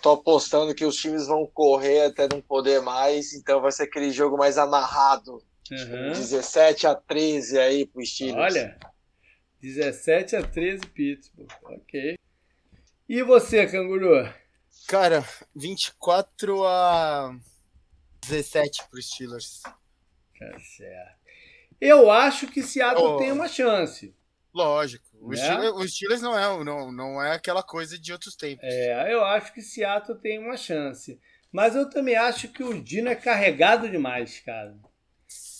Tô 0.00 0.12
apostando 0.12 0.74
que 0.74 0.84
os 0.84 0.96
times 0.96 1.26
vão 1.26 1.46
correr 1.46 2.06
até 2.06 2.26
não 2.32 2.40
poder 2.40 2.80
mais, 2.80 3.34
então 3.34 3.60
vai 3.60 3.70
ser 3.72 3.84
aquele 3.84 4.10
jogo 4.10 4.38
mais 4.38 4.58
amarrado. 4.58 5.42
Uhum. 5.70 6.12
17 6.12 6.86
a 6.86 6.94
13 6.94 7.58
aí 7.58 7.86
pro 7.86 8.04
Steelers. 8.04 8.54
Olha, 8.54 8.76
17 9.60 10.36
a 10.36 10.42
13 10.42 10.86
Pittsburgh. 10.86 11.50
Ok. 11.64 12.18
E 13.08 13.22
você, 13.22 13.66
Canguru? 13.66 14.32
Cara, 14.86 15.24
24 15.54 16.66
a 16.66 17.36
17 18.26 18.88
pro 18.90 19.02
Steelers. 19.02 19.62
Tá 19.62 20.58
certo. 20.58 21.20
Eu 21.80 22.10
acho 22.10 22.46
que 22.46 22.62
Seattle 22.62 23.04
oh. 23.04 23.16
tem 23.16 23.32
uma 23.32 23.48
chance. 23.48 24.14
Lógico. 24.52 25.04
O, 25.20 25.30
né? 25.30 25.36
Steelers, 25.36 25.72
o 25.74 25.88
Steelers 25.88 26.22
não 26.22 26.38
é, 26.38 26.64
não, 26.64 26.92
não 26.92 27.22
é 27.22 27.32
aquela 27.32 27.62
coisa 27.62 27.98
de 27.98 28.12
outros 28.12 28.34
tempos. 28.34 28.64
É, 28.64 29.12
eu 29.12 29.24
acho 29.24 29.52
que 29.52 29.62
Seattle 29.62 30.18
tem 30.18 30.38
uma 30.38 30.56
chance. 30.56 31.20
Mas 31.52 31.74
eu 31.74 31.88
também 31.90 32.16
acho 32.16 32.48
que 32.48 32.62
o 32.62 32.80
Dino 32.80 33.08
é 33.08 33.14
carregado 33.14 33.88
demais, 33.88 34.40
cara. 34.40 34.76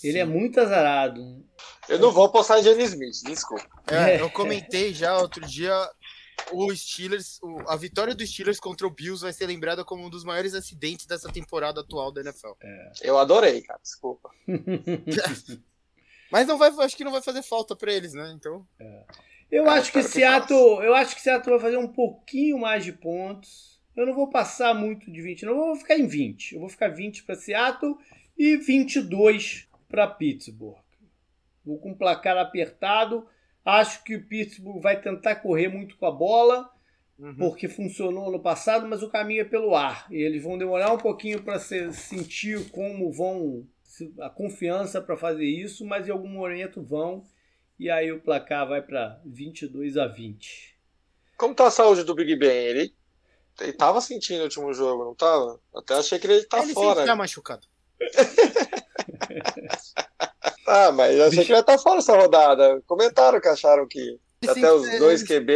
Ele 0.02 0.18
é 0.18 0.24
muito 0.24 0.60
azarado. 0.60 1.44
Eu 1.88 1.98
não 1.98 2.12
vou 2.12 2.30
postar 2.30 2.60
em 2.60 2.62
Jenny 2.62 2.84
Smith, 2.84 3.22
desculpa. 3.24 3.68
É, 3.90 4.16
é, 4.16 4.20
eu 4.20 4.30
comentei 4.30 4.94
já 4.94 5.18
outro 5.18 5.46
dia. 5.46 5.72
O 6.52 6.74
Steelers, 6.74 7.38
a 7.68 7.76
vitória 7.76 8.14
do 8.14 8.26
Steelers 8.26 8.58
contra 8.58 8.86
o 8.86 8.90
Bills 8.90 9.22
vai 9.22 9.32
ser 9.32 9.46
lembrada 9.46 9.84
como 9.84 10.04
um 10.04 10.10
dos 10.10 10.24
maiores 10.24 10.54
acidentes 10.54 11.06
dessa 11.06 11.30
temporada 11.30 11.80
atual 11.80 12.10
da 12.10 12.22
NFL. 12.22 12.52
É. 12.62 12.92
Eu 13.02 13.18
adorei, 13.18 13.60
cara, 13.60 13.78
desculpa. 13.82 14.30
Mas 16.32 16.46
não 16.46 16.56
vai, 16.56 16.70
acho 16.70 16.96
que 16.96 17.04
não 17.04 17.12
vai 17.12 17.22
fazer 17.22 17.42
falta 17.42 17.76
para 17.76 17.92
eles, 17.92 18.14
né? 18.14 18.32
Então. 18.34 18.66
É. 18.80 19.04
Eu 19.50 19.68
ah, 19.68 19.74
acho 19.74 19.92
que 19.92 20.02
Seattle, 20.02 20.78
que 20.78 20.86
eu 20.86 20.94
acho 20.94 21.14
que 21.14 21.20
Seattle 21.20 21.50
vai 21.50 21.60
fazer 21.60 21.76
um 21.76 21.88
pouquinho 21.88 22.58
mais 22.58 22.84
de 22.84 22.92
pontos. 22.92 23.80
Eu 23.96 24.06
não 24.06 24.14
vou 24.14 24.30
passar 24.30 24.72
muito 24.72 25.10
de 25.10 25.20
20, 25.20 25.44
não. 25.44 25.52
Eu 25.52 25.58
vou 25.58 25.76
ficar 25.76 25.98
em 25.98 26.06
20. 26.06 26.52
Eu 26.54 26.60
vou 26.60 26.68
ficar 26.68 26.88
20 26.88 27.24
para 27.24 27.34
Seattle 27.34 27.96
e 28.38 28.56
22 28.56 29.68
para 29.90 30.06
Pittsburgh. 30.06 30.78
Vou 31.64 31.78
com 31.78 31.90
um 31.90 31.94
placar 31.94 32.36
apertado. 32.38 33.26
Acho 33.64 34.02
que 34.04 34.16
o 34.16 34.26
Pittsburgh 34.26 34.80
vai 34.80 35.00
tentar 35.00 35.36
correr 35.36 35.68
muito 35.68 35.96
com 35.96 36.06
a 36.06 36.10
bola, 36.10 36.70
uhum. 37.18 37.36
porque 37.36 37.68
funcionou 37.68 38.30
no 38.30 38.40
passado, 38.40 38.86
mas 38.86 39.02
o 39.02 39.10
caminho 39.10 39.42
é 39.42 39.44
pelo 39.44 39.74
ar. 39.74 40.06
E 40.10 40.16
eles 40.16 40.42
vão 40.42 40.56
demorar 40.56 40.92
um 40.92 40.98
pouquinho 40.98 41.42
para 41.42 41.58
sentir 41.58 42.70
como 42.70 43.12
vão 43.12 43.66
a 44.20 44.30
confiança 44.30 45.00
para 45.00 45.16
fazer 45.16 45.44
isso, 45.44 45.84
mas 45.84 46.08
em 46.08 46.10
algum 46.10 46.28
momento 46.28 46.82
vão 46.82 47.26
e 47.78 47.90
aí 47.90 48.12
o 48.12 48.20
placar 48.20 48.68
vai 48.68 48.80
para 48.80 49.20
22 49.24 49.96
a 49.96 50.06
20. 50.06 50.78
Como 51.36 51.54
tá 51.54 51.66
a 51.66 51.70
saúde 51.70 52.04
do 52.04 52.14
Big 52.14 52.36
Ben? 52.36 52.50
Ele 52.50 52.94
ele 53.60 53.72
tava 53.72 54.00
sentindo 54.00 54.40
o 54.40 54.44
último 54.44 54.72
jogo, 54.72 55.04
não 55.04 55.14
tava? 55.14 55.60
Até 55.74 55.94
achei 55.94 56.18
que 56.18 56.26
ele 56.26 56.44
tá 56.44 56.62
ele 56.62 56.72
fora. 56.72 57.00
Ele 57.00 57.06
tá 57.06 57.16
machucado. 57.16 57.66
ah, 60.66 60.92
mas 60.92 61.16
eu 61.16 61.26
achei 61.26 61.44
que 61.44 61.52
ele 61.52 61.58
ia 61.58 61.60
estar 61.60 61.76
tá 61.76 61.78
fora 61.78 61.98
essa 61.98 62.16
rodada. 62.16 62.82
Comentaram 62.86 63.40
que 63.40 63.48
acharam 63.48 63.86
que 63.86 64.18
ele 64.42 64.50
até 64.50 64.72
os 64.72 64.98
dois 64.98 65.22
QB 65.22 65.52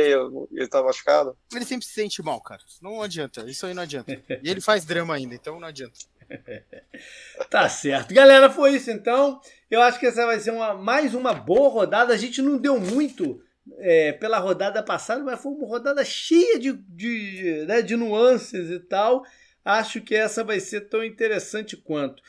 ele 0.53 0.69
tá 0.69 0.83
machucado. 0.83 1.37
Ele 1.55 1.65
sempre 1.65 1.87
se 1.87 1.93
sente 1.93 2.23
mal, 2.23 2.41
cara. 2.41 2.61
Não 2.83 3.03
adianta. 3.03 3.49
Isso 3.49 3.65
aí 3.67 3.73
não 3.73 3.83
adianta. 3.83 4.13
E 4.43 4.51
ele 4.51 4.61
faz 4.61 4.85
drama 4.85 5.15
ainda, 5.15 5.35
então 5.35 5.59
não 5.59 5.69
adianta. 5.69 5.95
tá 7.51 7.69
certo. 7.69 8.13
Galera, 8.13 8.51
foi 8.51 8.75
isso 8.75 8.91
então. 8.91 9.41
Eu 9.71 9.81
acho 9.81 9.99
que 9.99 10.07
essa 10.07 10.27
vai 10.27 10.39
ser 10.39 10.51
uma, 10.51 10.75
mais 10.75 11.15
uma 11.15 11.33
boa 11.33 11.69
rodada. 11.69 12.13
A 12.13 12.17
gente 12.17 12.43
não 12.43 12.59
deu 12.59 12.79
muito 12.79 13.43
é, 13.79 14.13
pela 14.13 14.39
rodada 14.39 14.83
passada, 14.83 15.25
mas 15.25 15.41
foi 15.41 15.53
uma 15.53 15.67
rodada 15.67 16.05
cheia 16.05 16.59
de, 16.59 16.73
de, 16.73 17.65
né, 17.67 17.81
de 17.81 17.97
nuances 17.97 18.71
e 18.71 18.81
tal. 18.81 19.25
Acho 19.65 20.03
que 20.03 20.15
essa 20.15 20.45
vai 20.45 20.61
ser 20.61 20.83
tão 20.83 21.03
interessante 21.03 21.75
quanto. 21.75 22.23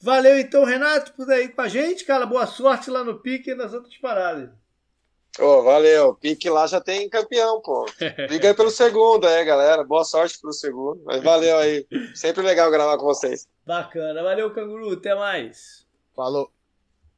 Valeu 0.00 0.38
então, 0.38 0.64
Renato, 0.64 1.12
por 1.14 1.30
aí 1.30 1.48
com 1.48 1.60
a 1.60 1.68
gente, 1.68 2.04
cara. 2.04 2.24
Boa 2.24 2.46
sorte 2.46 2.90
lá 2.90 3.02
no 3.02 3.18
pique 3.18 3.50
e 3.50 3.54
nas 3.54 3.72
outras 3.72 3.96
paradas. 3.96 4.50
Oh, 5.40 5.62
valeu. 5.62 6.14
Pique 6.14 6.50
lá 6.50 6.66
já 6.66 6.80
tem 6.80 7.08
campeão, 7.08 7.60
pô. 7.60 7.86
Liga 8.28 8.48
aí 8.48 8.54
pelo 8.54 8.70
segundo 8.70 9.26
aí, 9.26 9.44
galera. 9.44 9.84
Boa 9.84 10.04
sorte 10.04 10.40
pro 10.40 10.52
segundo. 10.52 11.00
Mas 11.04 11.22
valeu 11.22 11.56
aí. 11.58 11.86
Sempre 12.14 12.42
legal 12.42 12.70
gravar 12.70 12.96
com 12.98 13.04
vocês. 13.04 13.46
Bacana. 13.64 14.22
Valeu, 14.22 14.52
Canguru. 14.52 14.92
Até 14.92 15.14
mais. 15.14 15.86
Falou. 16.14 16.50